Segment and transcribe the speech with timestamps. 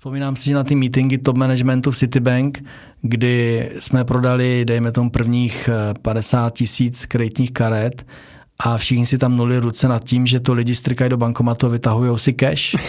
[0.00, 2.64] Vzpomínám si na ty meetingy top managementu v Citibank,
[3.02, 5.70] kdy jsme prodali, dejme tomu, prvních
[6.02, 8.06] 50 tisíc kreditních karet
[8.64, 11.68] a všichni si tam nuli ruce nad tím, že to lidi strikají do bankomatu a
[11.68, 12.76] vytahují si cash.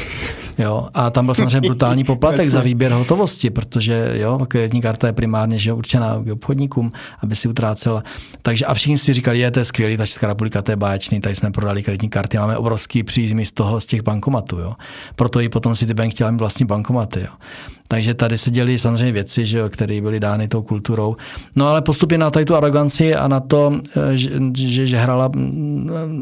[0.58, 5.14] Jo, a tam byl samozřejmě brutální poplatek za výběr hotovosti, protože jo, kreditní karta je
[5.14, 6.92] primárně že určená obchodníkům,
[7.24, 8.04] aby si utrácela.
[8.42, 11.20] Takže a všichni si říkali, je to je skvělý, ta Česká republika, to je báječný,
[11.20, 14.60] tady jsme prodali kreditní karty, máme obrovský příjmy z toho, z těch bankomatů.
[14.60, 14.74] Jo.
[15.16, 17.20] Proto i potom Citibank chtěla mít vlastní bankomaty.
[17.20, 17.34] Jo.
[17.92, 21.16] Takže tady se děli samozřejmě věci, že jo, které byly dány tou kulturou.
[21.56, 25.32] No ale postupně na tady tu aroganci a na to, eh, že, že, že hrala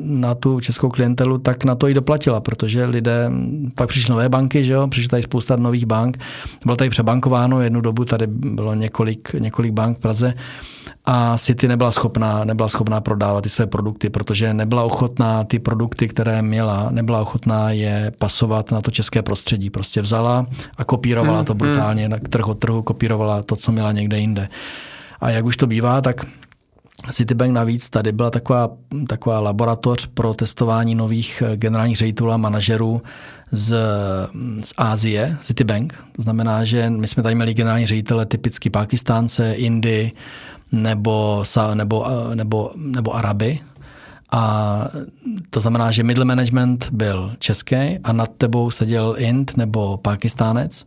[0.03, 3.31] na tu českou klientelu, tak na to i doplatila, protože lidé,
[3.75, 6.17] pak přišly nové banky, že jo, přišly tady spousta nových bank,
[6.65, 10.33] bylo tady přebankováno, jednu dobu tady bylo několik, několik bank v Praze
[11.05, 16.07] a City nebyla schopná, nebyla schopná prodávat ty své produkty, protože nebyla ochotná ty produkty,
[16.07, 19.69] které měla, nebyla ochotná je pasovat na to české prostředí.
[19.69, 20.45] Prostě vzala
[20.77, 22.19] a kopírovala hmm, to brutálně, hmm.
[22.19, 24.49] trh od trhu kopírovala to, co měla někde jinde.
[25.19, 26.25] A jak už to bývá, tak
[27.11, 28.69] Citibank navíc tady byla taková,
[29.07, 33.01] taková laboratoř pro testování nových eh, generálních ředitelů a manažerů
[33.51, 33.77] z,
[34.63, 35.93] z Ázie, Citibank.
[36.15, 40.11] To znamená, že my jsme tady měli generální ředitele typicky Pakistánce, Indy,
[40.71, 43.59] nebo, nebo, nebo, nebo Araby.
[44.31, 44.85] A
[45.49, 50.85] to znamená, že middle management byl český a nad tebou seděl Ind nebo Pakistánec.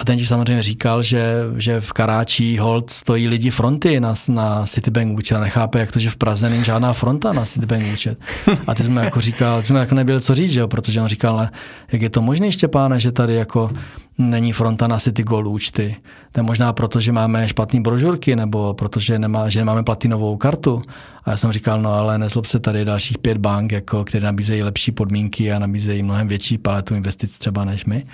[0.00, 4.66] A ten ti samozřejmě říkal, že, že v Karáčí hold stojí lidi fronty na, na
[4.66, 8.18] Citibank účet a nechápe, jak to, že v Praze není žádná fronta na Citibank účet.
[8.66, 10.68] A ty jsme jako říkal, ty jsme jako nebyli co říct, že jo?
[10.68, 11.48] protože on říkal,
[11.92, 13.70] jak je to možné, Štěpáne, že tady jako
[14.18, 15.96] není fronta na City Gold účty.
[16.32, 20.82] To je možná proto, že máme špatné brožurky nebo protože nemá, že nemáme platinovou kartu.
[21.24, 24.62] A já jsem říkal, no ale nezlob se tady dalších pět bank, jako, které nabízejí
[24.62, 28.06] lepší podmínky a nabízejí mnohem větší paletu investic třeba než my.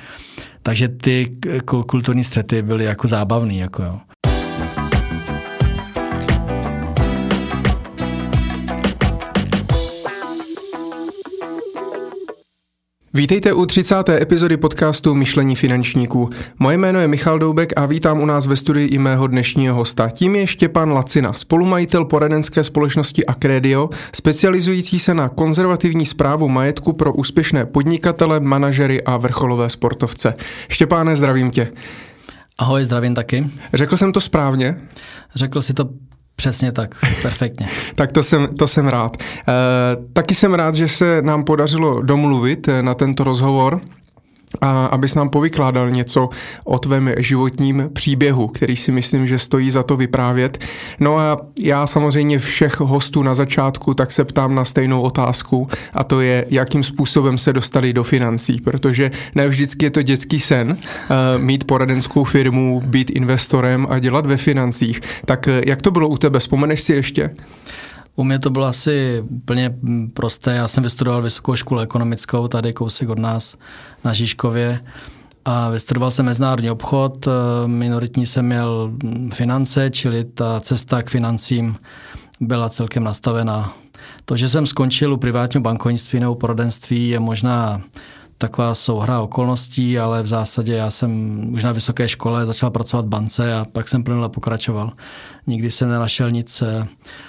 [0.62, 1.36] Takže ty
[1.86, 3.58] kulturní střety byly jako zábavný.
[3.58, 3.98] Jako jo.
[13.16, 14.08] Vítejte u 30.
[14.08, 16.30] epizody podcastu Myšlení finančníků.
[16.58, 20.10] Moje jméno je Michal Doubek a vítám u nás ve studii i mého dnešního hosta.
[20.10, 27.12] Tím je Štěpán Lacina, spolumajitel poradenské společnosti Acredio, specializující se na konzervativní zprávu majetku pro
[27.12, 30.34] úspěšné podnikatele, manažery a vrcholové sportovce.
[30.68, 31.72] Štěpáne, zdravím tě.
[32.58, 33.46] Ahoj, zdravím taky.
[33.74, 34.80] Řekl jsem to správně?
[35.34, 35.88] Řekl si to
[36.36, 37.66] Přesně tak, perfektně.
[37.94, 39.16] tak to jsem, to jsem rád.
[39.16, 39.22] E,
[40.12, 43.80] taky jsem rád, že se nám podařilo domluvit eh, na tento rozhovor
[44.60, 46.28] a abys nám povykládal něco
[46.64, 50.58] o tvém životním příběhu, který si myslím, že stojí za to vyprávět.
[51.00, 56.04] No a já samozřejmě všech hostů na začátku tak se ptám na stejnou otázku a
[56.04, 60.70] to je, jakým způsobem se dostali do financí, protože ne vždycky je to dětský sen
[60.70, 60.76] uh,
[61.42, 65.00] mít poradenskou firmu, být investorem a dělat ve financích.
[65.24, 66.38] Tak uh, jak to bylo u tebe?
[66.38, 67.30] Vzpomeneš si ještě?
[68.16, 69.74] U mě to bylo asi úplně
[70.14, 70.54] prosté.
[70.54, 73.56] Já jsem vystudoval vysokou školu ekonomickou tady kousek od nás
[74.04, 74.84] na Žižkově
[75.44, 77.28] a vystudoval jsem mezinárodní obchod.
[77.66, 78.92] Minoritní jsem měl
[79.32, 81.76] finance, čili ta cesta k financím
[82.40, 83.72] byla celkem nastavená.
[84.24, 87.80] To, že jsem skončil u privátního bankovnictví nebo poradenství, je možná
[88.38, 93.08] taková souhra okolností, ale v zásadě já jsem už na vysoké škole začal pracovat v
[93.08, 94.92] bance a pak jsem plynule pokračoval.
[95.46, 96.86] Nikdy jsem nenašel nic, eh,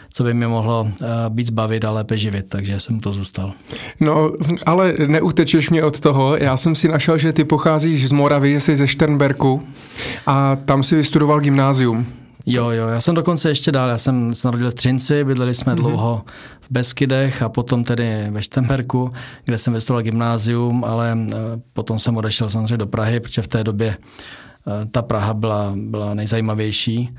[0.10, 3.54] co by mě mohlo eh, být zbavit a lépe živit, takže jsem to zůstal.
[4.00, 4.32] No,
[4.66, 6.38] ale neutečeš mě od toho.
[6.38, 9.64] Já jsem si našel, že ty pocházíš z Moravy, jsi ze Šternberku
[10.28, 12.06] a tam si vystudoval gymnázium.
[12.46, 15.74] Jo, jo, já jsem dokonce ještě dál, já jsem se narodil v Třinci, bydleli jsme
[15.74, 15.76] mm-hmm.
[15.76, 16.22] dlouho
[16.66, 19.12] v Beskydech a potom tedy ve Štemberku,
[19.46, 21.36] kde jsem vystudoval gymnázium, ale eh,
[21.74, 26.14] potom jsem odešel samozřejmě do Prahy, protože v té době eh, ta Praha byla, byla
[26.14, 27.16] nejzajímavější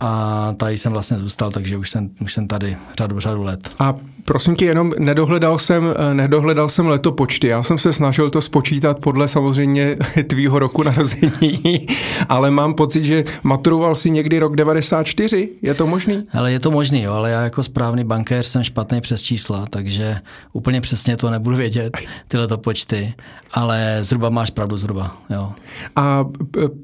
[0.00, 3.74] a tady jsem vlastně zůstal, takže už jsem, už jsem tady řadu, řadu let.
[3.78, 3.94] A
[4.28, 7.46] prosím tě, jenom nedohledal jsem, eh, nedohledal jsem letopočty.
[7.46, 9.96] Já jsem se snažil to spočítat podle samozřejmě
[10.26, 11.86] tvýho roku narození,
[12.28, 15.48] ale mám pocit, že maturoval si někdy rok 94.
[15.62, 16.26] Je to možný?
[16.32, 20.16] Ale je to možný, jo, ale já jako správný bankéř jsem špatný přes čísla, takže
[20.52, 21.96] úplně přesně to nebudu vědět,
[22.28, 23.14] tyhle to počty,
[23.54, 25.52] ale zhruba máš pravdu, zhruba, jo.
[25.96, 26.24] A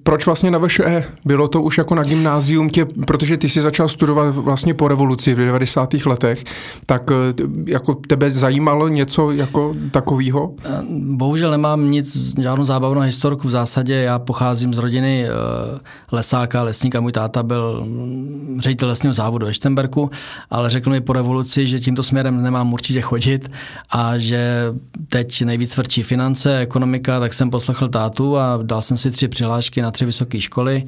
[0.03, 1.05] proč vlastně na VŠE?
[1.25, 5.35] Bylo to už jako na gymnázium tě protože ty si začal studovat vlastně po revoluci
[5.35, 5.95] v 90.
[6.07, 6.45] letech,
[6.87, 7.34] tak eh,
[7.67, 10.55] jako tebe zajímalo něco jako takového?
[11.17, 13.95] Bohužel nemám nic, žádnou zábavnou historku v zásadě.
[13.95, 15.27] Já pocházím z rodiny
[16.13, 17.01] lesáka, lesníka.
[17.01, 20.11] Můj táta byl mm, ředitel lesního závodu ve Štemberku,
[20.51, 23.51] ale řekl mi po revoluci, že tímto směrem nemám určitě chodit
[23.91, 24.73] a že
[25.09, 29.83] teď nejvíc vrčí finance, ekonomika, tak jsem poslechl tátu a dal jsem si tři přihlášky
[29.83, 30.85] na tři vysoké školy.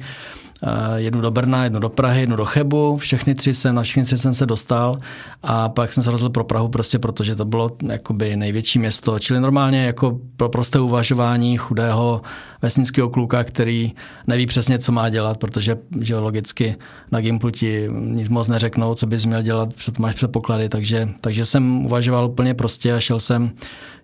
[0.63, 4.03] Eh, jednu do Brna, jednu do Prahy, jednu do Chebu, všechny tři jsem, na všechny
[4.03, 4.99] tři jsem se dostal
[5.43, 9.39] a pak jsem se rozhodl pro Prahu prostě protože to bylo jakoby největší město, čili
[9.39, 12.21] normálně jako pro prosté uvažování chudého
[12.61, 13.93] vesnického kluka, který
[14.27, 16.75] neví přesně, co má dělat, protože že logicky
[17.11, 21.45] na Gimplu ti nic moc neřeknou, co bys měl dělat, protože máš předpoklady, takže, takže
[21.45, 23.51] jsem uvažoval úplně prostě a šel jsem,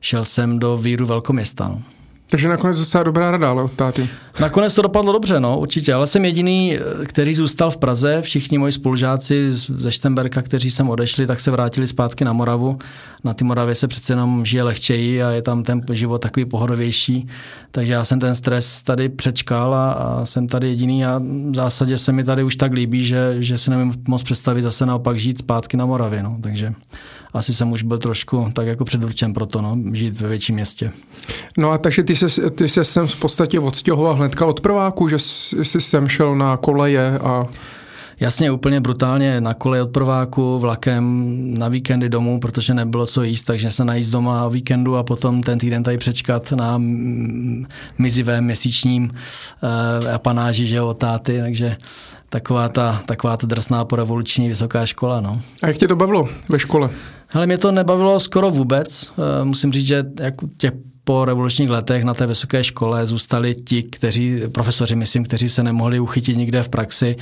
[0.01, 1.67] šel jsem do víru velkoměsta.
[1.67, 1.81] No.
[2.29, 4.09] Takže nakonec docela dobrá rada, ale od táty.
[4.39, 8.21] Nakonec to dopadlo dobře, no, určitě, ale jsem jediný, který zůstal v Praze.
[8.21, 12.79] Všichni moji spolužáci ze Štemberka, kteří sem odešli, tak se vrátili zpátky na Moravu.
[13.23, 17.27] Na ty Moravě se přece jenom žije lehčeji a je tam ten život takový pohodovější.
[17.71, 21.21] Takže já jsem ten stres tady přečkal a, a jsem tady jediný a
[21.51, 24.85] v zásadě se mi tady už tak líbí, že, že si nemůžu moc představit zase
[24.85, 26.23] naopak žít zpátky na Moravě.
[26.23, 26.37] No.
[26.43, 26.73] Takže
[27.33, 30.91] asi jsem už byl trošku tak jako předurčen pro to, no, žít ve větším městě.
[31.57, 35.19] No a takže ty se, ty se sem v podstatě odstěhoval hnedka od prváku, že
[35.19, 37.47] jsi sem šel na koleje a...
[38.19, 43.43] Jasně, úplně brutálně na kole od prváku, vlakem na víkendy domů, protože nebylo co jíst,
[43.43, 46.81] takže se najíst doma o víkendu a potom ten týden tady přečkat na
[47.97, 51.77] mizivém měsíčním uh, apanáži, že jo, táty, takže
[52.29, 55.21] taková ta, taková ta drsná porevoluční vysoká škola.
[55.21, 55.41] No.
[55.63, 56.89] A jak tě to bavilo ve škole?
[57.27, 59.11] Hele, mě to nebavilo skoro vůbec.
[59.17, 60.71] Uh, musím říct, že jako těch
[61.03, 65.99] po revolučních letech na té vysoké škole zůstali ti, kteří, profesoři, myslím, kteří se nemohli
[65.99, 67.15] uchytit nikde v praxi,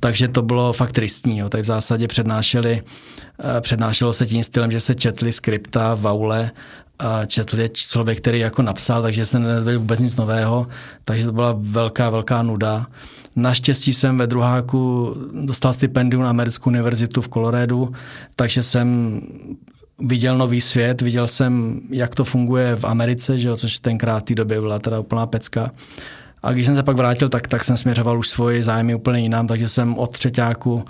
[0.00, 1.38] takže to bylo fakt tristní.
[1.38, 1.48] Jo.
[1.48, 6.50] Tady v zásadě přednášeli, eh, přednášelo se tím stylem, že se četli skripta v aule,
[7.00, 10.66] a četl je člověk, který jako napsal, takže se nedozvěděl vůbec nic nového,
[11.04, 12.86] takže to byla velká, velká nuda.
[13.36, 15.14] Naštěstí jsem ve druháku
[15.44, 17.92] dostal stipendium na americkou univerzitu v Coloradu,
[18.36, 19.20] takže jsem
[20.00, 24.22] viděl nový svět, viděl jsem, jak to funguje v Americe, že jo, což tenkrát v
[24.22, 25.70] té době byla teda úplná pecka.
[26.42, 29.46] A když jsem se pak vrátil, tak, tak jsem směřoval už svoji zájmy úplně jinam,
[29.46, 30.84] takže jsem od třetíku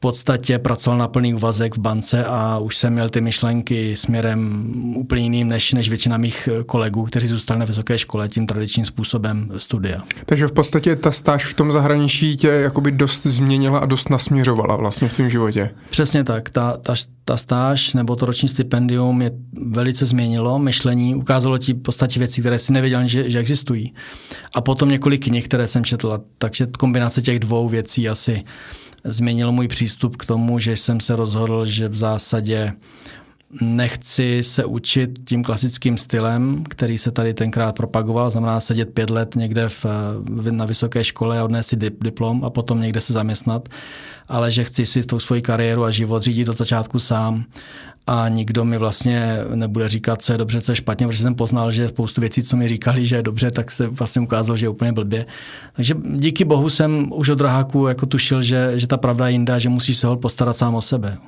[0.00, 4.64] podstatě pracoval na plný úvazek v bance a už jsem měl ty myšlenky směrem
[4.96, 9.50] úplně jiným než, než většina mých kolegů, kteří zůstali na vysoké škole tím tradičním způsobem
[9.56, 10.02] studia.
[10.26, 14.76] Takže v podstatě ta stáž v tom zahraničí tě jakoby dost změnila a dost nasměřovala
[14.76, 15.70] vlastně v tom životě.
[15.90, 16.50] Přesně tak.
[16.50, 16.94] Ta, ta,
[17.24, 19.30] ta stáž nebo to roční stipendium mě
[19.66, 23.94] velice změnilo myšlení, ukázalo ti v podstatě věci, které si nevěděl, že, že existují.
[24.54, 28.44] A potom několik knih, které jsem četl, takže kombinace těch dvou věcí asi
[29.06, 32.72] změnil můj přístup k tomu, že jsem se rozhodl, že v zásadě
[33.60, 39.34] nechci se učit tím klasickým stylem, který se tady tenkrát propagoval, znamená sedět pět let
[39.34, 39.86] někde v,
[40.50, 43.68] na vysoké škole a odnést si diplom a potom někde se zaměstnat,
[44.28, 47.44] ale že chci si tou svoji kariéru a život řídit od začátku sám
[48.06, 51.70] a nikdo mi vlastně nebude říkat, co je dobře, co je špatně, protože jsem poznal,
[51.70, 54.70] že spoustu věcí, co mi říkali, že je dobře, tak se vlastně ukázalo, že je
[54.70, 55.26] úplně blbě.
[55.72, 59.60] Takže díky bohu jsem už od draháku jako tušil, že, že ta pravda je jinde
[59.60, 61.18] že musíš se ho postarat sám o sebe.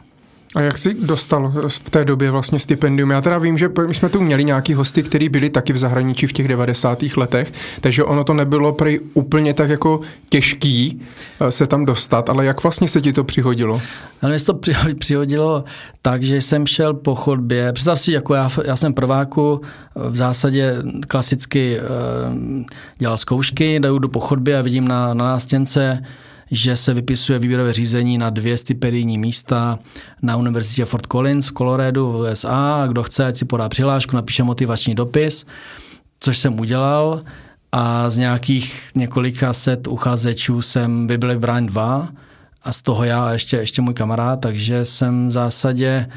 [0.55, 3.11] A jak jsi dostal v té době vlastně stipendium?
[3.11, 6.27] Já teda vím, že my jsme tu měli nějaký hosty, kteří byli taky v zahraničí
[6.27, 7.03] v těch 90.
[7.17, 11.01] letech, takže ono to nebylo prej úplně tak jako těžký
[11.41, 13.81] eh, se tam dostat, ale jak vlastně se ti to přihodilo?
[14.23, 14.55] Ale mě to
[14.99, 15.65] přihodilo
[16.03, 17.73] tak, že jsem šel po chodbě.
[17.73, 19.61] Představ si, jako já, já jsem prváku,
[19.95, 20.77] v zásadě
[21.09, 22.63] klasicky uh,
[22.99, 26.03] dělal zkoušky, jdu po chodbě a vidím na, na nástěnce
[26.51, 29.79] že se vypisuje výběrové řízení na dvě stipendijní místa
[30.23, 32.85] na Univerzitě Fort Collins v Coloradu v USA.
[32.89, 35.47] Kdo chce, ať si podá přihlášku, napíše motivační dopis,
[36.21, 37.23] což jsem udělal.
[37.73, 42.09] A z nějakých několika set uchazečů jsem by byli brán dva
[42.63, 46.09] a z toho já a ještě, ještě můj kamarád, takže jsem v zásadě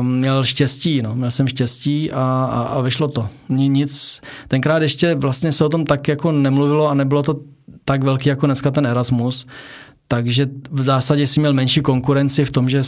[0.00, 1.14] um, měl štěstí, no.
[1.14, 3.28] měl jsem štěstí a, a, a vyšlo to.
[3.48, 7.40] Nic, tenkrát ještě vlastně se o tom tak jako nemluvilo a nebylo to
[7.84, 9.46] tak velký jako dneska ten Erasmus,
[10.08, 12.82] takže v zásadě si měl menší konkurenci v tom, že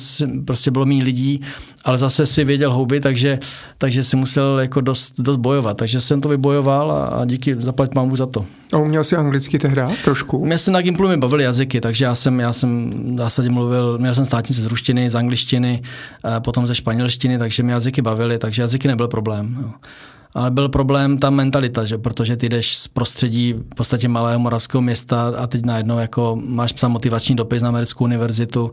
[0.44, 1.40] prostě bylo méně lidí,
[1.84, 3.38] ale zase si věděl houby, takže,
[3.78, 5.76] takže si musel jako dost, dost bojovat.
[5.76, 8.44] Takže jsem to vybojoval a, a díky, zaplať mám za to.
[8.72, 10.44] A uměl jsi anglicky tehdy trošku?
[10.44, 13.98] Mě se na Gimplu mi bavily jazyky, takže já jsem, já jsem v zásadě mluvil,
[13.98, 15.82] měl jsem státnice z ruštiny, z angličtiny,
[16.38, 19.56] potom ze španělštiny, takže mě jazyky bavily, takže jazyky nebyl problém.
[19.62, 19.70] Jo.
[20.34, 21.98] Ale byl problém ta mentalita, že?
[21.98, 26.72] protože ty jdeš z prostředí v podstatě malého moravského města a teď najednou jako máš
[26.72, 28.72] psát motivační dopis na americkou univerzitu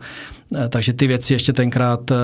[0.70, 2.16] takže ty věci ještě tenkrát eh,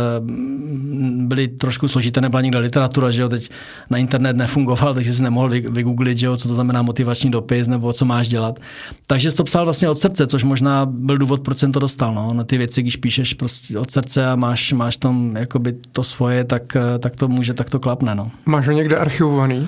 [1.18, 3.50] byly trošku složité, nebyla nikde literatura, že jo, teď
[3.90, 7.94] na internet nefungoval, takže jsi nemohl vygooglit, že jo, co to znamená motivační dopis nebo
[7.94, 8.60] co máš dělat.
[9.08, 12.14] Takže jsi to psal vlastně od srdce, což možná byl důvod, proč jsem to dostal.
[12.14, 12.34] No.
[12.34, 16.44] Na ty věci, když píšeš prostě od srdce a máš, máš tam jakoby to svoje,
[16.44, 18.16] tak, eh, tak to může, tak to klapne.
[18.16, 18.32] No.
[18.46, 19.68] Máš ho někde archivovaný?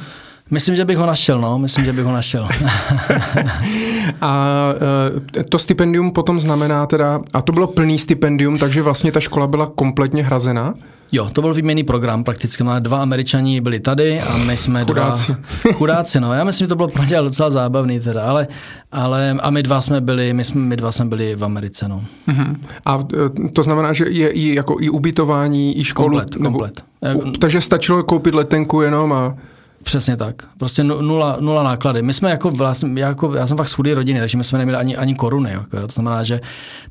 [0.54, 1.60] Myslím, že bych ho našel, no.
[1.60, 2.48] Myslím, že bych ho našel.
[4.22, 4.64] a
[5.40, 9.48] e, to stipendium potom znamená teda, a to bylo plný stipendium, takže vlastně ta škola
[9.48, 10.74] byla kompletně hrazená?
[11.12, 12.64] Jo, to byl výměný program prakticky.
[12.80, 15.32] Dva američani byli tady a my jsme chudáci.
[15.32, 15.74] dva...
[15.74, 16.20] Chudáci.
[16.20, 16.34] no.
[16.34, 18.48] Já myslím, že to bylo pro ně docela zábavný teda, ale,
[18.92, 22.04] ale a my dva jsme byli, my, jsme, my dva jsme byli v Americe, no.
[22.28, 22.56] Uh-huh.
[22.86, 23.00] A
[23.46, 26.10] e, to znamená, že je i, jako i ubytování, i školu?
[26.10, 26.84] Komplet, nebo, komplet.
[27.40, 29.36] Takže stačilo koupit letenku jenom a...
[29.84, 30.36] Přesně tak.
[30.58, 32.02] Prostě nula, nula náklady.
[32.02, 34.78] My jsme jako vlastně, jako, já jsem fakt z chudé rodiny, takže my jsme neměli
[34.78, 35.52] ani, ani koruny.
[35.52, 36.42] Jako, to znamená, že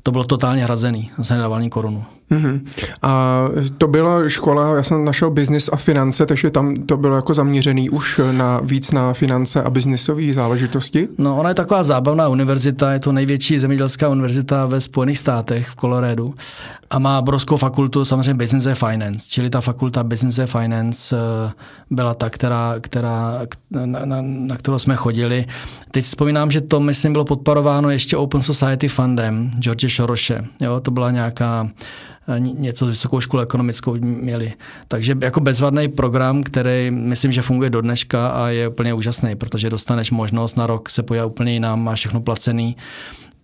[0.03, 1.11] to bylo totálně hrazený.
[1.17, 2.05] Já jsem nedával ani korunu.
[2.31, 2.61] Mm-hmm.
[3.01, 3.43] A
[3.77, 7.89] to byla škola, já jsem našel biznis a finance, takže tam to bylo jako zaměřený
[7.89, 11.07] už na víc na finance a biznisové záležitosti?
[11.17, 15.75] No, ona je taková zábavná univerzita, je to největší zemědělská univerzita ve Spojených státech v
[15.75, 16.35] Coloradu
[16.89, 21.51] a má obrovskou fakultu samozřejmě Business and Finance, čili ta fakulta Business and Finance eh,
[21.89, 23.41] byla ta, která, která,
[23.85, 25.45] na, na, na kterou jsme chodili.
[25.91, 30.45] Teď si vzpomínám, že to, myslím, bylo podporováno ještě Open Society Fundem George Soroshe.
[30.59, 31.69] Jo, to byla nějaká
[32.37, 34.53] něco s vysokou školou ekonomickou měli.
[34.87, 39.69] Takže jako bezvadný program, který myslím, že funguje do dneška a je úplně úžasný, protože
[39.69, 42.77] dostaneš možnost na rok se podívat úplně jinam, máš všechno placený.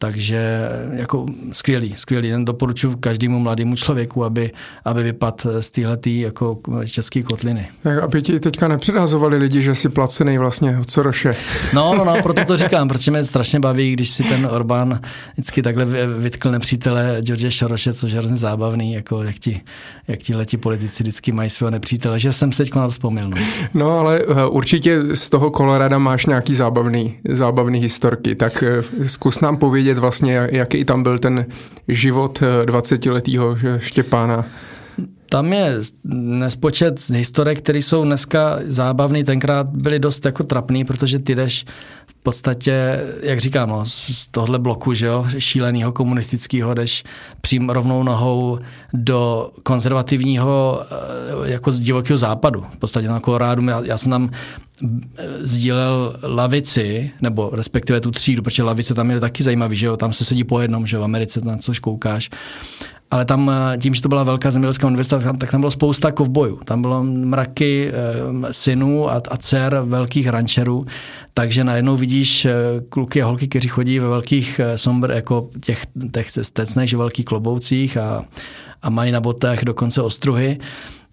[0.02, 2.28] Takže jako skvělý, skvělý.
[2.28, 4.52] Jen doporučuji každému mladému člověku, aby,
[4.86, 7.68] aby vypadl z téhletý jako české kotliny.
[7.84, 11.36] Tak aby ti teďka nepředhazovali lidi, že jsi placený vlastně od Soroše.
[11.74, 15.00] No, no, no, proto to říkám, protože mě strašně baví, když si ten Orbán
[15.34, 15.86] vždycky takhle
[16.20, 19.62] vytkl nepřítele George Soroše, což je hrozně zábavný, jako jak ti,
[20.08, 23.30] jak ti letí politici vždycky mají svého nepřítele, že jsem se teď na to vzpomněl.
[23.30, 23.38] No.
[23.74, 29.42] no, ale eh, určitě z toho Kolorada máš nějaký zábavný, zábavný historky, tak eh, zkus
[29.42, 31.46] nám povědět, vědět vlastně, jaký tam byl ten
[31.88, 34.46] život 20-letého eh, Štěpána.
[35.30, 35.78] Tam je
[36.14, 41.66] nespočet historek, které jsou dneska zábavný, tenkrát byly dost jako trapný, protože ty jdeš
[42.20, 47.04] v podstatě, jak říkám, no, z tohle bloku, že jo, šíleného komunistického, jdeš
[47.42, 48.60] přím rovnou nohou
[48.94, 50.82] do konzervativního
[51.46, 52.66] eh, jako z divokého západu.
[52.74, 54.30] V podstatě na Kolorádu, já, já jsem tam
[55.40, 60.14] sdílel lavici, nebo respektive tu třídu, protože lavice tam je taky zajímavý, že jo, tam
[60.14, 62.30] se sedí po jednom, že jo, v Americe na což koukáš.
[63.12, 66.60] Ale tam eh, tím, že to byla velká zemědělská univerzita, tak tam bylo spousta kovbojů.
[66.66, 70.86] Tam bylo mraky e, synů a, a dcer velkých rančerů,
[71.34, 72.54] takže najednou vidíš e,
[72.90, 77.98] kluky a holky, kteří chodí ve velkých sombr, jako těch, těch stecnech, že velkých kloboucích
[77.98, 78.26] a,
[78.82, 80.60] a mají na botách dokonce ostruhy.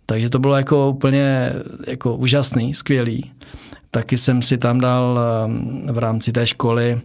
[0.06, 1.52] Takže to bylo jako úplně
[1.86, 3.30] jako úžasný, skvělý.
[3.90, 7.00] Taky jsem si tam dal ehm, v rámci té školy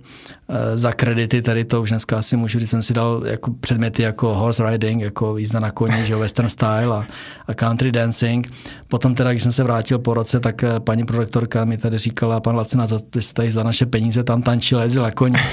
[0.49, 4.03] eh, za kredity, tady to už dneska asi můžu, když jsem si dal jako předměty
[4.03, 7.07] jako horse riding, jako jízda na koni, že western style a,
[7.47, 8.51] a country dancing.
[8.87, 12.39] Potom teda, když jsem se vrátil po roce, tak eh, paní prorektorka mi tady říkala,
[12.39, 15.39] pan Lacina, vy jste tady za naše peníze tam tančil, jezdil na koni.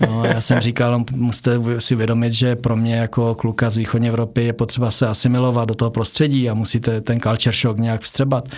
[0.00, 4.08] No, já jsem říkal, no, musíte si vědomit, že pro mě jako kluka z východní
[4.08, 8.48] Evropy je potřeba se asimilovat do toho prostředí a musíte ten culture shock nějak vstřebat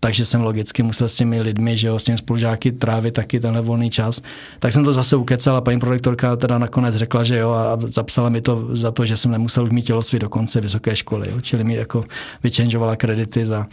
[0.00, 3.60] takže jsem logicky musel s těmi lidmi, že jo, s těmi spolužáky trávit taky tenhle
[3.62, 4.20] volný čas.
[4.58, 8.28] Tak jsem to zase ukecal a paní prorektorka teda nakonec řekla, že jo a zapsala
[8.28, 11.64] mi to za to, že jsem nemusel mít tělocvik do konce vysoké školy, jo, čili
[11.64, 12.04] mi jako
[12.42, 13.66] vyčenžovala kredity za,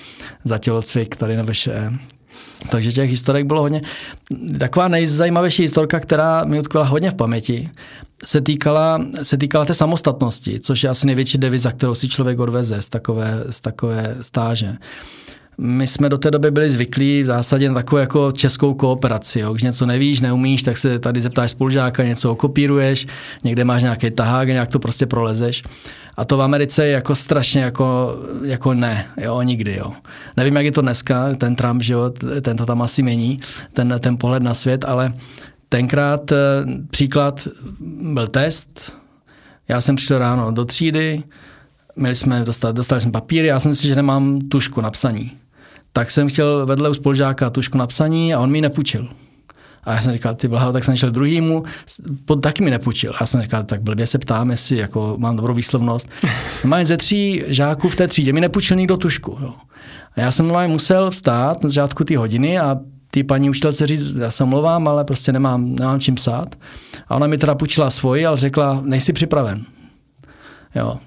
[0.44, 1.92] za tělocvik tady na VŠE.
[2.70, 3.82] Takže těch historek bylo hodně.
[4.60, 7.70] Taková nejzajímavější historka, která mi utkvěla hodně v paměti,
[8.26, 12.82] se týkala, se týkala té samostatnosti, což je asi největší deviza, kterou si člověk odveze
[12.82, 14.76] z takové, z takové stáže
[15.58, 19.40] my jsme do té doby byli zvyklí v zásadě na takovou jako českou kooperaci.
[19.40, 19.54] Jo.
[19.54, 23.08] Když něco nevíš, neumíš, tak se tady zeptáš spolužáka, něco okopíruješ,
[23.44, 25.64] někde máš nějaký tahák, nějak to prostě prolezeš.
[26.18, 29.94] A to v Americe je jako strašně jako, jako ne, jo, nikdy, jo.
[30.38, 32.10] Nevím, jak je to dneska, ten Trump, že jo,
[32.42, 33.40] ten to tam asi mění,
[33.74, 35.14] ten, ten pohled na svět, ale
[35.70, 36.36] tenkrát eh,
[36.90, 37.48] příklad
[38.14, 38.94] byl test,
[39.68, 41.24] já jsem přišel ráno do třídy,
[41.96, 45.32] měli jsme, dostali, dostali jsme papíry, já jsem si, že nemám tušku na psaní
[45.96, 49.08] tak jsem chtěl vedle u spolužáka tušku na psaní a on mi nepůjčil.
[49.84, 51.64] A já jsem říkal, ty blaho, tak jsem šel druhýmu,
[52.26, 53.12] pod, taky mi nepůjčil.
[53.12, 56.10] A já jsem říkal, tak blbě se ptám, jestli jako mám dobrou výslovnost.
[56.64, 59.38] Mám ze tří žáků v té třídě, mi nepůjčil nikdo tušku.
[59.42, 59.54] Jo.
[60.16, 62.78] A já jsem musel vstát na začátku té hodiny a
[63.12, 66.56] ty paní učitelce říct, já se omlouvám, ale prostě nemám, nemám čím psát.
[67.08, 69.66] A ona mi teda půjčila svoji, ale řekla, nejsi připraven.
[70.76, 70.98] Jo.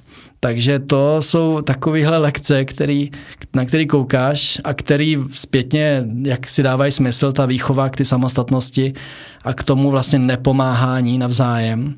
[0.40, 3.10] Takže to jsou takovéhle lekce, který,
[3.54, 8.94] na který koukáš a který zpětně, jak si dávají smysl, ta výchova k ty samostatnosti
[9.44, 11.94] a k tomu vlastně nepomáhání navzájem,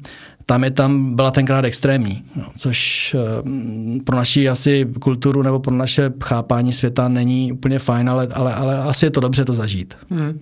[0.47, 5.75] tam je tam byla tenkrát extrémní, no, což uh, pro naši asi kulturu nebo pro
[5.75, 9.95] naše chápání světa není úplně fajn, ale, ale, ale asi je to dobře to zažít.
[10.11, 10.39] Hmm.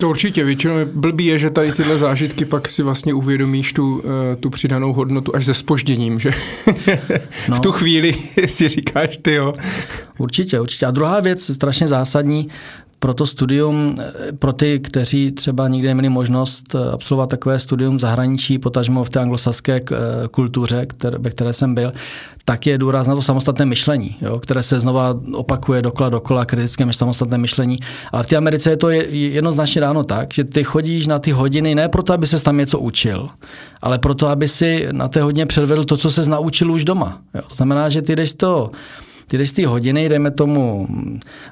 [0.00, 4.02] To určitě, většinou blbý je, že tady tyhle zážitky pak si vlastně uvědomíš tu,
[4.32, 6.30] eh, tu přidanou hodnotu až se spožděním, že
[7.48, 7.56] no.
[7.56, 8.12] v tu chvíli
[8.46, 9.54] si říkáš ty jo.
[10.18, 10.86] Určitě, určitě.
[10.86, 12.46] A druhá věc, strašně zásadní,
[13.00, 17.96] pro to studium, eh, pro ty, kteří třeba nikdy neměli možnost eh, absolvovat takové studium
[17.96, 19.96] v zahraničí, potažmo v té anglosaské eh,
[20.30, 21.92] kultuře, které, ve které jsem byl,
[22.44, 26.92] tak je důraz na to samostatné myšlení, jo, které se znova opakuje dokola dokola, kritické
[26.92, 27.78] samostatné myšlení.
[28.12, 31.74] Ale v té Americe je to jednoznačně dáno tak, že ty chodíš na ty hodiny
[31.74, 33.28] ne proto, aby se tam něco učil,
[33.82, 37.20] ale proto, aby si na té hodině předvedl to, co se naučil už doma.
[37.34, 37.42] Jo.
[37.48, 38.70] To znamená, že ty jdeš to
[39.30, 40.88] ty z té hodiny, dejme tomu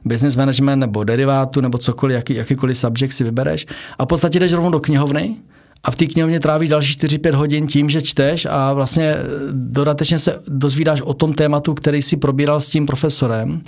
[0.04, 3.66] business management nebo derivátu nebo cokoliv, jaký, jakýkoliv subject si vybereš
[3.98, 5.36] a v podstatě jdeš rovnou do knihovny
[5.84, 9.16] a v té knihovně trávíš další 4-5 hodin tím, že čteš a vlastně
[9.52, 13.60] dodatečně se dozvídáš o tom tématu, který si probíral s tím profesorem,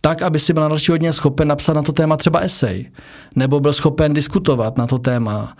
[0.00, 2.90] tak, aby si byl na další hodně schopen napsat na to téma třeba esej,
[3.36, 5.56] nebo byl schopen diskutovat na to téma.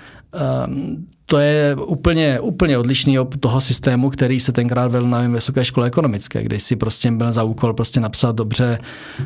[0.66, 5.64] Um, to je úplně, úplně odlišný od toho systému, který se tenkrát vedl na vysoké
[5.64, 8.78] škole ekonomické, kde si prostě byl za úkol prostě napsat dobře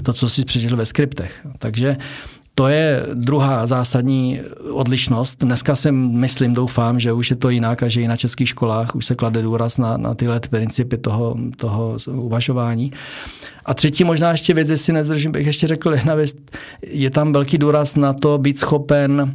[0.03, 1.47] to, co si přečetl ve skriptech.
[1.59, 1.97] Takže
[2.55, 4.41] to je druhá zásadní
[4.71, 5.45] odlišnost.
[5.45, 8.95] Dneska si myslím, doufám, že už je to jinak a že i na českých školách
[8.95, 12.93] už se klade důraz na, na tyhle principy toho, toho uvažování.
[13.65, 16.33] A třetí možná ještě věc, jestli nezdržím, bych ještě řekl jedna věc,
[16.83, 19.35] je tam velký důraz na to být schopen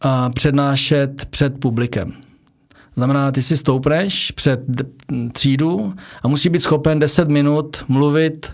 [0.00, 2.12] a přednášet před publikem.
[2.96, 4.60] Znamená, ty si stoupneš před
[5.32, 8.52] třídu a musí být schopen 10 minut mluvit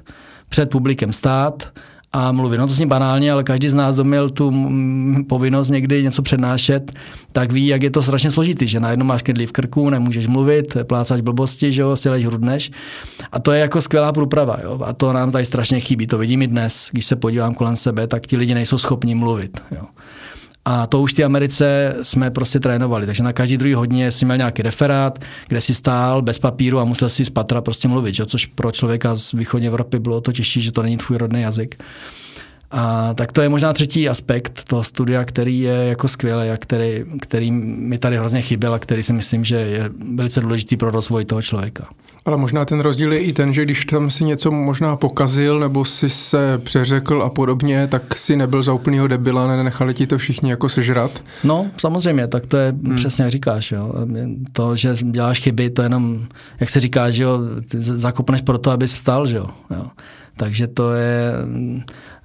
[0.48, 1.72] před publikem stát
[2.12, 2.58] a mluvit.
[2.58, 4.52] No to zní banálně, ale každý z nás, kdo měl tu
[5.28, 6.92] povinnost někdy něco přednášet,
[7.32, 10.76] tak ví, jak je to strašně složitý, že najednou máš kedlí v krku, nemůžeš mluvit,
[10.82, 12.70] plácáš blbosti, že jo, si lež hrudneš.
[13.32, 14.80] A to je jako skvělá průprava, jo.
[14.84, 16.06] A to nám tady strašně chybí.
[16.06, 19.62] To vidím i dnes, když se podívám kolem sebe, tak ti lidi nejsou schopni mluvit,
[19.70, 19.84] jo.
[20.68, 23.06] A to už v té Americe jsme prostě trénovali.
[23.06, 25.18] Takže na každý druhý hodně si měl nějaký referát,
[25.48, 28.26] kde si stál bez papíru a musel si z patra prostě mluvit, že?
[28.26, 31.84] což pro člověka z východní Evropy bylo to těžší, že to není tvůj rodný jazyk.
[32.70, 37.04] A tak to je možná třetí aspekt toho studia, který je jako skvělý a který,
[37.20, 41.24] který mi tady hrozně chyběl a který si myslím, že je velice důležitý pro rozvoj
[41.24, 41.88] toho člověka.
[42.24, 45.84] Ale možná ten rozdíl je i ten, že když tam si něco možná pokazil nebo
[45.84, 50.50] si se přeřekl a podobně, tak si nebyl za úplnýho debila, nenechali ti to všichni
[50.50, 51.22] jako sežrat.
[51.44, 52.96] No, samozřejmě, tak to je hmm.
[52.96, 53.72] přesně jak říkáš.
[53.72, 53.92] Jo.
[54.52, 56.26] To, že děláš chyby, to jenom,
[56.60, 57.38] jak se říká, že jo,
[57.78, 59.46] zakopneš pro to, abys vstal, že jo.
[59.70, 59.86] jo.
[60.36, 61.32] Takže to je,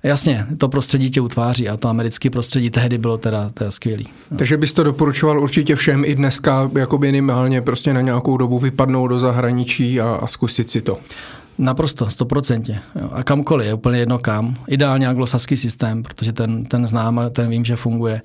[0.03, 4.07] jasně, to prostředí tě utváří a to americké prostředí tehdy bylo teda, teda skvělý.
[4.31, 4.37] No.
[4.37, 9.07] Takže bys to doporučoval určitě všem i dneska, jako minimálně prostě na nějakou dobu vypadnout
[9.07, 10.97] do zahraničí a, a zkusit si to.
[11.57, 12.81] Naprosto, stoprocentně.
[13.11, 14.55] A kamkoliv, je úplně jedno kam.
[14.67, 18.21] Ideálně anglosaský systém, protože ten, ten znám a ten vím, že funguje.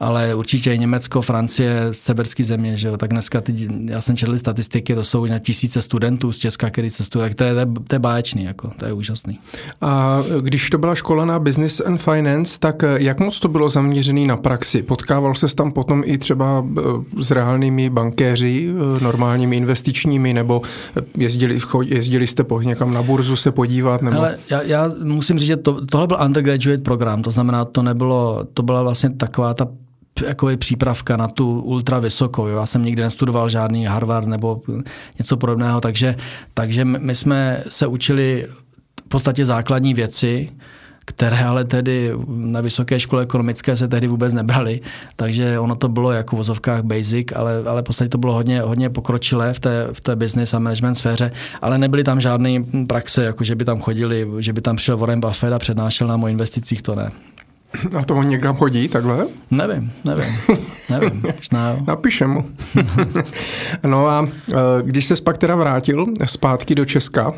[0.00, 2.96] Ale určitě i Německo, Francie, severské země, že jo.
[2.96, 6.90] Tak dneska, ty, já jsem četl statistiky, to jsou na tisíce studentů z Česka, který
[6.90, 7.54] cestují, tak to je,
[7.88, 9.38] to je báječný, jako, to je úžasný.
[9.80, 14.26] A když to byla škola na Business and Finance, tak jak moc to bylo zaměřené
[14.26, 14.82] na praxi?
[14.82, 16.82] Potkával se tam potom i třeba eh,
[17.22, 20.62] s reálnými bankéři, eh, normálními investičními, nebo
[21.16, 24.02] jezdili, jezdili jste po někam na burzu se podívat?
[24.02, 24.16] Nebo...
[24.16, 28.44] Hele, já, já musím říct, že to, tohle byl undergraduate program, to znamená, to nebylo,
[28.54, 29.68] to byla vlastně taková ta
[30.26, 32.46] jako je přípravka na tu ultra vysokou.
[32.46, 34.62] Já jsem nikdy nestudoval žádný Harvard nebo
[35.18, 36.16] něco podobného, takže,
[36.54, 38.46] takže my jsme se učili
[39.04, 40.50] v podstatě základní věci,
[41.08, 44.80] které ale tedy na vysoké škole ekonomické se tehdy vůbec nebrali,
[45.16, 48.60] takže ono to bylo jako v vozovkách basic, ale, ale v podstatě to bylo hodně,
[48.60, 51.30] hodně pokročilé v té, v té business a management sféře,
[51.62, 52.50] ale nebyly tam žádné
[52.88, 56.24] praxe, jako že by tam chodili, že by tam přišel Warren Buffett a přednášel nám
[56.24, 57.10] o investicích, to ne.
[57.98, 59.26] A to on někam chodí takhle?
[59.50, 60.34] Nevím, nevím,
[60.90, 61.22] nevím.
[61.36, 61.78] Možná jo.
[61.86, 62.50] Napíšem mu.
[63.86, 67.32] no a e, když se pak teda vrátil zpátky do Česka,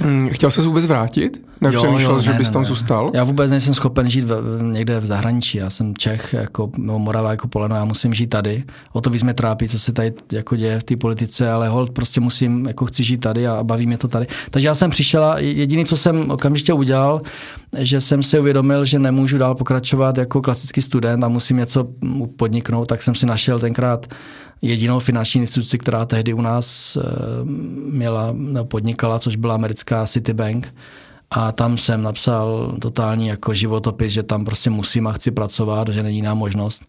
[0.00, 1.42] hm, chtěl se vůbec vrátit?
[1.60, 3.10] Nepřemýšlel, že bys tam zůstal?
[3.14, 5.58] Já vůbec nejsem schopen žít v, někde v zahraničí.
[5.58, 8.64] Já jsem Čech, jako no, Morava, jako Poleno, já musím žít tady.
[8.92, 11.90] O to víc mě trápí, co se tady jako děje v té politice, ale hold,
[11.90, 14.26] prostě musím, jako chci žít tady a baví mě to tady.
[14.50, 17.20] Takže já jsem přišel a jediný, co jsem okamžitě udělal,
[17.76, 21.88] že jsem si uvědomil, že nemůžu dál pokračovat jako klasický student a musím něco
[22.36, 24.06] podniknout, tak jsem si našel tenkrát
[24.62, 27.04] jedinou finanční instituci, která tehdy u nás eh,
[27.92, 30.74] měla, podnikala, což byla americká Citibank.
[31.30, 36.02] A tam jsem napsal totální jako životopis, že tam prostě musím a chci pracovat, že
[36.02, 36.82] není jiná možnost.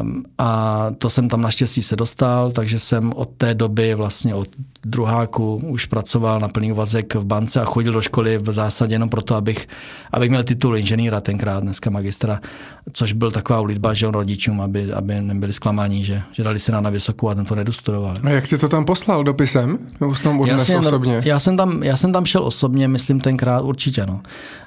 [0.00, 4.48] Um, a to jsem tam naštěstí se dostal, takže jsem od té doby vlastně od
[4.86, 9.08] druháku už pracoval na plný úvazek v bance a chodil do školy v zásadě jenom
[9.08, 9.66] proto, abych,
[10.12, 12.40] abych měl titul inženýra tenkrát, dneska magistra,
[12.92, 16.72] což byl taková ulitba, že on rodičům, aby, aby nebyli zklamáni, že, že dali se
[16.72, 18.16] na, na vysokou a ten to nedostudoval.
[18.22, 19.78] A jak jsi to tam poslal dopisem?
[20.00, 21.22] Nebo tam odnes Jasně, osobně?
[21.24, 24.06] Já jsem, tam, já jsem tam šel osobně, myslím tenkrát určitě.
[24.06, 24.20] No.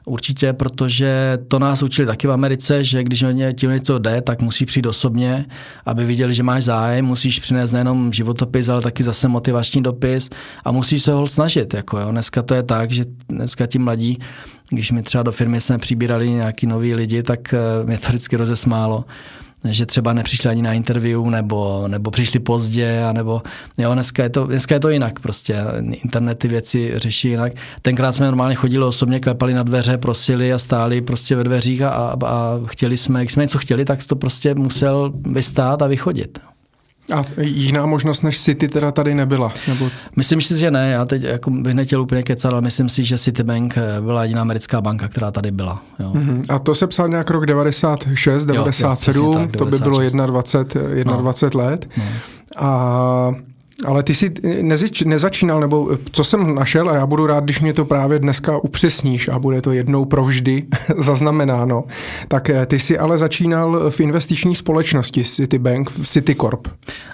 [0.06, 4.66] Určitě, protože to nás učili taky v Americe, že když ti něco jde, tak musí
[4.66, 5.46] přijít osobně,
[5.86, 10.09] aby viděli, že máš zájem, musíš přinést nejenom životopis, ale taky zase motivační dopis
[10.66, 11.74] a musíš se ho snažit.
[11.74, 12.12] Jako jo.
[12.12, 14.20] Dneska to je tak, že dneska ti mladí,
[14.70, 18.38] když mi třeba do firmy jsme přibírali nějaký noví lidi, tak eh, mě to vždycky
[18.38, 19.06] rozesmálo
[19.64, 23.42] že třeba nepřišli ani na interview, nebo, nebo přišli pozdě, a nebo
[23.78, 25.58] jo, dneska je, to, dneska je to jinak prostě.
[26.04, 27.54] Internet ty věci řeší jinak.
[27.82, 31.90] Tenkrát jsme normálně chodili osobně, klepali na dveře, prosili a stáli prostě ve dveřích a,
[31.90, 36.40] a, a chtěli jsme, když jsme něco chtěli, tak to prostě musel vystát a vychodit.
[37.12, 39.54] A jiná možnost než City teda tady nebyla?
[39.68, 39.90] Nebo...
[40.16, 40.92] Myslím si, že ne.
[40.92, 44.42] Já teď jako bych nechtěl úplně kecat, ale myslím si, že Citibank eh, byla jediná
[44.42, 45.82] americká banka, která tady byla.
[46.00, 46.12] Jo.
[46.14, 46.44] Mm-hmm.
[46.50, 49.58] A to se psal nějak rok 96, 97, jo, jo, tak, 96.
[49.58, 51.70] to by bylo 21, 21 no.
[51.70, 51.90] let.
[51.98, 52.04] No.
[52.58, 53.36] A
[53.86, 57.74] ale ty jsi nezič, nezačínal, nebo co jsem našel, a já budu rád, když mě
[57.74, 60.64] to právě dneska upřesníš a bude to jednou provždy
[60.98, 61.84] zaznamenáno,
[62.28, 66.68] tak eh, ty jsi ale začínal v investiční společnosti Citibank, v Citicorp.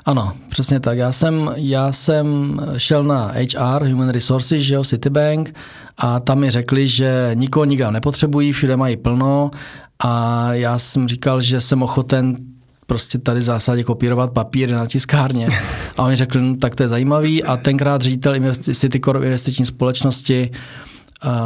[0.05, 0.97] Ano, přesně tak.
[0.97, 5.55] Já jsem, já jsem šel na HR, Human Resources, že jo, Citibank,
[5.97, 9.51] a tam mi řekli, že nikoho nikam nepotřebují, všude mají plno,
[9.99, 12.35] a já jsem říkal, že jsem ochoten
[12.85, 15.47] prostě tady v zásadě kopírovat papír na tiskárně.
[15.97, 17.43] A oni řekli, no, tak to je zajímavý.
[17.43, 18.35] A tenkrát ředitel
[18.73, 20.51] Citicorp investiční společnosti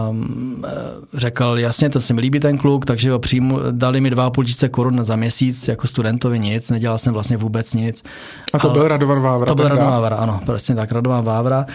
[0.10, 0.66] um,
[1.14, 4.70] řekl, jasně, to se mi líbí ten kluk, takže ho přijmu, dali mi 2,5 tisíce
[4.70, 8.04] korun za měsíc, jako studentovi nic, nedělal jsem vlastně vůbec nic.
[8.54, 9.46] A to Ale, byl Radovan Vávra?
[9.46, 11.66] To byl Radovan Vávra, ano, prostě tak, Radovan Vávra.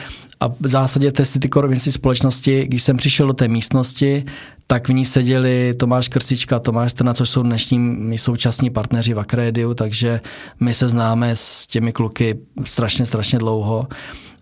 [0.40, 4.24] A v zásadě té Citicorp investiční společnosti, když jsem přišel do té místnosti,
[4.66, 9.74] tak v ní seděli Tomáš Krsička, Tomáš Strna, což jsou dnešní současní partneři v Akrédiu,
[9.74, 10.20] takže
[10.60, 13.88] my se známe s těmi kluky strašně, strašně dlouho.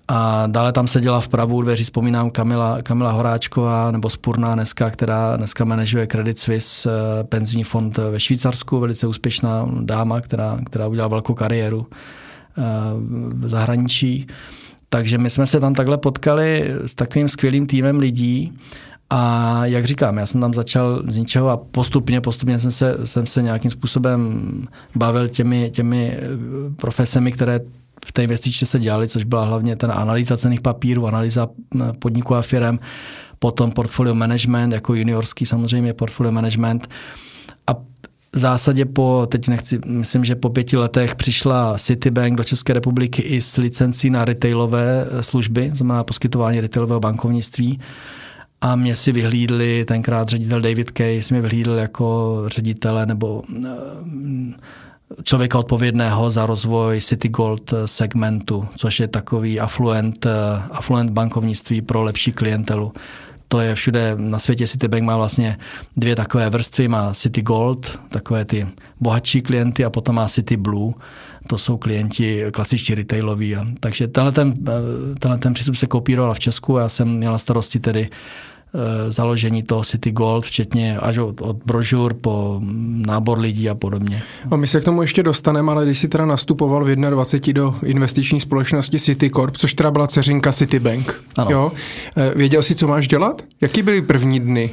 [0.08, 5.36] A dále tam seděla v pravu dveří, vzpomínám Kamila, Kamila Horáčková nebo Spurná dneska, která
[5.36, 11.08] dneska manažuje Credit Suisse, eh, penzijní fond ve Švýcarsku, velice úspěšná dáma, která, která udělala
[11.08, 12.62] velkou kariéru eh,
[13.34, 14.26] v zahraničí.
[14.88, 18.52] Takže my jsme se tam takhle potkali s takovým skvělým týmem lidí
[19.14, 23.26] a jak říkám, já jsem tam začal z ničeho a postupně, postupně jsem se, jsem
[23.26, 24.42] se nějakým způsobem
[24.94, 26.20] bavil těmi, těmi eh,
[26.76, 27.60] profesemi, které
[28.04, 31.48] v té investičce se dělali, což byla hlavně ten analýza cených papírů, analýza
[31.98, 32.78] podniků a firm,
[33.38, 36.88] potom portfolio management, jako juniorský samozřejmě portfolio management.
[37.66, 37.74] A
[38.34, 43.22] v zásadě po, teď nechci, myslím, že po pěti letech přišla Citibank do České republiky
[43.22, 47.80] i s licencí na retailové eh, služby, znamená poskytování retailového bankovnictví.
[48.62, 53.70] A mě si vyhlídli, tenkrát ředitel David si mě vyhlídl jako ředitele nebo eh,
[55.22, 60.30] člověka odpovědného za rozvoj City Gold segmentu, což je takový affluent, eh,
[60.70, 62.92] affluent bankovnictví pro lepší klientelu.
[63.48, 65.58] To je všude na světě Citibank má vlastně
[65.96, 66.88] dvě takové vrstvy.
[66.88, 68.68] Má City Gold, takové ty
[69.00, 70.94] bohatší klienty a potom má City Blue,
[71.46, 73.56] to jsou klienti klasičtí retailoví.
[73.80, 74.72] Takže tenhle ten, eh,
[75.18, 76.76] tenhle ten přístup se kopíroval v Česku.
[76.76, 78.51] Já jsem měla starosti tedy Eh,
[79.08, 82.60] založení toho City Gold, včetně až od, od brožur po
[83.06, 84.22] nábor lidí a podobně.
[84.50, 87.74] A my se k tomu ještě dostaneme, ale když jsi teda nastupoval v 21 do
[87.84, 91.22] investiční společnosti City Corp, což teda byla dceřinka Citibank.
[91.38, 91.50] Ano.
[91.50, 91.72] Jo?
[92.16, 93.42] Eh, věděl jsi, co máš dělat?
[93.60, 94.70] Jaký byly první dny?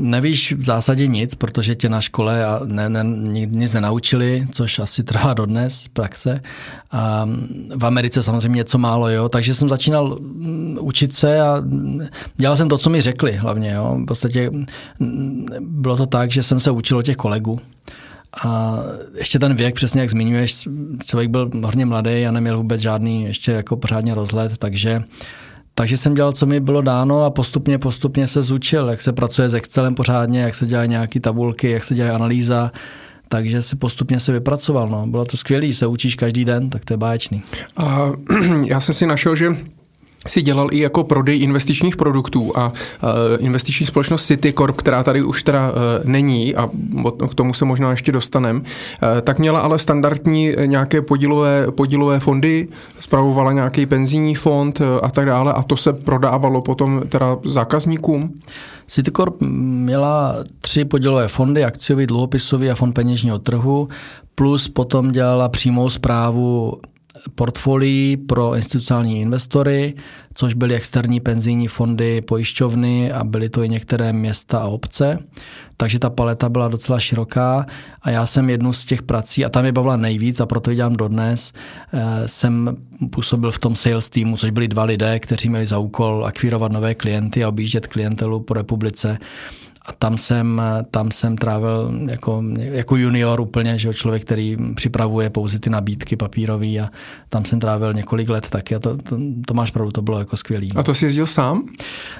[0.00, 3.04] Nevíš v zásadě nic, protože tě na škole a ne, ne,
[3.46, 6.40] nic nenaučili, což asi trvá dodnes praxe.
[6.90, 7.28] A
[7.76, 9.28] v Americe samozřejmě něco málo, jo.
[9.28, 11.62] Takže jsem začínal mm, učit se a
[12.36, 13.70] dělal jsem to, co mi řekli hlavně.
[13.70, 13.98] Jo.
[14.02, 14.50] V podstatě
[14.98, 17.60] mm, bylo to tak, že jsem se učil od těch kolegů.
[18.44, 18.78] A
[19.18, 20.68] ještě ten věk, přesně jak zmiňuješ,
[21.06, 25.02] člověk byl hodně mladý a neměl vůbec žádný ještě jako pořádně rozhled, takže
[25.80, 29.50] Takže jsem dělal, co mi bylo dáno a postupně, postupně se zúčil, jak se pracuje
[29.50, 32.72] s Excelem pořádně, jak se dělají nějaké tabulky, jak se dělá analýza,
[33.28, 34.88] takže si postupně se vypracoval.
[34.88, 35.06] No.
[35.06, 37.42] Bylo to skvělé, se učíš každý den, tak to je báječný.
[37.76, 38.10] A
[38.66, 39.56] já jsem si našel, že
[40.26, 45.42] si dělal i jako prodej investičních produktů a uh, investiční společnost Citicorp, která tady už
[45.42, 46.70] teda uh, není a
[47.30, 52.68] k tomu se možná ještě dostanem, uh, tak měla ale standardní nějaké podílové, podílové fondy,
[53.00, 58.40] spravovala nějaký penzijní fond a tak dále a to se prodávalo potom teda zákazníkům?
[58.86, 63.88] Citicorp měla tři podílové fondy, akciový, dluhopisový a fond peněžního trhu,
[64.34, 66.80] plus potom dělala přímou zprávu
[67.34, 69.94] portfolií pro institucionální investory,
[70.34, 75.18] což byly externí penzijní fondy, pojišťovny a byly to i některé města a obce.
[75.76, 77.66] Takže ta paleta byla docela široká
[78.02, 80.76] a já jsem jednu z těch prací, a tam je bavila nejvíc a proto ji
[80.76, 81.52] dělám dodnes,
[81.92, 82.76] eh, jsem
[83.10, 86.94] působil v tom sales týmu, což byli dva lidé, kteří měli za úkol akvírovat nové
[86.94, 89.18] klienty a objíždět klientelu po republice
[89.90, 95.58] a tam jsem, tam jsem trávil jako, jako junior úplně, že člověk, který připravuje pouze
[95.58, 96.88] ty nabídky papírový a
[97.30, 100.36] tam jsem trávil několik let taky a to, to, to máš pravdu, to bylo jako
[100.36, 100.70] skvělý.
[100.74, 100.80] No.
[100.80, 101.68] A to jsi jezdil sám?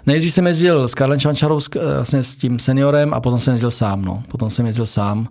[0.06, 1.61] Nejdřív jsem jezdil s Karlem Čančarou,
[1.94, 4.02] vlastně s tím seniorem a potom jsem jezdil sám.
[4.04, 4.22] No.
[4.28, 5.28] Potom jsem jezdil sám.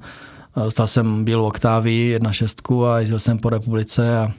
[0.63, 4.31] Dostal jsem bílou oktávii, jedna šestku a jezdil jsem po republice a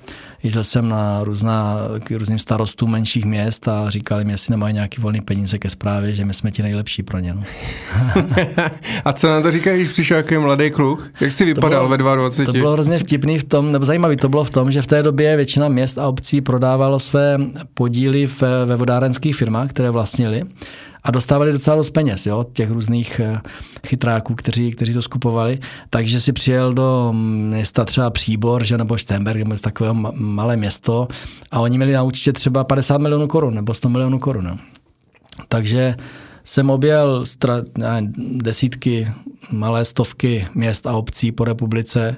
[0.42, 5.00] jezdil jsem na různá, k různým starostům menších měst a říkali mi, jestli nemají nějaký
[5.00, 7.35] volný peníze ke zprávě, že my jsme ti nejlepší pro ně.
[7.35, 7.42] No.
[9.05, 11.11] a co na to říkáš, když přišel jaký mladý kluk?
[11.20, 12.53] Jak jsi vypadal ve 22?
[12.53, 15.03] To bylo hrozně vtipný v tom, nebo zajímavý to bylo v tom, že v té
[15.03, 17.38] době většina měst a obcí prodávalo své
[17.74, 20.42] podíly v, ve vodárenských firmách, které vlastnili
[21.02, 23.40] a dostávali docela dost peněz, jo, těch různých eh,
[23.86, 25.58] chytráků, kteří, kteří to skupovali.
[25.90, 31.08] Takže si přijel do města třeba Příbor, že, nebo Štemberg, nebo z takového malé město
[31.50, 34.46] a oni měli na účtě třeba 50 milionů korun nebo 100 milionů korun.
[34.46, 34.56] Jo.
[35.48, 35.96] Takže
[36.44, 39.12] jsem objel stra- ne, desítky,
[39.52, 42.16] malé stovky měst a obcí po republice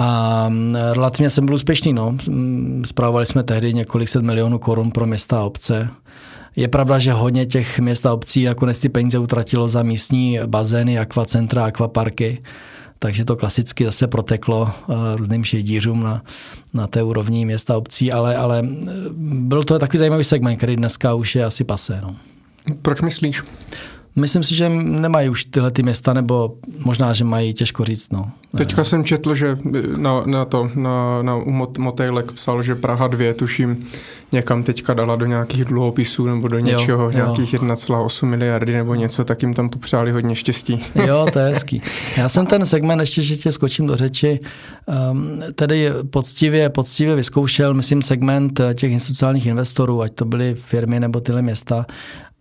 [0.00, 0.50] a
[0.92, 1.92] relativně jsem byl úspěšný.
[1.92, 2.16] No.
[2.84, 5.88] Spravovali jsme tehdy několik set milionů korun pro města a obce.
[6.56, 10.98] Je pravda, že hodně těch měst a obcí nakonec ty peníze utratilo za místní bazény,
[10.98, 12.42] akvacentra, akvaparky,
[12.98, 16.22] takže to klasicky zase proteklo uh, různým šedířům na,
[16.74, 21.14] na té úrovni města obcí, ale, ale eh, byl to takový zajímavý segment, který dneska
[21.14, 22.00] už je asi pasé.
[22.02, 22.16] No.
[22.82, 23.42] Proč myslíš?
[24.16, 28.12] Myslím si, že nemají už tyhle ty města, nebo možná, že mají těžko říct.
[28.12, 28.30] No.
[28.56, 29.58] Teďka jsem četl, že
[29.96, 31.40] na, na to, na, na
[31.78, 33.86] Motejlek psal, že Praha 2, tuším,
[34.32, 39.24] někam teďka dala do nějakých dluhopisů nebo do něčeho, jo, nějakých 1,8 miliardy nebo něco,
[39.24, 40.84] tak jim tam popřáli hodně štěstí.
[41.06, 41.82] Jo, to je hezký.
[42.16, 44.40] Já jsem ten segment, ještě, že tě skočím do řeči,
[45.10, 51.20] um, tedy poctivě, poctivě vyzkoušel, myslím, segment těch institucionálních investorů, ať to byly firmy nebo
[51.20, 51.86] tyhle města,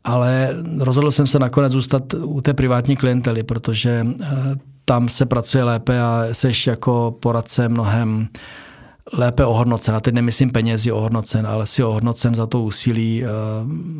[0.05, 4.27] ale rozhodl jsem se nakonec zůstat u té privátní klientely, protože eh,
[4.85, 8.27] tam se pracuje lépe a seš jako poradce mnohem
[9.13, 9.95] lépe ohodnocen.
[9.95, 13.23] A teď nemyslím penězi ohodnocen, ale si ohodnocen za to úsilí.
[13.23, 13.27] Eh,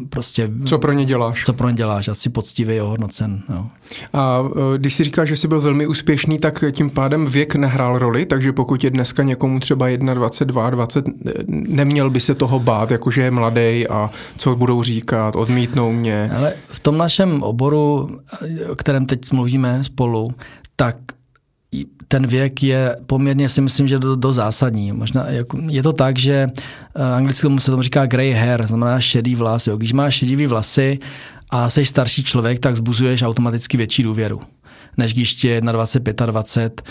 [0.10, 1.46] prostě, co pro ně děláš?
[1.46, 3.44] Co pro ně děláš, asi poctivě ohodnocen.
[3.50, 3.66] Jo.
[4.14, 7.98] A eh, když si říkáš, že jsi byl velmi úspěšný, tak tím pádem věk nehrál
[7.98, 11.06] roli, takže pokud je dneska někomu třeba 21, 20,
[11.48, 16.32] neměl by se toho bát, jakože je mladý a co budou říkat, odmítnou mě.
[16.38, 18.10] Ale v tom našem oboru,
[18.70, 20.32] o kterém teď mluvíme spolu,
[20.76, 20.96] tak
[22.08, 24.92] ten věk je poměrně si myslím, že do, do zásadní.
[24.92, 26.48] Možná jako, je to tak, že
[26.96, 29.68] uh, anglicky se tomu říká grey hair, znamená šedý vlas.
[29.68, 29.78] Jo.
[29.78, 31.00] Když máš šedivý vlasy
[31.50, 34.40] a jsi starší člověk, tak zbuzuješ automaticky větší důvěru
[34.98, 36.82] než když je 21, 25.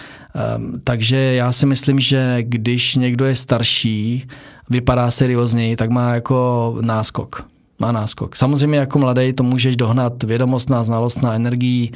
[0.57, 4.29] Um, takže já si myslím, že když někdo je starší,
[4.71, 7.47] vypadá seriózněji, tak má jako náskok.
[7.81, 8.37] Má náskok.
[8.37, 11.93] Samozřejmě jako mladý to můžeš dohnat vědomostná, znalostná energií,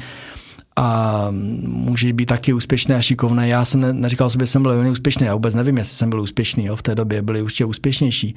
[0.75, 3.49] a může být taky úspěšný a šikovný.
[3.49, 6.09] Já jsem ne, neříkal sobě, že jsem byl velmi úspěšný, já vůbec nevím, jestli jsem
[6.09, 8.35] byl úspěšný, jo, v té době byli určitě úspěšnější.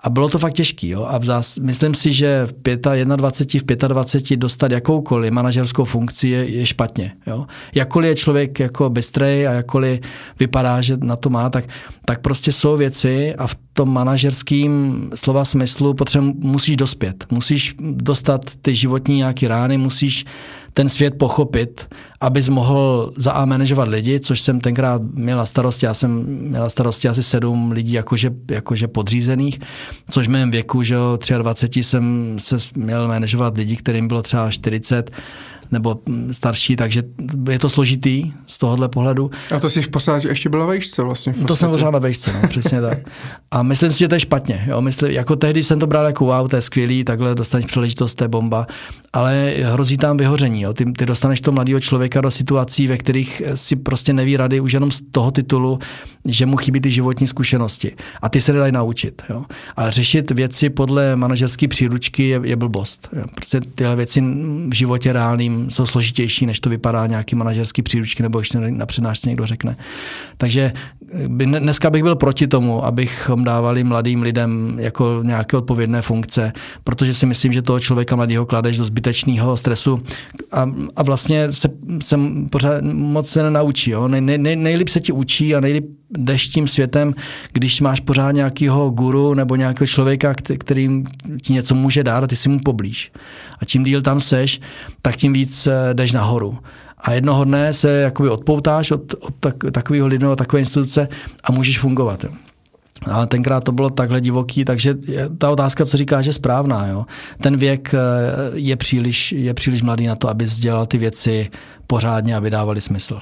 [0.00, 0.88] A bylo to fakt těžký.
[0.88, 2.76] Jo, a vzás, myslím si, že v
[3.16, 7.12] 25, v 25 dostat jakoukoliv manažerskou funkci je, je špatně.
[7.26, 7.46] Jo.
[7.74, 10.00] Jakkoliv je člověk jako bystrej a jakkoliv
[10.40, 11.64] vypadá, že na to má, tak,
[12.04, 17.26] tak prostě jsou věci a v tom manažerským slova smyslu potřebu musíš dospět.
[17.30, 20.24] Musíš dostat ty životní nějaké rány, musíš
[20.72, 21.88] ten svět pochopit
[22.24, 25.86] abys mohl za A manažovat lidi, což jsem tenkrát měl na starosti.
[25.86, 29.60] Já jsem měl na starosti asi sedm lidí jakože, jakože podřízených,
[30.10, 30.96] což v mém věku, že
[31.38, 35.10] 23 jsem se měl manažovat lidi, kterým bylo třeba 40
[35.72, 35.98] nebo
[36.32, 37.02] starší, takže
[37.50, 39.30] je to složitý z tohohle pohledu.
[39.56, 41.32] A to si v podstatě ještě byla vejšce vlastně.
[41.32, 42.98] V to jsem pořád na vejšce, no, přesně tak.
[43.50, 44.64] A myslím si, že to je špatně.
[44.68, 44.80] Jo.
[44.80, 48.24] Myslím, jako tehdy jsem to bral jako wow, to je skvělý, takhle dostaneš příležitost, to
[48.24, 48.66] je bomba,
[49.12, 50.62] ale hrozí tam vyhoření.
[50.62, 50.72] Jo.
[50.72, 54.72] Ty, ty dostaneš to mladého člověka do situací, ve kterých si prostě neví rady už
[54.72, 55.78] jenom z toho titulu,
[56.28, 57.92] že mu chybí ty životní zkušenosti.
[58.22, 59.22] A ty se nedají naučit.
[59.30, 59.44] Jo.
[59.76, 63.08] A řešit věci podle manažerské příručky je, je blbost.
[63.12, 63.24] Jo.
[63.34, 64.20] Prostě tyhle věci
[64.68, 69.28] v životě reálným jsou složitější, než to vypadá nějaký manažerský příručky, nebo ještě na přednášce
[69.28, 69.76] někdo řekne.
[70.36, 70.72] Takže
[71.28, 76.52] by, dneska bych byl proti tomu, abychom dávali mladým lidem jako nějaké odpovědné funkce,
[76.84, 79.98] protože si myslím, že toho člověka mladého kladeš do zbytečného stresu
[80.52, 81.68] a, a vlastně se,
[82.02, 82.18] se
[82.50, 83.90] pořád moc se nenaučí.
[83.90, 84.08] Jo.
[84.08, 85.84] Nej, nej, nejlíp se ti učí a nejlíp
[86.18, 87.14] jdeš tím světem,
[87.52, 91.02] když máš pořád nějakého guru nebo nějakého člověka, který
[91.42, 93.12] ti něco může dát a ty si mu poblíž.
[93.58, 94.60] A čím díl tam seš,
[95.02, 96.58] tak tím víc eh, jdeš nahoru.
[96.98, 101.08] A jednoho dne se jakoby odpoutáš od, od tak, takového od takové instituce
[101.44, 102.24] a můžeš fungovat.
[102.24, 102.30] Jo.
[103.10, 104.94] A tenkrát to bylo takhle divoký, takže
[105.38, 106.86] ta otázka, co říkáš, je správná.
[106.86, 107.04] Jo.
[107.42, 107.98] Ten věk eh,
[108.54, 111.50] je příliš, je příliš mladý na to, aby dělal ty věci
[111.86, 113.20] pořádně a vydávali smysl.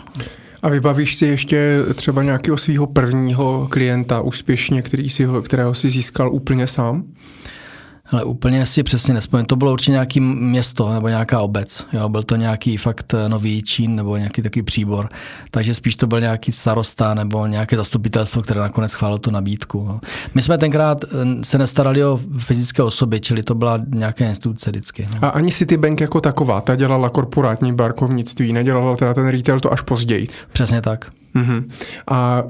[0.62, 5.90] A vybavíš si ještě třeba nějakého svého prvního klienta úspěšně, který si ho, kterého si
[5.90, 7.04] získal úplně sám?
[8.12, 9.46] Ale úplně si přesně nespomínám.
[9.46, 11.86] To bylo určitě nějaký město nebo nějaká obec.
[11.92, 15.08] Jo, byl to nějaký fakt eh, nový čín nebo nějaký takový příbor.
[15.50, 19.78] Takže spíš to byl nějaký starosta nebo nějaké zastupitelstvo, které nakonec schválilo tu nabídku.
[19.78, 20.00] Jo.
[20.34, 21.08] My jsme tenkrát eh,
[21.44, 25.08] se nestarali o fyzické osoby, čili to byla nějaká instituce vždycky.
[25.14, 25.28] No.
[25.28, 29.80] A ani Citibank jako taková, ta dělala korporátní barkovnictví, nedělala teda ten retail to až
[29.80, 30.26] později.
[30.52, 31.10] Přesně tak.
[31.36, 31.64] Uh-huh.
[32.10, 32.42] A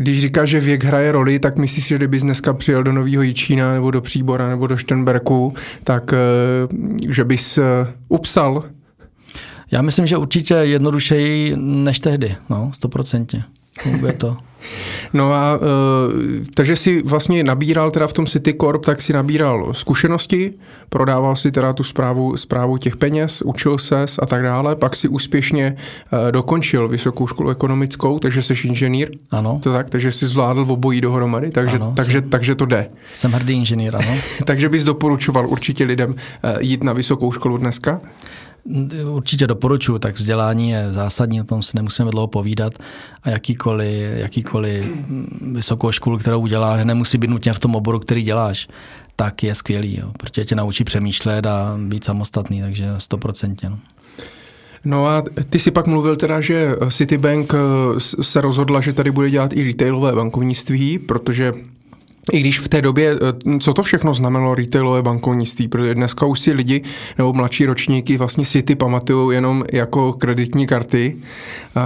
[0.00, 3.72] když říkáš, že věk hraje roli, tak myslíš, že kdybys dneska přijel do Nového Jičína
[3.72, 6.16] nebo do Příbora nebo do Štenberku, tak eh,
[7.10, 7.62] že bys eh,
[8.08, 8.64] upsal?
[9.70, 13.44] Já myslím, že určitě jednodušeji než tehdy, no, stoprocentně.
[13.82, 14.36] Funguje to.
[15.12, 15.62] No a uh,
[16.54, 20.52] takže si vlastně nabíral teda v tom City Corp, tak si nabíral zkušenosti,
[20.88, 25.08] prodával si teda tu zprávu, zprávu těch peněz, učil ses a tak dále, pak si
[25.08, 25.76] úspěšně
[26.12, 29.10] uh, dokončil vysokou školu ekonomickou, takže jsi inženýr.
[29.30, 29.60] Ano.
[29.62, 32.90] To tak, takže jsi zvládl v obojí dohromady, takže, ano, takže, jsem, takže to jde.
[33.14, 34.14] Jsem hrdý inženýr, ano.
[34.44, 38.00] takže bys doporučoval určitě lidem uh, jít na vysokou školu dneska?
[39.10, 42.72] Určitě doporučuji, tak vzdělání je zásadní, o tom se nemusíme dlouho povídat
[43.22, 44.84] a jakýkoliv, jakýkoliv
[45.52, 48.68] vysokou školu, kterou uděláš, nemusí být nutně v tom oboru, který děláš,
[49.16, 53.68] tak je skvělý, jo, protože tě naučí přemýšlet a být samostatný, takže stoprocentně.
[53.68, 53.78] No.
[54.84, 59.30] No a ty si pak mluvil teda, že Citibank eh, se rozhodla, že tady bude
[59.30, 61.52] dělat i retailové bankovnictví, protože
[62.32, 66.40] i když v té době, eh, co to všechno znamenalo retailové bankovnictví, protože dneska už
[66.40, 66.82] si lidi
[67.18, 71.80] nebo mladší ročníky vlastně si ty pamatují jenom jako kreditní karty, eh,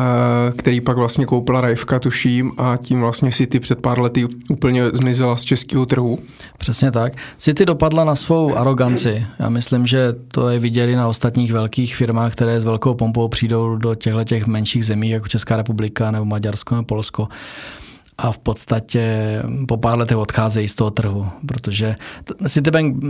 [0.56, 5.36] který pak vlastně koupila Rajvka, tuším, a tím vlastně City před pár lety úplně zmizela
[5.36, 6.18] z českého trhu.
[6.58, 7.12] Přesně tak.
[7.38, 9.26] City dopadla na svou aroganci.
[9.38, 13.28] Já myslím, že to je vidět i na ostatních velkých firmách, které s velkou pompou
[13.28, 17.28] přijdou do těchto těch menších zemí, jako Česká republika nebo Maďarsko nebo Polsko
[18.18, 21.96] a v podstatě po pár letech odcházejí z toho trhu, protože
[22.48, 23.04] Citibank,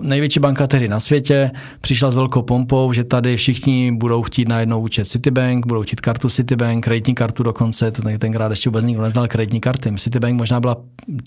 [0.00, 4.60] největší banka tehdy na světě, přišla s velkou pompou, že tady všichni budou chtít na
[4.60, 9.02] jednou účet Citibank, budou chtít kartu Citibank, kreditní kartu dokonce, to tenkrát ještě vůbec nikdo
[9.02, 9.94] neznal kreditní karty.
[9.98, 10.76] Citibank možná byla,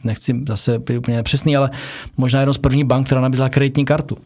[0.03, 1.69] nechci zase být úplně přesný, ale
[2.17, 4.17] možná jedno z prvních bank, která nabízela kreditní kartu.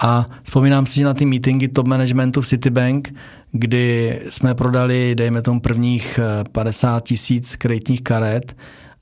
[0.00, 3.14] A vzpomínám si na ty meetingy top managementu v Citibank,
[3.52, 6.20] kdy jsme prodali, dejme tomu, prvních
[6.52, 8.56] 50 eh, tisíc kreditních karet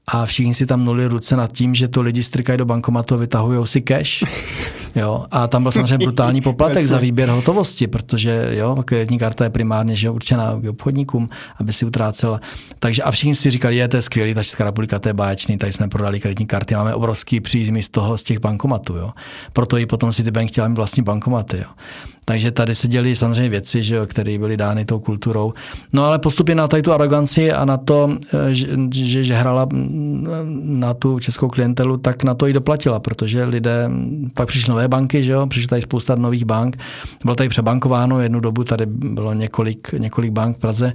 [0.07, 3.19] a všichni si tam nuli ruce nad tím, že to lidi strikají do bankomatu a
[3.19, 4.25] vytahují si cash.
[4.97, 9.51] Jo, a tam byl samozřejmě brutální poplatek za výběr hotovosti, protože jo, kreditní karta je
[9.51, 12.41] primárně že určená k obchodníkům, aby si utrácela.
[12.79, 15.59] Takže a všichni si říkali, je to je skvělý, ta Česká republika, to je báječný,
[15.59, 18.97] tady jsme prodali kreditní karty, máme obrovský příjmy z toho, z těch bankomatů.
[18.97, 19.11] Jo.
[19.53, 21.57] Proto i potom Citibank chtěl mít vlastní bankomaty.
[21.59, 21.71] Jo.
[22.29, 25.55] Takže tady se děli samozřejmě věci, že, které byly dány tou kulturou.
[25.93, 29.65] No ale postupně na tady tu aroganci a na to, eh, že, že, že hrala
[29.65, 30.27] mm,
[30.81, 33.91] na tu českou klientelu, tak na to i doplatila, protože lidé,
[34.35, 36.77] pak přišly nové banky, že jo, přišlo tady spousta nových bank,
[37.25, 40.93] bylo tady přebankováno, jednu dobu tady bylo několik, několik bank v Praze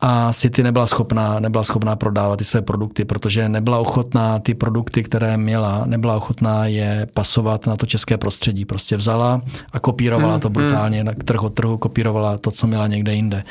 [0.00, 5.02] a City nebyla schopná, nebyla schopná prodávat ty své produkty, protože nebyla ochotná ty produkty,
[5.02, 8.64] které měla, nebyla ochotná je pasovat na to české prostředí.
[8.64, 9.40] Prostě vzala
[9.72, 10.64] a kopírovala to hmm, hmm.
[10.64, 13.44] brutálně, na trh od trhu kopírovala to, co měla někde jinde.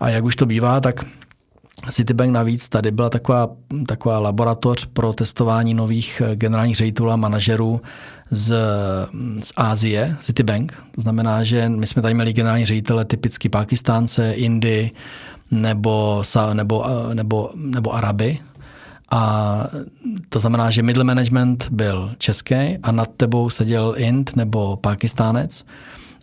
[0.00, 1.04] A jak už to bývá, tak
[1.90, 3.48] Citibank navíc tady byla taková,
[3.86, 7.80] taková laboratoř pro testování nových eh, generálních ředitelů a manažerů
[8.30, 8.56] z,
[9.42, 10.72] z Ázie, Citibank.
[10.94, 14.90] To znamená, že my jsme tady měli generální ředitele typicky Pakistánce, Indy
[15.50, 18.38] nebo, nebo, eh, nebo, nebo Araby.
[19.12, 19.64] A
[20.28, 25.64] to znamená, že middle management byl český a nad tebou seděl Ind nebo Pakistánec.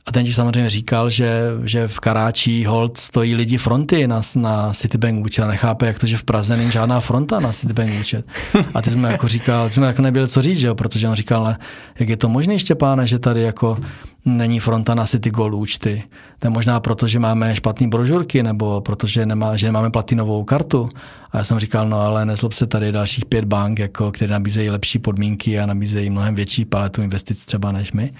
[0.05, 4.73] A ten ti samozřejmě říkal, že, že v Karáčí hold stojí lidi fronty na, na
[4.73, 8.25] Citibank účet a nechápe, jak to, že v Praze není žádná fronta na Citibank účet.
[8.73, 11.15] A ty jsme jako říkal, ty jsme jako nebyli co říct, že jo, protože on
[11.15, 11.55] říkal,
[11.99, 13.77] jak je to možné, Štěpáne, že tady jako
[14.25, 16.03] není fronta na City Gold účty.
[16.39, 20.89] To je možná proto, že máme špatné brožurky nebo protože nemá, že nemáme platinovou kartu.
[21.31, 24.69] A já jsem říkal, no ale nezlob se tady dalších pět bank, jako, které nabízejí
[24.69, 28.13] lepší podmínky a nabízejí mnohem větší paletu investic třeba než my.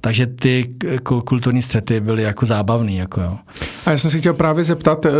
[0.00, 0.74] Takže ty
[1.24, 2.96] kulturní střety byly jako zábavný.
[2.96, 3.38] Jako jo.
[3.86, 5.10] A já jsem si chtěl právě zeptat, eh,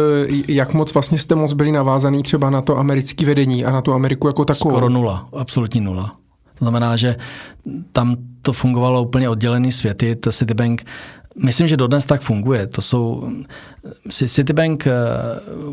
[0.49, 3.93] jak moc vlastně jste moc byli navázaný třeba na to americké vedení a na tu
[3.93, 4.71] Ameriku jako takovou?
[4.71, 6.17] Skoro nula, absolutní nula.
[6.59, 7.17] To znamená, že
[7.93, 10.17] tam to fungovalo úplně oddělený světy.
[10.17, 10.85] To Citibank,
[11.43, 12.67] myslím, že dodnes tak funguje.
[12.67, 13.31] To jsou,
[14.11, 14.93] Citibank eh,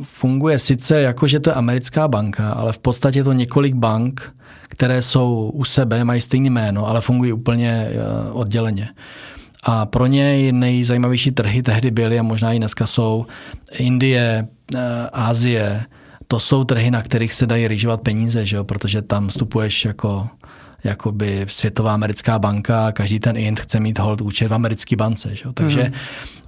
[0.02, 4.34] funguje sice jako, že to je americká banka, ale v podstatě je to několik bank,
[4.68, 8.90] které jsou u sebe, mají stejné jméno, ale fungují úplně eh, odděleně.
[9.64, 13.26] A pro něj nejzajímavější trhy tehdy byly a možná i dneska jsou
[13.72, 14.80] Indie, eh,
[15.14, 15.86] Ázie,
[16.28, 18.64] to jsou trhy, na kterých se dají rýžovat peníze, že jo?
[18.64, 20.30] protože tam vstupuješ jako
[20.84, 25.36] jakoby Světová americká banka každý ten int chce mít hold účet v americké bance.
[25.36, 25.44] Že?
[25.54, 25.94] Takže mm.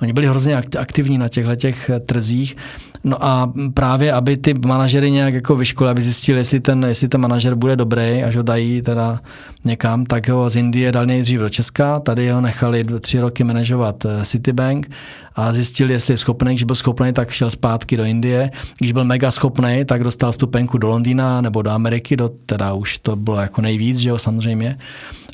[0.01, 2.55] Oni byli hrozně aktivní na těchto těch trzích.
[3.03, 7.21] No a právě, aby ty manažery nějak jako vyškolili, aby zjistili, jestli ten, jestli ten
[7.21, 9.19] manažer bude dobrý, až ho dají teda
[9.65, 14.05] někam, tak ho z Indie dal nejdřív do Česka, tady ho nechali tři roky manažovat
[14.05, 14.91] eh, Citibank
[15.35, 18.51] a zjistili, jestli je schopný, když byl schopný, tak šel zpátky do Indie.
[18.77, 22.99] Když byl mega schopný, tak dostal vstupenku do Londýna nebo do Ameriky, do, teda už
[22.99, 24.77] to bylo jako nejvíc, že jo, samozřejmě.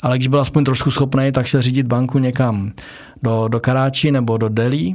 [0.02, 2.72] Ale když byl aspoň trošku schopný, tak šel řídit banku někam
[3.22, 4.94] do, do Karáči nebo do Delhi.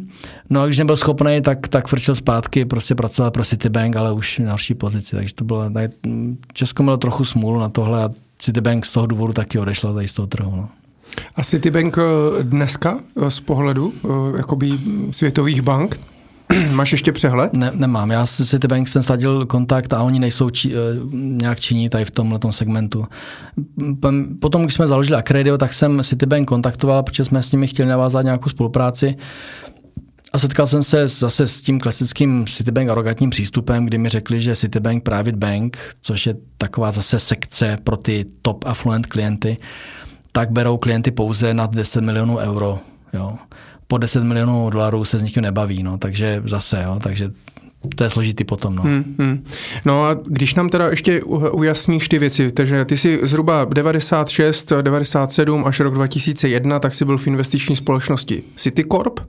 [0.50, 4.40] No a když nebyl schopný, tak, tak vrčel zpátky, prostě pracoval pro Citibank, ale už
[4.40, 5.16] na další pozici.
[5.16, 5.90] Takže to bylo, tady,
[6.54, 8.10] Česko mělo trochu smůlu na tohle a
[8.40, 10.56] Citibank z toho důvodu taky odešla tady z toho trhu.
[10.56, 10.70] No.
[11.36, 14.72] A Citibank eh, dneska eh, z pohledu eh, jakoby
[15.12, 16.00] světových bank,
[16.72, 17.54] Máš ještě přehled?
[17.54, 18.12] Ne, nemám.
[18.12, 20.78] Já si Citibank jsem sladil kontakt a oni nejsou či, eh,
[21.14, 23.08] nějak činí tady v tomhle segmentu.
[24.40, 28.26] Potom, když jsme založili Acredio, tak jsem Citibank kontaktoval, protože jsme s nimi chtěli navázat
[28.26, 29.16] nějakou spolupráci.
[30.34, 34.56] A setkal jsem se zase s tím klasickým Citibank arrogantním přístupem, kdy mi řekli, že
[34.56, 39.58] Citibank Private Bank, což je taková zase sekce pro ty top affluent klienty,
[40.32, 42.80] tak berou klienty pouze nad 10 milionů euro.
[43.14, 43.38] Jo
[43.92, 47.32] po 10 milionů dolarů se s nikým nebaví, no, takže zase, jo, takže
[47.96, 48.76] to je složitý potom.
[48.76, 48.84] No.
[48.84, 49.46] Hmm, hmm.
[49.86, 55.66] no a když nám teda ještě ujasníš ty věci, takže ty jsi zhruba 96, 97
[55.66, 59.20] až rok 2001, tak si byl v investiční společnosti Citicorp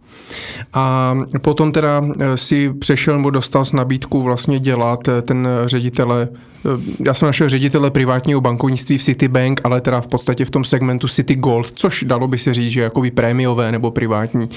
[0.73, 6.29] a potom teda eh, si přešel nebo dostal s nabídku vlastně dělat eh, ten ředitele
[6.65, 10.65] Eh, já jsem našel ředitele privátního bankovnictví v Citibank, ale teda v podstatě v tom
[10.65, 14.49] segmentu City Gold, což dalo by se říct, že jakoby prémiové nebo privátní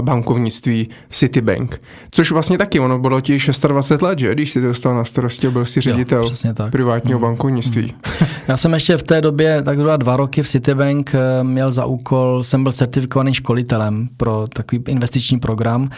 [0.00, 1.80] bankovnictví v Citibank.
[2.10, 4.34] Což vlastně taky, ono bylo ti 26 let, že?
[4.34, 6.72] Když jsi dostal na starosti, byl si ředitel jo, tak.
[6.72, 7.22] privátního mm.
[7.22, 7.82] bankovnictví.
[7.82, 8.26] Mm.
[8.48, 12.44] Já jsem ještě v té době, tak dva roky v Citibank eh, měl za úkol,
[12.44, 15.88] jsem byl certifikovaným školitelem pro takový investiční program,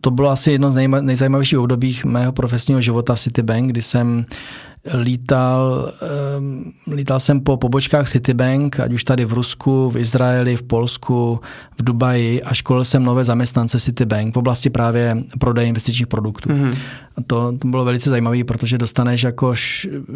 [0.00, 4.24] to bylo asi jedno z nejzajímavějších období mého profesního života v Citibank, kdy jsem
[4.94, 5.92] lítal,
[6.38, 11.40] um, lítal jsem po pobočkách Citibank, ať už tady v Rusku, v Izraeli, v Polsku,
[11.78, 16.48] v Dubaji a školil jsem nové zaměstnance Citibank v oblasti právě prodeje investičních produktů.
[16.48, 16.78] Mm-hmm.
[17.26, 19.54] To, to bylo velice zajímavé, protože dostaneš jako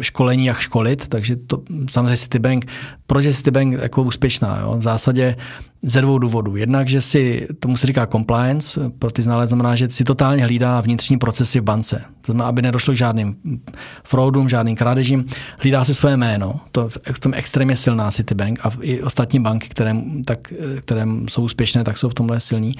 [0.01, 2.65] školení, jak školit, takže to samozřejmě Citibank,
[3.07, 4.59] proč je Citibank jako úspěšná?
[4.61, 4.75] Jo?
[4.77, 5.35] V zásadě
[5.85, 6.55] ze dvou důvodů.
[6.55, 10.81] Jednak, že si, tomu se říká compliance, pro ty znalé znamená, že si totálně hlídá
[10.81, 12.01] vnitřní procesy v bance.
[12.21, 13.35] To znamená, aby nedošlo k žádným
[14.03, 15.25] fraudům, žádným krádežím.
[15.59, 16.59] Hlídá si své jméno.
[16.71, 19.95] To v tom extrémně silná Citibank a i ostatní banky, které,
[20.25, 22.75] tak, které jsou úspěšné, tak jsou v tomhle silní.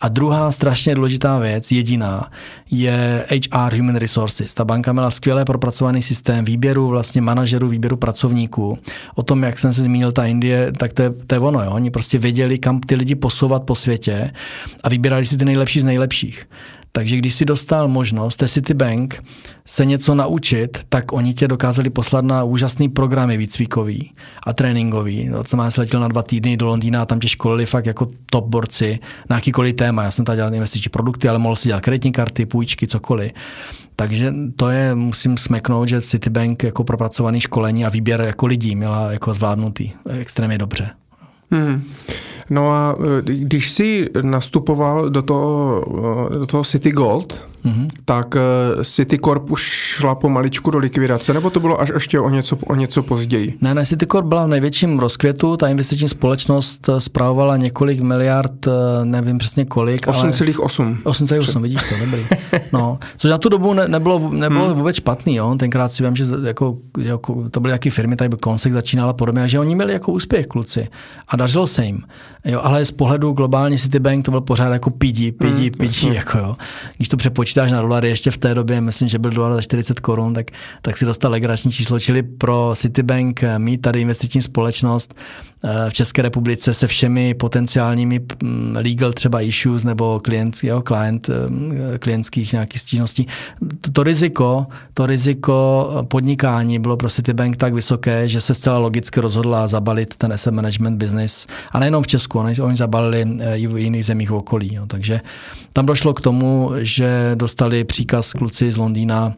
[0.00, 2.30] A druhá strašně důležitá věc, jediná,
[2.70, 4.54] je HR HR Human Resources.
[4.54, 8.78] Ta banka měla skvěle propracovaný systém výběru vlastně manažerů, výběru pracovníků.
[9.14, 11.62] O tom, jak jsem se zmínil, ta Indie, tak to je, to je ono.
[11.62, 11.70] Jo.
[11.70, 14.30] Oni prostě věděli, kam ty lidi posouvat po světě
[14.82, 16.46] a vybírali si ty nejlepší z nejlepších.
[16.96, 19.24] Takže když si dostal možnost té Citibank
[19.64, 24.12] se něco naučit, tak oni tě dokázali poslat na úžasný programy výcvikový
[24.46, 25.28] a tréninkový.
[25.28, 27.86] No, to má se letěl na dva týdny do Londýna a tam tě školili fakt
[27.86, 28.98] jako top borci
[29.30, 30.02] na jakýkoliv téma.
[30.02, 33.32] Já jsem tady dělal investiční produkty, ale mohl si dělat kreditní karty, půjčky, cokoliv.
[33.96, 39.12] Takže to je, musím smeknout, že Citibank jako propracovaný školení a výběr jako lidí měla
[39.12, 39.90] jako zvládnutý
[40.20, 40.90] extrémně dobře.
[41.50, 41.82] Hmm.
[42.50, 45.84] No a e, když jsi nastupoval do toho,
[46.34, 47.88] e, do toho City Gold, mm-hmm.
[48.04, 48.36] tak
[48.82, 53.02] Citicorp už šla pomaličku do likvidace, nebo to bylo až ještě o něco, o něco
[53.02, 53.54] později?
[53.60, 58.70] Ne, ne, Citicorp byla v největším rozkvětu, ta investiční společnost zpravovala několik miliard, eh,
[59.04, 60.06] nevím přesně kolik.
[60.06, 60.96] 8,8.
[61.04, 62.26] 8,8, vidíš to, dobrý.
[62.72, 64.74] No, což na tu dobu ne, nebylo, nebylo hmm.
[64.76, 65.54] vůbec špatný, jo?
[65.58, 69.42] tenkrát si vím, že jako, jako, to byly jaký firmy, tady by Konsek začínala podobně,
[69.42, 70.88] a že oni měli jako úspěch kluci
[71.28, 72.02] a dařilo se jim.
[72.44, 76.38] Jo, ale z pohledu globální Citibank to byl pořád jako pidi, pidi, hmm, pidi, jako
[76.38, 76.56] jo.
[76.96, 80.00] Když to přepočítáš na dolary ještě v té době, myslím, že byl dolar za 40
[80.00, 80.46] korun, tak,
[80.82, 85.14] tak si dostal legrační číslo, čili pro Citibank mít tady investiční společnost
[85.88, 91.98] v České republice se všemi potenciálními mm, legal třeba issues nebo klient, jo, client, eh,
[91.98, 93.26] klientských nějakých stížností.
[93.80, 99.20] To, to riziko, to riziko podnikání bylo pro Citibank tak vysoké, že se zcela logicky
[99.20, 101.46] rozhodla zabalit ten asset management business.
[101.72, 104.74] A nejenom v Česku, oni, oni zabalili eh, i v jiných zemích v okolí.
[104.74, 104.86] Jo.
[104.86, 105.20] Takže
[105.72, 109.34] tam došlo k tomu, že dostali příkaz kluci z Londýna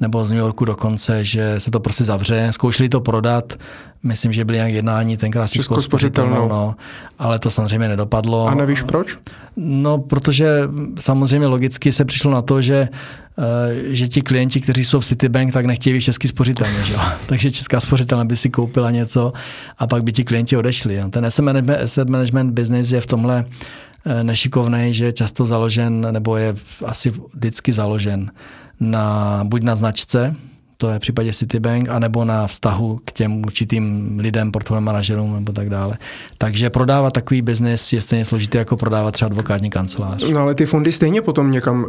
[0.00, 2.48] nebo z New Yorku dokonce, že se to prostě zavře.
[2.50, 3.58] Zkoušeli to prodat,
[4.02, 6.74] myslím, že byly nějak jednání tenkrát s Českou spořitelnou, no,
[7.18, 8.46] ale to samozřejmě nedopadlo.
[8.46, 9.18] A nevíš proč?
[9.56, 10.68] No, protože
[11.00, 12.88] samozřejmě logicky se přišlo na to, že
[13.38, 16.84] eh, že ti klienti, kteří jsou v Citibank, tak nechtějí být český spořitelně.
[16.84, 16.94] Že?
[17.26, 19.32] Takže česká spořitelna by si koupila něco
[19.78, 21.02] a pak by ti klienti odešli.
[21.10, 23.44] Ten asset management business je v tomhle
[24.06, 28.30] eh, nešikovný, že je často založen, nebo je asi vždycky založen
[28.80, 30.36] na, buď na značce,
[30.80, 35.52] to je v případě Citibank, anebo na vztahu k těm určitým lidem, portfolio manažerům nebo
[35.52, 35.98] tak dále.
[36.38, 40.24] Takže prodávat takový biznis je stejně složitý jako prodávat třeba advokátní kancelář.
[40.30, 41.86] No ale ty fondy stejně potom někam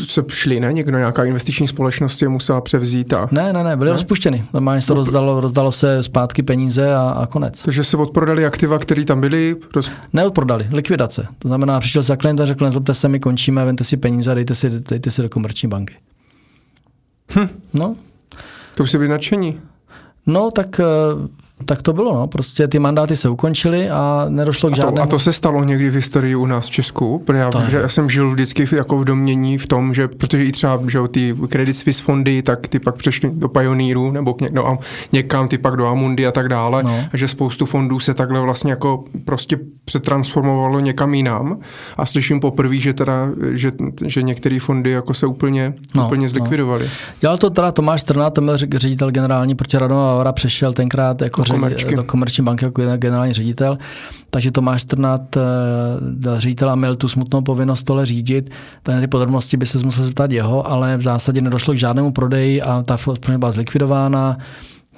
[0.00, 0.72] eh, se šly, ne?
[0.72, 3.28] Někdo, nějaká investiční společnost je musela převzít a...
[3.30, 3.94] Ne, ne, ne, byly ne?
[3.94, 4.44] rozpuštěny.
[4.54, 7.62] Normálně se to rozdalo, rozdalo se zpátky peníze a, a konec.
[7.62, 9.56] Takže se odprodali aktiva, které tam byly?
[9.76, 9.90] Roz...
[10.12, 11.26] Neodprodali, likvidace.
[11.38, 14.54] To znamená, přišel za klient a řekl, nezlobte se, my končíme, vente si peníze, dejte
[14.54, 15.94] si, dejte si do komerční banky.
[17.34, 17.48] Hm.
[17.74, 17.96] No,
[18.80, 19.60] to už se byli nadšení.
[20.26, 20.84] No, tak, eh,
[21.64, 22.26] tak to bylo, no.
[22.26, 24.96] Prostě ty mandáty se ukončily a nedošlo k žádnému...
[24.96, 27.18] A to, a to se stalo někdy v historii u nás v Česku?
[27.18, 30.52] Protože já, že já jsem žil vždycky jako v domění v tom, že protože i
[30.52, 34.78] třeba že ty Credit Suisse fondy, tak ty pak přešly do Pioneeru nebo k no,
[35.12, 36.82] někam ty pak do Amundi a tak dále.
[36.82, 37.04] No.
[37.12, 41.58] A že spoustu fondů se takhle vlastně jako prostě přetransformovalo někam jinam.
[41.96, 43.70] A slyším poprvé, že teda, že,
[44.06, 46.84] že některé fondy jako se úplně, no, úplně zlikvidovaly.
[46.84, 46.90] No.
[47.20, 51.44] Dělal to teda Tomáš Strnát, to byl ředitel generální, protože Radoma Vavra přešel tenkrát jako
[51.52, 53.78] do, ředi, do komerční banky jako generální ředitel.
[54.30, 55.40] Takže Tomáš Strnat eh,
[56.36, 58.50] ředitel a měl tu smutnou povinnost tohle řídit.
[58.82, 62.62] Tady ty podrobnosti by se musel zeptat jeho, ale v zásadě nedošlo k žádnému prodeji
[62.62, 64.36] a ta firma byla zlikvidována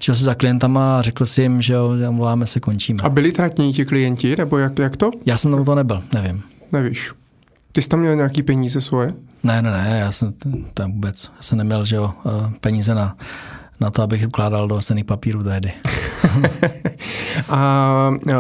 [0.03, 3.03] šel se za klientama a řekl si jim, že jo, voláme se, končíme.
[3.03, 5.11] A byli tratní ti klienti, nebo jak, jak to?
[5.27, 6.43] Já jsem tam to nebyl, nevím.
[6.73, 7.13] Nevíš.
[7.73, 9.11] Ty jsi tam měl nějaký peníze svoje?
[9.43, 10.33] Ne, ne, ne, já jsem
[10.75, 13.17] to vůbec, já jsem neměl, že jo, eh, peníze na,
[13.81, 15.73] na to, abych ukládal do cených papírů tehdy.
[17.49, 18.33] a, uh,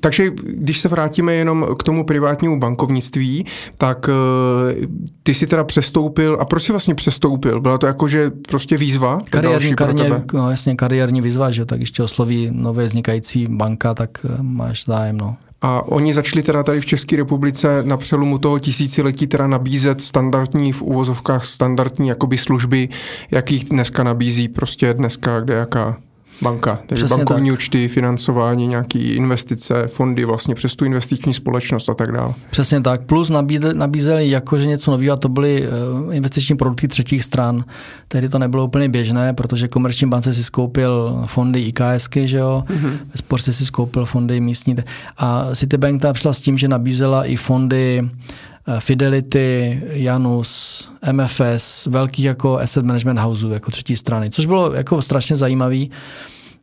[0.00, 3.46] takže když se vrátíme jenom k tomu privátnímu bankovnictví,
[3.78, 4.86] tak uh,
[5.22, 7.60] ty si teda přestoupil, a proč jsi vlastně přestoupil?
[7.60, 9.18] Byla to jako, že prostě výzva?
[9.30, 14.84] Kariérní, kariérní, no jasně, kariérní výzva, že tak ještě osloví nově vznikající banka, tak máš
[14.84, 15.36] zájem, no.
[15.62, 20.72] A oni začali teda tady v České republice na přelomu toho tisíciletí teda nabízet standardní
[20.72, 22.88] v úvozovkách standardní jakoby služby,
[23.30, 25.96] jakých dneska nabízí prostě dneska kde jaká
[26.42, 26.78] banka.
[26.86, 27.58] Takže Přesně bankovní tak.
[27.58, 32.34] účty, financování, nějaké investice, fondy vlastně přes tu investiční společnost a tak dále.
[32.50, 33.00] Přesně tak.
[33.00, 33.30] Plus
[33.72, 37.64] nabízeli jakože něco nového a to byly uh, investiční produkty třetích stran.
[38.08, 43.38] Tehdy to nebylo úplně běžné, protože komerční bance si skoupil fondy IKSky, že jo, mm-hmm.
[43.38, 44.76] ve si skoupil fondy místní.
[45.18, 48.08] A Citibank tam přišla s tím, že nabízela i fondy
[48.57, 55.02] Eh, Fidelity, Janus, MFS, velkých jako asset management houseů, jako třetí strany, což bylo jako
[55.02, 55.90] strašně zajímavý.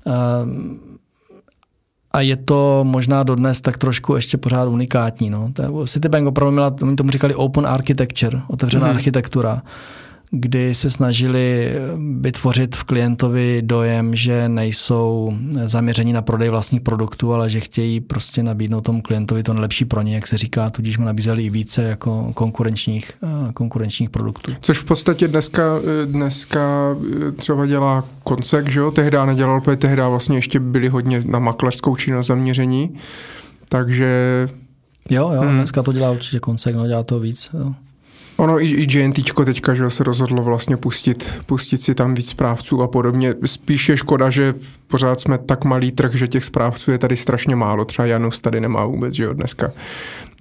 [0.08, 0.12] Eh,
[2.14, 5.30] a je to možná dodnes tak trošku ještě pořád unikátní.
[5.30, 5.51] No.
[5.88, 8.95] Citibank opravdu měla, oni tomu říkali open architecture, otevřená hmm.
[8.95, 9.62] architektura.
[10.32, 11.73] Kdy se snažili
[12.19, 15.34] vytvořit v klientovi dojem, že nejsou
[15.65, 20.01] zaměření na prodej vlastních produktů, ale že chtějí prostě nabídnout tomu klientovi to nejlepší pro
[20.01, 23.11] ně, jak se říká, tudíž mu nabízeli i více jako konkurenčních,
[23.53, 24.51] konkurenčních produktů.
[24.61, 25.63] Což v podstatě dneska,
[26.05, 26.95] dneska
[27.36, 28.91] třeba dělá koncek, že jo?
[28.91, 32.95] Tehdy nedělal, protože tehdy vlastně ještě byli hodně na maklerskou činnost zaměření,
[33.69, 34.47] takže...
[35.09, 35.57] Jo, jo, hmm.
[35.57, 37.49] dneska to dělá určitě koncek, no dělá to víc.
[37.59, 37.73] Jo.
[38.38, 42.81] Ono i, i GNT teďka že se rozhodlo vlastně pustit, pustit si tam víc správců
[42.81, 43.36] a podobně.
[43.45, 44.53] Spíš je škoda, že
[44.88, 47.86] pořád jsme tak malý trh, že těch správců je tady strašně málo.
[47.86, 49.71] Třeba Janus tady nemá vůbec, že jo, dneska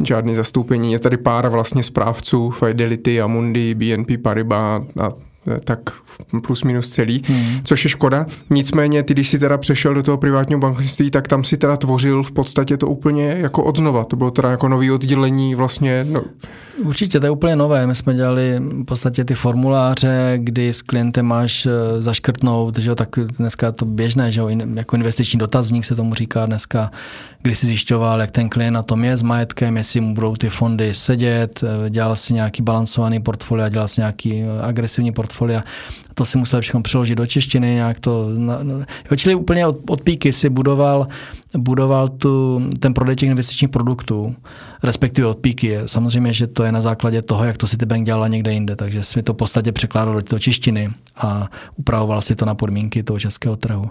[0.04, 0.92] žádný zastoupení.
[0.92, 5.08] Je tady pár vlastně správců, Fidelity, Amundi, BNP Paribas a
[5.64, 5.78] tak
[6.46, 7.60] plus minus celý, hmm.
[7.64, 8.26] což je škoda.
[8.50, 12.22] Nicméně, ty, když si teda přešel do toho privátního bankovnictví, tak tam si teda tvořil
[12.22, 14.04] v podstatě to úplně jako odznova.
[14.04, 16.06] To bylo teda jako nový oddělení vlastně.
[16.10, 16.22] No.
[16.84, 17.86] Určitě, to je úplně nové.
[17.86, 22.94] My jsme dělali v podstatě ty formuláře, kdy s klientem máš eh, zaškrtnout, že jo,
[22.94, 26.90] tak dneska je to běžné, že jo, jako investiční dotazník se tomu říká dneska,
[27.42, 30.48] kdy si zjišťoval, jak ten klient na tom je s majetkem, jestli mu budou ty
[30.48, 35.33] fondy sedět, eh, dělal si nějaký balancovaný portfolio, dělal si nějaký eh, agresivní portfolio
[36.14, 38.28] to si musel všechno přeložit do češtiny, nějak to,
[39.10, 41.08] jo, čili úplně od, od píky si budoval,
[41.56, 44.36] budoval tu, ten prodej těch investičních produktů,
[44.82, 45.78] respektive od píky.
[45.86, 48.76] Samozřejmě, že to je na základě toho, jak to si ty bank dělala někde jinde,
[48.76, 53.02] takže si to v podstatě překládal do, do češtiny a upravoval si to na podmínky
[53.02, 53.90] toho českého trhu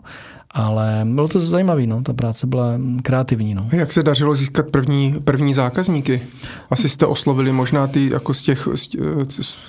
[0.54, 2.66] ale bylo to zajímavé, no, ta práce byla
[3.04, 3.54] kreativní.
[3.54, 3.68] No.
[3.72, 6.22] Jak se dařilo získat první, první zákazníky?
[6.70, 8.68] Asi jste oslovili možná ty jako z těch,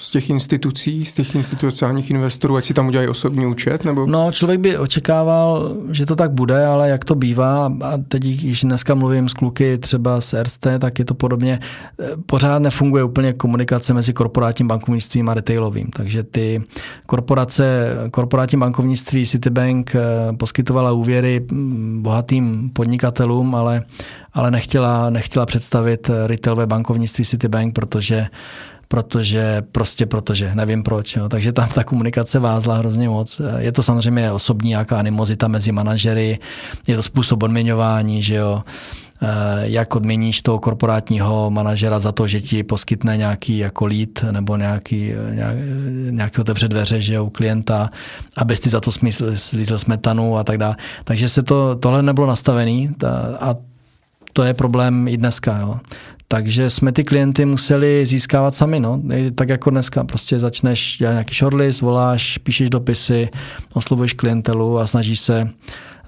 [0.01, 3.85] z těch institucí, z těch institucionálních investorů, ať si tam udělají osobní účet?
[3.85, 4.07] Nebo?
[4.07, 8.61] No, člověk by očekával, že to tak bude, ale jak to bývá, a teď, když
[8.61, 11.61] dneska mluvím s kluky třeba z RST, tak je to podobně,
[12.27, 16.63] pořád nefunguje úplně komunikace mezi korporátním bankovnictvím a retailovým, takže ty
[17.07, 21.47] korporace, korporátní bankovnictví Citibank eh, poskytuje poskytovala úvěry
[22.01, 23.83] bohatým podnikatelům, ale,
[24.33, 28.27] ale nechtěla, nechtěla představit retailové bankovnictví Citibank, protože
[28.89, 31.17] protože prostě protože, nevím proč.
[31.17, 31.29] Jo.
[31.29, 33.41] Takže tam ta komunikace vázla hrozně moc.
[33.59, 36.39] Je to samozřejmě osobní nějaká animozita mezi manažery,
[36.87, 38.63] je to způsob odměňování, že jo.
[39.23, 39.27] Eh,
[39.63, 45.13] jak odměníš toho korporátního manažera za to, že ti poskytne nějaký jako lead nebo nějaký,
[45.31, 45.57] nějak,
[46.11, 47.91] nějaký otevře dveře že u klienta,
[48.37, 48.91] abys ty za to
[49.35, 50.77] slízl smetanu a tak dále.
[51.05, 52.91] Takže se to, tohle nebylo nastavený
[53.41, 53.55] a
[54.33, 55.59] to je problém i dneska.
[55.59, 55.81] Jo.
[56.29, 59.03] Takže jsme ty klienty museli získávat sami, no.
[59.35, 60.05] tak jako dneska.
[60.05, 63.29] Prostě začneš dělat nějaký shortlist, voláš, píšeš dopisy,
[63.75, 65.51] oslovuješ klientelu a snažíš se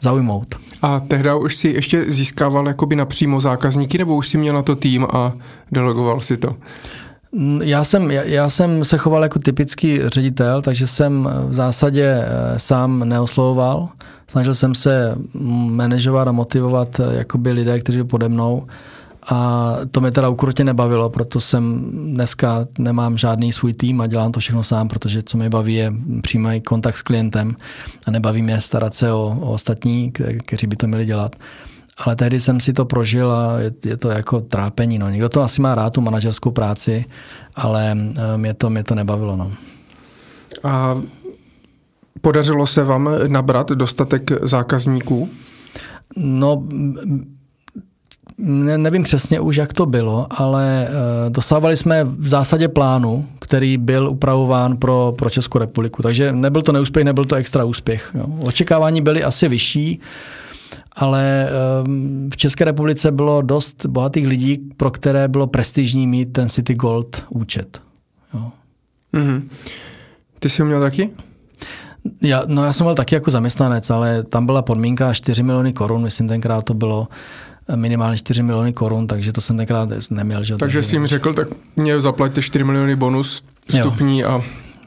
[0.00, 0.54] zaujmout.
[0.82, 4.74] A tehdy už si ještě získával jakoby napřímo zákazníky, nebo už si měl na to
[4.74, 5.32] tým a
[5.72, 6.56] delegoval si to?
[7.62, 12.58] Já jsem, já, já jsem se choval jako typický ředitel, takže jsem v zásadě eh,
[12.58, 13.88] sám neoslovoval.
[14.28, 15.16] Snažil jsem se
[15.70, 18.66] manažovat a motivovat eh, jakoby lidé, kteří pode mnou.
[19.28, 24.32] A to mě teda ukrutně nebavilo, proto jsem dneska nemám žádný svůj tým a dělám
[24.32, 27.56] to všechno sám, protože co mě baví je přímý kontakt s klientem
[28.06, 30.12] a nebaví mě starat se o, o ostatní,
[30.46, 31.36] kteří by to měli dělat.
[32.04, 34.98] Ale tehdy jsem si to prožil a je, je to jako trápení.
[34.98, 35.08] No.
[35.08, 37.04] Někdo to asi má rád, tu manažerskou práci,
[37.54, 39.36] ale eh, mě to, mě to nebavilo.
[39.36, 39.52] No.
[40.64, 41.00] A
[42.20, 45.28] podařilo se vám nabrat dostatek zákazníků?
[46.16, 46.62] No,
[48.38, 53.78] ne, nevím přesně už, jak to bylo, ale e, dostávali jsme v zásadě plánu, který
[53.78, 56.02] byl upravován pro, pro Českou republiku.
[56.02, 58.10] Takže nebyl to neúspěch, nebyl to extra úspěch.
[58.14, 58.26] Jo.
[58.40, 60.00] Očekávání byly asi vyšší,
[60.92, 61.50] ale e,
[62.32, 67.24] v České republice bylo dost bohatých lidí, pro které bylo prestižní mít ten City Gold
[67.28, 67.82] účet.
[68.34, 68.52] Jo.
[69.14, 69.42] Mm-hmm.
[70.38, 71.10] Ty jsi ho měl taky?
[72.22, 76.02] Já, no já jsem byl taky jako zaměstnanec, ale tam byla podmínka 4 miliony korun,
[76.02, 77.08] myslím tenkrát to bylo
[77.74, 80.44] minimálně 4 miliony korun, takže to jsem tenkrát neměl.
[80.44, 80.52] Že?
[80.52, 84.28] Takže, takže jsi jim řekl, tak mě zaplaťte 4 miliony bonus vstupní jo.
[84.28, 84.42] a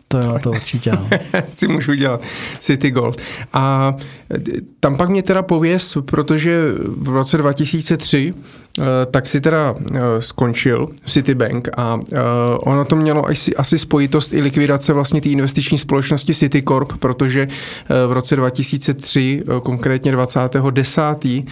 [0.08, 0.92] to jo, to určitě.
[0.92, 1.10] No.
[1.54, 2.22] si můžu dělat
[2.60, 3.22] City Gold.
[3.54, 3.94] A
[4.80, 8.42] tam pak mě teda pověs, protože v roce 2003 eh,
[9.12, 12.20] tak si teda eh, skončil Citibank a eh,
[12.60, 17.48] ono to mělo asi, asi spojitost i likvidace vlastně té investiční společnosti Citicorp, protože
[18.08, 21.46] v roce 2003, konkrétně 20.10.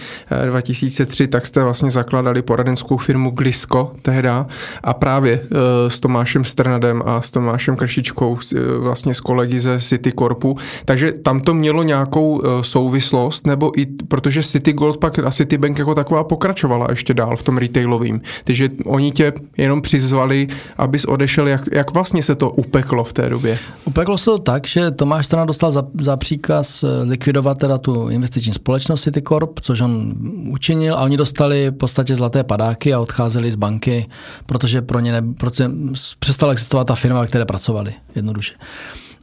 [0.50, 4.46] 2003, tak jste vlastně zakladali poradenskou firmu Glisco tehda
[4.82, 5.40] a právě
[5.88, 8.38] s Tomášem Strnadem a s Tomášem Kršičkou
[8.78, 14.72] vlastně s kolegy ze Citicorpu, takže tam to mělo nějakou souvislost, nebo i protože City
[14.72, 18.20] Gold pak a Citibank jako taková pokračovala ještě dál v tom retailovém.
[18.44, 20.46] Takže oni tě jenom přizvali,
[20.76, 23.58] abys odešel, jak, jak vlastně se to upeklo v té době?
[23.84, 28.08] Upeklo se to tak, že Tomáš Strana dostal za, za příkaz eh, likvidovat teda tu
[28.08, 30.14] investiční společnost Citicorp, což on
[30.50, 34.06] učinil a oni dostali v podstatě zlaté padáky a odcházeli z banky,
[34.46, 35.70] protože pro ně ne, protože
[36.18, 38.54] přestala existovat ta firma, ve které pracovali, jednoduše.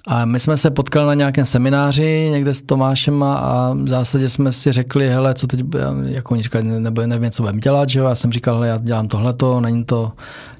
[0.08, 4.52] A my jsme se potkali na nějakém semináři někde s Tomášem a v zásadě jsme
[4.52, 5.60] si řekli, hele, co teď,
[6.06, 8.06] jako oni říkali, nebo nevím, co budeme dělat, že jo?
[8.06, 10.12] Já jsem říkal, hele, já dělám tohleto, není to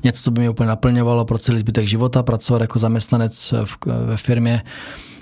[0.04, 4.18] něco, co by mě úplně naplňovalo pro celý zbytek života, pracovat jako zaměstnanec v, ve
[4.18, 4.62] firmě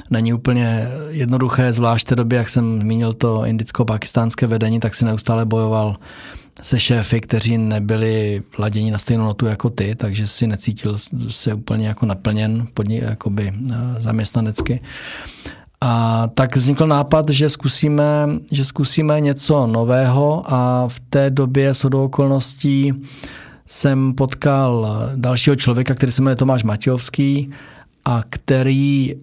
[0.09, 5.45] není úplně jednoduché, zvlášť té době, jak jsem zmínil to indicko-pakistánské vedení, tak si neustále
[5.45, 5.95] bojoval
[6.61, 10.95] se šéfy, kteří nebyli laděni na stejnou notu jako ty, takže si necítil
[11.29, 14.81] se úplně jako naplněn podni, jakoby eh, zaměstnanecky.
[15.81, 21.85] A tak vznikl nápad, že zkusíme, že zkusíme něco nového a v té době s
[21.85, 22.93] okolností
[23.65, 27.51] jsem potkal dalšího člověka, který se jmenuje Tomáš Matějovský
[28.05, 29.15] a který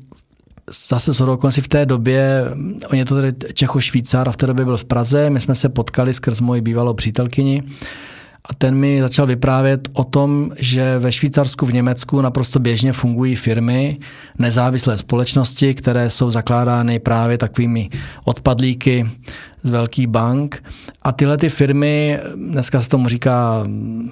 [0.88, 2.44] zase s okolností v té době,
[2.92, 5.68] on je to tedy Čecho-Švýcar a v té době byl v Praze, my jsme se
[5.68, 7.62] potkali skrz moji bývalou přítelkyni
[8.44, 13.36] a ten mi začal vyprávět o tom, že ve Švýcarsku, v Německu naprosto běžně fungují
[13.36, 13.98] firmy,
[14.38, 17.90] nezávislé společnosti, které jsou zakládány právě takovými
[18.24, 19.10] odpadlíky
[19.62, 20.62] z velkých bank.
[21.02, 23.64] A tyhle ty firmy, dneska se tomu říká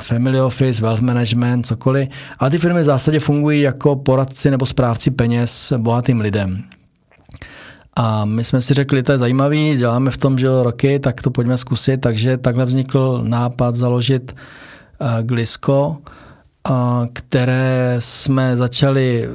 [0.02, 2.08] family office, wealth management, cokoliv,
[2.38, 6.64] ale ty firmy v zásadě fungují jako poradci nebo správci peněz bohatým lidem.
[8.00, 11.30] A my jsme si řekli, to je zajímavý, děláme v tom, že roky, tak to
[11.30, 12.00] pojďme zkusit.
[12.00, 14.36] Takže takhle vznikl nápad založit
[15.00, 15.96] uh, Glisko,
[16.70, 16.76] uh,
[17.12, 19.28] které jsme začali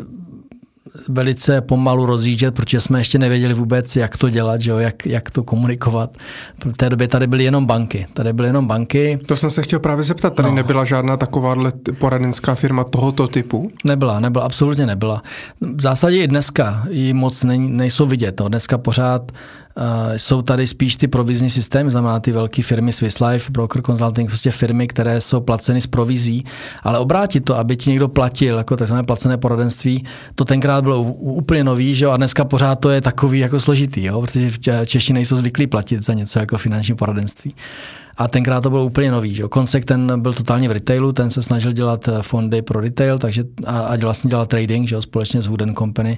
[1.10, 5.32] velice pomalu rozjíždět, protože jsme ještě nevěděli vůbec, jak to dělat, že jo, jak, jak
[5.32, 6.18] to komunikovat.
[6.66, 8.08] V té době tady byly jenom banky.
[8.14, 9.20] Tady byly jenom banky.
[9.28, 10.56] To jsem se chtěl právě zeptat, tady no.
[10.56, 11.56] nebyla žádná taková
[12.00, 13.72] poradenská firma tohoto typu?
[13.86, 15.22] Nebyla, nebyla, absolutně nebyla.
[15.62, 18.40] V zásadě i dneska ji moc nejsou vidět.
[18.40, 18.50] No.
[18.50, 19.32] Dneska pořád
[20.18, 24.52] jsou tady spíš ty provizní systémy, znamená ty velké firmy Swiss Life, Broker Consulting, prostě
[24.52, 26.46] firmy, které jsou placeny z provizí,
[26.84, 30.06] ale obrátit to, aby ti někdo platil, jako takzvané placené poradenství,
[30.36, 34.04] to tenkrát bylo úplně nový, že jo, a dneska pořád to je takový jako složitý,
[34.04, 34.52] jo, protože
[34.86, 37.56] Češi nejsou zvyklí platit za něco jako finanční poradenství.
[38.18, 39.36] A tenkrát to bylo úplně nový.
[39.36, 39.44] Že?
[39.44, 43.44] Konsek ten byl totálně v retailu, ten se snažil dělat eh, fondy pro retail, takže
[43.66, 45.02] a, a vlastně dělal trading že?
[45.02, 46.18] společně s Wooden Company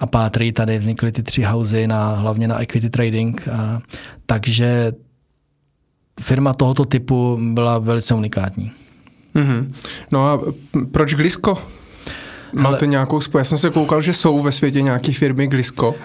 [0.00, 0.52] a Pátry.
[0.52, 3.48] Tady vznikly ty tři housey na, hlavně na equity trading.
[3.48, 3.80] A,
[4.26, 4.92] takže
[6.20, 8.72] firma tohoto typu byla velice unikátní.
[9.34, 9.68] Mm-hmm.
[10.12, 10.40] No a
[10.92, 11.58] proč Glisko?
[12.52, 12.86] Máte Ale...
[12.86, 13.38] nějakou spojitost?
[13.38, 15.94] Já jsem se koukal, že jsou ve světě nějaké firmy Glisko.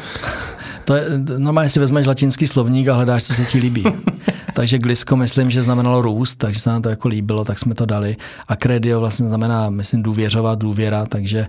[0.89, 1.05] To je,
[1.37, 3.83] normálně si vezmeš latinský slovník a hledáš, co se ti líbí.
[4.53, 7.85] takže glisko myslím, že znamenalo růst, takže se nám to jako líbilo, tak jsme to
[7.85, 8.15] dali.
[8.47, 11.47] A credio vlastně znamená, myslím, důvěřovat, důvěra, takže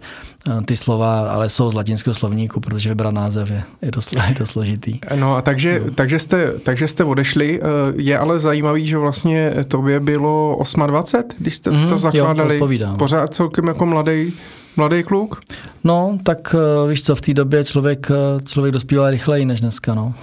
[0.49, 4.35] eh, ty slova ale jsou z latinského slovníku, protože vybrat název je, je, dost, je
[4.39, 4.99] dost složitý.
[5.15, 5.91] No a takže, no.
[5.91, 7.61] takže, jste, takže jste odešli.
[7.63, 7.67] Eh,
[7.97, 12.59] je ale zajímavý, že vlastně tobě bylo 28, když jste mm, to zakládali.
[12.59, 14.33] Jo, Pořád celkem jako mladý
[14.77, 15.41] mladý kluk?
[15.85, 19.95] No, tak uh, víš co, v té době člověk, uh, člověk dospíval rychleji než dneska,
[19.95, 20.15] no.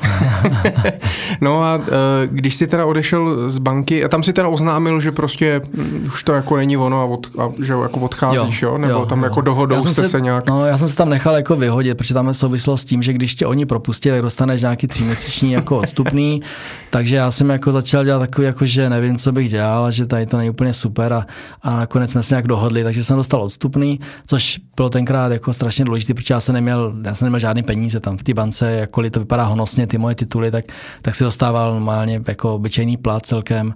[1.42, 1.84] no a uh,
[2.26, 6.24] když jsi teda odešel z banky, a tam si teda oznámil, že prostě mm, už
[6.24, 8.72] to jako není ono a, od, a že jako odcházíš, jo?
[8.72, 8.78] jo?
[8.78, 9.26] Nebo jo, tam jo.
[9.26, 10.48] jako dohodou jste se, se nějak...
[10.48, 13.14] No, já jsem se tam nechal jako vyhodit, protože tam je souvislost s tím, že
[13.14, 16.42] když tě oni propustí, tak dostaneš nějaký tříměsíční jako odstupný,
[16.90, 20.06] takže já jsem jako začal dělat takový, jako že nevím, co bych dělal, a že
[20.06, 21.26] tady to není úplně super a,
[21.62, 24.37] a nakonec jsme se nějak dohodli, takže jsem dostal odstupný, což
[24.76, 28.18] bylo tenkrát jako strašně důležité, protože já jsem neměl, já jsem neměl žádný peníze tam
[28.18, 30.66] v té bance, jakkoliv to vypadá honosně, ty moje tituly, tak,
[31.02, 33.76] tak si dostával normálně jako obyčejný plat celkem.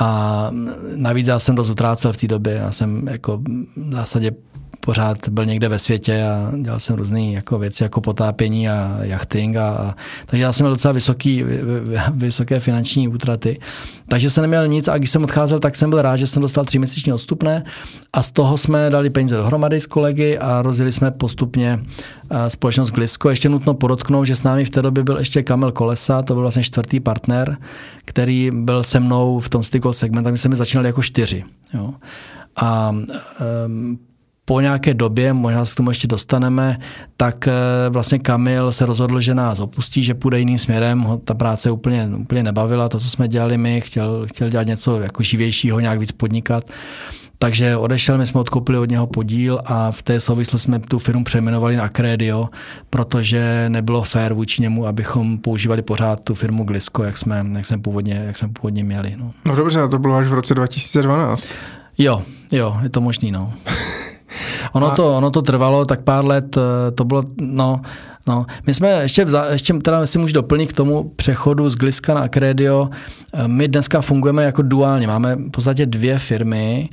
[0.00, 0.50] A
[0.96, 3.42] navíc já jsem dost utrácel v té době, já jsem jako
[3.76, 4.32] v zásadě
[4.84, 9.56] pořád byl někde ve světě a dělal jsem různé jako věci jako potápění a jachting.
[9.56, 9.94] A, a,
[10.26, 11.44] takže já jsem měl docela vysoký,
[12.12, 13.60] vysoké finanční útraty.
[14.08, 16.64] Takže jsem neměl nic a když jsem odcházel, tak jsem byl rád, že jsem dostal
[16.64, 17.64] tři měsíční odstupné
[18.12, 21.80] a z toho jsme dali peníze dohromady s kolegy a rozjeli jsme postupně
[22.48, 23.30] společnost Glisko.
[23.30, 26.40] Ještě nutno podotknout, že s námi v té době byl ještě Kamil Kolesa, to byl
[26.40, 27.56] vlastně čtvrtý partner,
[28.04, 31.44] který byl se mnou v tom styku segmentu, my jsme začínali jako čtyři.
[31.74, 31.94] Jo.
[32.56, 32.90] A
[33.66, 33.98] um,
[34.44, 36.78] po nějaké době, možná se k tomu ještě dostaneme,
[37.16, 37.52] tak eh,
[37.90, 42.10] vlastně Kamil se rozhodl, že nás opustí, že půjde jiným směrem, ho ta práce úplně,
[42.16, 46.12] úplně nebavila, to, co jsme dělali my, chtěl, chtěl dělat něco jako živějšího, nějak víc
[46.12, 46.64] podnikat
[47.38, 51.24] Takže odešel, my jsme odkoupili od něho podíl a v té souvislosti jsme tu firmu
[51.24, 52.48] přejmenovali na Acredio,
[52.90, 57.78] protože nebylo fér vůči němu, abychom používali pořád tu firmu Glisko, jak jsme, jak jsme,
[57.78, 59.14] původně, jak jsme původně měli.
[59.16, 59.32] No.
[59.44, 61.48] no dobře, to bylo až v roce 2012.
[61.98, 62.22] Jo,
[62.52, 63.52] jo, je to možný, no.
[64.74, 64.94] Ono, a...
[64.94, 67.80] to, ono to trvalo tak pár let, eh, to bylo, no,
[68.26, 72.14] No, my jsme ještě, vza, ještě teda si můžu doplnit k tomu přechodu z Gliska
[72.14, 72.90] na Acredio.
[73.34, 75.06] Eh, my dneska fungujeme jako duálně.
[75.06, 76.88] Máme v podstatě dvě firmy.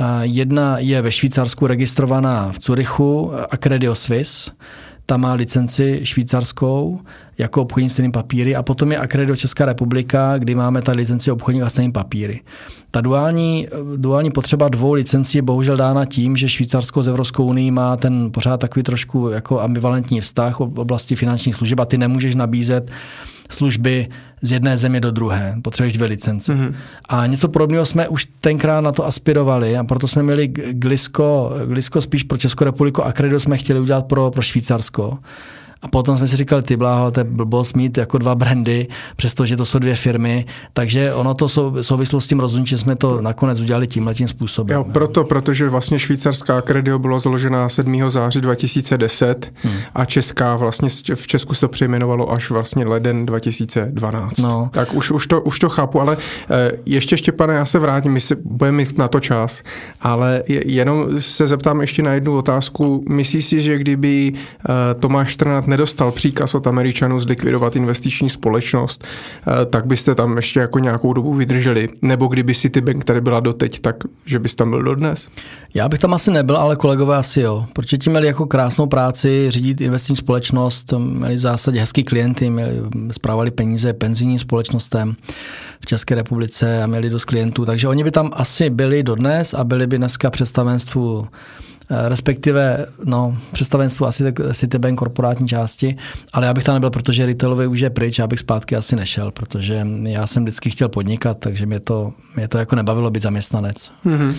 [0.00, 4.50] Eh, jedna je ve Švýcarsku registrovaná v Curychu, Acredio Swiss
[5.08, 7.00] ta má licenci švýcarskou
[7.38, 11.62] jako obchodní s papíry a potom je Acredo Česká republika, kdy máme ta licenci obchodní
[11.62, 12.40] a papíry.
[12.90, 17.70] Ta duální, duální potřeba dvou licencí je bohužel dána tím, že Švýcarsko z Evropskou unii
[17.70, 22.34] má ten pořád takový trošku jako ambivalentní vztah v oblasti finančních služeb a ty nemůžeš
[22.34, 22.90] nabízet
[23.50, 24.08] služby
[24.42, 25.56] z jedné země do druhé.
[25.62, 26.54] Potřebuješ dvě licence.
[26.54, 26.74] Mm-hmm.
[27.08, 32.00] A něco podobného jsme už tenkrát na to aspirovali a proto jsme měli Glisko, Glisko
[32.00, 35.18] spíš pro Českou republiku a Credo jsme chtěli udělat pro, pro Švýcarsko.
[35.82, 39.56] A potom jsme si říkali, ty bláho, to je blbost mít jako dva brandy, přestože
[39.56, 40.46] to jsou dvě firmy.
[40.72, 44.28] Takže ono to sou, souvislo s tím rozhodnutí, že jsme to nakonec udělali tímhle tím
[44.28, 44.74] způsobem.
[44.74, 48.10] Jo, proto, protože vlastně švýcarská Credio byla založena 7.
[48.10, 49.74] září 2010 hmm.
[49.94, 54.38] a česká vlastně v Česku se to přejmenovalo až vlastně leden 2012.
[54.38, 54.70] No.
[54.72, 56.16] Tak už, už, to, už to chápu, ale
[56.50, 59.62] eh, ještě Štěpane, já se vrátím, my si budeme mít na to čas,
[60.00, 63.04] ale jenom se zeptám ještě na jednu otázku.
[63.08, 69.66] Myslíš si, že kdyby eh, Tomáš Strnat nedostal příkaz od Američanů zlikvidovat investiční společnost, eh,
[69.66, 71.88] tak byste tam ještě jako nějakou dobu vydrželi.
[72.02, 73.96] Nebo kdyby Citibank tady byla doteď, tak
[74.26, 75.28] že bys tam byl dodnes?
[75.74, 77.66] Já bych tam asi nebyl, ale kolegové asi jo.
[77.72, 82.72] Protože ti měli jako krásnou práci řídit investiční společnost, měli v zásadě hezký klienty, měli,
[83.10, 85.14] zprávali peníze penzijním společnostem
[85.80, 89.64] v České republice a měli dost klientů, takže oni by tam asi byli dodnes a
[89.64, 91.28] byli by dneska představenstvu
[92.08, 95.96] respektive no, představenstvu asi Citibank korporátní části,
[96.32, 99.30] ale já bych tam nebyl, protože retailový už je pryč, já bych zpátky asi nešel,
[99.30, 103.90] protože já jsem vždycky chtěl podnikat, takže mě to, mě to jako nebavilo být zaměstnanec.
[104.06, 104.36] Mm-hmm.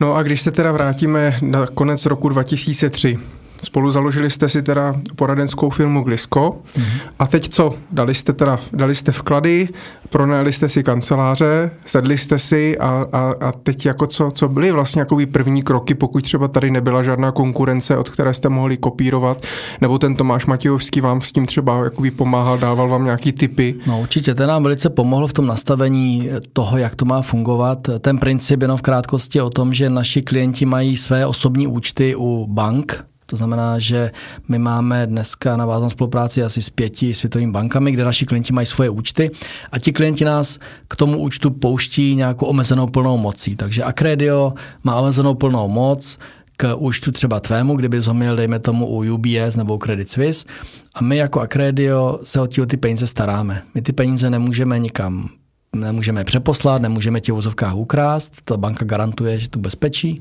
[0.00, 3.18] No a když se teda vrátíme na konec roku 2003,
[3.62, 6.56] Spolu založili jste si teda poradenskou firmu Glisko.
[6.74, 7.00] Mm-hmm.
[7.18, 7.74] A teď co?
[7.92, 9.68] Dali jste teda, dali jste vklady,
[10.10, 14.70] pronajali jste si kanceláře, sedli jste si a, a, a teď jako co, co byly
[14.70, 19.46] vlastně jako první kroky, pokud třeba tady nebyla žádná konkurence, od které jste mohli kopírovat,
[19.80, 23.74] nebo ten Tomáš Matějovský vám s tím třeba jakoby pomáhal, dával vám nějaký tipy?
[23.86, 27.78] No určitě, ten nám velice pomohl v tom nastavení toho, jak to má fungovat.
[28.00, 32.46] Ten princip jenom v krátkosti o tom, že naši klienti mají své osobní účty u
[32.46, 34.10] bank, to znamená, že
[34.48, 38.90] my máme dneska navázanou spolupráci asi s pěti světovými bankami, kde naši klienti mají svoje
[38.90, 39.30] účty
[39.72, 40.58] a ti klienti nás
[40.88, 43.56] k tomu účtu pouští nějakou omezenou plnou mocí.
[43.56, 44.52] Takže Acredio
[44.84, 46.18] má omezenou plnou moc,
[46.56, 50.46] k účtu třeba tvému, kdyby ho měl, dejme tomu, u UBS nebo u Credit Suisse.
[50.94, 53.62] A my jako Acredio se o ty, o ty peníze staráme.
[53.74, 55.28] My ty peníze nemůžeme nikam
[55.76, 60.20] nemůžeme přeposlat, nemůžeme tě v úzovkách ukrást, to banka garantuje, že tu bezpečí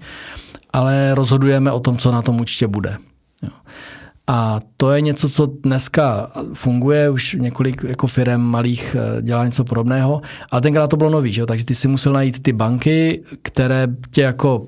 [0.73, 2.97] ale rozhodujeme o tom, co na tom účtě bude.
[3.43, 3.49] Jo.
[4.27, 9.63] A to je něco, co dneska funguje, už několik jako firm malých eh, dělá něco
[9.63, 11.47] podobného, ale tenkrát to bylo nový, že jo?
[11.47, 14.67] takže ty si musel najít ty banky, které tě jako,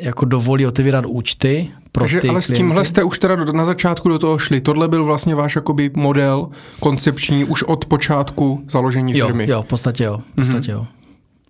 [0.00, 2.54] jako dovolí otevírat účty pro Takže ty ale klienty.
[2.54, 4.60] s tímhle jste už teda na začátku do toho šli.
[4.60, 6.48] Tohle byl vlastně váš jakoby model
[6.80, 9.46] koncepční už od počátku založení firmy.
[9.50, 10.18] Jo, v podstatě jo.
[10.32, 10.74] V podstatě mm-hmm.
[10.74, 10.86] jo.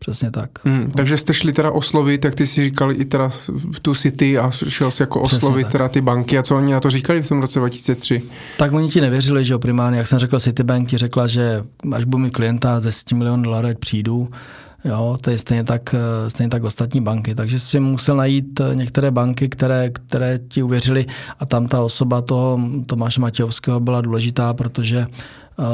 [0.03, 0.51] Přesně tak.
[0.65, 0.91] Hmm, no.
[0.97, 4.51] Takže jste šli teda oslovit, jak ty si říkal, i teda v tu City a
[4.51, 5.73] šel jsi jako Přesně oslovit tak.
[5.73, 6.39] teda ty banky.
[6.39, 8.23] A co oni na to říkali v tom roce 2003?
[8.59, 9.99] Tak oni ti nevěřili, že jo, primárně.
[9.99, 13.69] Jak jsem řekl, Citibank ti řekla, že až budu mít klienta ze 10 milionů dolarů,
[13.79, 14.29] přijdu.
[14.85, 15.95] Jo, to je stejně tak,
[16.29, 17.35] stejně tak ostatní banky.
[17.35, 21.07] Takže si musel najít některé banky, které, které ti uvěřili
[21.39, 25.67] a tam ta osoba toho Tomáše Matějovského byla důležitá, protože uh,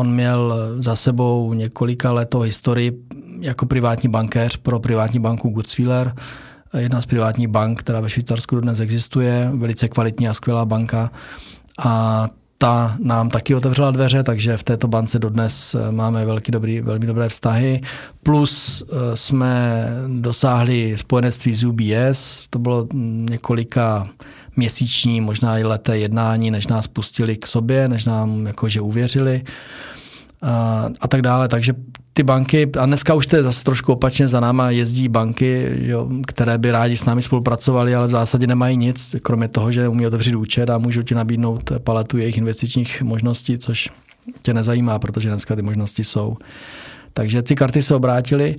[0.00, 2.92] on měl za sebou několika letou historii
[3.40, 6.14] jako privátní bankéř pro privátní banku Gutzwiller,
[6.78, 11.10] jedna z privátních bank, která ve Švýcarsku dnes existuje, velice kvalitní a skvělá banka.
[11.78, 12.28] A
[12.58, 17.06] ta nám taky otevřela dveře, takže v této bance dodnes eh, máme velký dobrý, velmi
[17.06, 17.80] dobré vztahy.
[18.22, 19.86] Plus eh, jsme
[20.20, 22.88] dosáhli spojenectví z UBS, to bylo
[23.30, 24.08] několika
[24.56, 29.42] měsíční, možná i leté jednání, než nás pustili k sobě, než nám jakože uvěřili
[30.42, 31.48] a, a tak dále.
[31.48, 31.74] Takže
[32.12, 36.08] ty banky, a dneska už to je zase trošku opačně, za náma jezdí banky, jo,
[36.26, 40.06] které by rádi s námi spolupracovali, ale v zásadě nemají nic, kromě toho, že umí
[40.06, 43.90] otevřít účet a můžou ti nabídnout paletu jejich investičních možností, což
[44.42, 46.36] tě nezajímá, protože dneska ty možnosti jsou
[47.16, 48.56] Takže ty karty se obrátily,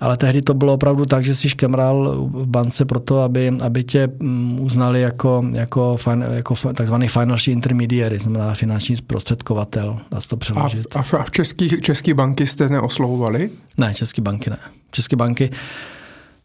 [0.00, 4.08] ale tehdy to bylo opravdu tak, že si škemral v bance proto, aby, aby tě
[4.20, 10.36] mm, uznali jako, jako, fin, jako takzvaný financial intermediary, znamená finanční zprostředkovatel, dá se to
[10.36, 10.86] přeložit.
[10.94, 13.50] A v, a v český, český banky jste neoslovovali?
[13.78, 14.58] Ne, české banky ne.
[14.90, 15.50] České banky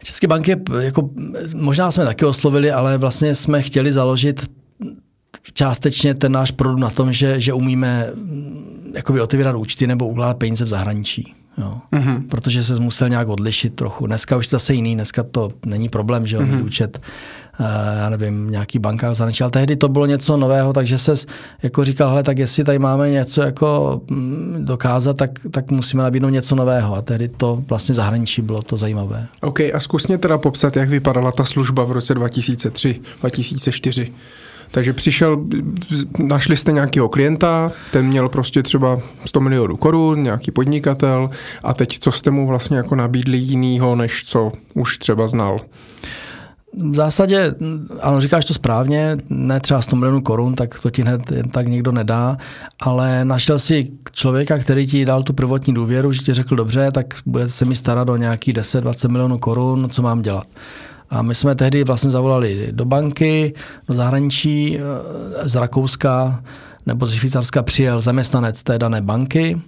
[0.04, 1.10] České banky, jako,
[1.56, 4.52] možná jsme taky oslovili, ale vlastně jsme chtěli založit
[5.54, 10.38] částečně ten náš produkt na tom, že, že umíme mm, jakoby otevírat účty nebo ukládat
[10.38, 11.34] peníze v zahraničí.
[11.58, 11.78] Jo.
[11.92, 12.28] Mm-hmm.
[12.28, 14.08] Protože se musel nějak odlišit trochu.
[14.08, 16.66] Dneska už to zase jiný, dneska to není problém, že jo, mm-hmm.
[16.66, 17.00] účet,
[17.60, 17.66] uh,
[17.98, 21.14] já nevím, nějaký banka ale tehdy to bylo něco nového, takže se
[21.64, 26.30] jako říkal, hele, tak jestli tady máme něco jako mm, dokázat, tak, tak musíme nabídnout
[26.30, 29.28] něco nového a tehdy to vlastně zahraničí bylo to zajímavé.
[29.42, 34.12] OK, a zkusně teda popsat, jak vypadala ta služba v roce 2003, 2004.
[34.74, 35.46] Takže přišel,
[36.20, 41.30] našli jste nějakého klienta, ten měl prostě třeba 100 milionů korun, nějaký podnikatel
[41.64, 45.60] a teď co jste mu vlastně jako nabídli jinýho, než co už třeba znal?
[46.92, 47.56] V zásadě,
[48.02, 51.22] ano, říkáš to správně, ne třeba 100 milionů korun, tak to ti hned
[51.52, 52.38] tak nikdo nedá,
[52.82, 57.06] ale našel si člověka, který ti dal tu prvotní důvěru, že ti řekl dobře, tak
[57.26, 60.48] budete se mi starat o nějaký 10-20 milionů korun, co mám dělat.
[61.14, 63.54] A my jsme tehdy vlastně zavolali do banky,
[63.88, 66.44] do zahraničí, eh, z Rakouska
[66.86, 69.62] nebo z Švýcarska přijel zaměstnanec té dané banky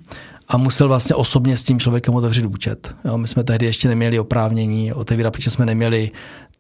[0.48, 2.96] a musel vlastně osobně s tím člověkem otevřít účet.
[3.06, 6.12] Jo, my jsme tehdy ještě neměli oprávnění otevírat, protože jsme neměli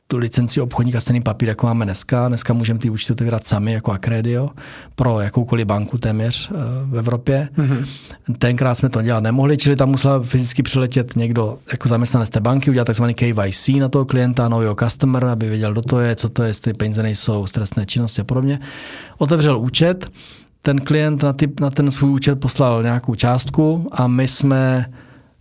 [0.08, 2.28] tu licenci obchodníka stejný papír, jako máme dneska.
[2.28, 4.50] Dneska můžeme ty účty otevírat sami jako Accredio
[4.96, 6.58] pro jakoukoliv banku téměř uh,
[6.90, 7.50] v Evropě.
[7.58, 7.86] Mm-hmm.
[8.38, 12.70] Tenkrát jsme to dělat nemohli, čili tam musel fyzicky přiletět někdo jako zaměstnanec té banky,
[12.70, 16.30] udělat takzvaný KYC na toho klienta, know your customer, aby věděl, kdo to je, co
[16.30, 18.60] to je, jestli peníze nejsou, stresné činnosti a podobně.
[19.18, 20.12] Otevřel účet,
[20.62, 24.86] ten klient na, ty, na ten svůj účet poslal nějakou částku a my jsme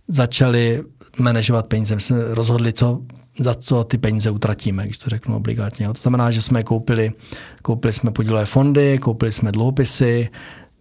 [0.07, 0.83] začali
[1.19, 1.95] manažovat peníze.
[1.95, 3.01] My jsme rozhodli, co
[3.39, 5.87] za co ty peníze utratíme, když to řeknu obligátně.
[5.87, 7.11] To znamená, že jsme koupili,
[7.61, 10.29] koupili jsme podílové fondy, koupili jsme dluhopisy,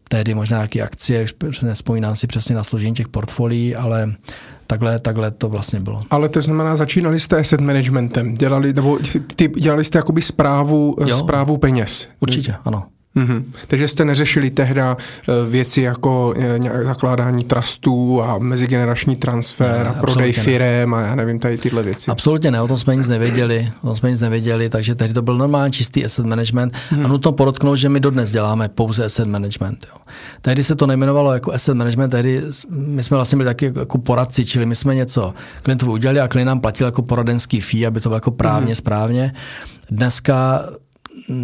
[0.09, 1.26] tehdy možná nějaké akcie,
[1.62, 4.12] nespomínám si přesně na složení těch portfolií, ale
[4.66, 6.02] takhle, takhle to vlastně bylo.
[6.11, 8.98] Ale to znamená, začínali jste asset managementem, dělali, nebo
[9.36, 12.09] ty, dělali jste jakoby zprávu, zprávu peněz.
[12.20, 12.84] Určitě, ano.
[13.16, 13.44] Mm-hmm.
[13.66, 19.92] Takže jste neřešili tehda eh, věci jako eh, zakládání trustů a mezigenerační transfer ne, a
[19.92, 22.10] prodej firem a já nevím, tady tyhle věci.
[22.10, 25.22] Absolutně ne, o tom jsme nic nevěděli, o tom jsme nic nevěděli, takže tehdy to
[25.22, 26.98] byl normální čistý asset management mm-hmm.
[26.98, 27.08] a mhm.
[27.08, 29.86] nutno podotknout, že my dodnes děláme pouze asset management.
[29.90, 30.00] Jo.
[30.40, 34.44] Tehdy se to nejmenovalo jako asset management, tehdy my jsme vlastně byli taky jako poradci,
[34.44, 38.08] čili my jsme něco klientovi udělali a klient nám platil jako poradenský fee, aby to
[38.08, 38.78] bylo jako právně mm-hmm.
[38.78, 39.32] správně.
[39.90, 40.64] Dneska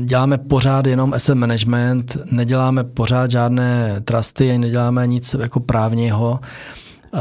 [0.04, 6.40] děláme pořád jenom asset management, neděláme pořád žádné trusty, ani neděláme nic jako právního.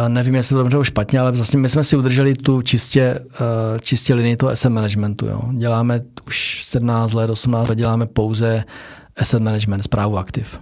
[0.08, 4.14] Nevím, jestli to dobře špatně, ale vlastně my jsme si udrželi tu čistě, eh, čistě
[4.14, 5.26] linii toho asset managementu.
[5.26, 5.42] Jo.
[5.54, 8.64] Děláme už 17 let, 18 let, děláme pouze
[9.18, 10.60] asset management, zprávu aktiv.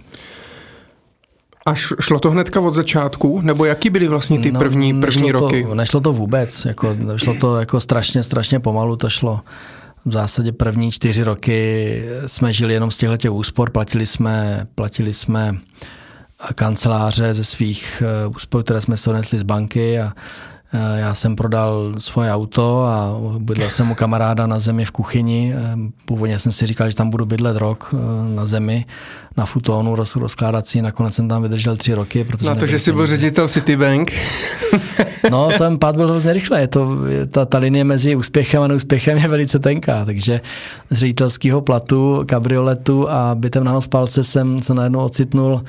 [1.66, 3.40] A šlo to hnedka od začátku?
[3.40, 5.64] Nebo jaký byly vlastně ty no, první, první roky?
[5.64, 6.64] To, nešlo to vůbec.
[6.64, 8.96] Jako, šlo to jako strašně, strašně pomalu.
[8.96, 9.40] To šlo
[10.04, 15.12] v zásadě první čtyři roky jsme žili jenom z těchto těch úspor, platili jsme, platili
[15.12, 15.58] jsme
[16.54, 20.12] kanceláře ze svých eh, úspor, které jsme si odnesli z banky a
[20.72, 25.54] eh, já jsem prodal svoje auto a bydlel jsem u kamaráda na zemi v kuchyni.
[25.56, 27.94] Eh, původně jsem si říkal, že tam budu bydlet rok
[28.34, 28.86] na zemi,
[29.36, 30.82] na futónu roz, rozkládací.
[30.82, 32.24] Nakonec jsem tam vydržel tři roky.
[32.24, 34.12] Protože na to, že jsi byl ředitel Citibank.
[35.30, 36.60] No, ten pád byl hrozně rychle.
[36.60, 36.96] Je to,
[37.32, 40.40] ta, ta linie mezi úspěchem a neúspěchem je velice tenká, takže
[40.90, 45.60] z ředitelského platu, kabrioletu a bytem na hospalce jsem se najednou ocitnul uh,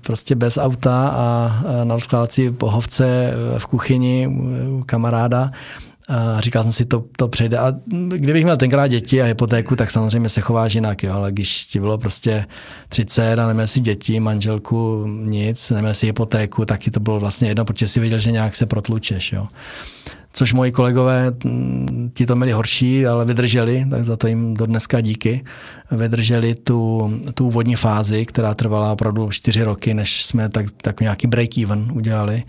[0.00, 4.28] prostě bez auta a uh, na rozkládací pohovce v kuchyni
[4.68, 5.50] u kamaráda
[6.08, 7.58] a říkal jsem si, to, to přejde.
[7.58, 7.72] A
[8.08, 11.12] kdybych měl tenkrát děti a hypotéku, tak samozřejmě se chováš jinak, jo.
[11.12, 12.44] ale když ti bylo prostě
[12.88, 17.48] 30 a neměl si děti, manželku, nic, neměl si hypotéku, tak ti to bylo vlastně
[17.48, 19.32] jedno, protože si věděl, že nějak se protlučeš.
[19.32, 19.48] Jo.
[20.32, 24.66] Což moji kolegové, mm, ti to měli horší, ale vydrželi, tak za to jim do
[24.66, 25.44] dneska díky.
[25.90, 31.28] Vydrželi tu, tu úvodní fázi, která trvala opravdu 4 roky, než jsme tak, tak nějaký
[31.28, 32.42] break-even udělali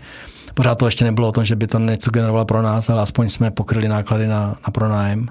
[0.54, 3.28] pořád to ještě nebylo o tom, že by to něco generovalo pro nás, ale aspoň
[3.28, 5.28] jsme pokryli náklady na, na pronájem.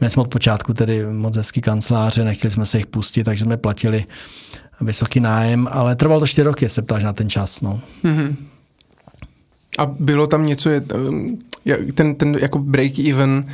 [0.00, 3.56] Měli jsme od počátku tedy moc hezký kanceláře, nechtěli jsme se jich pustit, takže jsme
[3.56, 4.04] platili
[4.80, 7.60] vysoký nájem, ale trvalo to čtyři roky, se ptáš na ten čas.
[7.60, 7.80] No.
[8.04, 8.34] Mm-hmm.
[9.78, 10.70] A bylo tam něco,
[11.94, 13.44] ten, ten jako break-even,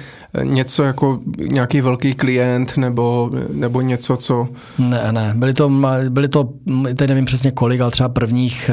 [0.42, 4.48] něco jako nějaký velký klient nebo, nebo něco, co...
[4.78, 5.72] Ne, ne, byly to,
[6.08, 6.48] byly to,
[6.96, 8.70] teď nevím přesně kolik, ale třeba prvních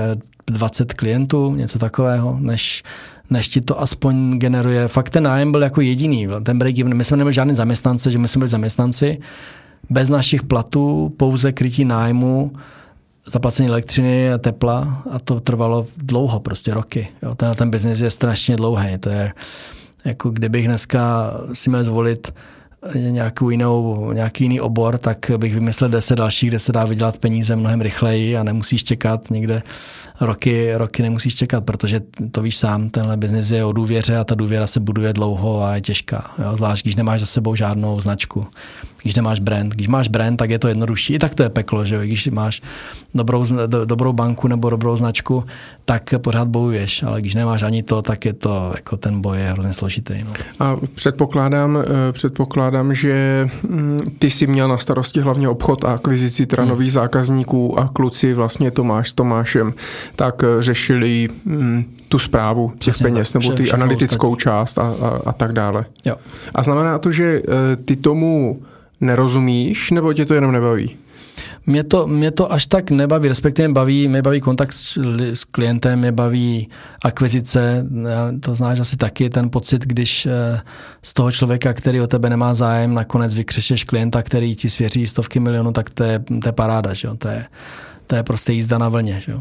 [0.48, 2.84] 20 klientů, něco takového, než,
[3.30, 4.88] než ti to aspoň generuje.
[4.88, 6.98] Fakt ten nájem byl jako jediný, ten break even.
[6.98, 9.20] My jsme neměli žádný zaměstnance, že my jsme byli zaměstnanci,
[9.90, 12.52] bez našich platů, pouze krytí nájmu,
[13.26, 17.08] zaplacení elektřiny a tepla a to trvalo dlouho, prostě roky.
[17.24, 17.36] Jo.
[17.36, 18.98] Ten, ten biznis je strašně dlouhý.
[18.98, 19.34] To je
[20.06, 22.34] jako kdybych dneska si měl zvolit
[22.96, 27.56] nějakou jinou, nějaký jiný obor, tak bych vymyslel deset dalších, kde se dá vydělat peníze
[27.56, 29.64] mnohem rychleji a nemusíš čekat někde
[30.22, 34.36] roky, roky nemusíš čekat, protože to víš sám, tenhle biznis je o důvěře a ta
[34.36, 36.32] důvěra se buduje dlouho a je těžká.
[36.44, 36.56] Jo?
[36.58, 38.48] Zvlášť, když nemáš za sebou žádnou značku
[39.04, 39.74] když nemáš brand.
[39.74, 41.14] Když máš brand, tak je to jednodušší.
[41.14, 42.62] I tak to je peklo, že Když máš
[43.14, 45.44] dobrou, do, dobrou banku nebo dobrou značku,
[45.86, 49.52] tak pořád bojuješ, ale když nemáš ani to, tak je to, jako ten boj je
[49.52, 50.14] hrozně složitý.
[50.24, 50.34] No.
[50.60, 56.46] A předpokládám, eh, předpokládám, že mm, ty jsi měl na starosti hlavně obchod a akvizici
[56.46, 56.70] teda hmm.
[56.70, 59.74] nových zákazníků a kluci vlastně Tomáš s Tomášem,
[60.16, 64.44] tak eh, řešili mm, tu zprávu těch Přesně peněz tak, nebo ty analytickou ostatní.
[64.44, 65.86] část a, a, a tak dále.
[66.06, 66.16] Jo.
[66.56, 68.62] A znamená to, že eh, ty tomu
[69.04, 70.98] nerozumíš, nebo tě to jenom nebaví?
[71.66, 74.98] Mě to, mě to až tak nebaví, respektive baví, mě baví kontakt s,
[75.34, 76.70] s klientem, mě baví
[77.04, 77.86] akvizice,
[78.40, 80.62] to znáš asi taky, ten pocit, když eh,
[81.04, 85.40] z toho člověka, který o tebe nemá zájem, nakonec vykřešeš klienta, který ti svěří stovky
[85.40, 87.16] milionů, tak to je, to je paráda, že jo?
[87.16, 87.46] To je,
[88.08, 89.22] to je prostě jízda na vlně.
[89.26, 89.34] Že?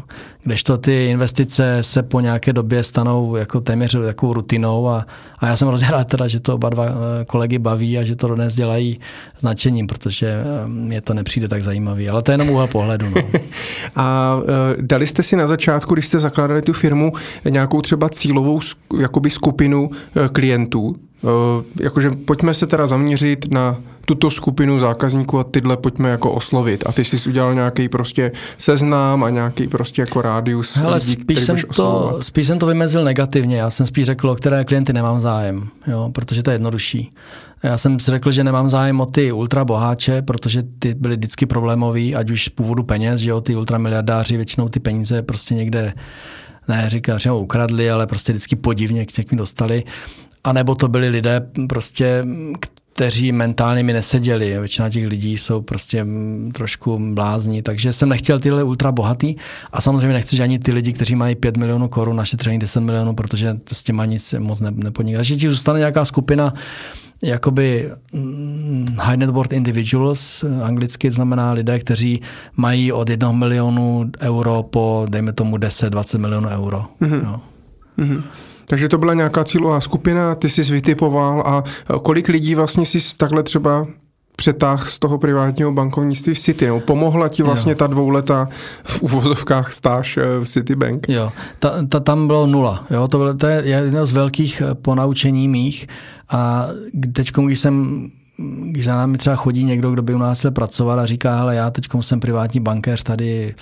[0.43, 5.05] Kdežto ty investice se po nějaké době stanou jako téměř takovou rutinou a,
[5.39, 8.15] a já jsem hrozně rád teda, že to oba dva eh, kolegy baví a že
[8.15, 8.99] to dnes dělají
[9.39, 12.09] značením, protože mě to nepřijde tak zajímavý.
[12.09, 13.09] Ale to je jenom úhel pohledu.
[13.09, 13.21] No.
[13.95, 14.43] a uh,
[14.81, 17.13] dali jste si na začátku, když jste zakládali tu firmu,
[17.49, 18.59] nějakou třeba cílovou
[18.99, 19.89] jakoby skupinu
[20.31, 20.95] klientů,
[21.79, 26.83] jakože pojďme se teda zaměřit na tuto skupinu zákazníků a tyhle pojďme jako oslovit.
[26.85, 31.39] A ty jsi udělal nějaký prostě seznám a nějaký prostě jako rádius Hele, lidí, spíš
[31.39, 33.57] jsem, to, spíš jsem to vymezil negativně.
[33.57, 37.11] Já jsem spíš řekl, o které klienty nemám zájem, jo, protože to je jednodušší.
[37.63, 41.45] Já jsem si řekl, že nemám zájem o ty ultra boháče, protože ty byly vždycky
[41.45, 45.93] problémový, ať už z původu peněz, že jo, ty ultramiliardáři většinou ty peníze prostě někde
[46.67, 49.83] ne, říkám, že ho ukradli, ale prostě vždycky podivně k někým dostali.
[50.43, 52.25] A nebo to byli lidé prostě,
[52.93, 54.59] kteří mentálně mi neseděli.
[54.59, 56.05] Většina těch lidí jsou prostě
[56.53, 59.35] trošku blázní, takže jsem nechtěl tyhle ultra bohatý
[59.71, 63.57] a samozřejmě nechci ani ty lidi, kteří mají 5 milionů korun, našetření 10 milionů, protože
[63.73, 65.17] s těma nic moc ne, nepodnikají.
[65.17, 66.53] Takže ti zůstane nějaká skupina
[67.23, 72.21] jakoby mm, high net worth individuals, anglicky znamená lidé, kteří
[72.57, 76.85] mají od 1 milionu euro po, dejme tomu, 10-20 milionů euro.
[77.01, 77.23] Mm-hmm.
[77.23, 77.41] Jo.
[77.97, 78.23] Mm-hmm.
[78.65, 81.63] Takže to byla nějaká cílová skupina, ty jsi vytipoval a
[81.99, 83.85] kolik lidí vlastně si takhle třeba
[84.35, 86.67] přetáh z toho privátního bankovnictví v City.
[86.67, 87.77] No, pomohla ti vlastně jo.
[87.77, 88.49] ta dvouleta
[88.83, 91.09] v úvozovkách stáž eh, v Citibank?
[91.09, 92.83] Jo, ta, ta, tam bylo nula.
[92.89, 95.87] Jo, to, bylo, to je jedno z velkých eh, ponaučení mých
[96.29, 96.67] a
[97.13, 98.07] teď, když jsem
[98.63, 101.55] když za námi třeba chodí někdo, kdo by u nás chtěl pracovat a říká, hele,
[101.55, 103.55] já teď jsem privátní bankéř tady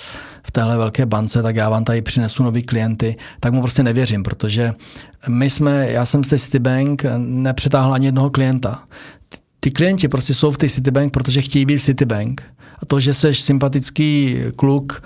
[0.44, 4.24] v téhle velké bance, tak já vám tady přinesu nový klienty, tak mu prostě nevěřím,
[4.24, 4.74] protože
[5.28, 8.84] my jsme, já jsem z té Citibank nepřetáhl ani jednoho klienta.
[9.60, 12.44] Ty klienti prostě jsou v té Citibank, protože chtějí být Citibank.
[12.82, 15.04] A to, že jsi sympatický kluk,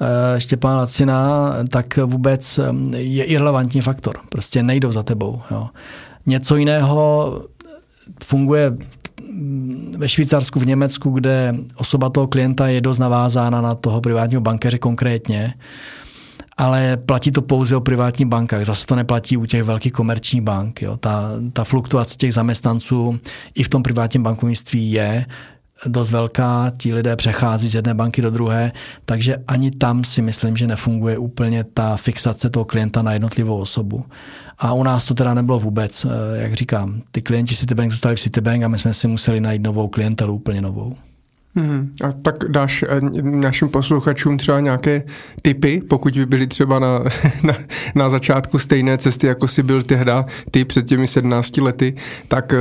[0.00, 4.16] eh, Štěpán Lacina, tak vůbec eh, je irrelevantní faktor.
[4.28, 5.40] Prostě nejdou za tebou.
[5.50, 5.68] Jo.
[6.26, 7.42] Něco jiného
[8.24, 8.76] funguje
[9.98, 14.78] ve Švýcarsku, v Německu, kde osoba toho klienta je dost navázána na toho privátního bankéře
[14.78, 15.54] konkrétně,
[16.56, 18.64] ale platí to pouze o privátních bankách.
[18.64, 20.82] Zase to neplatí u těch velkých komerčních bank.
[20.82, 20.96] Jo.
[20.96, 23.18] Ta, ta fluktuace těch zaměstnanců
[23.54, 25.26] i v tom privátním bankovnictví je
[25.86, 28.72] dost velká, ti lidé přechází z jedné banky do druhé,
[29.04, 34.04] takže ani tam si myslím, že nefunguje úplně ta fixace toho klienta na jednotlivou osobu.
[34.58, 38.20] A u nás to teda nebylo vůbec, eh, jak říkám, ty klienti Citibank zůstali v
[38.20, 40.96] Citibank a my jsme si museli najít novou klientelu, úplně novou.
[41.54, 41.92] Hmm.
[42.04, 45.02] A tak dáš eh, našim posluchačům třeba nějaké
[45.42, 46.98] typy, pokud by byly třeba na,
[47.42, 47.54] na,
[47.94, 51.94] na začátku stejné cesty, jako si byl tehda ty před těmi 17 lety,
[52.28, 52.58] tak eh,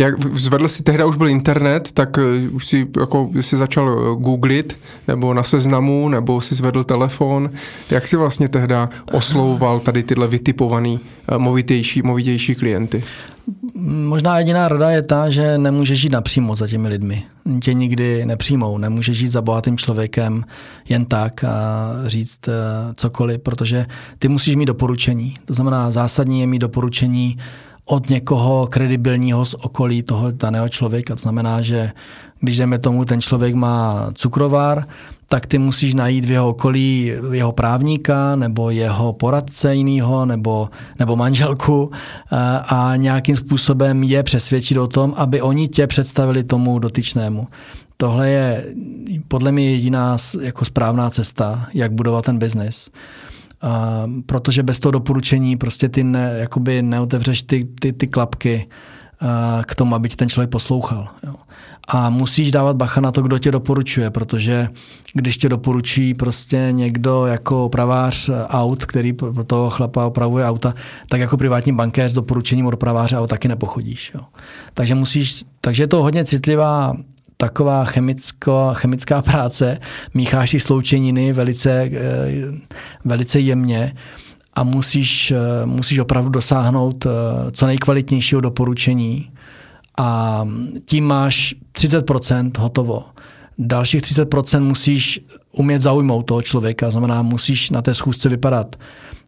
[0.00, 4.22] jak zvedl si tehdy už byl internet, tak uh, už si jako si začal uh,
[4.22, 7.50] googlit, nebo na seznamu, nebo si zvedl telefon.
[7.90, 8.74] Jak si vlastně tehdy
[9.12, 11.00] oslouval tady tyhle vytipovaný
[11.32, 13.02] uh, movitější, movitější klienty?
[13.84, 17.24] Možná jediná rada je ta, že nemůže žít napřímo za těmi lidmi.
[17.62, 18.78] Tě nikdy nepřijmou.
[18.78, 20.44] Nemůže žít za bohatým člověkem
[20.88, 22.40] jen tak a říct
[22.94, 23.86] cokoliv, protože
[24.18, 25.34] ty musíš mít doporučení.
[25.44, 27.38] To znamená, zásadní je mít doporučení
[27.88, 31.14] od někoho kredibilního z okolí toho daného člověka.
[31.14, 31.90] To znamená, že
[32.40, 34.86] když jdeme tomu, ten člověk má cukrovar,
[35.28, 40.68] tak ty musíš najít v jeho okolí jeho právníka nebo jeho poradce jiného nebo,
[40.98, 41.90] nebo manželku
[42.30, 47.46] a, eh, a nějakým způsobem je přesvědčit o tom, aby oni tě představili tomu dotyčnému.
[47.96, 48.64] Tohle je
[49.28, 52.90] podle mě jediná jako správná cesta, jak budovat ten biznis.
[53.64, 58.68] Uh, protože bez toho doporučení prostě ty ne, jakoby neotevřeš ty, ty, ty klapky
[59.22, 61.08] uh, k tomu, aby ti ten člověk poslouchal.
[61.26, 61.34] Jo.
[61.88, 64.68] A musíš dávat bacha na to, kdo tě doporučuje, protože
[65.14, 70.74] když tě doporučí prostě někdo jako opravář aut, který pro toho chlapa opravuje auta,
[71.08, 74.12] tak jako privátní bankéř s doporučením od opraváře aut taky nepochodíš.
[74.14, 74.20] Jo.
[74.74, 76.94] Takže musíš, takže je to hodně citlivá
[77.36, 79.78] taková chemicko, chemická práce,
[80.14, 81.90] mícháš si sloučeniny velice, eh,
[83.04, 83.94] velice jemně
[84.54, 87.10] a musíš, eh, musíš opravdu dosáhnout eh,
[87.50, 89.30] co nejkvalitnějšího doporučení
[89.98, 90.42] a
[90.84, 93.04] tím máš 30% hotovo.
[93.58, 95.20] Dalších 30% musíš
[95.52, 98.76] umět zaujmout toho člověka, znamená musíš na té schůzce vypadat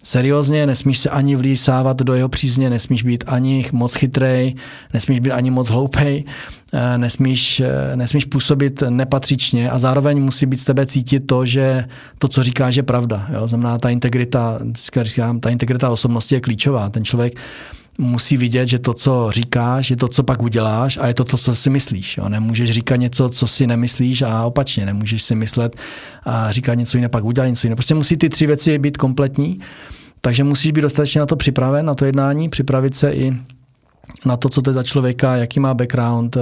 [0.05, 4.55] seriózně, nesmíš se ani vlísávat do jeho přízně, nesmíš být ani moc chytrej,
[4.95, 6.25] nesmíš být ani moc hloupej,
[6.73, 11.85] eh, nesmíš, eh, nesmíš působit nepatřičně a zároveň musí být z tebe cítit to, že
[12.19, 13.27] to, co říkáš, je pravda.
[13.33, 13.49] Jo?
[13.49, 14.59] Znamená, ta integrita,
[15.03, 16.89] říkám, ta integrita osobnosti je klíčová.
[16.89, 17.41] Ten člověk
[17.99, 21.37] musí vidět, že to, co říkáš, je to, co pak uděláš a je to to,
[21.37, 22.17] co si myslíš.
[22.17, 22.29] Jo?
[22.29, 24.87] Nemůžeš říkat něco, co si nemyslíš a opačně.
[24.87, 25.77] Nemůžeš si myslet
[26.25, 27.77] a říkat něco jiného, pak udělat něco jiného.
[27.77, 29.61] Prostě musí ty tři věci být kompletní,
[30.21, 33.33] takže musíš být dostatečně na to připraven, na to jednání, připravit se i
[34.27, 36.41] na to, co to je za člověka, jaký má background, eh,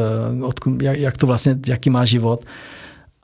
[0.81, 2.45] jak to vlastně, jaký má život.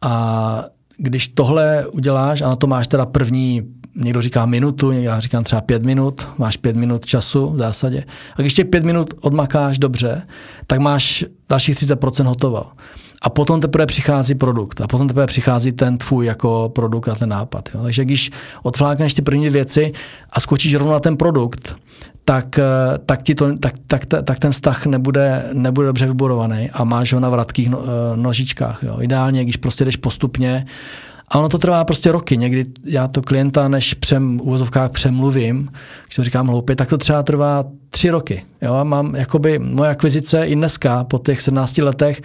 [0.03, 0.65] A
[0.97, 3.63] když tohle uděláš a na to máš teda první
[3.97, 8.05] někdo říká minutu, já říkám třeba pět minut, máš pět minut času v zásadě.
[8.37, 10.23] A když těch pět minut odmakáš dobře,
[10.67, 12.65] tak máš dalších 30% hotovo.
[13.23, 14.81] A potom teprve přichází produkt.
[14.81, 17.69] A potom teprve přichází ten tvůj jako produkt a ten nápad.
[17.75, 17.83] Jo.
[17.83, 18.31] Takže když
[18.63, 19.93] odflákneš ty první věci
[20.31, 21.77] a skočíš rovnou na ten produkt,
[22.25, 22.63] tak, eh,
[23.07, 27.21] tak, ti to, tak, tak, tak ten vztah nebude, nebude dobře vybudovaný a máš ho
[27.21, 28.83] na vratkých no, eh, nožičkách.
[28.83, 28.97] Jo.
[29.01, 30.67] Ideálně, když prostě jdeš postupně
[31.33, 32.37] a ono to trvá prostě roky.
[32.37, 35.69] Někdy já to klienta, než přem, uvozovkách přemluvím,
[36.05, 38.43] když to říkám hloupě, tak to třeba trvá tři roky.
[38.63, 38.75] Jo?
[38.75, 42.23] A mám jakoby moje akvizice i dneska, po těch 17 letech,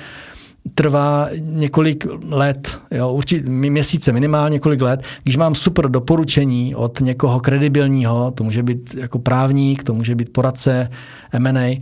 [0.74, 7.40] trvá několik let, jo, určitě měsíce, minimálně několik let, když mám super doporučení od někoho
[7.40, 10.90] kredibilního, to může být jako právník, to může být poradce,
[11.32, 11.82] M&A,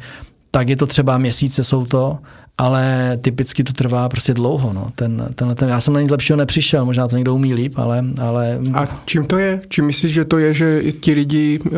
[0.52, 2.18] tak je to třeba měsíce jsou to
[2.58, 4.74] ale typicky to trvá prostě dlouho.
[4.74, 4.88] No.
[4.96, 8.06] Ten, tenhle, ten, já jsem na nic lepšího nepřišel, možná to někdo umí líp, ale,
[8.22, 8.60] ale...
[8.74, 9.62] A čím to je?
[9.70, 11.70] Čím myslíš, že to je, že ti lidi, eh,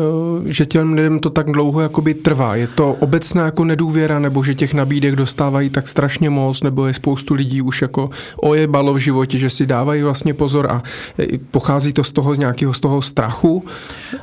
[0.44, 2.56] že těm lidem to tak dlouho jakoby trvá?
[2.56, 6.94] Je to obecná jako nedůvěra, nebo že těch nabídek dostávají tak strašně moc, nebo je
[6.94, 10.82] spoustu lidí už jako ojebalo v životě, že si dávají vlastně pozor a
[11.18, 13.64] eh, pochází to z toho z nějakého z toho strachu?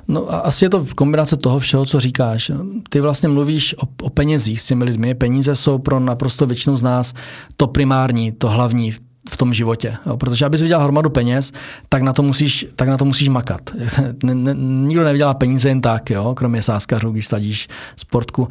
[0.07, 2.51] No a asi je to kombinace toho všeho, co říkáš.
[2.89, 5.15] Ty vlastně mluvíš o, o penězích s těmi lidmi.
[5.15, 7.13] Peníze jsou pro naprosto to většinou z nás
[7.57, 8.91] to primární, to hlavní
[9.29, 9.97] v tom životě.
[10.05, 10.17] Jo?
[10.17, 11.51] Protože abys vydělal hromadu peněz,
[11.89, 13.61] tak na to musíš, tak na to musíš makat.
[14.53, 16.33] nikdo nevydělá peníze jen tak, jo?
[16.35, 17.67] kromě sáskařů, když sadíš
[17.97, 18.47] sportku.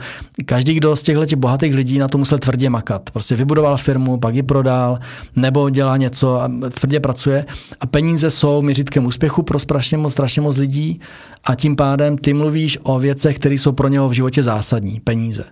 [0.46, 3.10] Každý, kdo z těchto těch bohatých lidí na to musel tvrdě makat.
[3.10, 4.98] Prostě vybudoval firmu, pak ji prodal,
[5.36, 7.46] nebo dělá něco a tvrdě pracuje.
[7.80, 11.00] A peníze jsou měřítkem úspěchu pro strašně moc, strašně moc lidí
[11.44, 15.00] a tím pádem ty mluvíš o věcech, které jsou pro něho v životě zásadní.
[15.00, 15.44] Peníze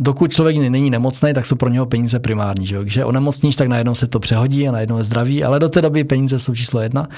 [0.00, 2.66] dokud člověk není nemocný, tak jsou pro něho peníze primární.
[2.66, 5.68] Že Když je onemocníš, tak najednou se to přehodí a najednou je zdraví, ale do
[5.68, 7.08] té doby peníze jsou číslo jedna.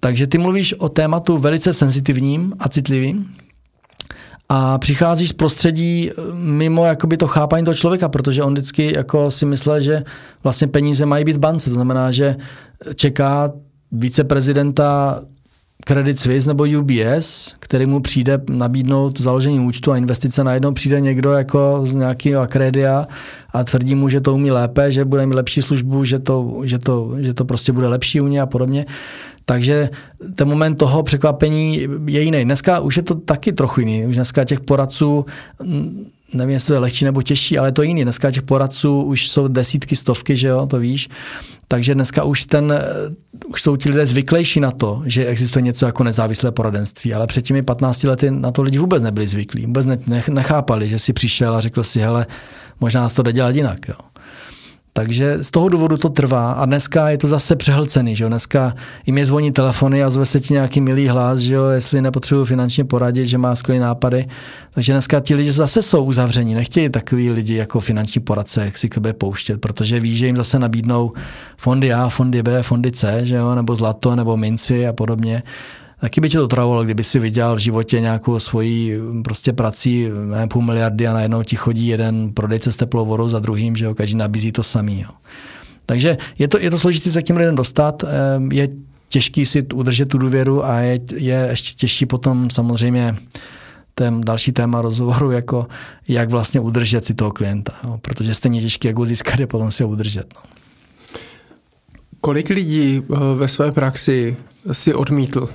[0.00, 3.34] Takže ty mluvíš o tématu velice senzitivním a citlivým,
[4.48, 9.30] a přicházíš z prostředí eh, mimo jakoby to chápání toho člověka, protože on vždycky jako
[9.30, 10.02] si myslel, že
[10.42, 11.70] vlastně peníze mají být v bance.
[11.70, 12.36] To znamená, že
[12.94, 13.52] čeká
[13.92, 15.20] viceprezidenta
[15.86, 21.32] Credit Suisse nebo UBS, který mu přijde nabídnout založení účtu a investice, najednou přijde někdo
[21.32, 23.06] jako z nějakého akredia
[23.52, 26.78] a tvrdí mu, že to umí lépe, že bude mít lepší službu, že to, že
[26.78, 28.86] to, že to prostě bude lepší u něj a podobně.
[29.46, 29.90] Takže
[30.34, 32.44] ten moment toho překvapení je jiný.
[32.44, 34.06] Dneska už je to taky trochu jiný.
[34.06, 35.24] Už dneska těch poradců
[36.34, 38.02] nevím, jestli to je lehčí nebo těžší, ale to jiný.
[38.02, 41.08] Dneska těch poradců už jsou desítky, stovky, že jo, to víš.
[41.68, 42.74] Takže dneska už ten,
[43.46, 47.42] už jsou ti lidé zvyklejší na to, že existuje něco jako nezávislé poradenství, ale před
[47.42, 49.86] těmi 15 lety na to lidi vůbec nebyli zvyklí, vůbec
[50.28, 52.26] nechápali, že si přišel a řekl si, hele,
[52.80, 53.88] možná to jde dělat jinak.
[53.88, 53.94] Jo.
[54.96, 58.28] Takže z toho důvodu to trvá a dneska je to zase přehlcený, že jo?
[58.28, 58.74] Dneska
[59.06, 61.64] jim je zvoní telefony a zve se ti nějaký milý hlas, že jo?
[61.66, 64.26] jestli nepotřebuji finančně poradit, že má skvělé nápady.
[64.70, 68.88] Takže dneska ti lidi zase jsou uzavření, nechtějí takový lidi jako finanční poradce, jak si
[68.88, 71.12] k pouštět, protože ví, že jim zase nabídnou
[71.56, 73.54] fondy A, fondy B, fondy C, že jo?
[73.54, 75.42] nebo zlato, nebo minci a podobně.
[76.00, 80.48] Taky by tě to trvalo, kdyby si viděl v životě nějakou svoji prostě prací ne,
[80.48, 83.94] půl miliardy a najednou ti chodí jeden prodejce s teplou vodou za druhým, že jo,
[83.94, 85.00] každý nabízí to samý.
[85.00, 85.10] Jo.
[85.86, 88.68] Takže je to, je to složité se k těm lidem dostat, ehm, je
[89.08, 93.16] těžký si udržet tu důvěru a je, je ještě těžší potom samozřejmě
[93.94, 95.66] ten další téma rozhovoru, jako
[96.08, 99.70] jak vlastně udržet si toho klienta, jo, protože stejně těžké, jak ho získat, je potom
[99.70, 100.34] si ho udržet.
[100.34, 100.40] No.
[102.20, 104.36] Kolik lidí eh, ve své praxi
[104.72, 105.48] si odmítl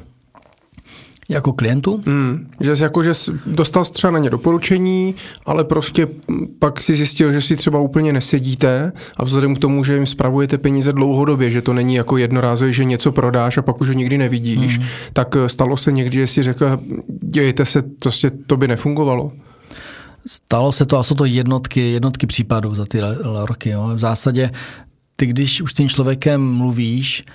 [1.29, 2.03] jako klientu?
[2.05, 5.15] Mm, že jsi jako, že jsi dostal třeba na ně doporučení,
[5.45, 6.07] ale prostě
[6.59, 10.57] pak si zjistil, že si třeba úplně nesedíte a vzhledem k tomu, že jim spravujete
[10.57, 14.17] peníze dlouhodobě, že to není jako jednorázově, že něco prodáš a pak už ho nikdy
[14.17, 14.85] nevidíš, mm.
[15.13, 16.79] tak eh, stalo se někdy, že si řekl,
[17.23, 19.31] dějte se, prostě to by nefungovalo.
[20.27, 22.99] Stalo se to a jsou to jednotky, jednotky případů za ty
[23.45, 23.69] roky.
[23.69, 23.91] Jo.
[23.95, 24.51] V zásadě
[25.15, 27.25] ty, když už s tím člověkem mluvíš,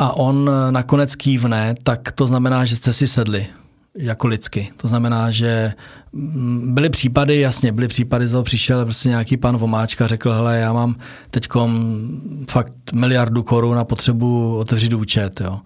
[0.00, 3.46] a on nakonec kývne, tak to znamená, že jste si sedli
[3.94, 4.72] jako lidsky.
[4.76, 5.72] To znamená, že
[6.12, 10.72] mm, byly případy, jasně, byly případy, že přišel prostě nějaký pan Vomáčka, řekl, hele, já
[10.72, 10.94] mám
[11.30, 11.48] teď
[12.50, 15.60] fakt miliardu korun a potřebu otevřít účet, jo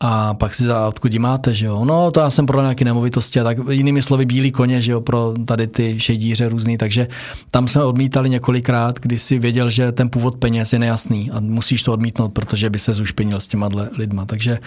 [0.00, 1.84] a pak si za odkud máte, že jo.
[1.84, 5.00] No, to já jsem prodal nějaké nemovitosti a tak jinými slovy bílí koně, že jo,
[5.00, 7.08] pro tady ty šedíře různý, takže
[7.50, 11.82] tam jsme odmítali několikrát, kdy si věděl, že ten původ peněz je nejasný a musíš
[11.82, 14.26] to odmítnout, protože by se zušpinil s těma lidma.
[14.26, 14.58] Takže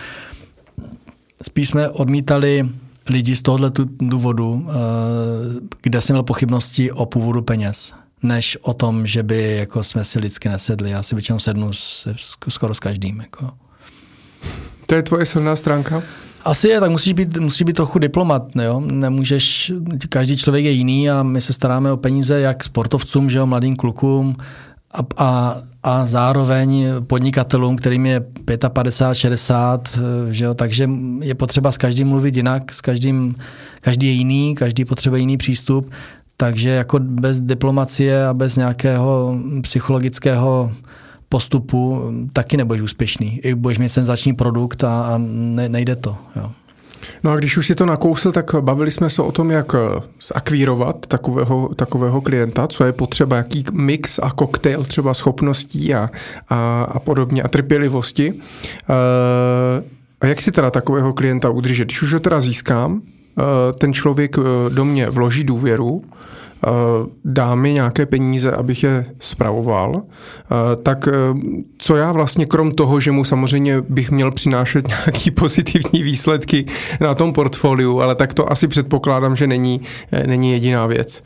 [1.44, 2.70] spíš jsme odmítali
[3.10, 4.74] lidi z tohohle důvodu, eh,
[5.82, 7.94] kde jsem měl pochybnosti o původu peněz,
[8.24, 10.90] než o tom, že by jako jsme si lidsky nesedli.
[10.90, 12.16] Já si většinou sednu se,
[12.50, 13.20] skoro s každým.
[13.20, 13.63] Jako.
[14.86, 16.04] To je tvoje silná stránka?
[16.46, 18.80] Asi je, tak musíš být, musíš být trochu diplomat, jo?
[18.80, 19.72] Nemůžeš,
[20.10, 23.76] každý člověk je jiný a my se staráme o peníze jak sportovcům, že jo, mladým
[23.76, 24.36] klukům
[24.94, 28.26] a, a, a zároveň podnikatelům, kterým je
[28.74, 30.00] 55, 60,
[30.32, 30.54] že jo?
[30.54, 30.90] takže
[31.22, 33.36] je potřeba s každým mluvit jinak, s každým,
[33.82, 35.92] každý je jiný, každý potřebuje jiný přístup,
[36.38, 40.72] takže jako bez diplomacie a bez nějakého psychologického
[41.34, 43.40] postupu taky nebudeš úspěšný.
[43.44, 46.18] I budeš mít senzační produkt a, a ne, nejde to.
[46.36, 46.52] Jo.
[47.24, 50.02] No a když už si to nakousl, tak bavili jsme se o tom, jak eh,
[50.22, 56.10] zakvírovat takového, takového klienta, co je potřeba, jaký mix a koktejl třeba schopností a,
[56.50, 58.34] a, a podobně a trpělivosti.
[58.34, 58.94] E,
[60.22, 61.86] a jak si teda takového klienta udržet?
[61.86, 64.36] Když už ho teda získám, e, ten člověk
[64.70, 66.43] do mě vloží důvěru, Eh,
[67.26, 71.12] dá mi nějaké peníze, abych je spravoval, eh, tak eh,
[71.78, 76.66] co já vlastně krom toho, že mu samozřejmě bych měl přinášet nějaký pozitivní výsledky
[77.02, 79.82] na tom portfoliu, ale tak to asi předpokládám, že není,
[80.26, 81.24] není jediná věc.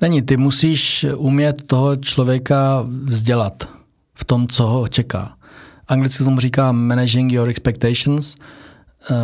[0.00, 3.68] Není, ty musíš umět toho člověka vzdělat
[4.14, 5.32] v tom, co ho čeká.
[5.88, 8.34] Anglicky tomu říká managing your expectations,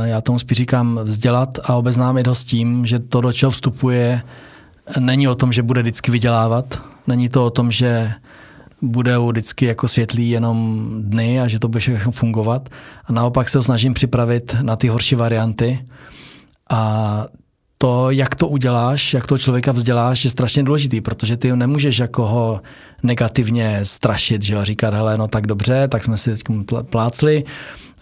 [0.05, 4.23] já tomu spíš říkám vzdělat a obeznámit ho s tím, že to, do čeho vstupuje,
[4.99, 8.13] není o tom, že bude vždycky vydělávat, není to o tom, že
[8.83, 12.69] bude vždycky jako světlý jenom dny a že to bude všechno fungovat.
[13.05, 15.85] A naopak se ho snažím připravit na ty horší varianty.
[16.71, 17.25] A
[17.79, 22.27] to, jak to uděláš, jak toho člověka vzděláš, je strašně důležitý, protože ty nemůžeš jako
[22.27, 22.61] ho
[23.03, 26.43] negativně strašit, že jo, říkat, hele, no tak dobře, tak jsme si teď
[26.83, 27.45] plácli,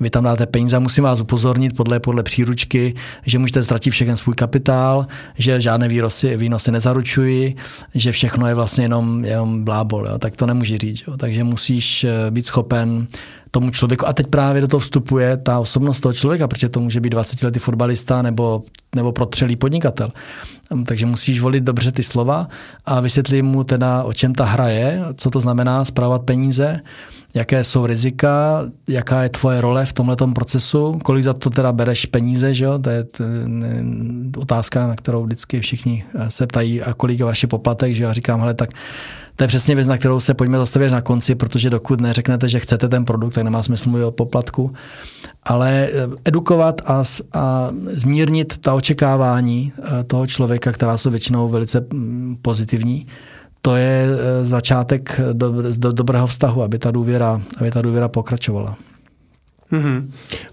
[0.01, 2.95] vy tam dáte peníze, musím vás upozornit podle, podle příručky,
[3.27, 5.07] že můžete ztratit všechen svůj kapitál,
[5.39, 7.57] že žádné výnosy, výnosy nezaručují,
[7.95, 10.19] že všechno je vlastně jenom, jenom blábol, jo?
[10.19, 11.03] tak to nemůže říct.
[11.09, 11.17] Jo?
[11.17, 13.07] Takže musíš eh, být schopen
[13.51, 14.09] tomu člověku.
[14.09, 17.43] A teď právě do toho vstupuje ta osobnost toho člověka, protože to může být 20
[17.43, 18.63] letý fotbalista nebo,
[18.95, 20.13] nebo protřelý podnikatel.
[20.75, 22.49] Hm, takže musíš volit dobře ty slova
[22.85, 26.81] a vysvětlit mu teda, o čem ta hra je, co to znamená zpravovat peníze,
[27.35, 32.07] jaké jsou rizika, jaká je tvoje role v tomhle procesu, kolik za to teda bereš
[32.07, 32.79] peníze, že jo?
[32.79, 33.07] to je
[34.37, 38.13] otázka, na kterou vždycky všichni eh, se ptají, a kolik je vaše poplatek, že já
[38.13, 38.71] říkám, hele, tak
[39.37, 42.61] to je přesně věc, na kterou se pojďme zastavit na konci, protože dokud neřeknete, že
[42.61, 44.73] chcete ten produkt, tak nemá smysl mluvit o poplatku.
[45.43, 47.03] Ale eh, edukovat a,
[47.35, 53.07] a zmírnit ta očekávání eh, toho člověka, která jsou většinou velice mm, pozitivní,
[53.63, 58.77] to je eh, začátek do, do, dobrého vztahu, aby ta důvěra, aby ta důvěra pokračovala.
[59.73, 60.11] Mm-hmm.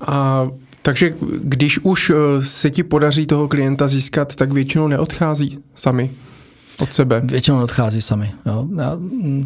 [0.07, 0.47] A
[0.81, 1.11] takže
[1.43, 2.11] když už
[2.43, 6.11] se ti podaří toho klienta získat, tak většinou neodchází sami.
[6.79, 7.21] od sebe?
[7.25, 8.31] Většinou odchází sami.
[8.45, 8.67] Jo.
[8.77, 8.97] Já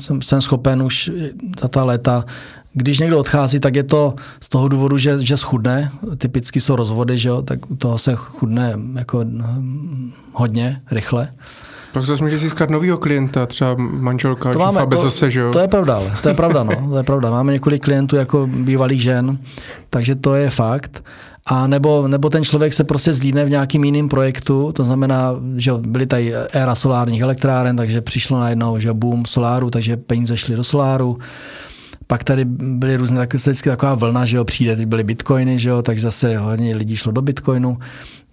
[0.01, 1.11] jsem, jsem schopen už
[1.61, 2.25] za ta léta
[2.73, 5.91] když někdo odchází, tak je to z toho důvodu, že, že schudne.
[6.17, 11.29] Typicky jsou rozvody, že jo, tak u toho se chudne jako hm, hodně, rychle.
[11.93, 15.51] Pak zase může získat nového klienta, třeba manželka, to máme, to, zase, že jo?
[15.53, 17.30] To je pravda, ale to je pravda, no, to je pravda.
[17.30, 19.38] Máme několik klientů jako bývalých žen,
[19.89, 21.03] takže to je fakt.
[21.45, 25.72] A nebo, nebo ten člověk se prostě zlídne v nějakým jiným projektu, to znamená, že
[25.77, 30.63] byly tady éra solárních elektráren, takže přišlo najednou, že boom soláru, takže peníze šly do
[30.63, 31.18] soláru.
[32.07, 35.69] Pak tady byly různé, tak vždycky taková vlna, že jo, přijde, teď byly bitcoiny, že
[35.69, 37.77] jo, takže zase hodně lidí šlo do bitcoinu.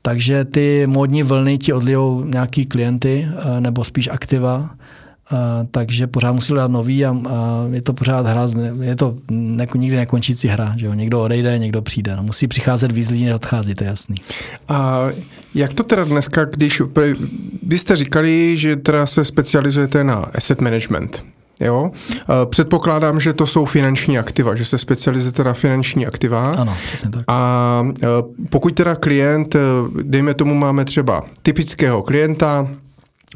[0.08, 4.70] Takže ty módní vlny ti odlijou nějaký klienty, eh, nebo spíš aktiva,
[5.32, 5.36] eh,
[5.70, 8.48] takže pořád musí dát nový a, a je to pořád hra,
[8.80, 10.94] je to ne, nikdy nekončící hra, že jo?
[10.94, 14.16] někdo odejde, někdo přijde, no, musí přicházet víc lidí, než odchází, to je jasný.
[14.68, 15.06] A
[15.54, 16.82] jak to teda dneska, když,
[17.62, 21.24] vy jste říkali, že teda se specializujete na asset management,
[21.60, 21.90] Jo?
[22.50, 26.50] Předpokládám, že to jsou finanční aktiva, že se specializujete na finanční aktiva.
[26.50, 27.24] Ano, přesně tak.
[27.28, 27.86] A
[28.50, 29.56] pokud teda klient,
[30.02, 32.68] dejme tomu, máme třeba typického klienta,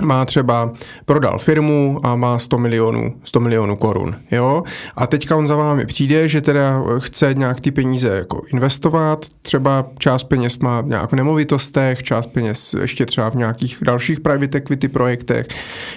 [0.00, 0.72] má třeba,
[1.04, 4.62] prodal firmu a má 100 milionů, 100 milionů korun, jo?
[4.96, 9.86] A teďka on za vámi přijde, že teda chce nějak ty peníze jako investovat, třeba
[9.98, 14.88] část peněz má nějak v nemovitostech, část peněz ještě třeba v nějakých dalších private equity
[14.88, 15.46] projektech,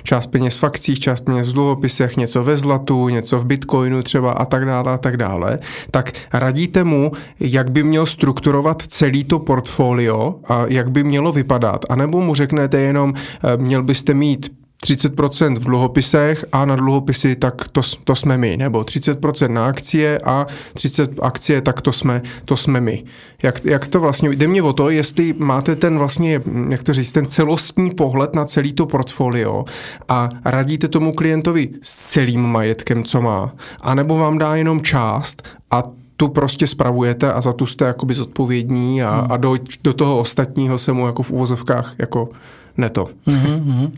[0.04, 4.32] část peněz v akcích, část peněz v dluhopisech, něco ve zlatu, něco v bitcoinu třeba
[4.32, 5.60] a tak dále a tak dále,
[5.92, 11.86] tak radíte mu, jak by měl strukturovat celý to portfolio a jak by mělo vypadat,
[11.90, 14.50] anebo mu řeknete jenom, eh, měl byste mít
[14.84, 20.20] 30% v dluhopisech a na dluhopisy tak to, to jsme my, nebo 30% na akcie
[20.20, 23.04] a 30 akcie, tak to jsme, to jsme my.
[23.44, 27.12] Jak, jak to vlastně, jde mě o to, jestli máte ten vlastně, jak to říct,
[27.12, 29.66] ten celostní pohled na celý to portfolio
[30.10, 35.84] a radíte tomu klientovi s celým majetkem, co má, anebo vám dá jenom část a
[36.18, 39.32] tu prostě spravujete a za tu jste jakoby zodpovědní a, hmm.
[39.32, 42.30] a do, do toho ostatního se mu jako v úvozovkách jako
[42.78, 43.10] neto.
[43.28, 43.92] Mm-hmm.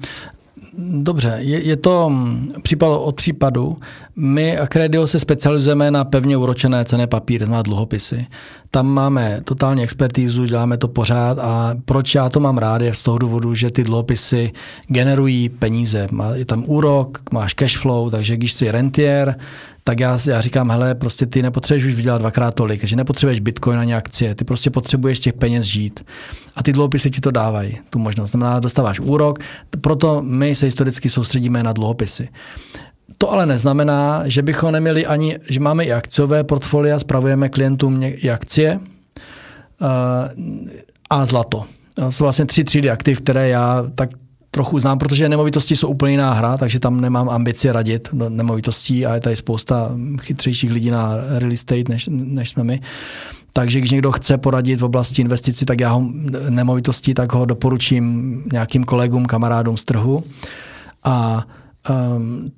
[0.79, 3.77] Dobře, je, je to mm, případ od případu.
[4.15, 8.25] My Accredio se specializujeme na pevně uročené cené papíry, znamená dluhopisy.
[8.71, 13.03] Tam máme totální expertízu, děláme to pořád a proč já to mám rád je z
[13.03, 14.51] toho důvodu, že ty dluhopisy
[14.87, 16.07] generují peníze.
[16.33, 19.35] Je tam úrok, máš cash flow, takže když jsi rentier,
[19.87, 23.79] tak já, já říkám, hele, prostě ty nepotřebuješ už vydělat dvakrát tolik, že nepotřebuješ bitcoin
[23.79, 26.05] ani akcie, ty prostě potřebuješ těch peněz žít.
[26.55, 28.31] A ty dluhopisy ti to dávají, tu možnost.
[28.31, 29.39] Znamená, dostáváš úrok,
[29.81, 32.29] proto my se historicky soustředíme na dluhopisy.
[33.17, 38.29] To ale neznamená, že bychom neměli ani, že máme i akciové portfolia, spravujeme klientům i
[38.29, 39.87] akcie uh,
[41.09, 41.65] a zlato.
[41.95, 44.09] To jsou vlastně tři třídy aktiv, které já tak
[44.51, 49.05] trochu znám, protože nemovitosti jsou úplně jiná hra, takže tam nemám ambici radit do nemovitostí
[49.05, 49.91] a je tady spousta
[50.21, 52.81] chytřejších lidí na real estate, než, než jsme my.
[53.53, 56.03] Takže když někdo chce poradit v oblasti investicí, tak já ho
[56.49, 60.23] nemovitostí, tak ho doporučím nějakým kolegům, kamarádům z trhu.
[61.03, 61.45] A
[62.15, 62.51] um,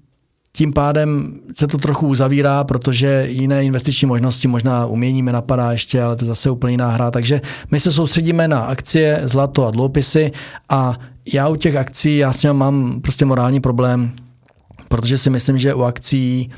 [0.52, 6.02] tím pádem se to trochu uzavírá, protože jiné investiční možnosti možná umění mi napadá ještě,
[6.02, 7.12] ale to je zase úplně jiná hra.
[7.12, 10.32] Takže my se soustředíme na akcie, zlato a dluhopisy
[10.70, 11.00] a
[11.34, 14.12] já u těch akcí, já s mám prostě morální problém,
[14.88, 16.50] protože si myslím, že u akcí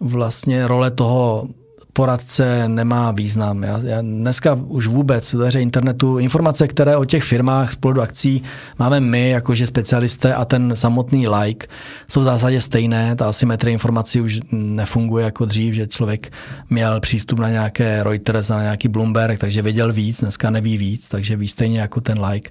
[0.00, 1.48] vlastně role toho
[1.96, 3.62] poradce nemá význam.
[3.62, 8.00] Já, já dneska už vůbec v hře internetu informace, které o těch firmách z pohledu
[8.00, 8.42] akcí
[8.78, 11.66] máme my, jakože specialisté a ten samotný like,
[12.08, 13.16] jsou v zásadě stejné.
[13.16, 16.32] Ta asymetrie informací už nefunguje jako dřív, že člověk
[16.70, 21.36] měl přístup na nějaké Reuters, na nějaký Bloomberg, takže věděl víc, dneska neví víc, takže
[21.36, 22.50] ví stejně jako ten like.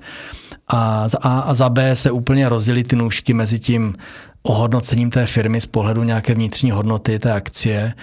[0.67, 3.93] A za A a za B se úplně rozdělí ty nůžky mezi tím
[4.43, 7.93] ohodnocením té firmy z pohledu nějaké vnitřní hodnoty té akcie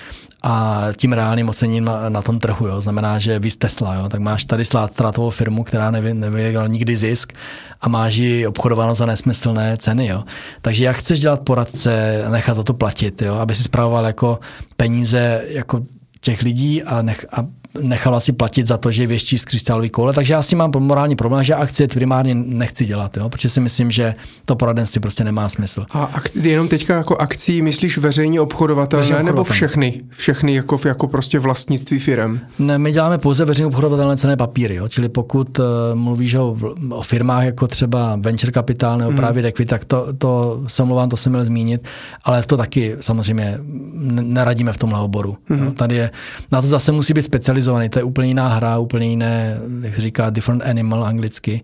[0.43, 2.67] a tím reálným ocením na, na tom trhu.
[2.67, 2.81] Jo.
[2.81, 4.09] Znamená, že víc Tesla, jo.
[4.09, 7.33] tak máš tady ztrátovou firmu, která nevy, nevydělala nikdy zisk
[7.81, 10.07] a máš ji obchodováno za nesmyslné ceny.
[10.07, 10.25] Jo.
[10.63, 14.39] Takže jak chceš dělat poradce, nechat za to platit, jo, aby si spravoval jako
[14.77, 15.81] peníze jako
[16.21, 17.47] těch lidí a, nech, a
[17.83, 20.71] nechala si platit za to, že věští z křišťálový koule, takže já s tím mám
[20.79, 23.29] morální problém, že akcie primárně nechci dělat, jo?
[23.29, 24.15] protože si myslím, že
[24.45, 25.87] to poradenství prostě nemá smysl.
[25.91, 30.03] A ak- jenom teďka jako akcí myslíš veřejně obchodovatelné veřejně nebo všechny?
[30.09, 32.41] Všechny jako, jako prostě vlastnictví firm?
[32.59, 34.89] Ne, my děláme pouze veřejně obchodovatelné cené papíry, jo?
[34.89, 35.65] čili pokud uh,
[35.95, 36.57] mluvíš o,
[36.91, 39.17] o firmách jako třeba venture capital nebo hmm.
[39.17, 41.89] právě equity, tak to, to se mluvám, to jsem měl zmínit,
[42.25, 43.59] ale to taky samozřejmě
[44.21, 45.37] neradíme v tomhle oboru.
[45.47, 45.65] Hmm.
[45.65, 45.73] Jo?
[45.73, 46.11] Tady je,
[46.53, 49.95] na to zase musí být specializovaný specializovaný, to je úplně jiná hra, úplně jiné, jak
[49.95, 51.63] se říká, different animal anglicky.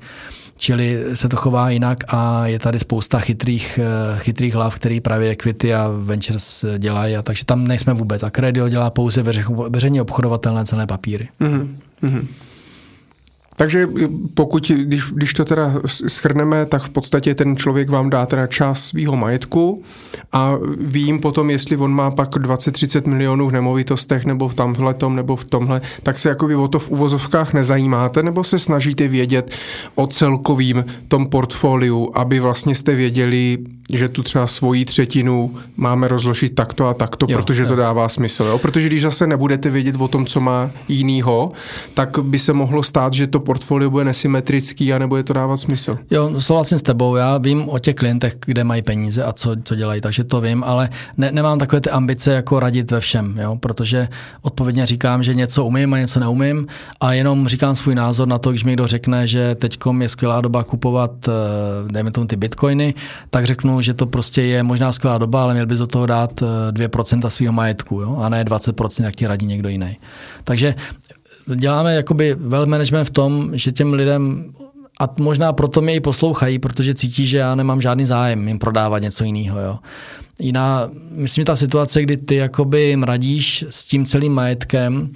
[0.59, 5.31] čili se to chová jinak a je tady spousta chytrých, eh, chytrých hlav, který právě
[5.31, 8.23] Equity a Ventures dělají, a takže tam nejsme vůbec.
[8.23, 9.23] A Credio dělá pouze
[9.69, 11.29] veřejně obchodovatelné cené papíry.
[11.41, 12.27] Mm-hmm.
[13.57, 13.89] Takže
[14.35, 18.85] pokud, když, když to teda schrneme, tak v podstatě ten člověk vám dá teda část
[18.85, 19.83] svého majetku
[20.33, 25.17] a vím potom, jestli on má pak 20-30 milionů v nemovitostech nebo v tamhle tom
[25.17, 29.09] nebo v tomhle, tak se jako vy o to v uvozovkách nezajímáte nebo se snažíte
[29.09, 29.51] vědět
[29.95, 33.59] o celkovým tom portfoliu, aby vlastně jste věděli,
[33.93, 37.69] že tu třeba svoji třetinu máme rozložit takto a takto, jo, protože jo.
[37.69, 38.45] to dává smysl.
[38.45, 38.59] Jo?
[38.59, 41.53] Protože když zase nebudete vědět o tom, co má jinýho,
[41.95, 45.99] tak by se mohlo stát, že to portfolio bude nesymetrický a nebude to dávat smysl.
[46.11, 47.17] Jo, souhlasím s tebou.
[47.17, 50.65] Já vím o těch klientech, kde mají peníze a co, co dělají, takže to vím,
[50.65, 53.57] ale ne, nemám takové ty ambice jako radit ve všem, jo?
[53.57, 54.09] protože
[54.43, 56.67] odpovědně říkám, že něco umím a něco neumím
[57.01, 60.41] a jenom říkám svůj názor na to, když mi někdo řekne, že teď je skvělá
[60.41, 61.33] doba kupovat, eh,
[61.93, 62.95] dejme tomu ty bitcoiny,
[63.31, 66.43] tak řeknu, že to prostě je možná skvělá doba, ale měl bys do toho dát
[66.71, 68.17] 2% eh, svého majetku jo?
[68.21, 69.97] a ne 20%, jak ti radí někdo jiný.
[70.45, 70.75] Takže
[71.55, 74.53] děláme jakoby well management v tom, že těm lidem
[75.01, 79.03] a možná proto mě i poslouchají, protože cítí, že já nemám žádný zájem jim prodávat
[79.03, 79.61] něco jiného.
[79.61, 79.79] Jo.
[80.41, 85.11] Jiná, myslím, ta situace, kdy ty jakoby jim radíš s tím celým majetkem,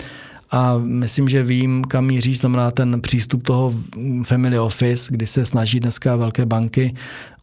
[0.52, 3.74] a myslím, že vím, kam míří, znamená ten přístup toho
[4.22, 6.94] family office, kdy se snaží dneska velké banky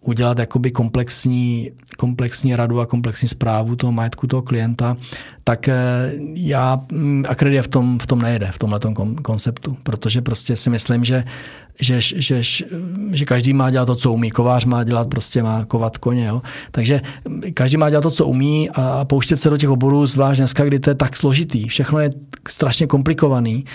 [0.08, 4.96] udělat jakoby komplexní, komplexní radu a komplexní zprávu toho majetku toho klienta,
[5.44, 5.76] tak eh,
[6.34, 8.80] já mm, Akredie v tom, v tom nejede, v tomhle
[9.22, 11.24] konceptu, protože prostě si myslím, že,
[11.80, 12.42] že, že,
[13.12, 14.32] že každý má dělat to, co umí.
[14.32, 16.26] Kovář má dělat, prostě má kovat koně.
[16.26, 16.42] Jo?
[16.72, 17.02] Takže
[17.54, 20.80] každý má dělat to, co umí a pouštět se do těch oborů, zvlášť dneska, kdy
[20.80, 21.68] to je tak složitý.
[21.68, 22.10] Všechno je
[22.48, 23.66] strašně komplikovaný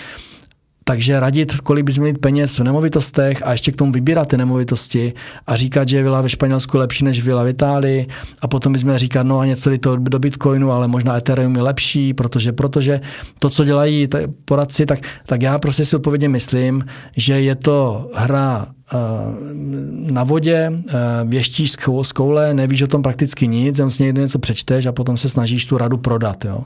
[0.83, 5.13] takže radit, kolik bys mít peněz v nemovitostech a ještě k tomu vybírat ty nemovitosti
[5.47, 8.07] a říkat, že je vila ve Španělsku lepší než vila v Itálii
[8.41, 12.13] a potom bychom říkat, no a něco to do Bitcoinu, ale možná Ethereum je lepší,
[12.13, 13.01] protože, protože
[13.39, 14.07] to, co dělají
[14.45, 16.85] poradci, tak, tak já prostě si odpovědně myslím,
[17.17, 18.97] že je to hra eh,
[20.11, 20.93] na vodě, eh,
[21.25, 25.17] věštíš z koule, nevíš o tom prakticky nic, jen si někde něco přečteš a potom
[25.17, 26.45] se snažíš tu radu prodat.
[26.45, 26.63] Jo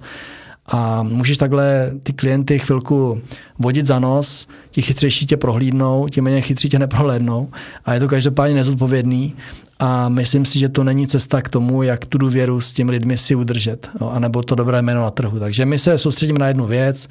[0.68, 3.22] a můžeš takhle ty klienty chvilku
[3.60, 7.50] vodit za nos, ti chytřejší tě prohlídnou, ti méně chytří tě neprohlédnou
[7.86, 9.36] a je to každopádně nezodpovědný
[9.80, 13.18] a myslím si, že to není cesta k tomu, jak tu důvěru s těmi lidmi
[13.18, 15.40] si udržet, no, anebo to dobré jméno na trhu.
[15.40, 17.08] Takže my se soustředíme na jednu věc,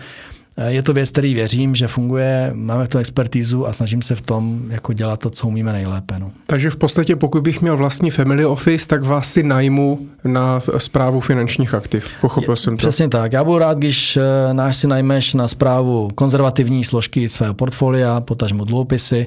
[0.67, 4.21] je to věc, který věřím, že funguje, máme v tom expertízu a snažím se v
[4.21, 6.19] tom jako dělat to, co umíme nejlépe.
[6.19, 6.33] No.
[6.47, 11.21] Takže v podstatě, pokud bych měl vlastní family office, tak vás si najmu na zprávu
[11.21, 12.09] finančních aktiv.
[12.21, 12.79] Pochopil je, jsem to.
[12.79, 13.33] Přesně tak.
[13.33, 18.65] Já budu rád, když eh, náš si najmeš na zprávu konzervativní složky svého portfolia, potažmo
[18.65, 19.27] dluhopisy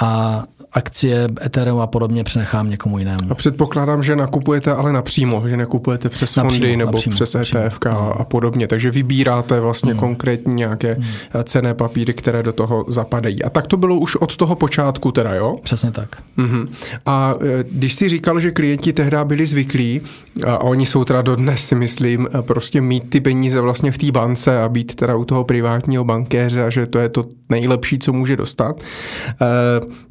[0.00, 3.20] a akcie Ethereum a podobně přenechám někomu jinému.
[3.30, 7.78] A předpokládám, že nakupujete ale napřímo, že nekupujete přes napřímo, fondy nebo napřímo, přes ETF
[7.86, 9.98] a, a podobně, takže vybíráte vlastně mm.
[9.98, 11.04] konkrétní nějaké mm.
[11.44, 13.42] cené papíry, které do toho zapadají.
[13.42, 15.56] A tak to bylo už od toho počátku teda, jo?
[15.62, 16.16] Přesně tak.
[16.38, 16.68] Mm-hmm.
[17.06, 20.00] A e, když jsi říkal, že klienti tehdy byli zvyklí,
[20.46, 24.62] a oni jsou teda dodnes si myslím, prostě mít ty peníze vlastně v té bance
[24.62, 28.36] a být teda u toho privátního bankéře a že to je to nejlepší, co může
[28.36, 29.46] dostat, e,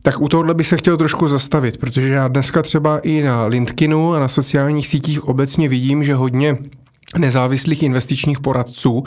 [0.02, 3.46] tak u toho tohle bych se chtěl trošku zastavit, protože já dneska třeba i na
[3.46, 6.58] LinkedInu a na sociálních sítích obecně vidím, že hodně
[7.18, 9.04] nezávislých investičních poradců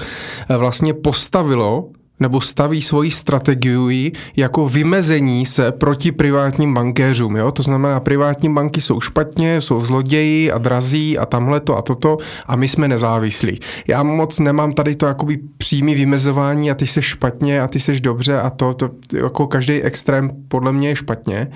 [0.48, 1.88] eh, vlastně postavilo
[2.20, 7.36] nebo staví svoji strategii jako vymezení se proti privátním bankéřům.
[7.36, 7.50] Jo?
[7.50, 12.16] To znamená, privátní banky jsou špatně, jsou zloději a drazí a tamhle to a toto
[12.46, 13.60] a my jsme nezávislí.
[13.88, 18.00] Já moc nemám tady to jakoby přímý vymezování a ty seš špatně a ty seš
[18.00, 21.50] dobře a to, to jako každý extrém podle mě je špatně.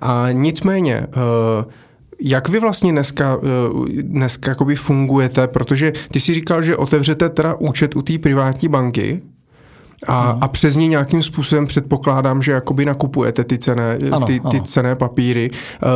[0.00, 1.72] A nicméně, uh,
[2.22, 7.54] jak vy vlastně dneska, eh, dneska jakoby fungujete, protože ty si říkal, že otevřete teda
[7.54, 9.22] účet u té privátní banky,
[10.06, 14.60] a, a přes ní nějakým způsobem předpokládám, že jakoby nakupujete ty cené, ano, ty, ty
[14.60, 15.50] cené papíry.
[15.52, 15.86] Eh,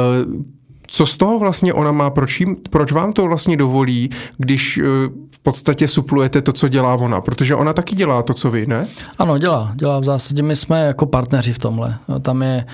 [0.87, 2.11] co z toho vlastně ona má?
[2.11, 4.83] Proč, jim, proč vám to vlastně dovolí, když eh,
[5.31, 7.21] v podstatě suplujete to, co dělá ona?
[7.21, 8.87] Protože ona taky dělá to, co vy, ne?
[9.19, 9.73] Ano, dělá.
[9.75, 10.43] Dělá v zásadě.
[10.43, 11.99] My jsme jako partneři v tomhle.
[12.23, 12.67] Tam je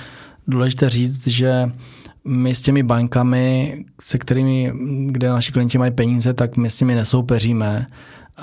[0.49, 1.71] důležité říct, že
[2.25, 4.73] my s těmi bankami, se kterými,
[5.07, 7.87] kde naši klienti mají peníze, tak my s nimi nesoupeříme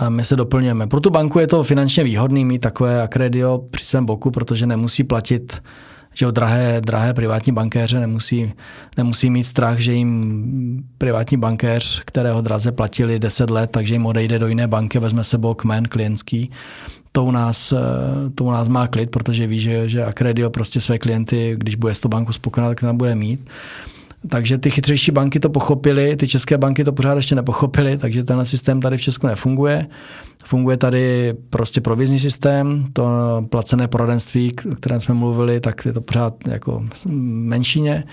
[0.10, 0.88] my se doplňujeme.
[0.88, 5.04] Pro tu banku je to finančně výhodný mít takové akredio při svém boku, protože nemusí
[5.04, 5.62] platit
[6.20, 8.54] že o drahé, drahé privátní bankéře nemusí,
[8.98, 14.40] nemusí mít strach, že jim privátní bankéř, kterého draze platili 10 let, takže jim odejde
[14.40, 16.52] do jiné banky, vezme sebou kmen klientský.
[17.12, 20.82] To u nás, eh, to u nás má klid, protože ví, že, že Accredio prostě
[20.82, 23.50] své klienty, když bude s tou banku spokojená, tak tam bude mít.
[24.30, 28.46] Takže ty chytřejší banky to pochopily, ty české banky to pořád ještě nepochopily, takže tenhle
[28.46, 29.88] systém tady v Česku nefunguje.
[30.46, 33.06] Funguje tady prostě provizní systém, to
[33.50, 38.04] placené poradenství, o kterém jsme mluvili, tak je to pořád jako menšině.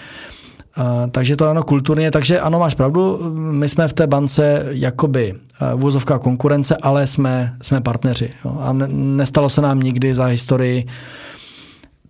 [0.79, 5.33] Uh, takže to ano kulturně, takže ano, máš pravdu, my jsme v té bance jakoby
[5.35, 8.31] uh, vůzovká konkurence, ale jsme, jsme partneři.
[8.45, 8.59] Jo.
[8.61, 10.87] A ne, nestalo se nám nikdy za historii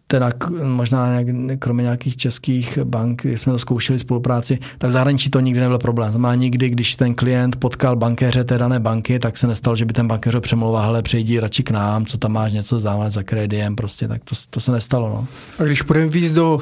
[0.06, 0.30] teda
[0.62, 5.40] možná nějak, kromě nějakých českých bank, kdy jsme to zkoušeli spolupráci, tak v zahraničí to
[5.40, 6.10] nikdy nebyl problém.
[6.10, 9.92] Znamená nikdy, když ten klient potkal bankéře té dané banky, tak se nestalo, že by
[9.92, 13.76] ten bankéř přemlouval, hele, přejdi radši k nám, co tam máš něco závat za krediem,
[13.76, 15.08] prostě, tak to, to se nestalo.
[15.08, 15.26] No.
[15.58, 16.60] A když půjdeme víc do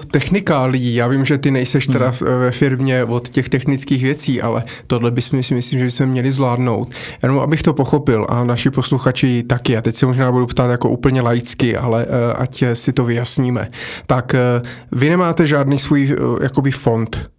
[0.64, 2.40] lidí, já vím, že ty nejseš teda hmm.
[2.40, 6.90] ve firmě od těch technických věcí, ale tohle bychom si myslím, že bychom měli zvládnout.
[7.22, 10.90] Jenom abych to pochopil a naši posluchači taky, a teď se možná budu ptát jako
[10.90, 13.68] úplně laicky, ale uh, ať si to vyjasní sníme,
[14.06, 17.30] tak eh, vy nemáte žádný svůj eh, jakoby fond,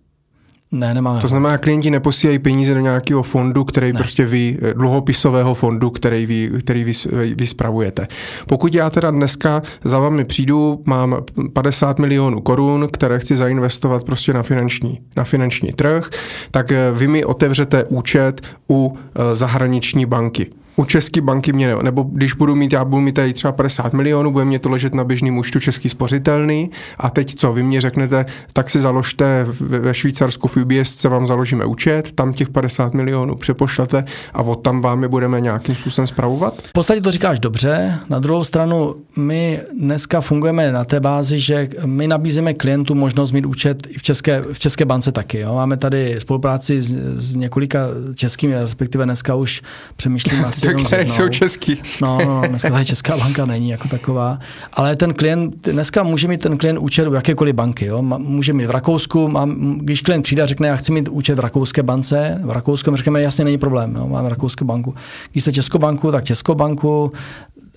[0.72, 1.22] ne, nemáme.
[1.22, 3.99] To znamená, klienti neposílají peníze do nějakého fondu, který ne.
[3.99, 6.94] prostě vy, eh, dluhopisového fondu, který vy, který vy,
[7.36, 8.07] vy spravujete.
[8.48, 14.34] Pokud já teda dneska za vámi přijdu, mám 50 milionů korun, které chci zainvestovat prostě
[14.34, 16.10] na finanční, na finanční trh,
[16.52, 18.98] tak vy mi otevřete účet u
[19.34, 23.51] zahraniční banky u České banky mě, nebo když budu mít, já budu mít tady třeba
[23.51, 27.63] 50 milionů, bude mě to ležet na běžným účtu český spořitelný a teď co, vy
[27.63, 32.49] mě řeknete, tak si založte ve Švýcarsku v UBS se vám založíme účet, tam těch
[32.49, 36.53] 50 milionů přepošlete a od tam vám je budeme nějakým způsobem spravovat?
[36.61, 41.69] V podstatě to říkáš dobře, na druhou stranu my dneska fungujeme na té bázi, že
[41.85, 45.39] my nabízíme klientům možnost mít účet i v České, v České bance taky.
[45.39, 45.55] Jo.
[45.55, 47.79] Máme tady spolupráci s, s několika
[48.15, 49.61] českými, respektive dneska už
[49.95, 51.81] přemýšlím asi tak které jsou český.
[52.02, 54.40] No, no, no, dneska tady Česká banka není jako taková.
[54.73, 57.85] Ale ten klient, dneska může mít ten klient účet u jakékoliv banky.
[57.85, 58.02] Jo?
[58.02, 61.40] Může mít v Rakousku, mám, když klient přijde a řekne, já chci mít účet v
[61.40, 64.07] rakouské bance, v Rakousku, řekneme, jasně, není problém, jo?
[64.07, 64.95] mám rakouskou banku.
[65.31, 67.11] Když jste Českou banku, tak Českou banku,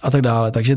[0.06, 0.50] a tak dále.
[0.50, 0.76] Takže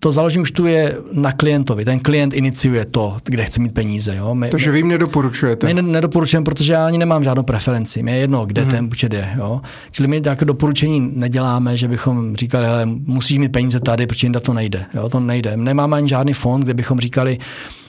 [0.00, 1.84] to založení účtu je na klientovi.
[1.84, 4.16] Ten klient iniciuje to, kde chce mít peníze.
[4.16, 4.34] Jo?
[4.34, 5.74] My, Takže vy jim nedoporučujete?
[5.74, 8.02] My nedoporučujeme, protože já ani nemám žádnou preferenci.
[8.02, 8.70] Mě je jedno, kde hmm.
[8.70, 9.28] ten účet je.
[9.36, 9.60] Jo?
[9.92, 14.40] Čili my nějaké doporučení neděláme, že bychom říkali, hele, musíš mít peníze tady, protože jinde
[14.40, 14.84] to nejde.
[14.94, 15.08] Jo?
[15.08, 15.56] To nejde.
[15.56, 17.38] Nemáme ani žádný fond, kde bychom říkali,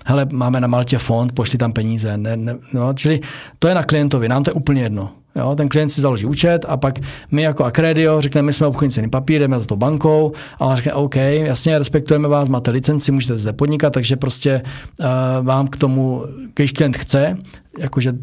[0.06, 2.18] hele, máme na Maltě fond, pošli tam peníze.
[2.18, 3.19] Ne, ne, no, čili
[3.60, 5.10] to je na klientovi, nám to je úplně jedno.
[5.36, 6.99] Jo, ten klient si založí účet a pak
[7.32, 10.76] my jako Accredio řekneme, my jsme obchodní cený papír, jdeme za to bankou a on
[10.76, 14.61] řekne, OK, jasně, respektujeme vás, máte licenci, můžete zde podnikat, takže prostě
[14.99, 15.06] uh,
[15.41, 16.26] vám k tomu,
[16.56, 17.38] když klient chce,
[17.80, 18.14] jakože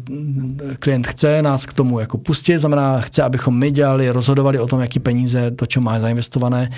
[0.79, 4.81] klient chce nás k tomu jako pustit, znamená chce, abychom my dělali, rozhodovali o tom,
[4.81, 6.69] jaký peníze, do čeho má zainvestované,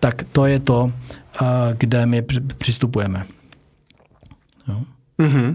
[0.00, 1.48] tak to je to, uh,
[1.78, 2.22] kde my
[2.58, 3.37] přistupujeme.
[4.68, 4.80] Jo.
[5.18, 5.54] Mm-hmm.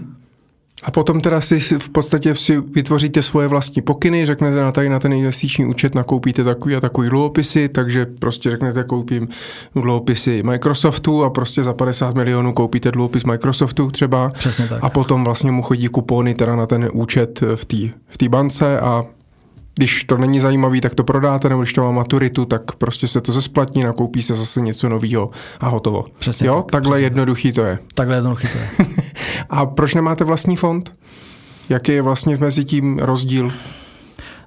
[0.84, 5.00] A potom teda si v podstatě si vytvoříte svoje vlastní pokyny, řeknete na tady na
[5.00, 9.28] ten investiční účet nakoupíte takový a takový dluhopisy, takže prostě řeknete koupím
[9.76, 14.30] dluhopisy Microsoftu a prostě za 50 milionů koupíte dluhopis Microsoftu třeba.
[14.30, 14.84] Přesně tak.
[14.84, 17.78] A potom vlastně mu chodí kupony teda na ten účet v té
[18.24, 19.04] v bance a
[19.76, 23.22] když to není zajímavý, tak to prodáte, nebo když to má maturitu, tak prostě se
[23.22, 25.30] to zesplatní, nakoupí se zase něco nového
[25.60, 26.06] a hotovo.
[26.20, 27.06] Přesně jo, tak, takhle přesně.
[27.06, 27.80] jednoduchý to je.
[27.94, 28.88] Takhle jednoduchý to je.
[29.50, 30.92] a proč nemáte vlastní fond?
[31.70, 33.52] Jaký je vlastně mezi tím rozdíl?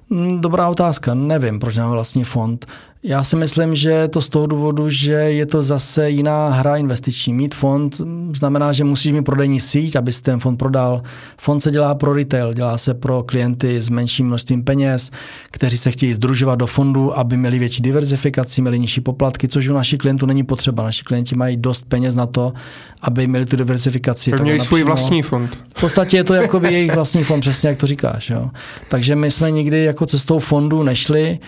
[0.09, 2.65] Mm, dobrá otázka, nevím, proč máme vlastní fond.
[3.03, 7.33] Já si myslím, že to z toho důvodu, že je to zase jiná hra investiční.
[7.33, 8.01] Mít fond
[8.35, 11.01] znamená, že musíš mít prodejní síť, abys ten fond prodal.
[11.37, 15.11] Fond se dělá pro retail, dělá se pro klienty s menším množstvím peněz,
[15.51, 19.73] kteří se chtějí združovat do fondu, aby měli větší diverzifikaci, měli nižší poplatky, což u
[19.73, 20.83] našich klientů není potřeba.
[20.83, 22.53] Naši klienti mají dost peněz na to,
[23.01, 24.31] aby měli tu diverzifikaci.
[24.41, 25.57] Měli svůj vlastní fond.
[25.77, 28.29] V podstatě je to jako jejich vlastní fond, přesně jak to říkáš.
[28.29, 28.49] Jo.
[28.89, 31.39] Takže my jsme nikdy jako cestou fondu nešli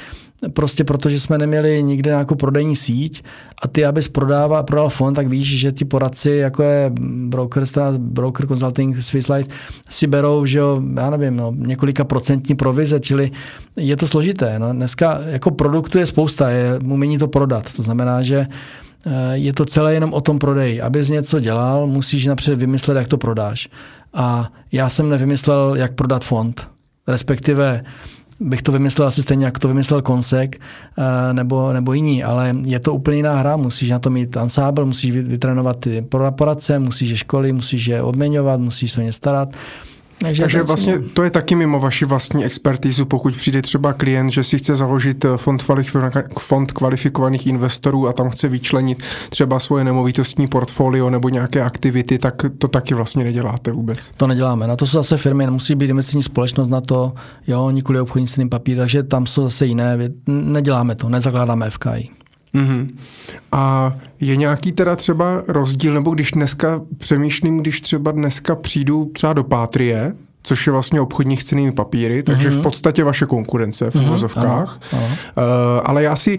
[0.53, 3.23] prostě protože jsme neměli nikde nějakou prodejní síť
[3.63, 6.91] a ty, abys prodával, prodal fond, tak víš, že ti poradci, jako je
[7.27, 7.63] broker,
[7.97, 9.49] broker consulting, Swiss Life,
[9.89, 13.31] si berou, že jo, já nevím, no, několika procentní provize, čili
[13.77, 14.59] je to složité.
[14.59, 14.73] No.
[14.73, 17.73] Dneska jako produktu je spousta, je umění to prodat.
[17.73, 18.47] To znamená, že
[19.05, 20.81] eh, je to celé jenom o tom prodeji.
[20.81, 23.69] Abys něco dělal, musíš napřed vymyslet, jak to prodáš.
[24.13, 26.67] A já jsem nevymyslel, jak prodat fond.
[27.07, 27.83] Respektive
[28.39, 30.61] bych to vymyslel asi stejně, jako to vymyslel Konsek
[30.97, 34.85] eh, nebo, nebo jiní, ale je to úplně jiná hra, musíš na to mít ansábl,
[34.85, 36.01] musíš vytrénovat ty
[36.35, 39.49] poradce, musíš je školy, musíš je odměňovat, musíš se o ně starat.
[40.21, 44.43] Takže, Takže vlastně to je taky mimo vaši vlastní expertizu, pokud přijde třeba klient, že
[44.43, 45.63] si chce založit eh, fond,
[46.39, 52.35] fond kvalifikovaných investorů a tam chce vyčlenit třeba svoje nemovitostní portfolio nebo nějaké aktivity, tak
[52.57, 54.11] to taky vlastně neděláte vůbec.
[54.17, 54.67] To neděláme.
[54.67, 57.13] Na to jsou zase firmy, musí být investiční společnost na to,
[57.47, 59.97] jo, nikoli obchodní papír, takže tam jsou zase jiné.
[60.27, 62.18] Neděláme to, nezakládáme FKI.
[62.55, 62.89] Mm-hmm.
[63.51, 69.34] A je nějaký teda třeba rozdíl, nebo když dneska přemýšlím, když třeba dneska přijdu třeba
[69.34, 70.13] do Pátrie,
[70.43, 72.51] což je vlastně obchodních cenými papíry, takže mm-hmm.
[72.51, 72.63] v mhm.
[72.63, 74.80] podstatě vaše konkurence v mm-hmm, uvozovkách.
[74.93, 74.99] Uh,
[75.84, 76.38] ale já si,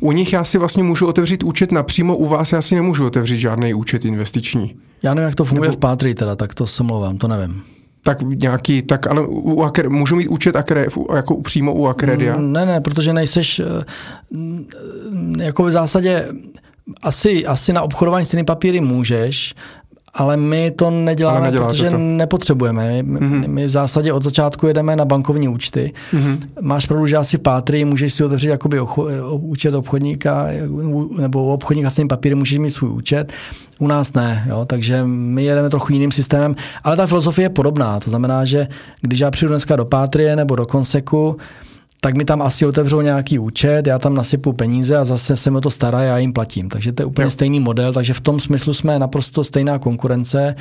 [0.00, 3.38] u nich já si vlastně můžu otevřít účet napřímo, u vás já si nemůžu otevřít
[3.38, 4.76] žádný účet investiční.
[5.02, 5.76] Já nevím, jak to funguje Nebo...
[5.76, 7.62] v Pátrii teda, tak to se mluvám, to nevím
[8.02, 12.36] tak nějaký, tak ale u Akre, můžu mít účet Akre, jako přímo u Akredia?
[12.36, 13.64] Mm, ne, ne, protože nejseš, eh,
[15.44, 16.28] jako v zásadě
[17.02, 19.54] asi, asi na obchodování s papíry můžeš,
[20.14, 21.98] ale my to neděláme, protože to.
[21.98, 23.02] nepotřebujeme.
[23.02, 23.48] My, mm-hmm.
[23.48, 25.92] my v zásadě od začátku jedeme na bankovní účty.
[26.12, 26.38] Mm-hmm.
[26.60, 30.46] Máš pravdu, že asi Pátry můžeš si otevřít jakoby ocho, účet obchodníka
[31.18, 33.32] nebo u obchodníka s tím papíry můžeš mít svůj účet.
[33.78, 36.54] U nás ne, jo, takže my jedeme trochu jiným systémem,
[36.84, 38.00] ale ta filozofie je podobná.
[38.00, 38.68] To znamená, že
[39.00, 41.36] když já přijdu dneska do Pátrie nebo do Konseku,
[42.00, 45.60] tak mi tam asi otevřou nějaký účet, já tam nasypu peníze a zase se mi
[45.60, 46.68] to stará, já jim platím.
[46.68, 47.30] Takže to je úplně jo.
[47.30, 50.54] stejný model, takže v tom smyslu jsme naprosto stejná konkurence.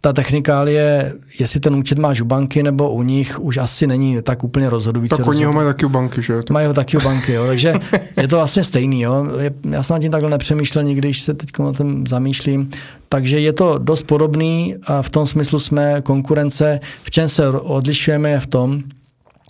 [0.00, 4.44] Ta technikálie, jestli ten účet máš u banky nebo u nich, už asi není tak
[4.44, 5.16] úplně rozhodující.
[5.16, 6.34] Tak oni ho mají taky u banky, že?
[6.50, 7.46] Mají ho taky u banky, jo.
[7.46, 7.74] takže
[8.16, 9.00] je to vlastně stejný.
[9.00, 9.26] Jo.
[9.70, 12.70] Já jsem na tím takhle nepřemýšlel nikdy, když se teď o tom zamýšlím.
[13.08, 16.80] Takže je to dost podobný a v tom smyslu jsme konkurence.
[17.02, 18.82] V čem se odlišujeme je v tom,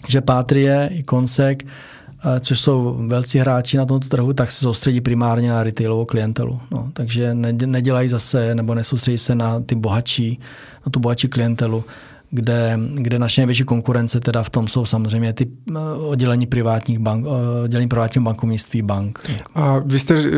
[0.09, 5.01] že Patrie i Konsek, eh, což jsou velcí hráči na tomto trhu, tak se soustředí
[5.01, 6.61] primárně na retailovou klientelu.
[6.71, 10.41] No, takže nedělají zase nebo nesoustředí se na ty bohatší,
[10.87, 11.85] na tu bohatší klientelu
[12.31, 17.27] kde, kde naše největší konkurence teda v tom jsou samozřejmě ty eh, oddělení privátních bank,
[17.27, 19.31] eh, oddělení privátního bankovnictví bank.
[19.55, 20.29] A vy jste, eh,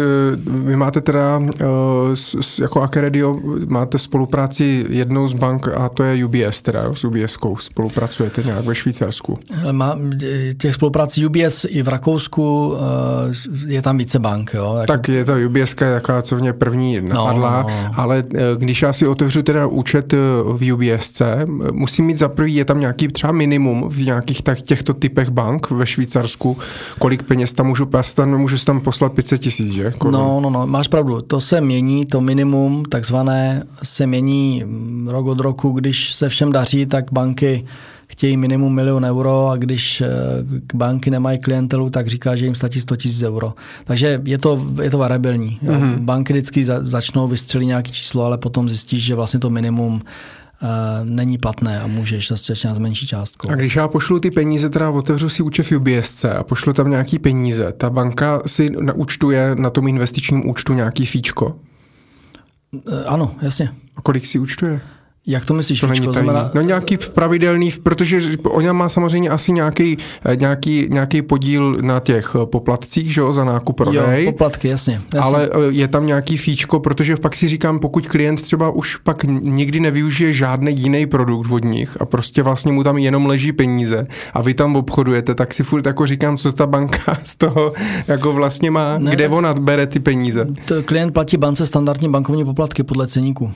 [0.46, 1.42] vy máte teda
[2.60, 3.36] jako Akeredio,
[3.66, 8.74] máte spolupráci jednou z bank a to je UBS teda, s UBSkou spolupracujete nějak ve
[8.74, 9.38] Švýcarsku?
[9.72, 9.98] Má,
[10.58, 12.76] těch spoluprací UBS i v Rakousku
[13.66, 14.82] je tam více bank, jo.
[14.86, 17.90] Tak je to UBS jaká co mě první napadla, no, no, no.
[17.94, 18.24] ale
[18.56, 20.12] když já si otevřu teda účet
[20.52, 21.22] v UBSC,
[21.81, 25.70] musím mít za prvý, je tam nějaký třeba minimum v nějakých tak těchto typech bank
[25.70, 26.59] ve Švýcarsku,
[26.98, 29.93] kolik peněz tam můžu, já tam nemůžu tam poslat 500 tisíc, že?
[29.98, 30.15] Korun.
[30.15, 34.65] No, no, no, máš pravdu, to se mění, to minimum takzvané se mění
[35.07, 37.65] rok od roku, když se všem daří, tak banky
[38.09, 40.09] chtějí minimum milion euro a když eh,
[40.74, 43.55] banky nemají klientelu, tak říká, že jim stačí 100 tisíc euro.
[43.85, 45.59] Takže je to, je to variabilní.
[45.65, 45.98] Mm-hmm.
[45.98, 50.02] Banky vždycky začnou vystřelit nějaké číslo, ale potom zjistíš, že vlastně to minimum
[51.04, 53.50] není platné a můžeš začínat s menší částkou.
[53.50, 56.90] A když já pošlu ty peníze, teda otevřu si účet v UBSC a pošlu tam
[56.90, 61.56] nějaký peníze, ta banka si naúčtuje na tom investičním účtu nějaký fíčko?
[62.72, 63.72] Uh, ano, jasně.
[63.96, 64.80] A kolik si účtuje?
[65.31, 66.12] Jak to myslíš, to Fičko?
[66.12, 66.51] Znamená...
[66.55, 72.36] No nějaký pravidelný, protože ona má samozřejmě asi nějaký, eh, nějaký, nějaký podíl na těch
[72.43, 74.24] eh, poplatcích, že jo, za nákup prodej.
[74.24, 75.20] Jo, poplatky, jasně, jasně.
[75.20, 79.24] Ale eh, je tam nějaký fíčko, protože pak si říkám, pokud klient třeba už pak
[79.40, 84.07] nikdy nevyužije žádný jiný produkt od nich a prostě vlastně mu tam jenom leží peníze
[84.32, 87.73] a vy tam obchodujete, tak si furt jako říkám, co ta banka z toho
[88.09, 90.47] jako vlastně má, ne, kde ona bere ty peníze.
[90.65, 93.52] To klient platí bance standardní bankovní poplatky podle ceníku.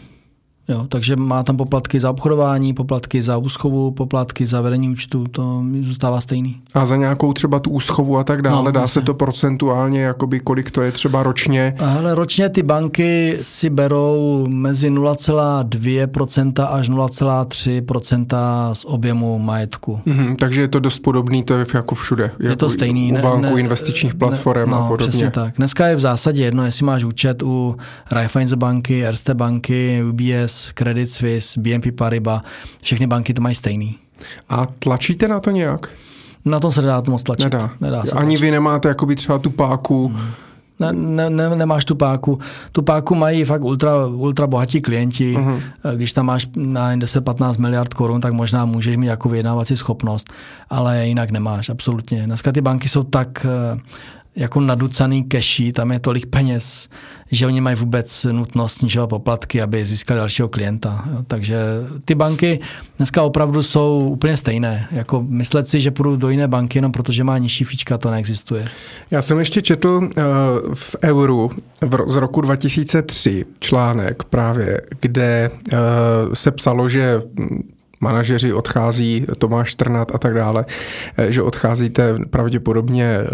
[0.68, 5.64] Jo, takže má tam poplatky za obchodování, poplatky za úschovu, poplatky za vedení účtu, to
[5.80, 6.60] zůstává stejný.
[6.74, 9.00] A za nějakou třeba tu úschovu a tak dále, no, dá vlastně.
[9.00, 11.74] se to procentuálně, jakoby kolik to je třeba ročně?
[11.78, 20.00] Ale ročně ty banky si berou mezi 0,2% až 0,3% z objemu majetku.
[20.06, 22.30] Mhm, takže je to dost podobný, to je jako všude.
[22.40, 23.12] Je jako to stejný.
[23.12, 25.08] U banku, ne, investičních platform ne, no, a podobně.
[25.08, 25.54] Přesně tak.
[25.56, 27.76] Dneska je v zásadě jedno, jestli máš účet u
[28.10, 32.42] Raiffeisen banky, Erste banky, UBS, UBS, Credit Suisse, BNP Paribas,
[32.82, 33.98] všechny banky to mají stejný.
[34.48, 35.88] A tlačíte na to nějak?
[36.44, 37.44] Na to se nedá moc tlačit.
[37.44, 37.70] Nedá.
[37.80, 38.40] nedá se Ani tlačit.
[38.40, 40.08] vy nemáte jakoby třeba tu páku.
[40.08, 40.30] Hmm.
[40.80, 42.38] Ne, ne, ne, nemáš tu páku.
[42.72, 45.34] Tu páku mají fakt ultra, ultra bohatí klienti.
[45.34, 45.60] Uh-huh.
[45.94, 50.32] Když tam máš na 10-15 miliard korun, tak možná můžeš mít jako vyjednávací schopnost,
[50.70, 52.22] ale jinak nemáš, absolutně.
[52.26, 53.46] Dneska ty banky jsou tak
[54.36, 56.88] jako naducaný keší, tam je tolik peněz,
[57.34, 61.04] že oni mají vůbec nutnost snižovat poplatky, aby získali dalšího klienta.
[61.12, 61.24] Jo.
[61.26, 61.56] Takže
[62.04, 62.60] ty banky
[62.96, 64.88] dneska opravdu jsou úplně stejné.
[64.90, 68.68] Jako myslet si, že půjdu do jiné banky jenom protože má nižší fíčka, to neexistuje.
[69.10, 70.10] Já jsem ještě četl uh,
[70.74, 71.50] v Euru
[71.80, 75.78] v, z roku 2003 článek právě, kde uh,
[76.34, 77.22] se psalo, že
[78.04, 80.64] manažeři odchází, Tomáš Trnat a tak dále,
[81.16, 83.26] eh, že odcházíte pravděpodobně eh,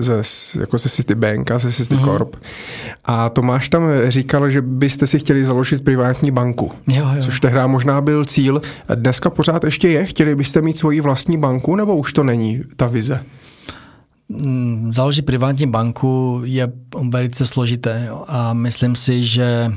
[0.00, 0.22] ze,
[0.60, 2.36] jako se Citibank a ze Citicorp.
[2.36, 2.94] Mm-hmm.
[3.04, 7.22] A Tomáš tam říkal, že byste si chtěli založit privátní banku, jo, jo.
[7.22, 8.62] což tehdy možná byl cíl.
[8.94, 10.06] Dneska pořád ještě je?
[10.06, 13.20] Chtěli byste mít svoji vlastní banku, nebo už to není ta vize?
[14.28, 16.72] Mm, založit privátní banku je
[17.08, 18.24] velice složité jo.
[18.28, 19.72] a myslím si, že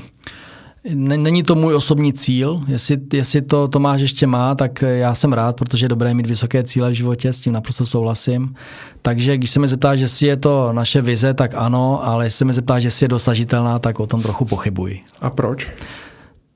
[0.94, 5.56] Není to můj osobní cíl, jestli, jestli to Tomáš ještě má, tak já jsem rád,
[5.56, 8.56] protože je dobré mít vysoké cíle v životě, s tím naprosto souhlasím.
[9.02, 12.38] Takže když se mi zeptá, že si je to naše vize, tak ano, ale jestli
[12.38, 15.00] se mi zeptá, že si je dosažitelná, tak o tom trochu pochybuji.
[15.22, 15.68] A proč?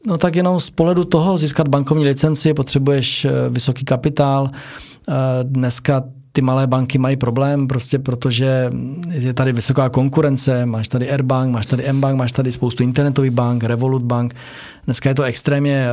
[0.08, 4.50] No tak jenom z pohledu toho získat bankovní licenci potřebuješ eh, vysoký kapitál.
[5.10, 6.04] Eh, dneska
[6.36, 8.72] ty malé banky mají problém, prostě protože
[9.10, 13.64] je tady vysoká konkurence, máš tady Airbank, máš tady Mbank, máš tady spoustu internetových bank,
[13.64, 14.36] Revolut Bank.
[14.86, 15.88] Dneska je to extrémně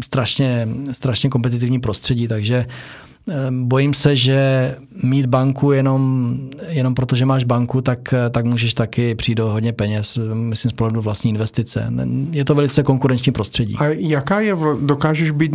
[0.00, 3.13] strašně, strašně kompetitivní prostředí, takže Ehm,
[3.50, 6.34] bojím se, že mít banku jenom,
[6.68, 10.74] jenom proto, že máš banku, tak, tak můžeš taky přijít do hodně peněz, myslím z
[10.74, 11.92] pohledu vlastní investice.
[12.30, 13.76] Je to velice konkurenční prostředí.
[13.78, 15.52] A jaká je, dokážeš být,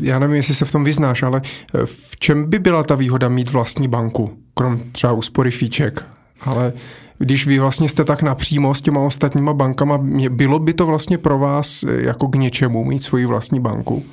[0.00, 1.42] já nevím, jestli se v tom vyznáš, ale
[1.74, 6.04] eh, v čem by byla ta výhoda mít vlastní banku, krom třeba úspory fíček?
[6.40, 6.72] Ale
[7.18, 11.38] když vy vlastně jste tak napřímo s těma ostatníma bankama, bylo by to vlastně pro
[11.38, 14.04] vás eh, jako k něčemu mít svoji vlastní banku?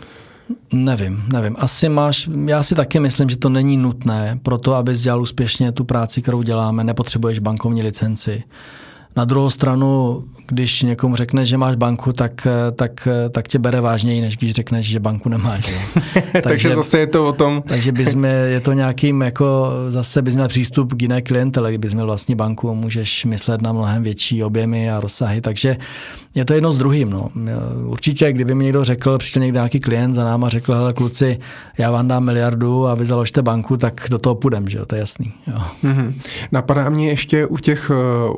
[0.73, 1.55] Nevím, nevím.
[1.59, 5.71] Asi máš, já si taky myslím, že to není nutné pro to, abys dělal úspěšně
[5.71, 8.43] tu práci, kterou děláme, nepotřebuješ bankovní licenci.
[9.15, 14.21] Na druhou stranu když někomu řekneš, že máš banku, tak, tak, tak tě bere vážněji,
[14.21, 15.65] než když řekneš, že banku nemáš.
[16.13, 17.63] takže, takže zase je to o tom.
[17.67, 21.93] takže bys mě, je to nějakým, jako zase bys měl přístup k jiné klientele, kdybys
[21.93, 25.77] měl vlastní banku, můžeš myslet na mnohem větší objemy a rozsahy, takže
[26.35, 27.09] je to jedno s druhým.
[27.09, 27.29] No.
[27.85, 31.39] Určitě, kdyby mi někdo řekl, přišel někdo nějaký klient za náma, řekl, hele kluci,
[31.77, 34.95] já vám dám miliardu a vy založte banku, tak do toho půjdem, že jo, to
[34.95, 35.33] je jasný.
[35.47, 35.61] Jo.
[35.83, 36.13] Mm-hmm.
[36.51, 37.91] Napadá mě ještě u těch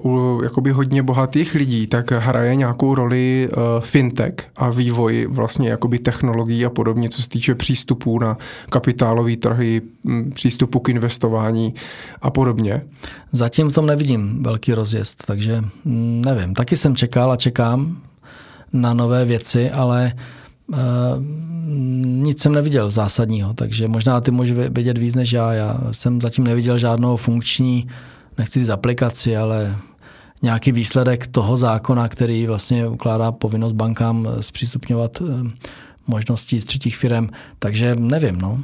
[0.03, 5.27] uh, u, jakoby hodně bohatých lidí, tak tak hraje nějakou roli uh, fintech a vývoj
[5.29, 8.37] vlastně jakoby technologií a podobně, co se týče přístupů na
[8.69, 9.81] kapitálové trhy,
[10.33, 11.73] přístupu k investování
[12.21, 12.81] a podobně?
[13.31, 15.63] Zatím v tom nevidím velký rozjezd, takže
[16.25, 16.53] nevím.
[16.53, 17.97] Taky jsem čekal a čekám
[18.73, 20.13] na nové věci, ale
[20.67, 20.77] uh,
[22.05, 25.53] nic jsem neviděl zásadního, takže možná ty můžeš vědět víc než já.
[25.53, 27.87] Já jsem zatím neviděl žádnou funkční,
[28.37, 29.75] nechci říct aplikaci, ale
[30.41, 35.49] nějaký výsledek toho zákona, který vlastně ukládá povinnost bankám zpřístupňovat eh,
[36.07, 37.27] možnosti z třetích firm.
[37.59, 38.59] Takže nevím, no.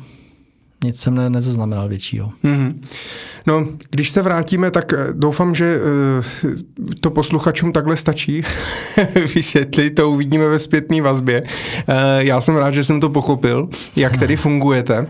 [0.84, 2.32] Nic jsem ne, nezaznamenal většího.
[2.44, 2.76] Mm-hmm.
[3.48, 5.80] No, když se vrátíme, tak eh, doufám, že
[6.44, 6.54] uh,
[7.02, 8.42] to posluchačům takhle stačí
[9.36, 11.44] vysvětlit, to uvidíme ve zpětné vazbě.
[12.18, 15.08] Já jsem rád, že jsem to pochopil, jak tedy fungujete.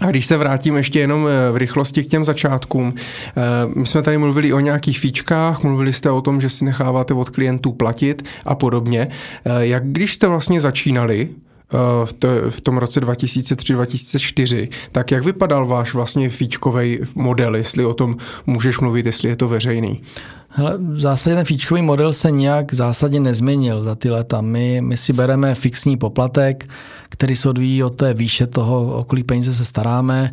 [0.00, 3.40] A když se vrátím ještě jenom eh, v rychlosti k těm začátkům, eh,
[3.74, 7.30] my jsme tady mluvili o nějakých fíčkách, mluvili jste o tom, že si necháváte od
[7.30, 9.08] klientů platit a podobně.
[9.44, 11.28] Eh, jak když jste vlastně začínali,
[12.04, 17.94] v, to, v tom roce 2003-2004, tak jak vypadal váš vlastně fíčkový model, jestli o
[17.94, 18.16] tom
[18.46, 20.02] můžeš mluvit, jestli je to veřejný?
[20.48, 24.40] Hele, v zásadě ten fíčkový model se nějak zásadně nezměnil za ty leta.
[24.40, 26.68] My, my si bereme fixní poplatek,
[27.08, 30.32] který se odvíjí od té výše toho, o kolik peníze se staráme.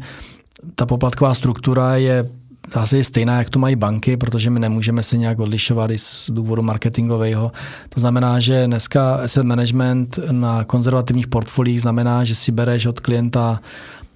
[0.75, 2.29] Ta poplatková struktura je
[2.73, 6.29] zase je stejná, jak to mají banky, protože my nemůžeme se nějak odlišovat i z
[6.29, 7.51] důvodu marketingového.
[7.89, 13.59] To znamená, že dneska asset management na konzervativních portfoliích znamená, že si bereš od klienta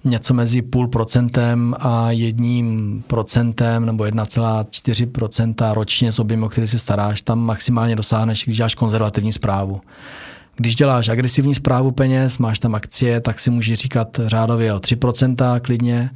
[0.04, 7.22] něco mezi půl procentem a jedním procentem nebo 1,4% ročně z objemu, který se staráš,
[7.22, 9.80] tam maximálně dosáhneš, když děláš konzervativní zprávu.
[10.56, 15.60] Když děláš agresivní zprávu peněz, máš tam akcie, tak si můžeš říkat řádově o 3%
[15.60, 16.10] klidně,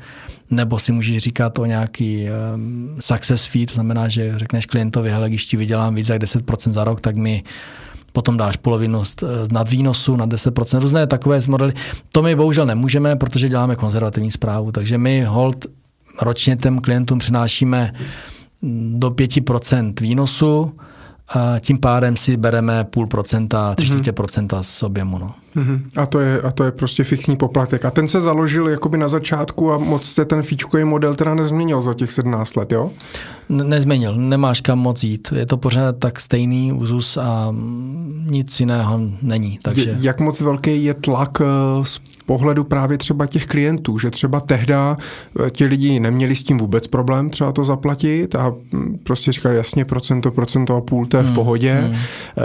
[0.51, 5.29] nebo si můžeš říkat o nějaký um, success fee, to znamená, že řekneš klientovi, hele,
[5.29, 7.43] když ti vydělám víc jak 10% za rok, tak mi
[8.13, 11.73] potom dáš polovinu eh, nad výnosu na 10%, různé takové modely.
[12.13, 15.67] To my bohužel nemůžeme, protože děláme konzervativní zprávu, takže my hold
[16.23, 17.93] ročně těm klientům přinášíme
[18.93, 20.73] do 5% výnosu,
[21.29, 25.19] a tím pádem si bereme půl procenta, tři čtvrtě procenta z objemu.
[25.19, 25.35] No.
[25.57, 25.81] Mm-hmm.
[25.97, 27.85] A, to je, a to je prostě fixní poplatek.
[27.85, 31.81] A ten se založil jakoby na začátku a moc se ten fíčkový model teda nezměnil
[31.81, 32.91] za těch 17 let, jo?
[33.49, 35.33] nezměnil, nemáš kam moc jít.
[35.37, 37.55] Je to pořád tak stejný úzus a
[38.25, 39.59] nic jiného není.
[39.63, 39.97] Takže...
[40.01, 41.45] Jak moc velký je tlak eh,
[41.85, 44.97] z pohledu právě třeba těch klientů, že třeba tehda
[45.47, 49.57] eh, ti lidi neměli s tím vůbec problém třeba to zaplatit a hm, prostě říkali
[49.57, 51.73] jasně procento, procento a půl, to je v hmm, pohodě.
[51.73, 51.97] Hmm.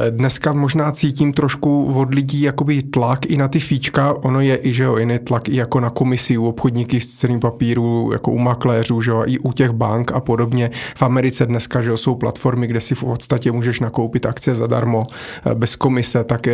[0.10, 4.74] Dneska možná cítím trošku od lidí jakoby tlak i na ty fíčka, ono je i,
[4.74, 8.38] že jo, jiný tlak i jako na komisi u obchodníky s ceným papíru, jako u
[8.38, 10.72] makléřů, že jo, i u těch bank a podobně.
[10.96, 15.04] V Americe dneska, že jo, jsou platformy, kde si v podstatě můžeš nakoupit akcie zadarmo,
[15.46, 16.48] eh, bez komise, tak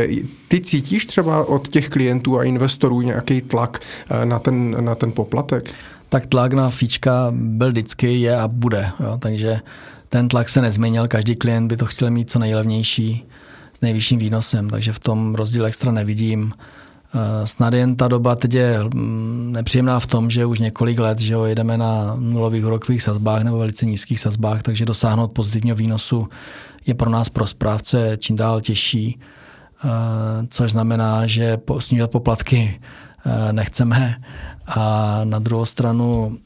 [0.47, 3.79] ty cítíš třeba od těch klientů a investorů nějaký tlak
[4.09, 5.69] eh, na ten, na ten poplatek?
[6.09, 8.89] Tak tlak na fíčka byl vždycky, je a bude.
[8.99, 9.17] Jo?
[9.19, 9.59] Takže
[10.09, 13.26] ten tlak se nezměnil, každý klient by to chtěl mít co nejlevnější
[13.77, 16.53] s nejvyšším výnosem, takže v tom rozdíl extra nevidím.
[17.13, 21.19] Eh, snad jen ta doba teď je hm, nepříjemná v tom, že už několik let
[21.19, 26.27] že jo, jedeme na nulových úrokových sazbách nebo velice nízkých sazbách, takže dosáhnout pozitivního výnosu
[26.85, 29.87] je pro nás pro správce čím dál těžší, eh,
[30.49, 32.81] což znamená, že snižovat poplatky
[33.25, 34.21] eh, nechceme
[34.67, 36.37] a na druhou stranu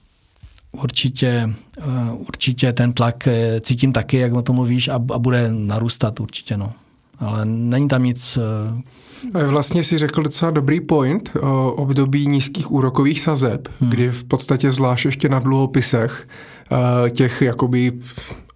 [0.71, 1.49] určitě,
[2.13, 3.27] určitě ten tlak
[3.61, 6.57] cítím taky, jak o tom mluvíš, a, a bude narůstat určitě.
[6.57, 6.73] No.
[7.21, 8.37] Ale není tam nic
[9.45, 13.89] Vlastně si řekl docela dobrý point o období nízkých úrokových sazeb, hmm.
[13.89, 16.27] kdy v podstatě zvlášť ještě na dluhopisech
[17.11, 17.91] těch jakoby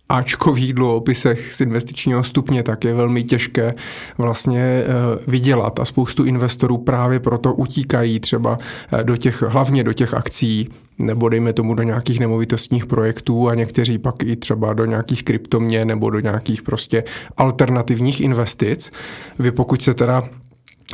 [0.10, 3.74] Ačkových dluhopisech z investičního stupně, tak je velmi těžké
[4.18, 4.84] vlastně
[5.28, 8.58] vydělat a spoustu investorů právě proto utíkají třeba
[9.04, 13.98] do těch, hlavně do těch akcí nebo dejme tomu do nějakých nemovitostních projektů a někteří
[13.98, 17.04] pak i třeba do nějakých kryptomě nebo do nějakých prostě
[17.38, 18.92] alternativních investic.
[19.40, 20.24] Vy pokud se teda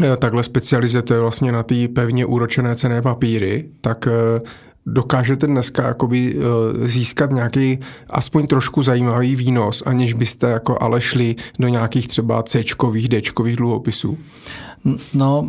[0.04, 4.42] Eh, takhle specializujete vlastně na ty pevně úročené cené papíry, tak eh,
[4.86, 7.80] dokážete dneska jakoby eh, získat nějaký
[8.10, 14.18] aspoň trošku zajímavý výnos, aniž byste jako ale šli do nějakých třeba C-čkových, D-čkových dluhopisů?
[15.14, 15.48] No,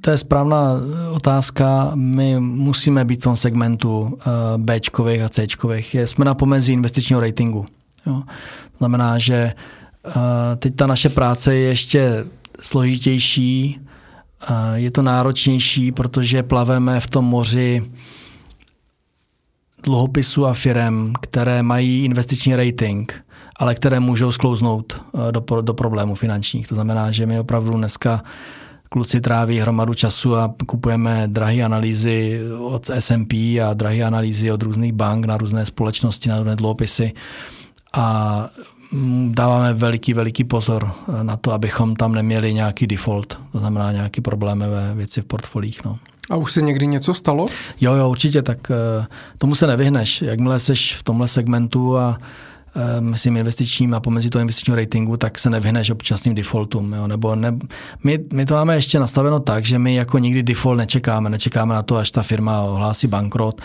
[0.00, 0.72] to je správná
[1.12, 1.90] otázka.
[1.94, 4.18] My musíme být v tom segmentu
[4.56, 5.94] B-čkových a C-čkových.
[5.94, 7.66] Jsme na pomezí investičního ratingu.
[8.06, 8.22] Jo.
[8.78, 9.52] Znamená, že
[10.56, 12.24] teď ta naše práce je ještě
[12.60, 13.80] složitější,
[14.74, 17.82] je to náročnější, protože plaveme v tom moři
[19.82, 23.24] dluhopisů a firem, které mají investiční rating,
[23.58, 26.68] ale které můžou sklouznout eh, do, do problémů finančních.
[26.68, 28.22] To znamená, že my opravdu dneska
[28.88, 34.92] kluci tráví hromadu času a kupujeme drahé analýzy od S&P a drahé analýzy od různých
[34.92, 37.12] bank na různé společnosti, na různé dluhopisy
[37.92, 38.48] a
[38.92, 43.92] Mm, dáváme veliký, veliký pozor eh, na to, abychom tam neměli nějaký default, to znamená
[43.92, 45.84] nějaký problémové věci v portfolích.
[45.84, 45.98] No.
[46.30, 47.46] A už se někdy něco stalo?
[47.80, 49.06] Jo, jo, určitě, tak eh,
[49.38, 50.22] tomu se nevyhneš.
[50.22, 52.18] Jakmile jsi v tomhle segmentu a
[52.76, 56.92] eh, myslím investičním a pomezi toho investičního ratingu, tak se nevyhneš občasným defaultům.
[56.92, 57.06] Jo?
[57.06, 57.58] Nebo ne,
[58.04, 61.30] my, my to máme ještě nastaveno tak, že my jako nikdy default nečekáme.
[61.30, 63.60] Nečekáme na to, až ta firma ohlásí bankrot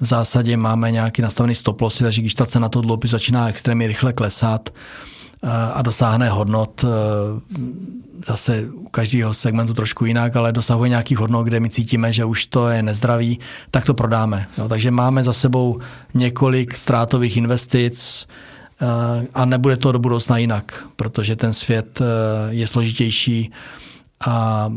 [0.00, 3.86] v zásadě máme nějaký nastavený stop lossy, takže když ta cena toho dluhopisu začíná extrémně
[3.86, 4.70] rychle klesat
[5.74, 6.88] a dosáhne hodnot eh,
[8.26, 12.46] zase u každého segmentu trošku jinak, ale dosahuje nějakých hodnot, kde my cítíme, že už
[12.46, 13.40] to je nezdravý,
[13.70, 14.48] tak to prodáme.
[14.58, 15.78] Jo, takže máme za sebou
[16.14, 18.26] několik ztrátových investic,
[18.82, 22.02] eh, a nebude to do budoucna jinak, protože ten svět
[22.50, 23.52] je složitější.
[24.26, 24.72] A,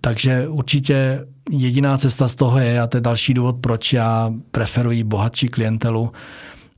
[0.00, 5.04] takže určitě jediná cesta z toho je, a to je další důvod, proč já preferuji
[5.04, 6.12] bohatší klientelu,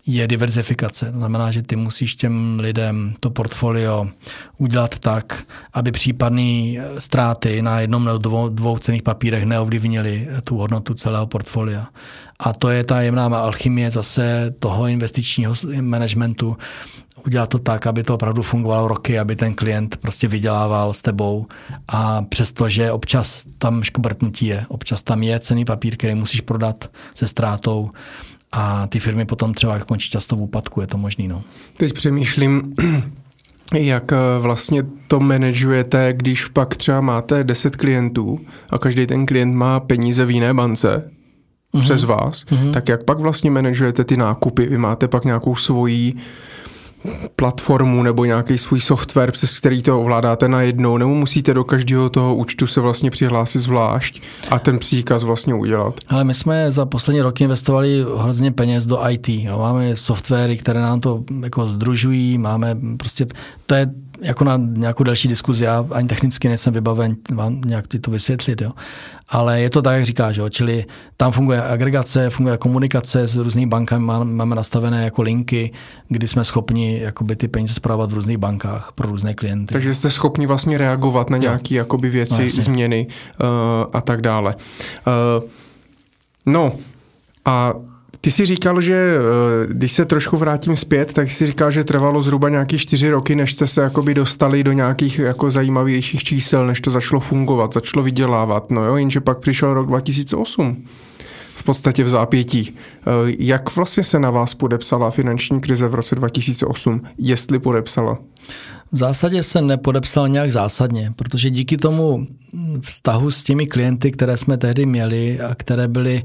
[0.07, 1.13] je diverzifikace.
[1.13, 4.09] To znamená, že ty musíš těm lidem to portfolio
[4.59, 5.43] udělat tak,
[5.73, 11.87] aby případné ztráty na jednom nebo dvou, dvou cených papírech neovlivnily tu hodnotu celého portfolia.
[12.39, 16.57] A to je ta jemná alchymie zase toho investičního managementu,
[17.27, 21.47] udělat to tak, aby to opravdu fungovalo roky, aby ten klient prostě vydělával s tebou
[21.89, 27.27] a přestože občas tam škobrtnutí je, občas tam je cený papír, který musíš prodat se
[27.27, 27.91] ztrátou
[28.53, 31.29] a ty firmy potom třeba končí často v úpadku, je to možný.
[31.29, 31.43] No.
[31.77, 32.75] Teď přemýšlím,
[33.75, 38.39] jak eh, vlastně to manažujete, když pak třeba máte 10 klientů
[38.71, 41.11] a každý ten klient má peníze v jiné bance,
[41.75, 41.81] mm-hmm.
[41.81, 42.73] přes vás, mm-hmm.
[42.73, 44.67] tak jak pak vlastně manažujete ty nákupy?
[44.67, 46.15] Vy máte pak nějakou svoji
[47.37, 52.37] platformu nebo nějaký svůj software, přes který to ovládáte najednou, nebo musíte do každého toho
[52.37, 55.95] účtu se vlastně přihlásit zvlášť a ten příkaz vlastně udělat?
[56.09, 59.29] Ale my jsme za poslední roky investovali hrozně peněz do IT.
[59.29, 59.59] Jo.
[59.59, 63.27] Máme softwary, které nám to jako združují, máme prostě,
[63.67, 63.87] to je
[64.21, 68.73] jako na nějakou další diskuzi, já ani technicky nejsem vybaven vám nějak to vysvětlit, jo.
[69.29, 70.49] Ale je to tak, jak říkáš, jo.
[70.49, 70.85] čili
[71.17, 75.73] tam funguje agregace, funguje komunikace s různými bankami, máme nastavené jako linky,
[76.09, 79.73] kdy jsme schopni jakoby ty peníze zpravovat v různých bankách pro různé klienty.
[79.73, 83.07] Takže jste schopni vlastně reagovat na nějaké jakoby věci, no, změny
[83.41, 83.47] uh,
[83.93, 84.55] a tak dále.
[85.07, 85.49] Uh,
[86.47, 86.73] no
[87.45, 87.73] a
[88.27, 92.23] ty jsi říkal, že eh, když se trošku vrátím zpět, tak jsi říkal, že trvalo
[92.23, 96.81] zhruba nějaký čtyři roky, než jste se jakoby dostali do nějakých jako zajímavějších čísel, než
[96.81, 98.71] to začalo fungovat, začalo vydělávat.
[98.71, 100.85] No jo, jenže pak přišel rok 2008
[101.55, 102.75] v podstatě v zápětí.
[102.75, 108.19] Eh, jak vlastně se na vás podepsala finanční krize v roce 2008, jestli podepsala?
[108.93, 112.27] V zásadě se nepodepsal nějak zásadně, protože díky tomu
[112.81, 116.23] vztahu s těmi klienty, které jsme tehdy měli a které byly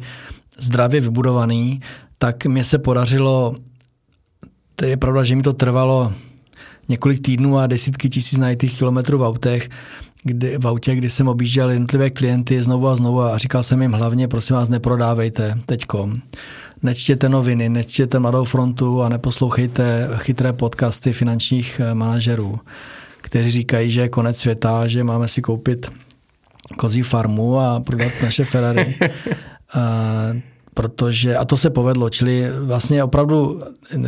[0.62, 1.82] zdravě vybudovaný,
[2.18, 3.56] tak mě se podařilo,
[4.76, 6.14] to je pravda, že mi to trvalo
[6.90, 9.70] několik týdnů a desítky tisíc najitých kilometrů v autech,
[10.24, 13.92] kdy, v autě, kdy jsem objížděl jednotlivé klienty znovu a znovu a říkal jsem jim
[13.92, 16.22] hlavně, prosím vás, neprodávejte teďkom.
[16.84, 22.60] Nečtěte noviny, nečtěte Mladou frontu a neposlouchejte chytré podcasty finančních eh, manažerů,
[23.22, 25.92] kteří říkají, že je konec světa, že máme si koupit
[26.78, 28.96] kozí farmu a prodat naše Ferrari.
[30.74, 33.60] protože, a to se povedlo, čili vlastně opravdu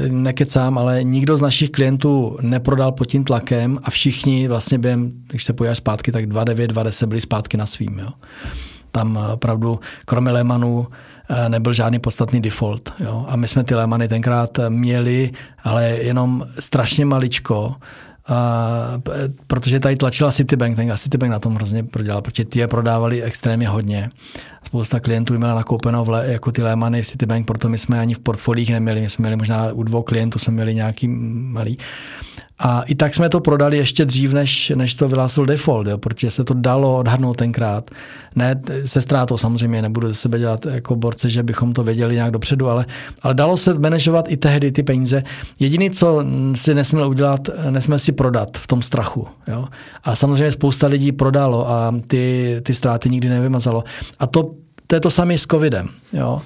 [0.10, 5.44] nekecám, ale nikdo z našich klientů neprodal pod tím tlakem a všichni vlastně během, když
[5.44, 8.00] se podíváš zpátky, tak 2,9, 2,10 byli zpátky na svým.
[8.00, 8.10] Jo.
[8.92, 10.88] Tam opravdu, kromě Lehmanů,
[11.30, 12.94] eh, nebyl žádný podstatný default.
[13.00, 13.26] Jo.
[13.28, 15.32] A my jsme ty Lehmany tenkrát měli,
[15.64, 17.76] ale jenom strašně maličko,
[18.30, 19.02] Uh,
[19.48, 23.68] protože tady tlačila Citibank, ten Citibank na tom hrozně prodělal, protože ty je prodávali extrémně
[23.68, 24.10] hodně.
[24.64, 28.14] Spousta klientů měla nakoupeno v le, jako ty Lehmany v Citibank, proto my jsme ani
[28.14, 31.78] v portfolích neměli, my jsme měli možná u dvou klientů jsme měli nějaký malý.
[32.60, 36.32] A i tak jsme to prodali ještě dřív, než, než to vyhlásил default, jo, protože
[36.32, 37.92] se to dalo odhadnout tenkrát.
[38.36, 42.32] Ne se ztrátou samozřejmě, nebudu ze sebe dělat jako borce, že bychom to věděli nějak
[42.32, 42.86] dopředu, ale,
[43.22, 45.24] ale dalo se manažovat i tehdy ty peníze.
[45.60, 46.26] Jediný, co
[46.56, 49.28] si nesměl udělat, nesměl si prodat v tom strachu.
[49.48, 49.68] Jo.
[50.04, 53.84] A samozřejmě spousta lidí prodalo a ty, ty ztráty nikdy nevymazalo.
[54.20, 54.44] A to,
[54.88, 55.90] to je to samé s covidem.
[56.14, 56.42] Jo.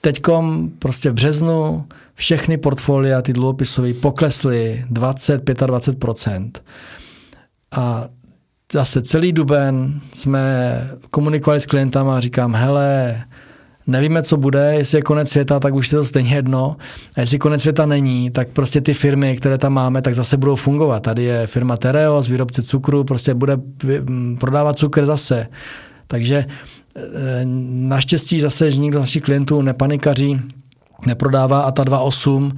[0.00, 1.84] Teďkom prostě v březnu
[2.14, 6.50] všechny portfolia, ty dluhopisové, poklesly 20-25%.
[7.72, 8.08] A
[8.72, 10.74] zase celý duben jsme
[11.10, 13.16] komunikovali s klientama a říkám, hele,
[13.86, 16.76] nevíme, co bude, jestli je konec světa, tak už je to stejně jedno.
[17.16, 20.56] A jestli konec světa není, tak prostě ty firmy, které tam máme, tak zase budou
[20.56, 21.02] fungovat.
[21.02, 23.56] Tady je firma Tereos, výrobce cukru, prostě bude
[24.40, 25.46] prodávat cukr zase.
[26.06, 26.44] Takže
[27.88, 30.40] naštěstí zase, že nikdo z našich klientů nepanikaří,
[31.06, 32.52] neprodává a ta 2.8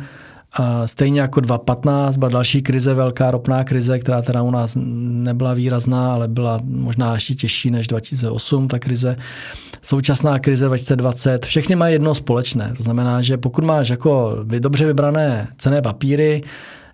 [0.85, 6.12] Stejně jako 2.15 byla další krize, velká ropná krize, která teda u nás nebyla výrazná,
[6.12, 9.17] ale byla možná ještě těžší než 2008, ta krize.
[9.83, 12.73] Současná krize 2020, všechny mají jedno společné.
[12.77, 16.43] To znamená, že pokud máš jako dobře vybrané cené papíry,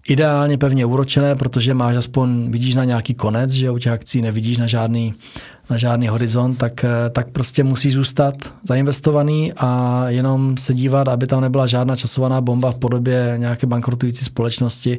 [0.08, 4.58] ideálně pevně úročené, protože máš aspoň, vidíš na nějaký konec, že u těch akcí nevidíš
[4.58, 5.14] na žádný
[5.70, 11.26] na žádný horizont, tak, eh, tak prostě musí zůstat zainvestovaný a jenom se dívat, aby
[11.26, 14.98] tam nebyla žádná časovaná bomba v podobě nějaké bankrotující společnosti,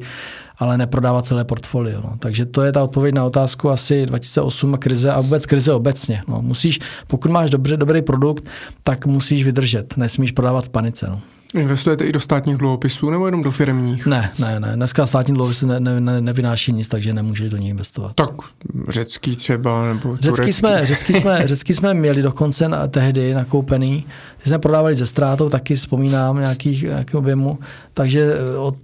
[0.58, 2.02] ale neprodávat celé portfolio.
[2.04, 2.14] No.
[2.20, 6.22] Takže to je ta odpověď na otázku asi 2008 a krize a vůbec krize obecně.
[6.28, 6.42] No.
[6.42, 8.50] Musíš, pokud máš dobře, dobrý produkt,
[8.84, 11.08] tak musíš vydržet, nesmíš prodávat v panice.
[11.10, 11.22] No.
[11.54, 14.06] Investujete i do státních dluhopisů nebo jenom do firmních?
[14.06, 14.72] Ne, ne, ne.
[14.76, 18.12] Dneska státní dluhopisy ne, ne, ne, nevynáší nic, takže nemůže do ní investovat.
[18.16, 18.30] Tak
[18.90, 24.06] řecký třeba nebo řecký jsme, řecký, jsme, řecký jsme měli dokonce na, tehdy nakoupený.
[24.44, 27.60] Ty jsme prodávali ze ztrátou, taky vzpomínám nějakých, nějaký objemu.
[27.94, 28.76] Takže eh, od,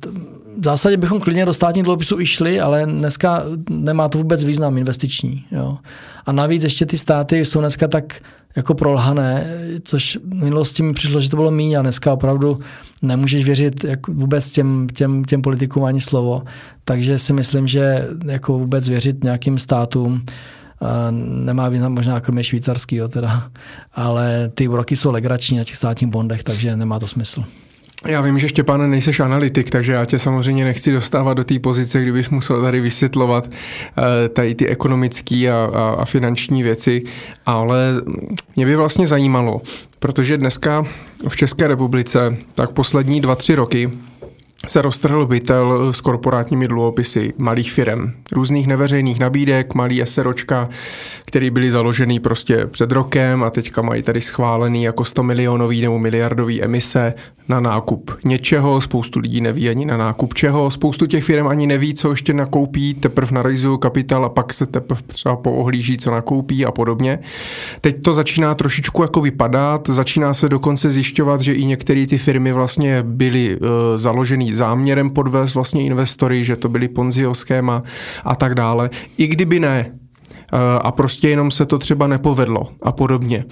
[0.64, 4.77] v zásadě bychom klidně do státních dluhopisů i šli, ale dneska nemá to vůbec význam
[4.77, 5.45] investiční.
[5.52, 5.77] Jo.
[6.26, 8.22] A navíc ještě ty státy jsou dneska tak
[8.56, 12.60] jako prolhané, což v minulosti mi přišlo, že to bylo míň a dneska opravdu
[13.02, 16.44] nemůžeš věřit jako vůbec těm, těm, těm politikům ani slovo.
[16.85, 20.26] Takže si myslím, že jako vůbec věřit nějakým státům
[21.22, 23.44] nemá význam možná kromě švýcarského teda,
[23.94, 27.44] ale ty úroky jsou legrační na těch státních bondech, takže nemá to smysl.
[28.07, 32.01] Já vím, že Štěpáne nejseš analytik, takže já tě samozřejmě nechci dostávat do té pozice,
[32.01, 34.03] kdybych musel tady vysvětlovat uh,
[34.34, 37.03] tady ty ekonomické a, a, a finanční věci,
[37.45, 37.93] ale
[38.55, 39.61] mě by vlastně zajímalo,
[39.99, 40.85] protože dneska
[41.27, 43.91] v České republice tak poslední dva, tři roky
[44.67, 50.69] se roztrhl bytel s korporátními dluhopisy malých firm, různých neveřejných nabídek, malý SROčka,
[51.34, 55.99] který byly založený prostě před rokem a teďka mají tady schválený jako 100 milionový nebo
[55.99, 57.14] miliardový emise
[57.49, 61.93] na nákup něčeho, spoustu lidí neví ani na nákup čeho, spoustu těch firm ani neví,
[61.93, 66.72] co ještě nakoupí, teprve narealizují kapitál a pak se teprve třeba poohlíží, co nakoupí a
[66.72, 67.19] podobně.
[67.81, 72.51] Teď to začíná trošičku jako vypadat, začíná se dokonce zjišťovat, že i některé ty firmy
[72.51, 77.84] vlastně byly uh, založený záměrem podvést vlastně investory, že to byly Ponziho schéma
[78.23, 78.89] a tak dále.
[79.18, 79.91] I kdyby ne,
[80.82, 83.45] a prostě jenom se to třeba nepovedlo a podobně.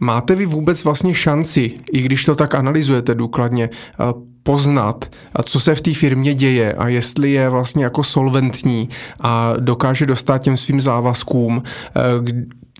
[0.00, 3.70] Máte vy vůbec vlastně šanci, i když to tak analyzujete důkladně,
[4.00, 5.10] uh, poznat,
[5.44, 8.88] co se v té firmě děje a jestli je vlastně jako solventní
[9.20, 11.62] a dokáže dostat těm svým závazkům,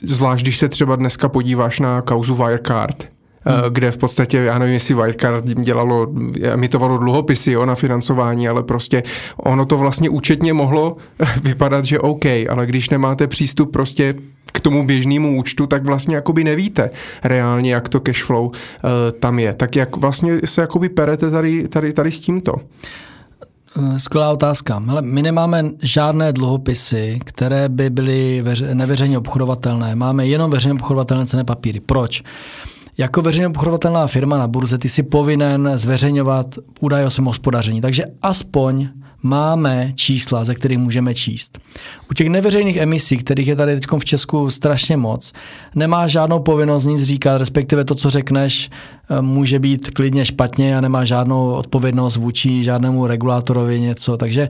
[0.03, 3.09] zvlášť když se třeba dneska podíváš na kauzu Wirecard,
[3.45, 3.73] hmm.
[3.73, 6.07] kde v podstatě, já nevím, jestli Wirecard dělalo,
[6.43, 9.03] emitovalo dluhopisy jo, na financování, ale prostě
[9.37, 10.97] ono to vlastně účetně mohlo
[11.43, 14.15] vypadat, že OK, ale když nemáte přístup prostě
[14.53, 16.91] k tomu běžnému účtu, tak vlastně jakoby nevíte
[17.25, 18.53] reálně, jak to cashflow uh,
[19.21, 19.55] tam je.
[19.55, 22.55] Tak jak vlastně se jakoby perete tady, tady, tady s tímto?
[23.77, 24.83] Eh, skvělá otázka.
[24.87, 29.95] Hele, my nemáme žádné dluhopisy, které by byly veře- neveřejně obchodovatelné.
[29.95, 31.81] Máme jenom veřejně obchodovatelné cené papíry.
[31.81, 32.23] Proč?
[32.99, 36.47] Jako veřejně obchodovatelná firma na burze ty si povinen zveřejňovat
[36.81, 37.81] údaje o svém hospodaření.
[37.81, 38.89] Takže aspoň
[39.23, 41.59] máme čísla, ze kterých můžeme číst.
[42.11, 45.33] U těch neveřejných emisí, kterých je tady teď v Česku strašně moc,
[45.75, 48.71] nemá žádnou povinnost nic říkat, respektive to, co řekneš,
[49.11, 54.17] eh, může být klidně špatně a nemá žádnou odpovědnost vůči žádnému regulátorovi něco.
[54.17, 54.49] Takže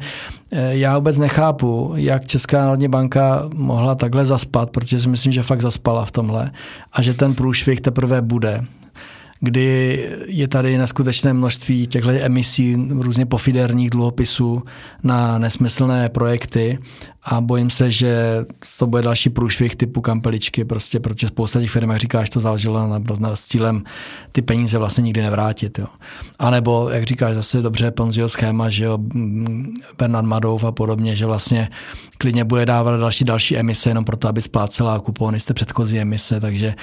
[0.53, 5.43] eh, já vůbec nechápu, jak Česká národní banka mohla takhle zaspat, protože si myslím, že
[5.43, 6.51] fakt zaspala v tomhle
[6.93, 8.65] a že ten průšvih teprve bude
[9.44, 14.62] kdy je tady neskutečné množství těchto emisí různě pofiderních dluhopisů
[15.02, 16.78] na nesmyslné projekty
[17.24, 18.44] a bojím se, že
[18.78, 22.89] to bude další průšvih typu kampeličky, prostě, protože spousta těch firm, jak říkáš, to záleželo
[22.89, 23.82] na, na, s cílem
[24.32, 25.78] ty peníze vlastně nikdy nevrátit.
[25.78, 25.86] Jo.
[26.39, 28.99] A nebo, jak říkáš, zase dobře Ponziho schéma, že jo,
[29.99, 31.69] Bernard Madouf a podobně, že vlastně
[32.19, 36.40] klidně bude dávat další další emise jenom proto, aby splácela kupony z té předchozí emise,
[36.40, 36.74] takže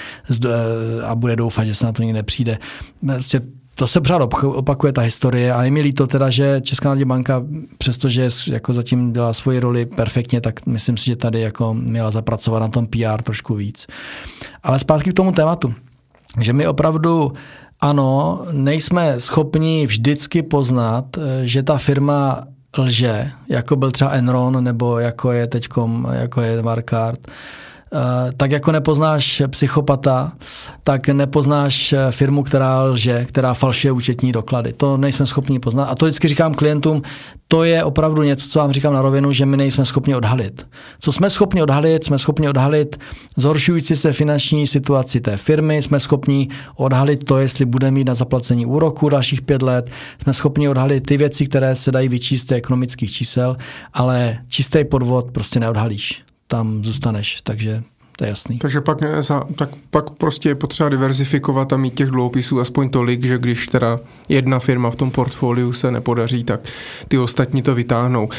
[1.05, 2.57] a bude doufat, že se na to nikdy nepřijde.
[3.03, 3.41] Vlastně
[3.79, 7.43] to se pořád opakuje ta historie a je mi líto teda, že Česká národní banka,
[7.77, 12.59] přestože jako zatím dělá svoji roli perfektně, tak myslím si, že tady jako měla zapracovat
[12.59, 13.87] na tom PR trošku víc.
[14.63, 15.73] Ale zpátky k tomu tématu,
[16.41, 17.31] že my opravdu
[17.81, 21.05] ano, nejsme schopni vždycky poznat,
[21.43, 22.43] že ta firma
[22.77, 27.23] lže, jako byl třeba Enron nebo jako je teďkom, jako je Eh,
[28.37, 30.31] tak jako nepoznáš psychopata,
[30.83, 34.73] tak nepoznáš eh, firmu, která lže, která falšuje účetní doklady.
[34.73, 35.85] To nejsme schopni poznat.
[35.85, 37.01] A to vždycky říkám klientům,
[37.47, 40.67] to je opravdu něco, co vám říkám na rovinu, že my nejsme schopni odhalit.
[40.99, 42.03] Co jsme schopni odhalit?
[42.03, 42.99] Jsme schopni odhalit
[43.35, 48.65] zhoršující se finanční situaci té firmy, jsme schopni odhalit to, jestli bude mít na zaplacení
[48.65, 49.89] úroku dalších pět let,
[50.23, 53.57] jsme schopni odhalit ty věci, které se dají vyčíst z ekonomických čísel,
[53.93, 57.83] ale čistý podvod prostě neodhalíš tam zůstaneš, takže
[58.17, 58.59] to je jasný.
[58.59, 63.25] Takže pak, za, tak pak prostě je potřeba diverzifikovat a mít těch dluhopisů aspoň tolik,
[63.25, 63.99] že když teda
[64.29, 66.59] jedna firma v tom portfoliu se nepodaří, tak
[67.07, 68.29] ty ostatní to vytáhnou.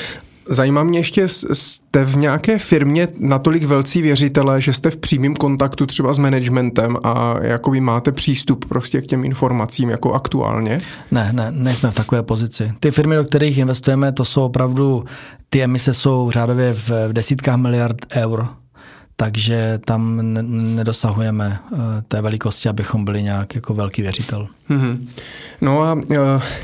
[0.52, 5.86] Zajímá mě ještě, jste v nějaké firmě natolik velcí věřitelé, že jste v přímém kontaktu
[5.86, 10.80] třeba s managementem a jakoby máte přístup prostě k těm informacím jako aktuálně?
[11.10, 12.72] Ne, ne, nejsme v takové pozici.
[12.80, 15.04] Ty firmy, do kterých investujeme, to jsou opravdu,
[15.50, 18.48] ty emise jsou řádově v, desítkách miliard eur
[19.20, 20.20] takže tam
[20.76, 21.76] nedosahujeme eh,
[22.08, 24.48] té velikosti, abychom byli nějak jako velký věřitel.
[24.70, 25.08] Mm-hmm.
[25.60, 26.16] No a eh,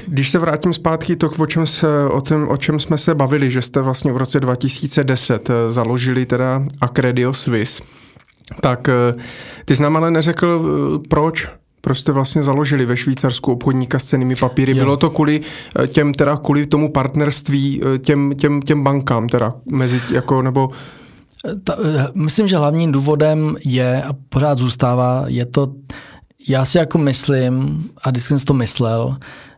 [0.07, 3.51] když se vrátím zpátky to, o čem, se, o, tom, o čem jsme se bavili,
[3.51, 7.83] že jste vlastně v roce 2010 eh, založili teda Accredio Swiss,
[8.61, 8.89] tak
[9.65, 10.63] ty jsi nám ale neřekl,
[11.09, 11.49] proč
[11.81, 14.73] prostě vlastně založili ve Švýcarsku obchodníka s cenými papíry.
[14.73, 14.85] Jo.
[14.85, 15.41] Bylo to kvůli
[15.87, 20.71] těm, teda kvůli tomu partnerství těm, těm, těm bankám, teda mezi, jako, nebo
[21.65, 21.77] ta,
[22.15, 25.73] myslím, že hlavním důvodem je a pořád zůstává, je to,
[26.49, 29.17] já si jako myslím, a vždycky jsem to myslel,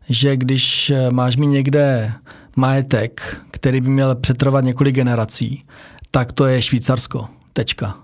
[0.09, 2.13] že když máš mi někde
[2.57, 5.65] majetek, který by měl přetrvat několik generací,
[6.11, 7.29] tak to je Švýcarsko.
[7.53, 7.95] Tečka.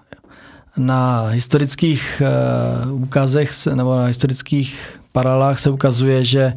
[0.77, 2.23] Na historických
[2.87, 6.55] uh, úkazech nebo na historických paralelách se ukazuje, že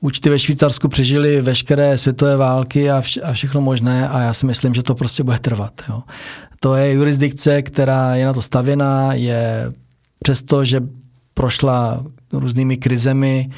[0.00, 4.46] účty ve Švýcarsku přežili veškeré světové války a, vš- a všechno možné a já si
[4.46, 5.72] myslím, že to prostě bude trvat.
[5.88, 6.02] Jo.
[6.60, 9.72] To je jurisdikce, která je na to stavěná, je
[10.22, 10.80] přesto, že
[11.34, 13.50] prošla různými krizemi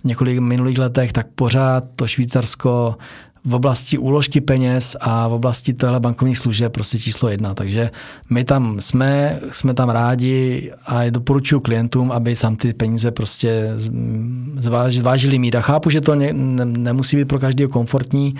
[0.00, 2.96] v několik minulých letech, tak pořád to Švýcarsko
[3.44, 7.54] v oblasti úložky peněz a v oblasti tohle bankovních služeb prostě číslo jedna.
[7.54, 7.90] Takže
[8.30, 13.70] my tam jsme, jsme tam rádi a doporučuji klientům, aby sám ty peníze prostě
[14.88, 15.54] zvážili mít.
[15.54, 18.34] A chápu, že to ne, ne, nemusí být pro každého komfortní,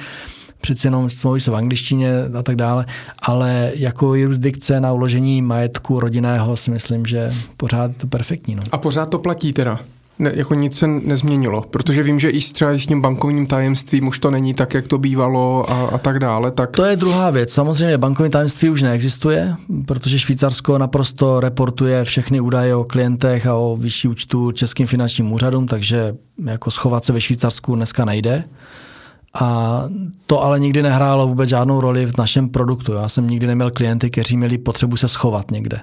[0.63, 2.87] přeci jenom smlouvy jsou v angličtině a tak dále,
[3.23, 8.55] ale jako jurisdikce na uložení majetku rodinného si myslím, že pořád je to perfektní.
[8.55, 8.63] No.
[8.73, 9.79] A pořád to platí teda?
[10.23, 14.19] ne, jako nic se nezměnilo, protože vím, že i třeba s tím bankovním tajemstvím už
[14.19, 16.51] to není tak, jak to bývalo a, a tak dále.
[16.51, 16.71] Tak...
[16.71, 17.53] To je druhá věc.
[17.53, 19.55] Samozřejmě bankovní tajemství už neexistuje,
[19.87, 25.67] protože Švýcarsko naprosto reportuje všechny údaje o klientech a o vyšší účtu českým finančním úřadům,
[25.67, 26.15] takže
[26.47, 28.45] jako schovat se ve Švýcarsku dneska nejde.
[29.41, 29.83] A
[30.27, 32.93] to ale nikdy nehrálo vůbec žádnou roli v našem produktu.
[32.93, 35.81] Já jsem nikdy neměl klienty, kteří měli potřebu se schovat někde.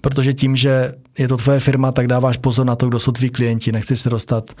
[0.00, 3.30] Protože tím, že je to tvoje firma, tak dáváš pozor na to, kdo jsou tví
[3.30, 3.72] klienti.
[3.72, 4.52] Nechceš se dostat,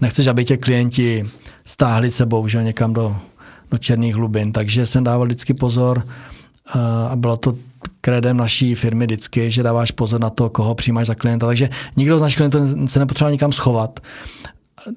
[0.00, 1.26] nechceš, aby tě klienti
[1.64, 3.16] stáhli sebou že někam do,
[3.70, 4.52] do černých hlubin.
[4.52, 6.06] Takže jsem dával vždycky pozor
[7.10, 7.54] a bylo to
[8.00, 11.46] kredem naší firmy vždycky, že dáváš pozor na to, koho přijímáš za klienta.
[11.46, 14.00] Takže nikdo z našich klientů se nepotřeboval nikam schovat.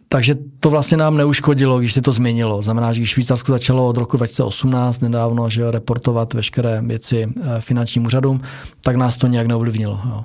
[0.09, 2.61] Takže to vlastně nám neuškodilo, když se to změnilo.
[2.61, 8.41] Znamená, že Švýcarsko začalo od roku 2018 nedávno že reportovat veškeré věci eh, finančním úřadům,
[8.81, 9.99] tak nás to nějak neovlivnilo.
[10.05, 10.23] Jo.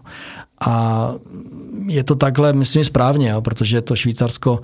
[0.60, 1.12] A
[1.86, 4.60] je to takhle, myslím, správně, jo, protože to Švýcarsko,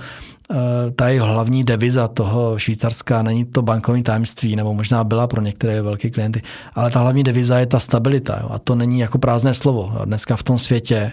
[0.51, 0.57] eh,
[0.91, 5.83] ta je hlavní deviza toho Švýcarska není to bankovní tajemství, nebo možná byla pro některé
[5.83, 6.43] velké klienty,
[6.75, 8.39] ale ta hlavní deviza je ta stabilita.
[8.43, 9.93] Jo, a to není jako prázdné slovo.
[9.95, 10.05] Jo.
[10.05, 11.12] Dneska v tom světě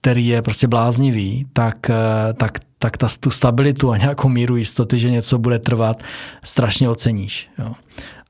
[0.00, 4.98] který je prostě bláznivý, tak, eh, tak, tak ta, tu stabilitu a nějakou míru jistoty,
[4.98, 6.02] že něco bude trvat,
[6.44, 7.48] strašně oceníš.
[7.58, 7.74] Jo.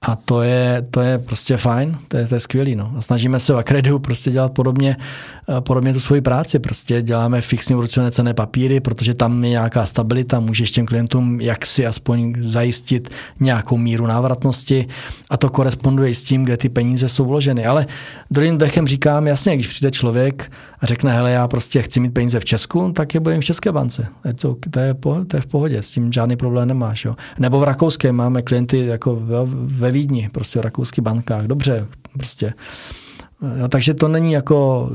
[0.03, 2.77] A to je, to je prostě fajn, to je, to je skvělý.
[2.77, 2.93] No.
[2.97, 4.97] A snažíme se v Akrediu prostě dělat podobně,
[5.49, 6.59] eh, podobně tu svoji práci.
[6.59, 11.67] Prostě děláme fixně určené cené papíry, protože tam je nějaká stabilita, můžeš těm klientům jak
[11.67, 13.09] si aspoň zajistit
[13.41, 14.89] nějakou míru návratnosti
[15.31, 17.67] a to koresponduje i s tím, kde ty peníze jsou vloženy.
[17.67, 17.87] Ale
[18.31, 22.41] druhým dechem říkám, jasně, když přijde člověk a řekne, hele, já prostě chci mít peníze
[22.41, 24.07] v Česku, tak je budeme v České bance.
[24.35, 24.95] To, to, je,
[25.27, 27.05] to je v pohodě, s tím žádný problém nemáš.
[27.05, 27.17] Jo.
[27.39, 29.19] Nebo v Rakouské máme klienty jako
[29.53, 32.53] ve Vídni, prostě v rakouských bankách, dobře, prostě.
[33.61, 34.91] No, takže to není jako,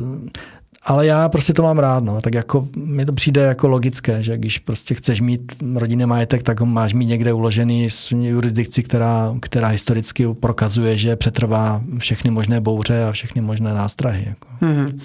[0.85, 2.21] ale já prostě to mám rád, no.
[2.21, 6.59] tak jako mi to přijde jako logické, že když prostě chceš mít rodinný majetek, tak
[6.59, 12.61] ho máš mít někde uložený s jurisdikci, která, která historicky prokazuje, že přetrvá všechny možné
[12.61, 14.25] bouře a všechny možné nástrahy.
[14.27, 14.47] Jako.
[14.61, 14.99] Mm-hmm.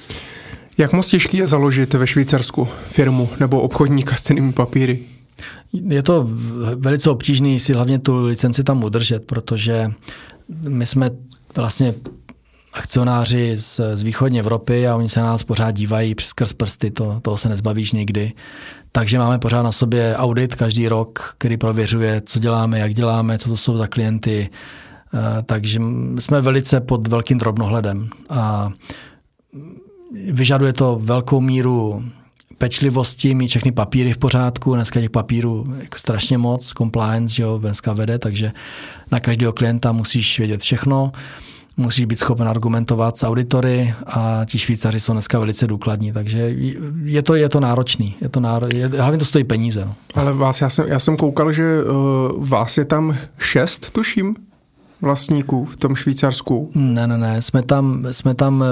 [0.79, 4.99] Jak moc těžký je založit ve Švýcarsku firmu nebo obchodníka s cenými papíry?
[5.73, 6.27] Je to
[6.77, 9.91] velice obtížné si hlavně tu licenci tam udržet, protože
[10.49, 11.11] my jsme
[11.57, 11.95] vlastně
[12.73, 16.91] akcionáři z, z východní Evropy a oni se na nás pořád dívají přes krz prsty,
[16.91, 18.33] to, toho se nezbavíš nikdy.
[18.93, 23.49] Takže máme pořád na sobě audit každý rok, který prověřuje, co děláme, jak děláme, co
[23.49, 24.51] to jsou za klienty.
[25.15, 25.81] Eh, takže
[26.19, 28.09] jsme velice pod velkým drobnohledem.
[28.31, 28.71] A
[30.33, 32.05] vyžaduje to velkou míru
[32.59, 34.75] pečlivosti, mít všechny papíry v pořádku.
[34.75, 38.53] Dneska těch papírů jako strašně moc, compliance, že jo, dneska vede, takže
[39.13, 41.13] na každého klienta musíš vědět všechno,
[41.77, 46.55] musíš být schopen argumentovat s auditory a ti Švýcaři jsou dneska velice důkladní, takže
[47.05, 49.85] je to, je to náročný, je to náro, je, hlavně to stojí peníze.
[49.85, 49.95] No.
[50.15, 54.37] Ale vás, já jsem, já jsem koukal, že uh, vás je tam šest, tuším,
[55.01, 56.71] vlastníků v tom Švýcarsku?
[56.75, 58.65] Ne, ne, ne, jsme tam, jsme tam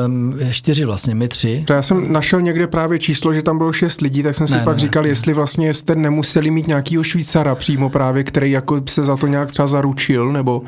[0.50, 1.64] čtyři vlastně, my tři.
[1.66, 4.56] To já jsem našel někde právě číslo, že tam bylo šest lidí, tak jsem si
[4.56, 5.08] ne, pak ne, říkal, ne.
[5.08, 9.48] jestli vlastně jste nemuseli mít nějakýho Švýcara přímo právě, který jako se za to nějak
[9.48, 10.62] třeba zaručil, nebo...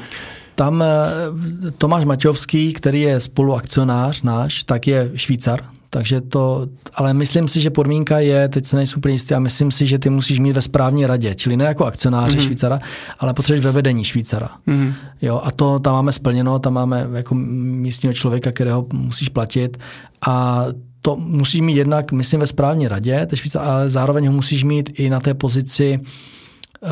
[0.55, 7.49] Tam eh, Tomáš Maťovský, který je spoluakcionář náš, tak je Švýcar, takže to, ale myslím
[7.49, 10.39] si, že podmínka je, teď se nejsem úplně jistý, a myslím si, že ty musíš
[10.39, 12.47] mít ve správní radě, čili ne jako akcionáři mm-hmm.
[12.47, 12.81] Švýcara,
[13.19, 14.51] ale potřebuješ ve vedení Švýcara.
[14.69, 14.93] Mm-hmm.
[15.23, 19.79] Jo, a to tam máme splněno, tam máme jako místního člověka, kterého musíš platit
[20.27, 20.65] a
[21.01, 25.11] to musíš mít jednak, myslím, ve správní radě, Švýcara, ale zároveň ho musíš mít i
[25.11, 25.99] na té pozici
[26.83, 26.91] uh,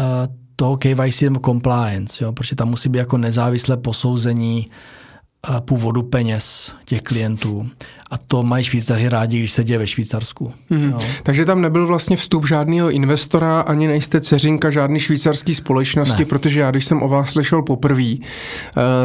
[0.56, 4.70] toho KYC nebo compliance, jo, protože tam musí být jako nezávislé posouzení
[5.60, 7.68] původu peněz těch klientů.
[8.10, 10.52] A to mají Švýcaři rádi, když se děje ve Švýcarsku.
[10.70, 10.94] Hmm.
[11.22, 16.26] Takže tam nebyl vlastně vstup žádného investora, ani nejste ceřinka žádný švýcarský společnosti, ne.
[16.26, 18.22] protože já, když jsem o vás slyšel poprvé, uh,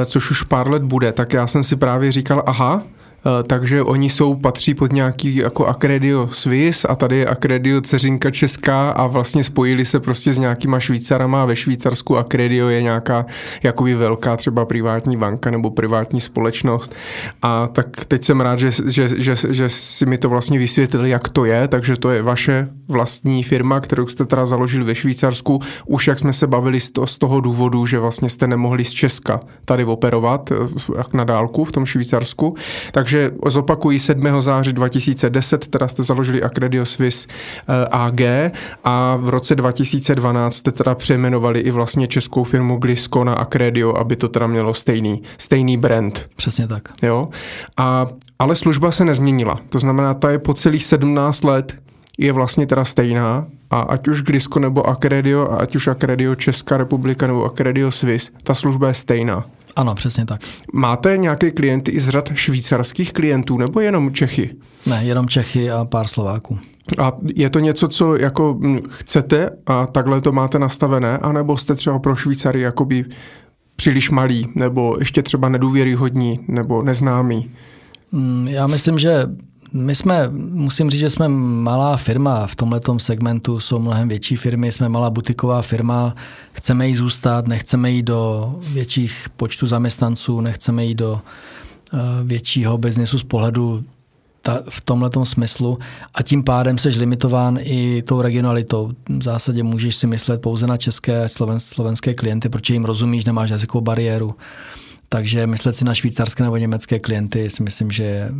[0.05, 3.00] což už pár let bude, tak já jsem si právě říkal, aha, Eh,
[3.47, 8.91] takže oni jsou, patří pod nějaký jako Accredio Swiss a tady je Accredio Ceřinka Česká
[8.91, 13.25] a vlastně spojili se prostě s nějakýma Švýcarama a ve Švýcarsku Accredio je nějaká
[13.63, 16.95] jakoby velká třeba privátní banka nebo privátní společnost.
[17.41, 21.29] A tak teď jsem rád, že, že, že, že si mi to vlastně vysvětlili, jak
[21.29, 26.07] to je, takže to je vaše vlastní firma, kterou jste teda založili ve Švýcarsku, už
[26.07, 29.39] jak jsme se bavili z, to, z toho důvodu, že vlastně jste nemohli z Česka
[29.65, 32.55] tady operovat eh, na dálku v tom Švýcarsku,
[32.91, 34.41] takže takže zopakují 7.
[34.41, 38.21] září 2010, teda jste založili Accredio Swiss eh, AG
[38.83, 44.15] a v roce 2012 jste teda přejmenovali i vlastně českou firmu Glisco na Accredio, aby
[44.15, 46.25] to teda mělo stejný, stejný brand.
[46.35, 46.89] Přesně tak.
[47.01, 47.29] Jo?
[47.77, 48.07] A,
[48.39, 49.59] ale služba se nezměnila.
[49.69, 51.75] To znamená, ta je po celých 17 let
[52.17, 56.77] je vlastně teda stejná a ať už Glisco nebo Accredio a ať už Accredio Česká
[56.77, 59.45] republika nebo Accredio Swiss, ta služba je stejná.
[59.75, 60.41] Ano, přesně tak.
[60.73, 64.55] Máte nějaké klienty i z řad švýcarských klientů nebo jenom Čechy?
[64.85, 66.59] Ne, jenom Čechy a pár Slováků.
[66.97, 71.99] A je to něco, co jako chcete a takhle to máte nastavené, anebo jste třeba
[71.99, 73.05] pro Švýcary jakoby
[73.75, 77.51] příliš malý, nebo ještě třeba nedůvěryhodní, nebo neznámý?
[78.11, 79.25] Mm, já myslím, že
[79.73, 84.71] my jsme, musím říct, že jsme malá firma v tomto segmentu, jsou mnohem větší firmy,
[84.71, 86.15] jsme malá butiková firma,
[86.53, 91.21] chceme jí zůstat, nechceme jít do větších počtu zaměstnanců, nechceme jít do
[91.93, 93.83] uh, většího biznesu z pohledu
[94.41, 95.79] ta, v tomto smyslu
[96.13, 98.91] a tím pádem seš limitován i tou regionalitou.
[99.09, 103.49] V zásadě můžeš si myslet pouze na české sloven, slovenské klienty, protože jim rozumíš, nemáš
[103.49, 104.27] jazykovou bariéru.
[104.27, 104.33] Uh,
[105.13, 108.31] takže myslet si na švýcarské nebo německé klienty si myslím, že je,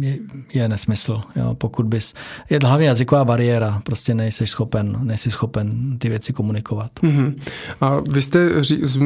[0.00, 0.18] je,
[0.54, 1.20] je nesmysl.
[1.36, 1.54] Jo.
[1.54, 2.14] Pokud bys,
[2.50, 6.90] je hlavně jazyková bariéra, prostě nejsi schopen, nejsi schopen ty věci komunikovat.
[7.02, 7.34] Mm-hmm.
[7.80, 9.00] A vy jste ři, z, e,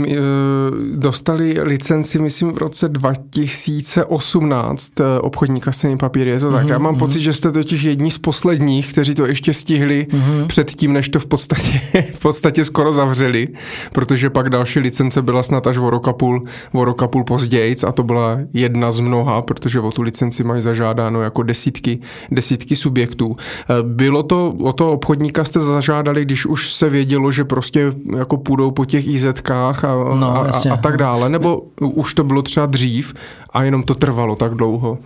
[0.97, 6.69] dostali licenci, myslím, v roce 2018 e, obchodníka stejný papír, je to mm-hmm, tak?
[6.69, 6.99] Já mám mm-hmm.
[6.99, 10.47] pocit, že jste totiž jedni z posledních, kteří to ještě stihli mm-hmm.
[10.47, 11.81] předtím, než to v podstatě,
[12.15, 13.49] v podstatě skoro zavřeli,
[13.93, 17.25] protože pak další licence byla snad až o rok a půl, o rok a půl
[17.25, 21.99] později a to byla jedna z mnoha, protože o tu licenci mají zažádáno jako desítky,
[22.31, 23.37] desítky subjektů.
[23.37, 28.37] Eh, bylo to, o to obchodníka jste zažádali, když už se vědělo, že prostě jako
[28.37, 32.43] půjdou po těch IZkách a, no, a, a, a tak dále, nebo už to bylo
[32.43, 33.15] třeba dřív
[33.51, 34.99] a jenom to trvalo tak dlouho?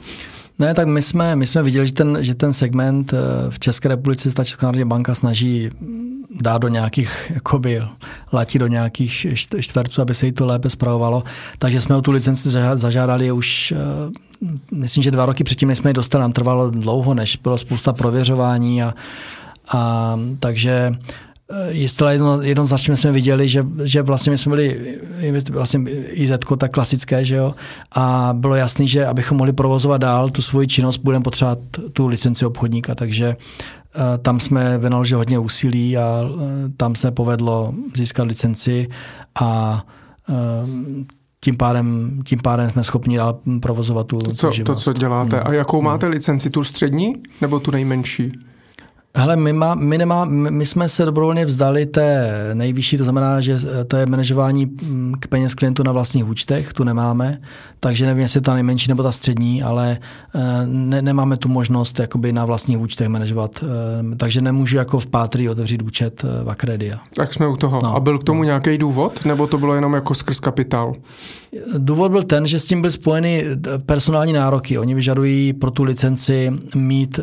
[0.58, 3.16] Ne, tak my jsme, my jsme viděli, že ten, že ten segment eh,
[3.50, 5.70] v České republice ta Česká národní banka snaží
[6.40, 7.82] dát do nějakých, jakoby,
[8.32, 9.26] latí do nějakých
[9.60, 11.24] čtverců, aby se jí to lépe zpravovalo.
[11.58, 13.76] Takže jsme o tu licenci zažádali už, eh,
[14.72, 17.92] myslím, že dva roky předtím, než jsme ji dostali, nám trvalo dlouho, než bylo spousta
[17.92, 18.94] prověřování a,
[19.68, 20.94] a takže
[21.50, 24.98] eh, je zcela jedno, jednoznačně jsme viděli, že, že vlastně my jsme byli
[25.50, 27.54] vlastně IZ tak klasické, že jo,
[27.96, 31.58] a bylo jasný, že abychom mohli provozovat dál tu svoji činnost, budeme potřebovat
[31.92, 33.36] tu licenci obchodníka, takže
[33.96, 38.88] Eh, tam jsme vynaložili hodně úsilí a eh, tam se povedlo získat licenci
[39.40, 39.82] a
[41.40, 45.40] tím pádem, tím pádem jsme schopni dál provozovat tu, to, co, to, co děláte.
[45.40, 46.50] A jakou máte licenci?
[46.50, 48.32] Tu střední nebo tu nejmenší?
[49.18, 53.58] Hele, my, má, my, nemá, my jsme se dobrovolně vzdali té nejvyšší, to znamená, že
[53.88, 57.38] to je manažování mm, k peněz klientů na vlastních účtech, tu nemáme,
[57.80, 59.98] takže nevím, jestli ta nejmenší nebo ta střední, ale
[60.34, 63.64] eh, ne, nemáme tu možnost jakoby na vlastních účtech manažovat,
[64.12, 67.00] eh, takže nemůžu jako v Pátry otevřít účet eh, v Akredia.
[67.14, 67.80] Tak jsme u toho.
[67.82, 68.44] No, A byl k tomu no.
[68.44, 70.92] nějaký důvod, nebo to bylo jenom jako skrz kapitál?
[71.78, 73.44] Důvod byl ten, že s tím byly spojeny
[73.86, 74.78] personální nároky.
[74.78, 77.20] Oni vyžadují pro tu licenci mít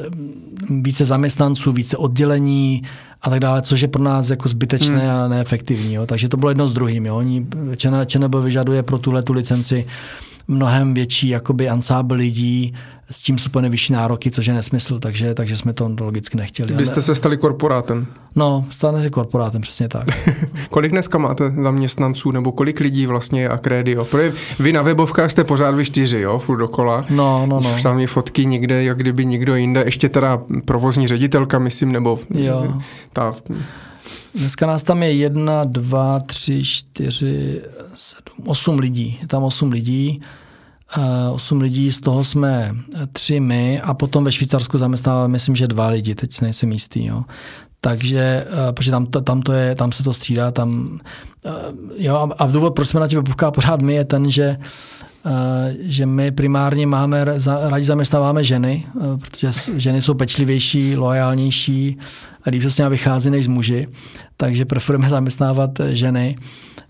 [0.69, 2.83] více zaměstnanců, více oddělení
[3.21, 5.09] a tak dále, což je pro nás jako zbytečné hmm.
[5.09, 5.93] a neefektivní.
[5.93, 6.05] Jo.
[6.05, 7.05] Takže to bylo jedno s druhým.
[7.05, 7.15] Jo.
[7.17, 7.47] Oni,
[8.05, 9.85] ČNB vyžaduje pro tuhle tu licenci
[10.47, 12.73] mnohem větší jakoby ansábl lidí,
[13.13, 16.73] s tím jsou plně vyšší nároky, což je nesmysl, takže, takže jsme to logicky nechtěli.
[16.73, 18.07] Vy jste se stali korporátem.
[18.35, 20.05] No, stane se korporátem, přesně tak.
[20.69, 24.05] kolik dneska máte zaměstnanců, nebo kolik lidí vlastně je Akredio?
[24.05, 27.05] Protože vy na webovkách jste pořád vy čtyři, jo, furt dokola.
[27.09, 27.75] No, no, no.
[27.83, 32.73] Tam fotky nikde, jak kdyby nikdo jinde, ještě teda provozní ředitelka, myslím, nebo jo.
[33.13, 33.33] ta...
[34.35, 37.61] Dneska nás tam je jedna, dva, tři, čtyři,
[37.93, 39.17] sedm, osm lidí.
[39.21, 40.21] Je tam osm lidí.
[41.31, 42.75] 8 lidí, z toho jsme
[43.11, 47.05] tři my a potom ve Švýcarsku zaměstnáváme, myslím, že dva lidi, teď nejsem jistý.
[47.05, 47.23] Jo.
[47.83, 50.99] Takže, eh, protože tam, to, tam, to je, tam se to střídá, tam,
[51.45, 51.51] eh,
[51.97, 54.57] jo, a důvod, proč jsme na webovkách pořád my, je ten, že
[55.25, 57.25] eh, že my primárně máme,
[57.69, 58.85] rádi zaměstnáváme ženy,
[59.19, 61.97] protože ženy jsou pečlivější, loajálnější,
[62.47, 63.87] líp se s nimi vychází než z muži,
[64.37, 66.35] takže preferujeme zaměstnávat ženy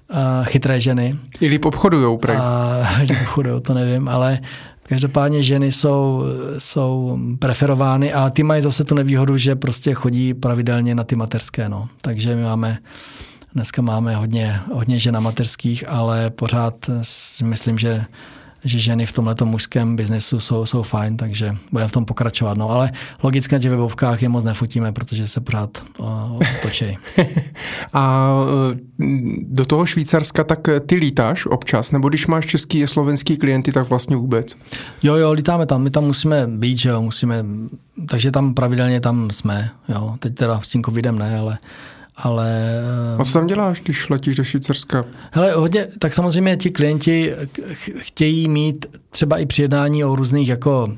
[0.09, 1.15] uh, chytré ženy.
[1.39, 2.37] I líp obchodujou, prej.
[2.39, 4.39] A líp obchodujou, to nevím, ale
[4.87, 6.23] Každopádně ženy jsou,
[6.57, 11.69] jsou preferovány a ty mají zase tu nevýhodu, že prostě chodí pravidelně na ty materské.
[11.69, 11.89] No.
[12.01, 12.77] Takže my máme,
[13.53, 16.89] dneska máme hodně, hodně žen materských, ale pořád
[17.43, 18.05] myslím, že
[18.65, 22.57] že ženy v tomhle mužském biznesu jsou, jsou fajn, takže budeme v tom pokračovat.
[22.57, 22.91] No, ale
[23.23, 26.39] logicky na těch webovkách je moc nefotíme, protože se pořád uh,
[27.93, 28.33] a
[28.71, 29.05] e,
[29.41, 33.89] do toho Švýcarska tak ty lítáš občas, nebo když máš český a slovenský klienty, tak
[33.89, 34.55] vlastně vůbec?
[35.03, 37.45] Jo, jo, lítáme tam, my tam musíme být, že jo, musíme,
[38.09, 41.57] takže tam pravidelně tam jsme, jo, teď teda s tím covidem ne, ale
[42.23, 42.73] ale...
[43.17, 45.05] A co tam děláš, když letíš do Švýcarska?
[45.31, 47.33] Hele, hodně, tak samozřejmě ti klienti
[47.97, 50.93] chtějí mít třeba i při jednání o různých jako...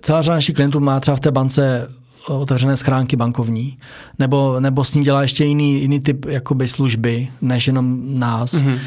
[0.00, 1.88] Celá řada našich klientů má třeba v té bance
[2.28, 3.78] otevřené schránky bankovní,
[4.18, 8.54] nebo, nebo s ní dělá ještě jiný, jiný typ jakoby služby, než jenom nás.
[8.54, 8.78] Mm-hmm.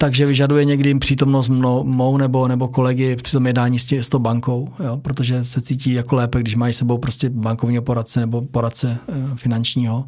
[0.00, 4.08] Takže vyžaduje někdy přítomnost mnou, mou nebo, nebo kolegy při tom jednání s, tě, s
[4.08, 8.42] tou bankou, jo, protože se cítí jako lépe, když mají sebou prostě bankovního poradce nebo
[8.42, 10.04] poradce e, finančního.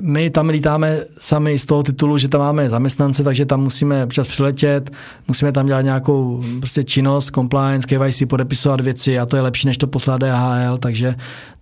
[0.00, 4.28] My tam lítáme sami z toho titulu, že tam máme zaměstnance, takže tam musíme občas
[4.28, 4.90] přiletět,
[5.28, 9.78] musíme tam dělat nějakou prostě činnost, compliance, KYC, podepisovat věci a to je lepší, než
[9.78, 11.14] to poslat DHL, takže,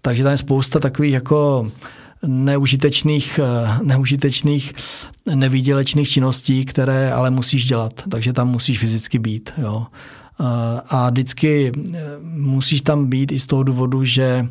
[0.03, 1.71] takže tam je spousta takových jako
[2.27, 4.73] neužitečných, eh, neužitečných
[5.35, 9.53] nevýdělečných činností, které ale musíš dělat, takže tam musíš fyzicky být.
[9.59, 9.87] Jo.
[10.89, 14.49] A vždycky eh, musíš tam být i z toho důvodu, že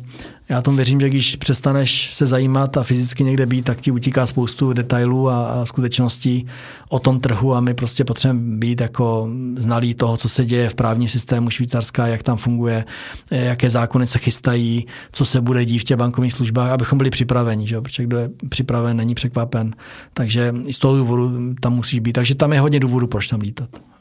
[0.48, 4.26] já tomu věřím, že když přestaneš se zajímat a fyzicky někde být, tak ti utíká
[4.26, 6.46] spoustu detailů a, a skutečností
[6.88, 10.74] o tom trhu a my prostě potřebujeme být jako znalí toho, co se děje v
[10.74, 12.84] právní systému Švýcarska, jak tam funguje,
[13.30, 17.68] jaké zákony se chystají, co se bude dít v těch bankovních službách, abychom byli připraveni,
[17.68, 17.80] že?
[17.80, 19.74] protože kdo je připraven, není překvapen.
[20.14, 22.12] Takže i z toho důvodu tam musíš být.
[22.12, 23.91] Takže tam je hodně důvodů, proč tam lítat.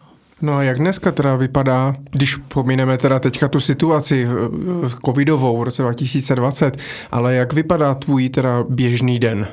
[0.42, 5.64] No a jak dneska teda vypadá, když pomineme teda teďka tu situaci eh, covidovou v
[5.64, 6.78] roce 2020,
[7.12, 9.48] ale jak vypadá tvůj teda běžný den?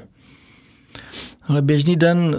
[1.48, 2.36] Ale běžný den,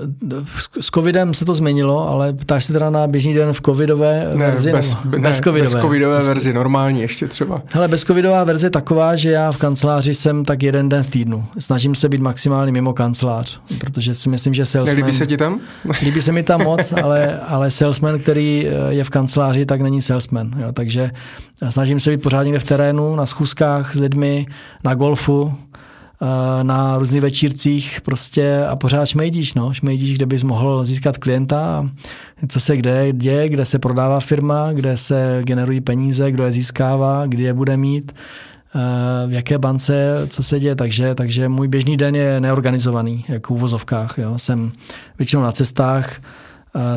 [0.80, 4.46] s covidem se to změnilo, ale ptáš se teda na běžný den v covidové ne,
[4.46, 4.72] verzi?
[4.72, 5.62] Bez, ne, bez covidové.
[5.62, 7.62] Bez covidové bez verzi, normální ještě třeba.
[7.72, 11.10] Hele, bez covidová verze je taková, že já v kanceláři jsem tak jeden den v
[11.10, 11.46] týdnu.
[11.60, 15.00] Snažím se být maximálně mimo kancelář, protože si myslím, že salesman...
[15.00, 15.60] Nelíbí se ti tam?
[16.02, 20.02] líbí se mi tam moc, ale, ale salesman, který eh, je v kanceláři, tak není
[20.02, 20.52] salesman.
[20.60, 21.12] Jo, takže
[21.70, 24.46] snažím se být pořád někde v terénu, na schůzkách s lidmi,
[24.84, 25.69] na golfu, Eh,
[26.64, 31.90] na různých večírcích prostě a pořád šmejdíš, no, šmejdíš, kde bys mohl získat klienta,
[32.48, 37.26] co se kde děje, kde se prodává firma, kde se generují peníze, kdo je získává,
[37.26, 38.12] kdy je bude mít,
[38.76, 43.54] eh, v jaké bance, co se děje, takže, takže můj běžný den je neorganizovaný, jako
[43.54, 44.40] v uvozovkách, jo.
[44.40, 44.72] jsem
[45.18, 46.22] většinou na cestách,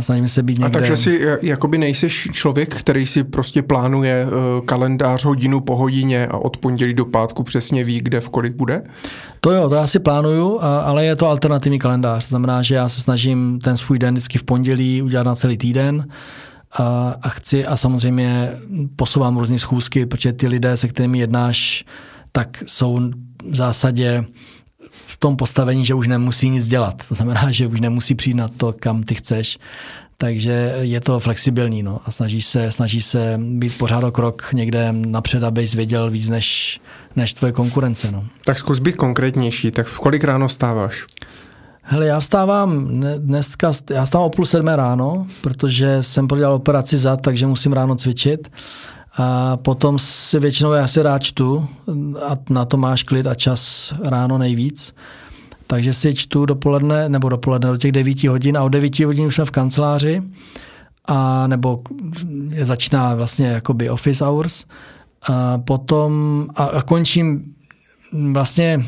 [0.01, 0.67] snažím se být někde.
[0.67, 6.27] A takže si jakoby nejseš člověk, který si prostě plánuje eh, kalendář hodinu po hodině
[6.27, 8.83] a od pondělí do pátku přesně ví, kde v kolik bude?
[9.41, 12.25] To jo, to já si plánuju, ale je to alternativní kalendář.
[12.25, 15.59] To znamená, že já se snažím ten svůj den vždycky v pondělí udělat na celý
[15.59, 16.07] týden
[16.73, 18.51] a, a chci a samozřejmě
[18.97, 21.85] posouvám různé schůzky, protože ty lidé, se kterými jednáš,
[22.33, 23.11] tak jsou
[23.51, 24.25] v zásadě
[25.13, 27.03] v tom postavení, že už nemusí nic dělat.
[27.09, 29.59] To znamená, že už nemusí přijít na to, kam ty chceš.
[30.17, 34.93] Takže je to flexibilní no, a snaží se, snaží se být pořád o krok někde
[34.93, 36.81] napřed, abys věděl víc než,
[37.17, 38.11] než tvoje konkurence.
[38.11, 38.25] No.
[38.45, 39.71] Tak zkus být konkrétnější.
[39.71, 41.05] Tak v kolik ráno stáváš?
[41.83, 47.21] Hele, já vstávám dneska, já vstávám o půl sedmé ráno, protože jsem prodělal operaci zad,
[47.21, 48.49] takže musím ráno cvičit.
[49.17, 51.69] A potom si většinou já si rád čtu
[52.27, 54.95] a na to máš klid a čas ráno nejvíc.
[55.67, 59.37] Takže si čtu dopoledne, nebo dopoledne do těch 9 hodin a od 9 hodin už
[59.37, 60.23] jsem v kanceláři
[61.09, 61.79] a nebo
[62.49, 64.65] je začíná vlastně jakoby office hours.
[65.29, 67.55] A potom a, a končím
[68.33, 68.85] vlastně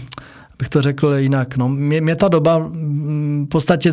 [0.59, 1.57] bych to řekl jinak.
[1.57, 3.93] No, mě, mě ta doba v podstatě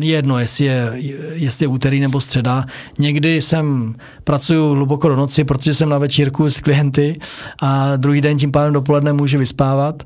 [0.00, 0.92] jedno, jestli je,
[1.32, 2.64] jestli je úterý nebo středa.
[2.98, 3.94] Někdy jsem
[4.24, 7.18] pracuju hluboko do noci, protože jsem na večírku s klienty
[7.62, 10.02] a druhý den tím pádem dopoledne můžu vyspávat.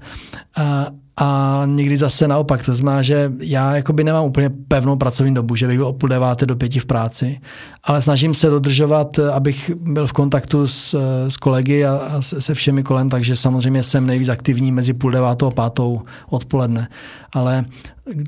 [0.56, 5.56] A, a někdy zase naopak, to znamená, že já jakoby nemám úplně pevnou pracovní dobu,
[5.56, 7.40] že bych byl od půl deváté do pěti v práci,
[7.84, 10.96] ale snažím se dodržovat, abych byl v kontaktu s,
[11.28, 15.46] s kolegy a, a se všemi kolem, takže samozřejmě jsem nejvíc aktivní mezi půl devátou
[15.46, 16.88] a pátou odpoledne.
[17.32, 17.64] Ale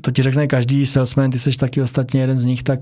[0.01, 2.79] to ti řekne každý salesman, ty jsi taky ostatně jeden z nich, tak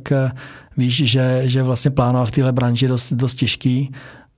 [0.77, 3.91] víš, že, že vlastně plánovat v téhle branži je dost, dost těžký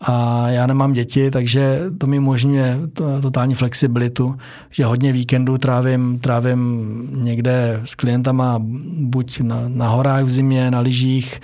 [0.07, 4.35] a já nemám děti, takže to mi umožňuje to, totální flexibilitu,
[4.71, 8.55] že hodně víkendů trávím, trávím někde s klientama,
[8.99, 11.39] buď na, na horách v zimě, na lyžích,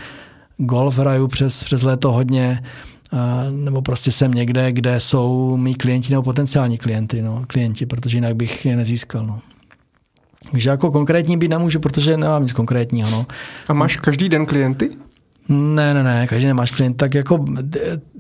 [0.58, 2.64] golf hraju přes, přes léto hodně,
[3.12, 8.18] a, nebo prostě jsem někde, kde jsou mý klienti nebo potenciální klienty, no, klienti, protože
[8.18, 9.26] jinak bych je nezískal.
[9.26, 9.40] No.
[10.52, 13.10] Takže jako konkrétní být nemůžu, protože nemám nic konkrétního.
[13.10, 13.26] No.
[13.68, 14.90] A máš každý den klienty?
[15.52, 16.94] Ne, ne, ne, každý nemáš klient.
[16.94, 17.45] Tak jako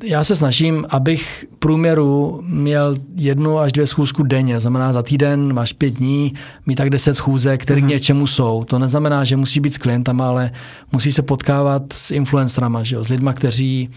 [0.03, 4.59] já se snažím, abych průměru měl jednu až dvě schůzku denně.
[4.59, 6.33] Znamená, za týden máš pět dní,
[6.65, 7.85] mít tak deset schůzek, které mm-hmm.
[7.85, 8.63] k něčemu jsou.
[8.63, 10.51] To neznamená, že musí být s klientama, ale
[10.91, 13.03] musí se potkávat s influencerama, že jo?
[13.03, 13.89] s lidma, kteří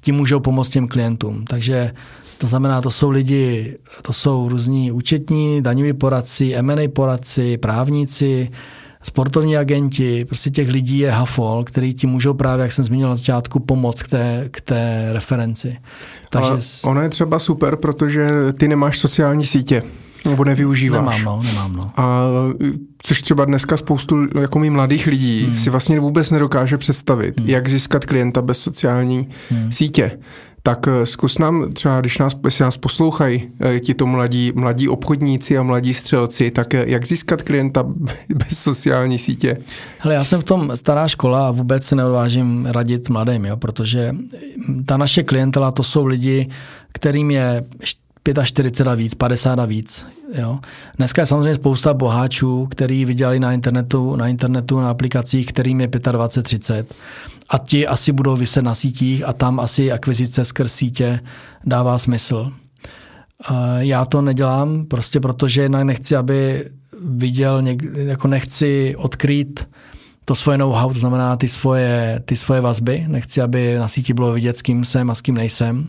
[0.00, 1.44] ti můžou pomoct těm klientům.
[1.44, 1.92] Takže
[2.38, 8.50] to znamená, to jsou lidi, to jsou různí účetní, daňoví poradci, M&A poradci, právníci,
[9.02, 13.16] sportovní agenti, prostě těch lidí je hafol, který ti můžou právě, jak jsem zmínil na
[13.16, 15.76] začátku, pomoct k té, k té referenci.
[16.30, 16.50] Takže...
[16.50, 19.82] Ale ono je třeba super, protože ty nemáš sociální sítě.
[20.24, 21.18] Nebo nevyužíváš.
[21.18, 21.90] Nemám, no, nemám, no.
[21.96, 22.28] A
[23.02, 25.54] což třeba dneska spoustu jako mý mladých lidí hmm.
[25.54, 27.48] si vlastně vůbec nedokáže představit, hmm.
[27.48, 29.72] jak získat klienta bez sociální hmm.
[29.72, 30.18] sítě.
[30.62, 34.88] Tak eh, zkus nám třeba, když nás, jestli nás poslouchají eh, ti to mladí, mladí
[34.88, 37.82] obchodníci a mladí střelci, tak eh, jak získat klienta
[38.28, 39.58] bez sociální sítě?
[39.98, 44.14] Hele, já jsem v tom stará škola a vůbec se neodvážím radit mladým, jo, protože
[44.86, 46.48] ta naše klientela to jsou lidi,
[46.92, 47.64] kterým je
[48.44, 50.06] 45 a víc, 50 a víc.
[50.34, 50.58] Jo.
[50.96, 55.88] Dneska je samozřejmě spousta boháčů, který vydělali na internetu, na internetu, na aplikacích, kterým je
[55.88, 56.94] 25, 30
[57.48, 61.20] a ti asi budou vyset na sítích a tam asi akvizice skrz sítě
[61.64, 62.52] dává smysl.
[63.78, 66.70] Já to nedělám prostě protože jednak nechci, aby
[67.04, 67.62] viděl,
[67.94, 69.68] jako nechci odkrýt
[70.24, 73.04] to svoje know-how, to znamená ty svoje, ty svoje vazby.
[73.08, 75.88] Nechci, aby na síti bylo vidět, s kým jsem a s kým nejsem.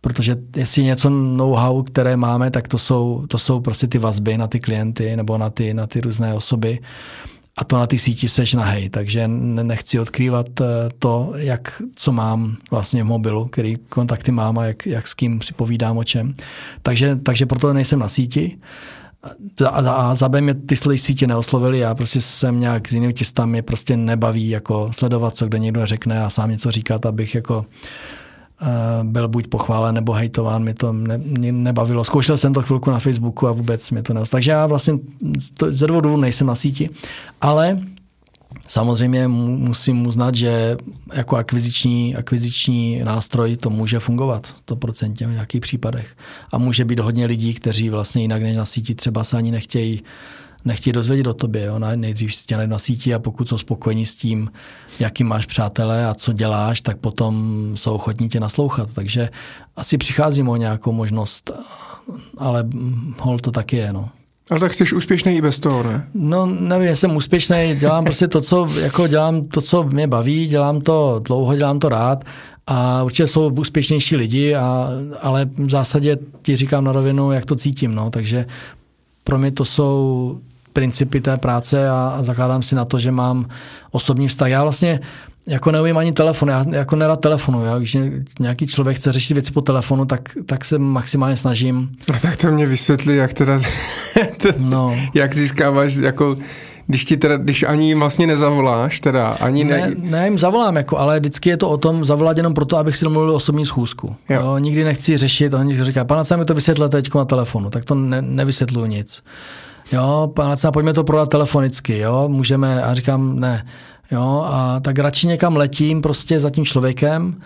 [0.00, 4.46] Protože jestli něco know-how, které máme, tak to jsou, to jsou prostě ty vazby na
[4.46, 6.78] ty klienty nebo na ty, na ty různé osoby
[7.56, 10.64] a to na ty síti seš hej, takže nechci odkrývat eh,
[10.98, 15.42] to, jak, co mám vlastně v mobilu, který kontakty mám a jak, jak s kým
[15.42, 16.34] si povídám o čem.
[16.82, 18.58] Takže, takže proto nejsem na síti.
[19.66, 23.62] A, a za B mě ty sítě neoslovili, já prostě jsem nějak s jinými těstami
[23.62, 27.66] prostě nebaví jako sledovat, co kde někdo řekne a sám něco říkat, abych jako
[29.02, 32.04] byl buď pochválen nebo hejtován, mě to ne, mě nebavilo.
[32.04, 34.38] Zkoušel jsem to chvilku na Facebooku a vůbec mě to neostalo.
[34.38, 34.94] Takže já vlastně
[35.58, 36.90] to, ze dvou důvodů nejsem na síti,
[37.40, 37.78] ale
[38.68, 40.76] samozřejmě musím uznat, že
[41.14, 46.16] jako akviziční, akviziční nástroj to může fungovat 100% v nějakých případech.
[46.52, 50.02] A může být hodně lidí, kteří vlastně jinak než na síti třeba se ani nechtějí
[50.66, 51.64] nechtějí dozvědět o tobě.
[51.64, 51.78] Jo?
[51.78, 54.50] Nejdřív si tě na síti a pokud jsou spokojení s tím,
[55.00, 58.88] jaký máš přátelé a co děláš, tak potom jsou ochotní tě naslouchat.
[58.94, 59.30] Takže
[59.76, 61.50] asi přicházím o nějakou možnost,
[62.38, 62.64] ale
[63.18, 63.92] hol to taky je.
[63.92, 64.08] No.
[64.50, 66.08] Ale tak jsi úspěšný i bez toho, ne?
[66.14, 70.80] No nevím, jsem úspěšný, dělám prostě to, co, jako dělám to, co mě baví, dělám
[70.80, 72.24] to dlouho, dělám to rád
[72.66, 74.88] a určitě jsou úspěšnější lidi, a,
[75.20, 78.46] ale v zásadě ti říkám na rovinu, jak to cítím, no, takže
[79.24, 80.40] pro mě to jsou
[80.76, 83.48] principy té práce a, a zakládám si na to, že mám
[83.90, 84.48] osobní vztah.
[84.48, 85.00] Já vlastně
[85.48, 87.64] jako neumím ani telefon, já jako nerad telefonu.
[87.64, 87.96] Já, když
[88.40, 91.96] nějaký člověk chce řešit věci po telefonu, tak, tak se maximálně snažím.
[92.08, 93.58] No tak to mě vysvětlí, jak teda,
[94.58, 94.96] no.
[95.14, 96.36] jak získáváš jako
[96.86, 99.78] když ti teda, když ani vlastně nezavoláš, teda ani ne...
[99.78, 102.96] Ne, ne jim zavolám, jako, ale vždycky je to o tom zavolat jenom proto, abych
[102.96, 104.16] si domluvil osobní schůzku.
[104.28, 104.40] Jo.
[104.40, 107.84] Jo, nikdy nechci řešit, oni říká, pana se mi to vysvětle teď na telefonu, tak
[107.84, 109.22] to ne, nevysvětluju nic
[109.92, 113.66] jo, pane pojďme to prodat telefonicky, jo, můžeme, a říkám, ne,
[114.10, 117.36] jo, a tak radši někam letím prostě za tím člověkem,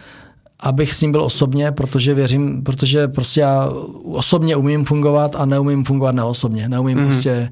[0.60, 3.70] abych s ním byl osobně, protože věřím, protože prostě já
[4.04, 6.68] osobně umím fungovat a neumím fungovat neosobně.
[6.68, 7.04] Neumím mm-hmm.
[7.04, 7.50] prostě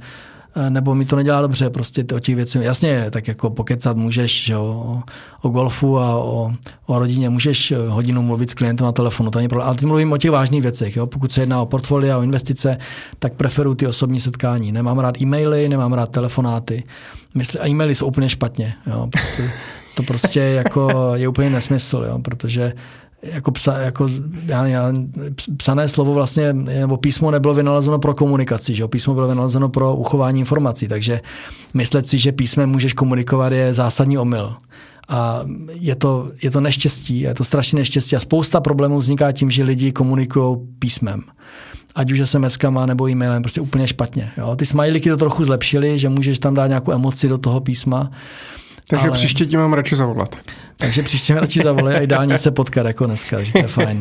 [0.68, 2.58] nebo mi to nedělá dobře, prostě o těch věcí.
[2.62, 5.02] Jasně, tak jako pokecat můžeš že o,
[5.42, 6.52] o golfu a o,
[6.86, 9.66] o rodině, můžeš hodinu mluvit s klientem na telefonu, to není problém.
[9.66, 10.96] Ale teď mluvím o těch vážných věcech.
[10.96, 11.06] Jo?
[11.06, 12.78] Pokud se jedná o portfolia, o investice,
[13.18, 14.72] tak preferuji ty osobní setkání.
[14.72, 16.84] Nemám rád e-maily, nemám rád telefonáty.
[17.34, 18.74] Mysli, a e-maily jsou úplně špatně.
[18.86, 19.08] Jo?
[19.96, 22.18] To prostě jako je úplně nesmysl, jo?
[22.18, 22.72] protože
[23.22, 24.08] jako, psa, jako
[24.46, 24.92] já, já,
[25.56, 28.88] psané slovo vlastně, nebo písmo nebylo vynalezeno pro komunikaci, že jo?
[28.88, 31.20] písmo bylo vynalezeno pro uchování informací, takže
[31.74, 34.54] myslet si, že písmem můžeš komunikovat je zásadní omyl.
[35.08, 35.40] A
[35.72, 39.62] je to, je to neštěstí, je to strašně neštěstí a spousta problémů vzniká tím, že
[39.62, 41.22] lidi komunikují písmem.
[41.94, 44.32] Ať už SMS-kama nebo e-mailem, prostě úplně špatně.
[44.36, 44.56] Jo?
[44.56, 48.10] Ty smajlíky to trochu zlepšily, že můžeš tam dát nějakou emoci do toho písma,
[48.88, 49.16] Takže ale...
[49.16, 50.36] příště ti mám radši zavolat.
[50.80, 54.00] Takže příště mi radši zavolej a ideálně se potkat jako dneska, že to je fajn.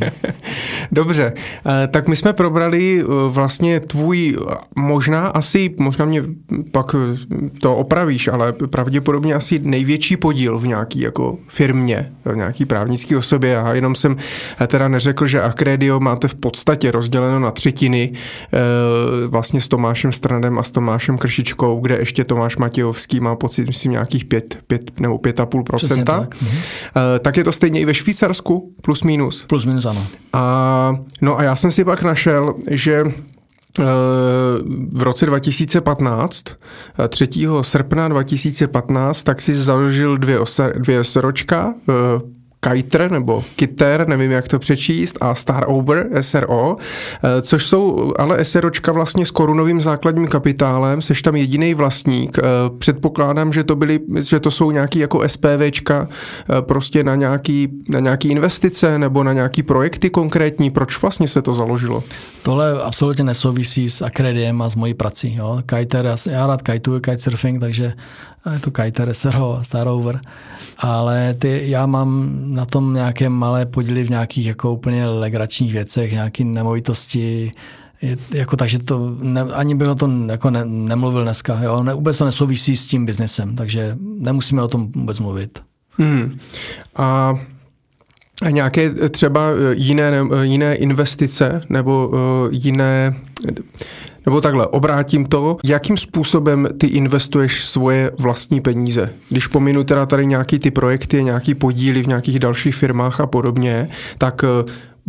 [0.92, 1.34] Dobře,
[1.66, 4.38] eh, tak my jsme probrali eh, vlastně tvůj
[4.76, 6.24] možná asi, možná mě
[6.72, 6.96] pak
[7.62, 13.58] to opravíš, ale pravděpodobně asi největší podíl v nějaký jako firmě, v nějaký právnické osobě
[13.58, 14.18] a jenom jsem
[14.68, 18.14] teda neřekl, že Acredio máte v podstatě rozděleno na třetiny
[19.28, 23.92] vlastně s Tomášem Stranem a s Tomášem Kršičkou, kde ještě Tomáš Matějovský má pocit, myslím,
[23.92, 26.20] nějakých 5, 5 nebo 5,5 procenta.
[26.20, 26.42] Tak.
[26.42, 26.58] Mhm.
[26.96, 29.46] Uh, tak je to stejně i ve Švýcarsku, plus minus.
[29.48, 30.06] Plus minus, ano.
[30.34, 33.04] A, no a já jsem si pak našel, že
[33.80, 33.84] eh,
[34.92, 36.44] v roce 2015,
[37.10, 37.28] 3.
[37.46, 41.74] Eh, srpna 2015, tak si založil dvě, osa, dvě soročka,
[42.60, 48.46] Kiter nebo Kiter, nevím jak to přečíst, a Star Over SRO, eh, což jsou ale
[48.46, 52.40] SROčka vlastně s korunovým základním kapitálem, seš tam jediný vlastník.
[52.40, 52.44] Eh,
[52.78, 58.00] předpokládám, že to byly, že to jsou nějaký jako SPVčka eh, prostě na nějaký, na
[58.00, 60.70] nějaký investice nebo na nějaký projekty konkrétní.
[60.70, 62.04] Proč vlastně se to založilo?
[62.44, 65.36] Tohle absolutně nesouvisí s Akrediem a s mojí prací.
[65.36, 65.62] Jo.
[65.66, 67.94] Kiter, já, já rád kajtuju, kitesurfing, takže
[68.62, 70.20] to Kiter SRO, Star Over,
[70.78, 76.12] ale ty, já mám na tom nějaké malé podíly v nějakých jako úplně legračních věcech,
[76.12, 77.52] nějaké nemovitosti,
[78.02, 81.94] je, jako takže to, ne, ani bych o tom jako ne, nemluvil dneska, jo, ne,
[81.94, 85.64] vůbec to nesouvisí s tím biznesem, takže nemusíme o tom vůbec mluvit.
[85.98, 86.38] Hmm.
[86.96, 87.36] A
[88.42, 92.12] a nějaké třeba jiné, jiné investice nebo
[92.52, 93.16] jiné
[94.28, 99.14] nebo takhle, obrátím to, jakým způsobem ty investuješ svoje vlastní peníze.
[99.30, 103.90] Když pominu teda tady nějaký ty projekty, nějaký podíly v nějakých dalších firmách a podobně,
[104.18, 104.46] tak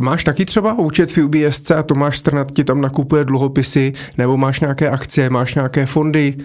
[0.00, 4.60] Máš taky třeba účet v UBSC a Tomáš Strnat ti tam nakupuje dluhopisy, nebo máš
[4.60, 6.36] nějaké akcie, máš nějaké fondy,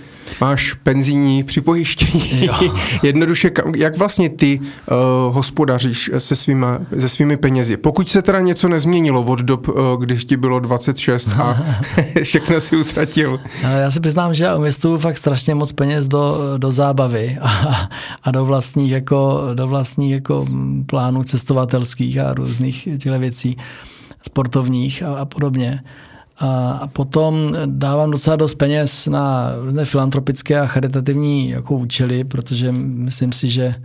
[0.41, 2.49] máš penzijní připojištění.
[3.03, 7.77] Jednoduše, jak vlastně ty uh, hospodaříš se, svýma, se svými penězi?
[7.77, 11.65] Pokud se teda něco nezměnilo od dob, uh, když ti bylo 26 a
[12.23, 13.39] všechno si utratil.
[13.61, 17.49] Já si přiznám, že já investuju fakt strašně moc peněz do, do zábavy a,
[18.23, 20.47] a do vlastních jako, do vlastních jako
[20.85, 23.57] plánů cestovatelských a různých těchto věcí věcí
[24.21, 25.83] sportovních a, a podobně.
[26.39, 32.71] A, a potom dávám docela dost peněz na různé filantropické a charitativní jako účely, protože
[32.71, 33.75] myslím si, že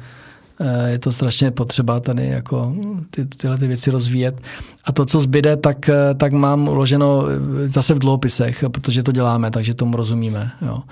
[0.61, 2.75] eh, je to strašně potřeba tady jako
[3.11, 4.41] ty, tyhle ty věci rozvíjet.
[4.85, 9.13] A to, co zbyde, tak, eh, tak mám uloženo eh, zase v dluhopisech, protože to
[9.13, 10.51] děláme, takže tomu rozumíme.
[10.63, 10.83] Jo.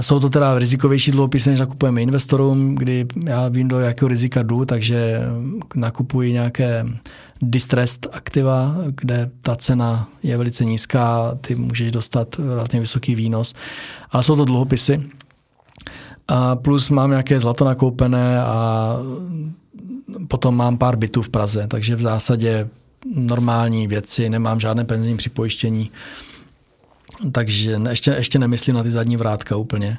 [0.00, 4.64] Jsou to teda rizikovější dluhopisy, než nakupujeme investorům, kdy já vím, do jakého rizika jdu,
[4.64, 5.20] takže
[5.74, 6.86] nakupuji nějaké
[7.42, 13.54] distressed aktiva, kde ta cena je velice nízká, ty můžeš dostat relativně vysoký výnos,
[14.10, 15.02] ale jsou to dluhopisy.
[16.28, 18.96] A plus mám nějaké zlato nakoupené a
[20.28, 22.68] potom mám pár bytů v Praze, takže v zásadě
[23.14, 25.90] normální věci, nemám žádné penzijní připojištění,
[27.32, 29.98] takže ještě, ještě nemyslím na ty zadní vrátka úplně.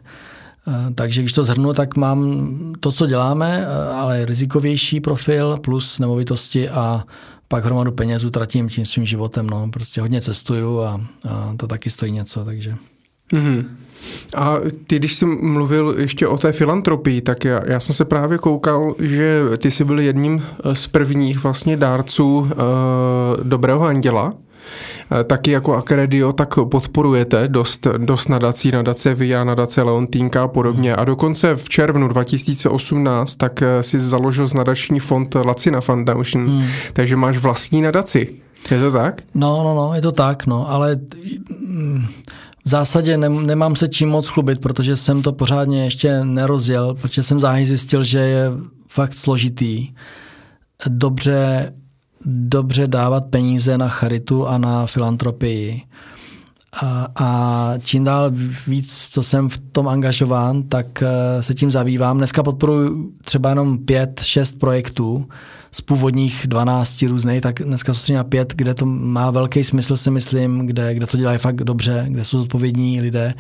[0.96, 2.48] Takže když to zhrnu, tak mám
[2.80, 7.04] to, co děláme, ale rizikovější profil plus nemovitosti a
[7.48, 9.48] pak hromadu peněz utratím tím svým životem.
[9.50, 9.70] No.
[9.74, 12.76] Prostě hodně cestuju a, a to taky stojí něco, takže...
[13.34, 13.66] Mm-hmm.
[14.36, 14.56] A
[14.88, 18.96] ty, když jsi mluvil ještě o té filantropii, tak já, já jsem se právě koukal,
[19.00, 22.48] že ty jsi byl jedním z prvních vlastně dárců uh,
[23.44, 24.34] Dobrého anděla.
[25.20, 30.96] Eh, taky jako Akredio, tak podporujete dost, dost nadací, nadace VIA, nadace Leontínka a podobně.
[30.96, 36.68] A dokonce v červnu 2018 tak eh, si založil z nadační fond Lacina Foundation, hmm.
[36.94, 38.30] takže máš vlastní nadaci.
[38.72, 39.22] Je to tak?
[39.34, 41.00] No, no, no, je to tak, no, ale
[41.60, 42.06] mm,
[42.66, 47.24] v zásadě ne, nemám se čím moc chlubit, protože jsem to pořádně ještě nerozjel, protože
[47.24, 48.52] jsem záhy zjistil, že je
[48.88, 49.94] fakt složitý
[50.88, 51.72] dobře
[52.26, 55.82] dobře dávat peníze na charitu a na filantropii.
[56.74, 58.32] A, a čím dál
[58.68, 62.18] víc, co jsem v tom angažován, tak eh, se tím zabývám.
[62.18, 65.28] Dneska podporuji třeba jenom pět, šest projektů
[65.72, 70.12] z původních 12 různých, tak dneska jsou třeba pět, kde to má velký smysl, si
[70.12, 73.34] myslím, kde, kde to dělají fakt dobře, kde jsou odpovědní lidé.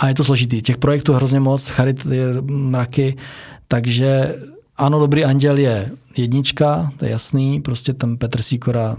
[0.00, 0.62] A je to složitý.
[0.62, 3.16] Těch projektů hrozně moc, charit je mraky,
[3.68, 4.34] takže
[4.76, 8.96] ano, Dobrý anděl je jednička, to je jasný, prostě ten Petr Sikora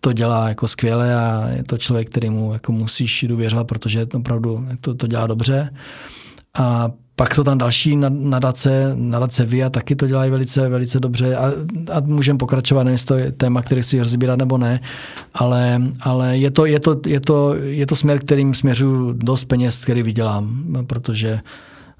[0.00, 4.66] to dělá jako skvěle a je to člověk, který mu jako musíš důvěřovat, protože opravdu
[4.80, 5.70] to, to dělá dobře.
[6.58, 11.52] A pak to tam další nadace, nadace VIA taky to dělají velice, velice dobře a,
[11.92, 14.80] a můžeme pokračovat, nevím, to je téma, který si rozbírat nebo ne,
[15.34, 19.84] ale, ale je, to, je, to, je, to, je to směr, kterým směřuju dost peněz,
[19.84, 21.40] který vydělám, protože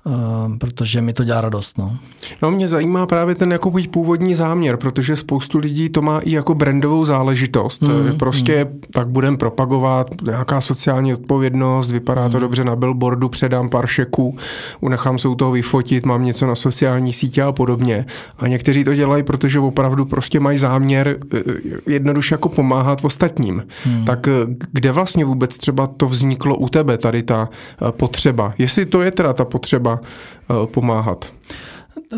[0.07, 1.79] Uh, protože mi to dělá radost.
[1.79, 1.97] No.
[2.43, 6.55] no mě zajímá právě ten jako původní záměr, protože spoustu lidí to má i jako
[6.55, 7.83] brandovou záležitost.
[7.83, 8.81] Mm, prostě mm.
[8.93, 12.41] tak budem propagovat nějaká sociální odpovědnost, vypadá to mm.
[12.41, 14.37] dobře na billboardu, předám pár šeků,
[14.81, 18.07] unechám se u toho vyfotit, mám něco na sociální sítě a podobně.
[18.39, 21.41] A někteří to dělají, protože opravdu prostě mají záměr eh,
[21.87, 23.67] jednoduše jako pomáhat ostatním.
[23.87, 24.05] Mm.
[24.05, 24.33] Tak eh,
[24.73, 27.49] kde vlastně vůbec třeba to vzniklo u tebe, tady ta
[27.91, 28.55] potřeba?
[28.59, 31.25] Jestli to je teda ta potřeba Eh, pomáhat.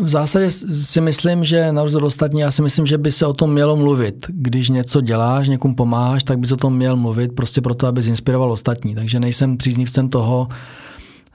[0.01, 3.33] V zásadě si myslím, že na rozdíl ostatní, já si myslím, že by se o
[3.33, 4.25] tom mělo mluvit.
[4.29, 8.51] Když něco děláš, někomu pomáháš, tak bys o tom měl mluvit, prostě proto, aby zinspiroval
[8.51, 8.95] ostatní.
[8.95, 10.47] Takže nejsem příznivcem toho,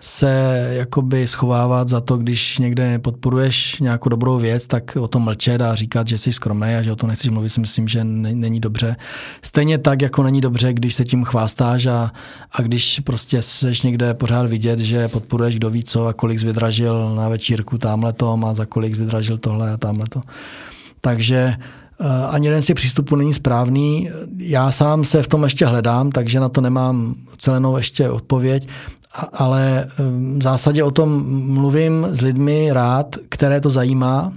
[0.05, 5.60] se jakoby schovávat za to, když někde podporuješ nějakou dobrou věc, tak o tom mlčet
[5.60, 8.60] a říkat, že jsi skromný a že o tom nechceš mluvit, si myslím, že není
[8.60, 8.97] dobře.
[9.42, 12.12] Stejně tak, jako není dobře, když se tím chvástáš a,
[12.52, 16.47] a když prostě seš někde pořád vidět, že podporuješ kdo ví co a kolik jsi
[16.47, 18.14] vydražil na večírku tamhle
[18.47, 20.20] a za kolik jsi vydražil tohle a tamhle to.
[21.00, 21.56] Takže
[22.00, 24.10] uh, ani jeden z těch přístupů není správný.
[24.39, 28.68] Já sám se v tom ještě hledám, takže na to nemám celenou ještě odpověď,
[29.32, 29.86] ale
[30.39, 34.32] v zásadě o tom mluvím s lidmi rád, které to zajímá,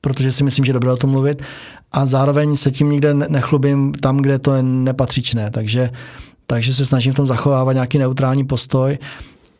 [0.00, 1.42] protože si myslím, že je dobré o tom mluvit.
[1.92, 5.90] A zároveň se tím nikde nechlubím tam, kde to je nepatřičné, takže,
[6.46, 8.98] takže se snažím v tom zachovávat nějaký neutrální postoj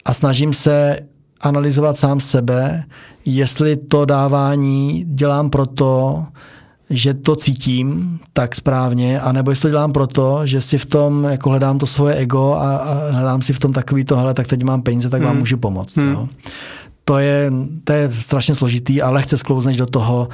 [0.04, 0.98] a snažím se
[1.40, 2.84] analyzovat sám sebe,
[3.24, 6.24] jestli to dávání dělám proto,
[6.90, 11.50] že to cítím tak správně, anebo jestli to dělám proto, že si v tom jako
[11.50, 14.82] hledám to svoje ego a, a hledám si v tom takový tohle, tak teď mám
[14.82, 15.38] peníze, tak vám hmm.
[15.38, 15.96] můžu pomoct.
[15.96, 16.12] Hmm.
[16.12, 16.28] Jo.
[17.04, 17.52] To je,
[17.84, 20.28] to je strašně složitý a lehce sklouzneš do toho,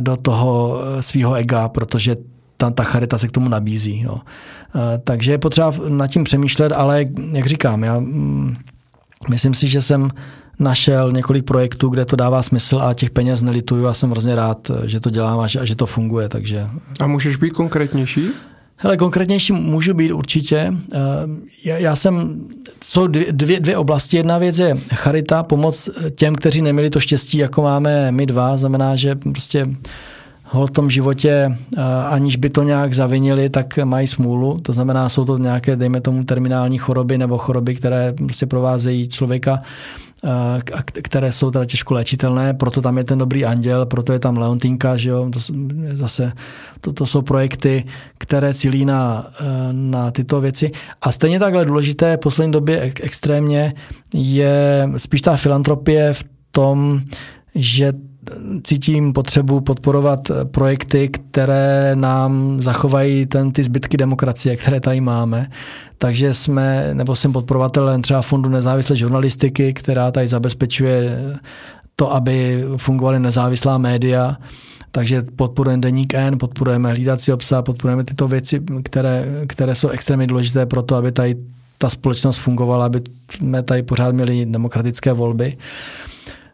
[0.00, 2.16] do toho eh, svého ega, protože
[2.56, 4.00] ta, ta charita se k tomu nabízí.
[4.00, 4.16] Jo.
[4.76, 8.54] Eh, takže je potřeba nad tím přemýšlet, ale jak říkám, já mm,
[9.30, 10.10] myslím si, že jsem
[10.60, 14.70] našel několik projektů, kde to dává smysl a těch peněz nelituju a jsem hrozně rád,
[14.84, 16.28] že to dělám a že, a že to funguje.
[16.28, 16.66] Takže...
[17.00, 18.28] A můžeš být konkrétnější?
[18.82, 20.74] Hele, konkrétnější můžu být určitě.
[20.92, 20.98] Eh,
[21.64, 22.40] já, já jsem,
[22.84, 24.16] jsou dvě, dvě, dvě oblasti.
[24.16, 28.56] Jedna věc je charita, pomoc těm, kteří neměli to štěstí, jako máme my dva.
[28.56, 29.66] Znamená, že prostě
[30.66, 34.60] v tom životě, eh, aniž by to nějak zavinili, tak mají smůlu.
[34.62, 39.58] To znamená, jsou to nějaké, dejme tomu, terminální choroby nebo choroby, které prostě provázejí člověka
[41.02, 44.96] které jsou teda těžko léčitelné, proto tam je ten dobrý anděl, proto je tam Leontinka,
[44.96, 45.40] že jo, to,
[45.94, 46.32] zase
[46.80, 47.84] to, to jsou projekty,
[48.18, 50.70] které cílí na, e, na tyto věci.
[51.02, 53.74] A stejně takhle důležité v poslední době extrémně
[54.14, 57.00] je spíš ta filantropie v tom,
[57.54, 57.92] že
[58.64, 65.50] cítím potřebu podporovat projekty, které nám zachovají ten, ty zbytky demokracie, které tady máme.
[65.98, 71.18] Takže jsme, nebo jsem podporovatelem třeba Fondu nezávislé žurnalistiky, která tady zabezpečuje
[71.96, 74.36] to, aby fungovaly nezávislá média.
[74.92, 80.66] Takže podporujeme Deník N, podporujeme hlídací obsah, podporujeme tyto věci, které, které jsou extrémně důležité
[80.66, 81.36] pro to, aby tady
[81.78, 85.56] ta společnost fungovala, aby jsme tady pořád měli demokratické volby.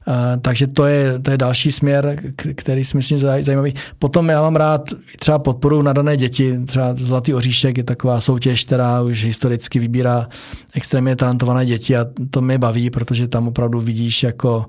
[0.08, 2.16] Uh, takže to je, to je další směr,
[2.54, 3.74] který si myslím zajímavý.
[3.98, 4.82] Potom já mám rád
[5.18, 10.28] třeba podporu nadané děti, třeba Zlatý oříšek je taková soutěž, která už historicky vybírá
[10.74, 14.66] extrémně talentované děti a to mě baví, protože tam opravdu vidíš jako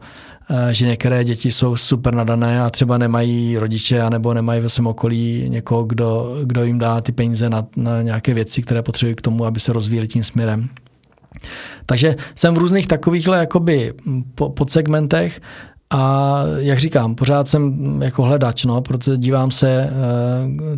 [0.49, 4.87] uh, že některé děti jsou super nadané a třeba nemají rodiče anebo nemají ve svém
[4.87, 9.21] okolí někoho, kdo, kdo jim dá ty peníze na, na nějaké věci, které potřebují k
[9.21, 10.69] tomu, aby se rozvíjeli tím směrem.
[11.85, 13.93] Takže jsem v různých takovýchhle jakoby
[14.53, 15.41] podsegmentech
[15.89, 19.91] a jak říkám, pořád jsem jako hledač, no, protože dívám se, eh,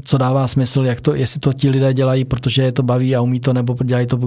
[0.05, 3.21] co dává smysl, jak to, jestli to ti lidé dělají, protože je to baví a
[3.21, 4.17] umí to, nebo dělají to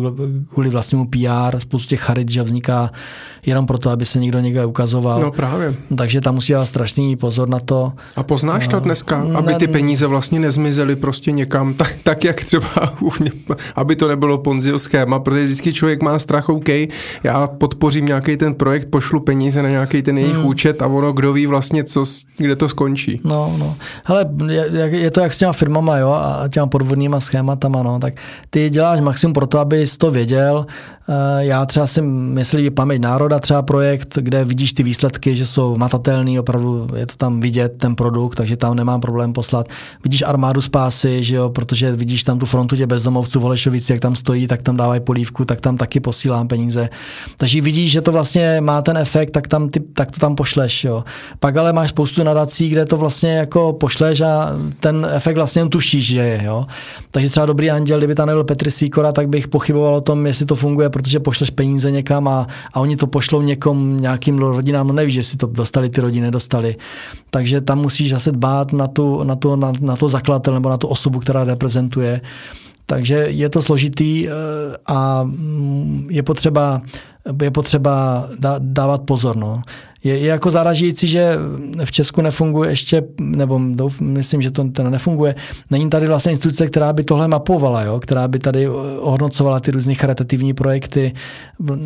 [0.53, 1.59] kvůli vlastnímu PR.
[1.61, 2.91] Spoustu těch charit, že vzniká
[3.47, 5.21] jenom proto, aby se někdo někde ukazoval.
[5.21, 5.75] No právě.
[5.97, 7.93] Takže tam musí dát strašný pozor na to.
[8.17, 12.69] A poznáš to dneska, aby ty peníze vlastně nezmizely prostě někam, tak, tak jak třeba,
[13.77, 16.69] aby to nebylo ponzil schéma, protože vždycky člověk má strach, OK,
[17.23, 20.47] já podpořím nějaký ten projekt, pošlu peníze na nějaký ten jejich hmm.
[20.47, 22.05] účet, slyšet a ono, kdo ví vlastně, co,
[22.37, 23.21] kde to skončí.
[23.25, 23.77] No, no.
[24.05, 28.15] Hele, je, je to jak s těma firmama, jo, a těma podvodnýma schématama, no, tak
[28.51, 30.67] ty děláš maximum pro to, abys to věděl,
[31.39, 36.39] já třeba si myslím, paměť národa třeba projekt, kde vidíš ty výsledky, že jsou matatelný,
[36.39, 39.69] opravdu je to tam vidět, ten produkt, takže tam nemám problém poslat.
[40.05, 44.01] Vidíš armádu spásy, že jo, protože vidíš tam tu frontu tě bezdomovců v Holešovici, jak
[44.01, 46.89] tam stojí, tak tam dávají polívku, tak tam taky posílám peníze.
[47.37, 50.85] Takže vidíš, že to vlastně má ten efekt, tak, tam ty, tak to tam pošleš.
[50.85, 51.05] Jo.
[51.41, 54.51] Pak ale máš spoustu nadací, kde to vlastně jako pošleš a
[54.81, 56.43] ten efekt vlastně tušíš, že je.
[56.45, 56.67] Jo.
[57.11, 60.47] Takže třeba dobrý anděl, kdyby tam nebyl Petr Sýkora, tak bych pochyboval o tom, jestli
[60.47, 64.93] to funguje protože pošleš peníze někam a, a oni to pošlou někom, nějakým rodinám, no
[64.93, 66.77] nevíš, jestli to dostali ty rodiny, nedostali.
[67.31, 70.77] Takže tam musíš zase dbát na, tu, na, to, na, na to zakladatel nebo na
[70.77, 72.21] tu osobu, která reprezentuje.
[72.87, 74.33] Takže je to složitý eh,
[74.87, 76.83] a mm, je potřeba,
[77.43, 78.25] je potřeba
[78.59, 79.37] dávat pozor.
[79.37, 79.63] No
[80.05, 81.37] je, je jako zaražující, že
[81.85, 85.35] v Česku nefunguje ještě, nebo douf, myslím, že to ten nefunguje,
[85.71, 88.01] není tady vlastně instituce, která by tohle mapovala, jo?
[88.01, 91.13] která by tady ohodnocovala ty různé charitativní projekty,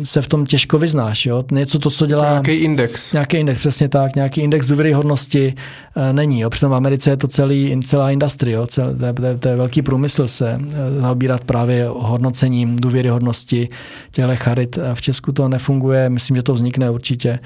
[0.03, 1.25] se v tom těžko vyznáš.
[1.25, 1.43] Jo?
[1.51, 2.29] Něco to, co dělá...
[2.29, 3.13] Nějaký index.
[3.13, 4.15] Nějaký index, přesně tak.
[4.15, 5.53] Nějaký index důvěryhodnosti
[5.95, 6.39] e, není.
[6.39, 6.49] Jo?
[6.49, 8.67] Přitom v Americe je to celý, celá industrie, jo?
[8.67, 13.69] Cel, to, je, to je velký průmysl se e, zaobírat právě hodnocením důvěryhodnosti
[14.11, 14.79] těchto charit.
[14.93, 17.39] V Česku to nefunguje, myslím, že to vznikne určitě.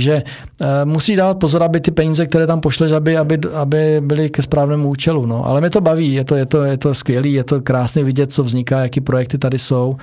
[0.00, 0.22] Takže
[0.60, 4.42] uh, musíš dávat pozor, aby ty peníze, které tam pošleš, aby, aby, aby byly ke
[4.42, 5.26] správnému účelu.
[5.26, 5.46] No.
[5.46, 8.32] Ale mě to baví, je to, je to, je to skvělé, je to krásně vidět,
[8.32, 9.96] co vzniká, jaký projekty tady jsou.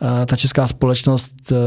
[0.00, 1.58] Uh, ta česká společnost uh,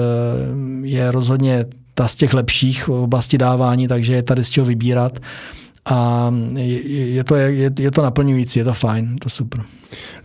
[0.85, 5.19] je rozhodně ta z těch lepších v oblasti dávání, takže je tady z čeho vybírat.
[5.89, 9.63] A je, je, to, je, je to naplňující, je to fajn, to super.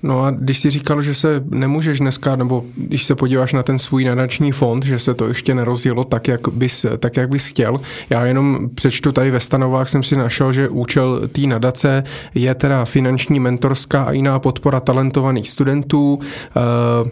[0.03, 3.79] No a když jsi říkal, že se nemůžeš dneska, nebo když se podíváš na ten
[3.79, 7.81] svůj nadační fond, že se to ještě nerozjelo tak, jak bys, tak, jak bys chtěl.
[8.11, 12.85] Já jenom přečtu tady ve stanovách, jsem si našel, že účel té nadace je teda
[12.85, 17.09] finanční, mentorská a jiná podpora talentovaných studentů, uh,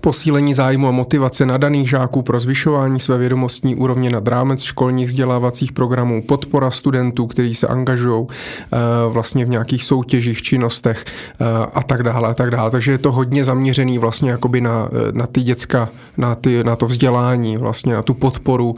[0.00, 5.72] posílení zájmu a motivace nadaných žáků pro zvyšování své vědomostní úrovně nad rámec školních vzdělávacích
[5.72, 8.76] programů, podpora studentů, kteří se angažují eh,
[9.08, 11.04] vlastně v nějakých soutěžích, činnostech
[11.40, 12.70] eh, a tak dále a tak dále.
[12.70, 16.76] Takže je to hodně zaměřený vlastně jakoby na, eh, na ty děcka, na, ty, na
[16.76, 18.74] to vzdělání, vlastně na tu podporu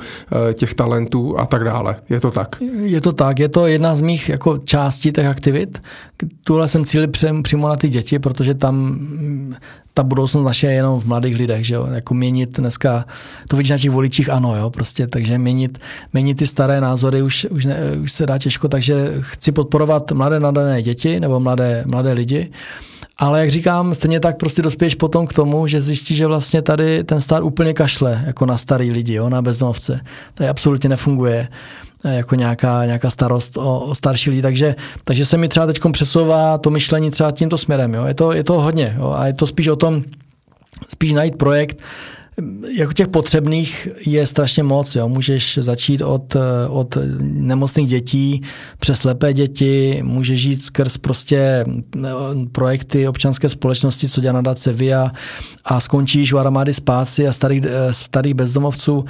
[0.55, 1.97] těch talentů a tak dále.
[2.09, 2.57] Je to tak?
[2.83, 5.83] Je to tak, je to jedna z mých jako částí těch aktivit.
[6.45, 7.09] Tuhle jsem cíli
[7.43, 8.99] přímo na ty děti, protože tam
[9.95, 11.87] ta budoucnost naše je jenom v mladých lidech, že jo?
[11.93, 13.05] Jako měnit dneska,
[13.49, 15.79] to vidíš na těch voličích, ano, jo, prostě, takže měnit,
[16.13, 20.41] měnit ty staré názory už, už, ne, už se dá těžko, takže chci podporovat mladé
[20.41, 22.51] nadané děti nebo mladé, mladé lidi,
[23.19, 27.05] ale jak říkám, stejně tak prostě dospěješ potom k tomu, že zjistíš, že vlastně tady
[27.05, 30.01] ten star úplně kašle jako na starý lidi, jo, na bezdomovce.
[30.35, 31.49] To absolutně nefunguje
[32.05, 34.75] jako nějaká, nějaká starost o, o starší lidi, takže,
[35.05, 37.95] takže se mi třeba teď přesouvá to myšlení třeba tímto směrem.
[37.95, 38.05] Jo.
[38.05, 39.15] Je, to, je to hodně jo.
[39.17, 40.03] a je to spíš o tom,
[40.89, 41.83] spíš najít projekt,
[42.77, 44.97] jako těch potřebných je strašně moc.
[44.97, 45.09] Jo.
[45.09, 46.37] Můžeš začít od,
[46.69, 48.43] od nemocných dětí
[48.79, 51.65] přes slepé děti, můžeš žít skrz prostě
[52.53, 55.13] projekty občanské společnosti, co dělá nadace VIA
[55.65, 59.05] a skončíš u armády spásy a starých, starých bezdomovců.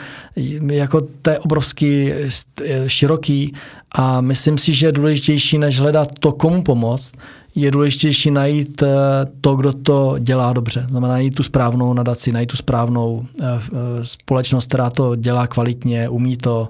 [0.70, 2.12] Jako to je obrovský
[2.86, 3.54] široký
[3.92, 7.12] a myslím si, že je důležitější, než hledat to, komu pomoct,
[7.54, 8.88] je důležitější najít eh,
[9.40, 10.86] to, kdo to dělá dobře.
[10.90, 16.08] Znamená najít tu správnou nadaci, najít tu správnou eh, eh, společnost, která to dělá kvalitně,
[16.08, 16.68] umí to,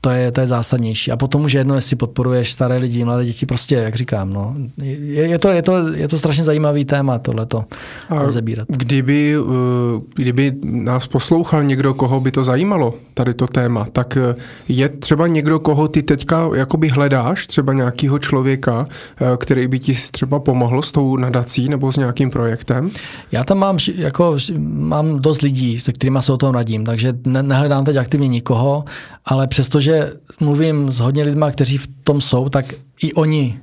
[0.00, 1.12] to je, to je zásadnější.
[1.12, 5.28] A potom už jedno, jestli podporuješ staré lidi, mladé děti, prostě, jak říkám, no, je,
[5.28, 7.64] je, to, je, to, je to strašně zajímavý téma, tohleto
[8.10, 8.68] rozebírat.
[8.68, 14.34] Kdyby, eh, kdyby nás poslouchal někdo, koho by to zajímalo, tady to téma, tak eh,
[14.68, 18.86] je třeba někdo, koho ty teďka jakoby hledáš, třeba nějakého člověka,
[19.20, 22.90] eh, který by ti třeba pomohl s tou nadací nebo s nějakým projektem?
[23.32, 27.42] Já tam mám, jako, mám dost lidí, se kterými se o tom radím, takže ne,
[27.42, 28.84] nehledám teď aktivně nikoho,
[29.24, 33.58] ale přestože že mluvím s hodně lidma, kteří v tom jsou, tak i oni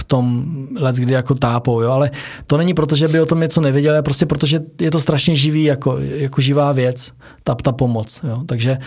[0.00, 1.90] v tom let, kdy jako tápou, jo?
[1.90, 2.10] ale
[2.46, 5.36] to není proto, že by o tom něco nevěděli, ale prostě protože je to strašně
[5.36, 7.12] živý, jako, jako živá věc,
[7.44, 8.20] ta, ta pomoc.
[8.28, 8.42] Jo?
[8.46, 8.78] Takže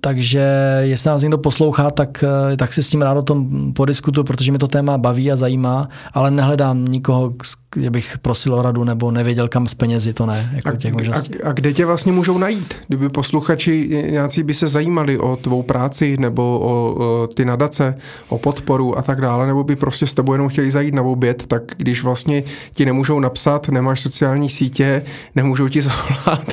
[0.00, 0.48] takže
[0.80, 4.52] jestli nás někdo poslouchá, tak, uh, tak si s tím rád o tom podiskutuju, protože
[4.52, 7.34] mi to téma baví a zajímá, ale nehledám nikoho,
[7.74, 10.50] kde bych prosil o radu nebo nevěděl kam s penězi, to ne.
[10.54, 12.74] Jako a, těch a, a kde tě vlastně můžou najít?
[12.88, 17.94] Kdyby posluchači nějací by se zajímali o tvou práci nebo o, o ty nadace,
[18.28, 21.46] o podporu a tak dále, nebo by prostě s tebou jenom chtěli zajít na oběd,
[21.46, 22.42] tak když vlastně
[22.74, 25.02] ti nemůžou napsat, nemáš sociální sítě,
[25.34, 26.44] nemůžou ti zavolat.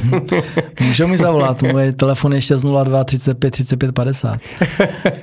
[0.87, 4.39] Můžou mi zavolat, můj telefon je 602 35 35 50.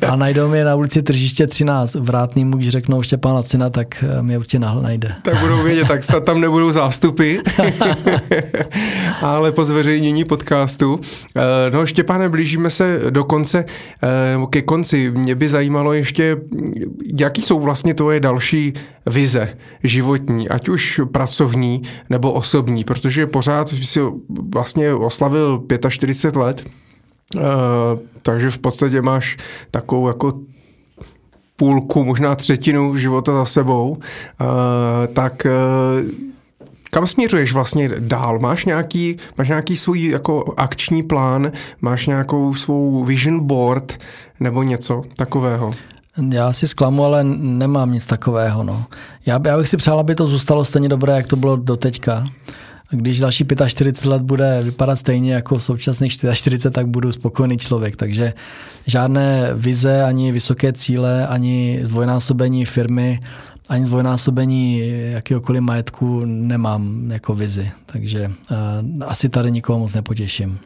[0.08, 4.38] A najdou mě na ulici Tržiště 13 vrátný mu, když řeknou Štěpána Cina, tak mě
[4.38, 5.14] určitě najde.
[5.22, 7.36] Tak budou vědět, tak snad tam nebudou zástupy,
[9.20, 11.00] ale po zveřejnění podcastu.
[11.36, 13.64] Eh, no Štěpáne, blížíme se do konce,
[14.02, 15.10] eh, ke konci.
[15.10, 16.36] Mě by zajímalo ještě,
[17.20, 18.72] jaký jsou vlastně tvoje další
[19.06, 19.48] vize
[19.84, 24.00] životní, ať už pracovní nebo osobní, protože pořád si
[24.52, 26.64] vlastně oslavil 45 let,
[27.36, 27.40] eh,
[28.22, 29.36] takže v podstatě máš
[29.70, 30.32] takovou jako
[31.56, 33.96] půlku, možná třetinu života za sebou, uh,
[35.12, 36.10] tak uh,
[36.90, 38.38] Kam směřuješ vlastně dál?
[38.38, 41.52] Máš nějaký, máš nějaký svůj jako akční plán?
[41.80, 43.98] Máš nějakou svou vision board
[44.40, 45.70] nebo něco takového?
[46.32, 48.62] Já si zklamu, ale nemám nic takového.
[48.62, 48.84] No.
[49.26, 52.24] Já, já bych si přál, aby to zůstalo stejně dobré, jak to bylo do teďka.
[52.90, 57.96] Když další 45 let bude vypadat stejně jako současných 44, tak budu spokojený člověk.
[57.96, 58.32] Takže
[58.86, 63.20] žádné vize, ani vysoké cíle, ani zdvojnásobení firmy
[63.70, 68.56] ani zdvojnásobení jakéhokoliv majetku nemám jako vizi, takže uh,
[69.06, 70.58] asi tady nikoho moc nepotěším.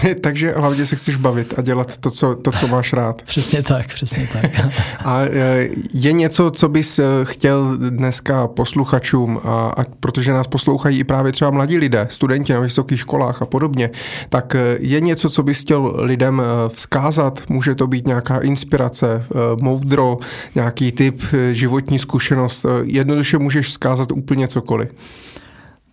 [0.20, 3.22] takže hlavně se chceš bavit a dělat to, co, to, co máš rád.
[3.26, 4.44] přesně tak, přesně tak.
[5.04, 10.98] a eh, je něco, co bys eh, chtěl dneska posluchačům, a, a protože nás poslouchají
[10.98, 13.90] i právě třeba mladí lidé, studenti na vysokých školách a podobně,
[14.28, 17.42] tak je něco, co bys chtěl lidem vzkázat?
[17.48, 19.26] Může to být nějaká inspirace,
[19.60, 20.18] moudro,
[20.54, 21.22] nějaký typ
[21.52, 22.66] životní zkušenost.
[22.82, 24.88] Jednoduše můžeš vzkázat úplně cokoliv.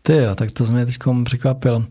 [0.02, 1.86] Ty jo, tak to mě teď překvapil.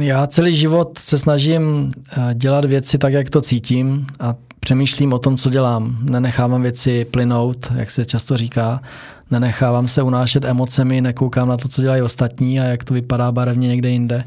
[0.00, 5.18] Já celý život se snažím eh, dělat věci tak, jak to cítím a přemýšlím o
[5.18, 5.98] tom, co dělám.
[6.02, 8.82] Nenechávám věci plynout, jak se často říká.
[9.30, 13.68] Nenechávám se unášet emocemi, nekoukám na to, co dělají ostatní a jak to vypadá barevně
[13.68, 14.24] někde jinde.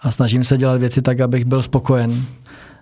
[0.00, 2.24] A snažím se dělat věci tak, abych byl spokojen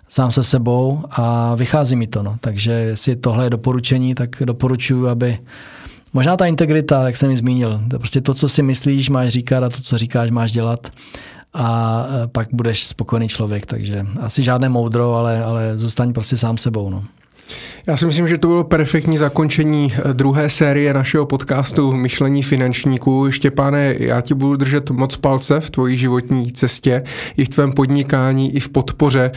[0.07, 2.23] sám se sebou a vychází mi to.
[2.23, 2.37] No.
[2.41, 5.39] Takže jestli tohle je doporučení, tak doporučuji, aby
[6.13, 9.63] možná ta integrita, jak jsem ji zmínil, to prostě to, co si myslíš, máš říkat
[9.63, 10.91] a to, co říkáš, máš dělat
[11.53, 13.65] a e, pak budeš spokojený člověk.
[13.65, 16.89] Takže asi žádné moudro, ale, ale zůstaň prostě sám sebou.
[16.89, 17.03] No.
[17.87, 23.31] Já si myslím, že to bylo perfektní zakončení eh, druhé série našeho podcastu Myšlení finančníků.
[23.31, 27.03] Štěpáne, já ti budu držet moc palce v tvojí životní cestě,
[27.37, 29.31] i v tvém podnikání, i v podpoře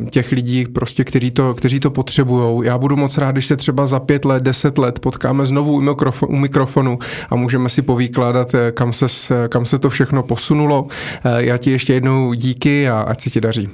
[0.00, 2.66] uh, těch lidí, prostě, kteří to, kteří to potřebují.
[2.66, 5.82] Já budu moc rád, když se třeba za pět let, deset let potkáme znovu
[6.26, 6.98] u, mikrofonu,
[7.30, 9.06] a můžeme si povýkládat, eh, kam se,
[9.48, 10.82] kam se to všechno posunulo.
[10.82, 10.88] Uh,
[11.36, 13.68] já ti ještě jednou díky a ať se ti daří.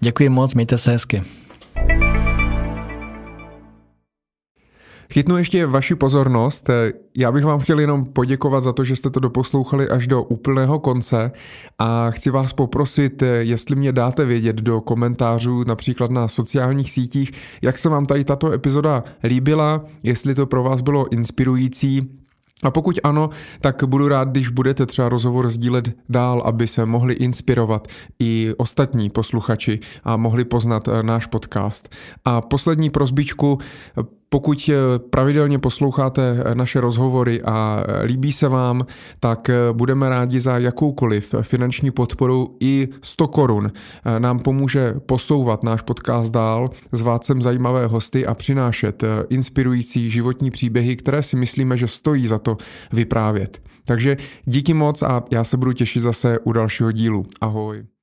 [0.00, 1.22] Děkuji moc, mějte se hezky.
[5.12, 6.70] Chytnu ještě vaši pozornost.
[7.16, 10.78] Já bych vám chtěl jenom poděkovat za to, že jste to doposlouchali až do úplného
[10.78, 11.32] konce
[11.78, 17.30] a chci vás poprosit, jestli mě dáte vědět do komentářů, například na sociálních sítích,
[17.62, 22.08] jak se vám tady tato epizoda líbila, jestli to pro vás bylo inspirující,
[22.62, 23.30] a pokud ano,
[23.60, 27.88] tak budu rád, když budete třeba rozhovor sdílet dál, aby se mohli inspirovat
[28.18, 31.88] i ostatní posluchači a mohli poznat náš podcast.
[32.24, 33.58] A poslední prozbičku,
[34.28, 38.86] pokud eh, pravidelně posloucháte eh, naše rozhovory a eh, líbí se vám,
[39.20, 43.72] tak budeme rádi za jakoukoliv finanční podporu i 100 korun.
[44.18, 50.96] Nám pomůže posouvat náš podcast dál, zvát sem zajímavé hosty a přinášet inspirující životní příběhy,
[50.96, 52.56] které si myslíme, že stojí za to
[52.92, 53.62] vyprávět.
[53.84, 57.26] Takže díky moc a já se budu těšit zase u dalšího dílu.
[57.40, 57.97] Ahoj.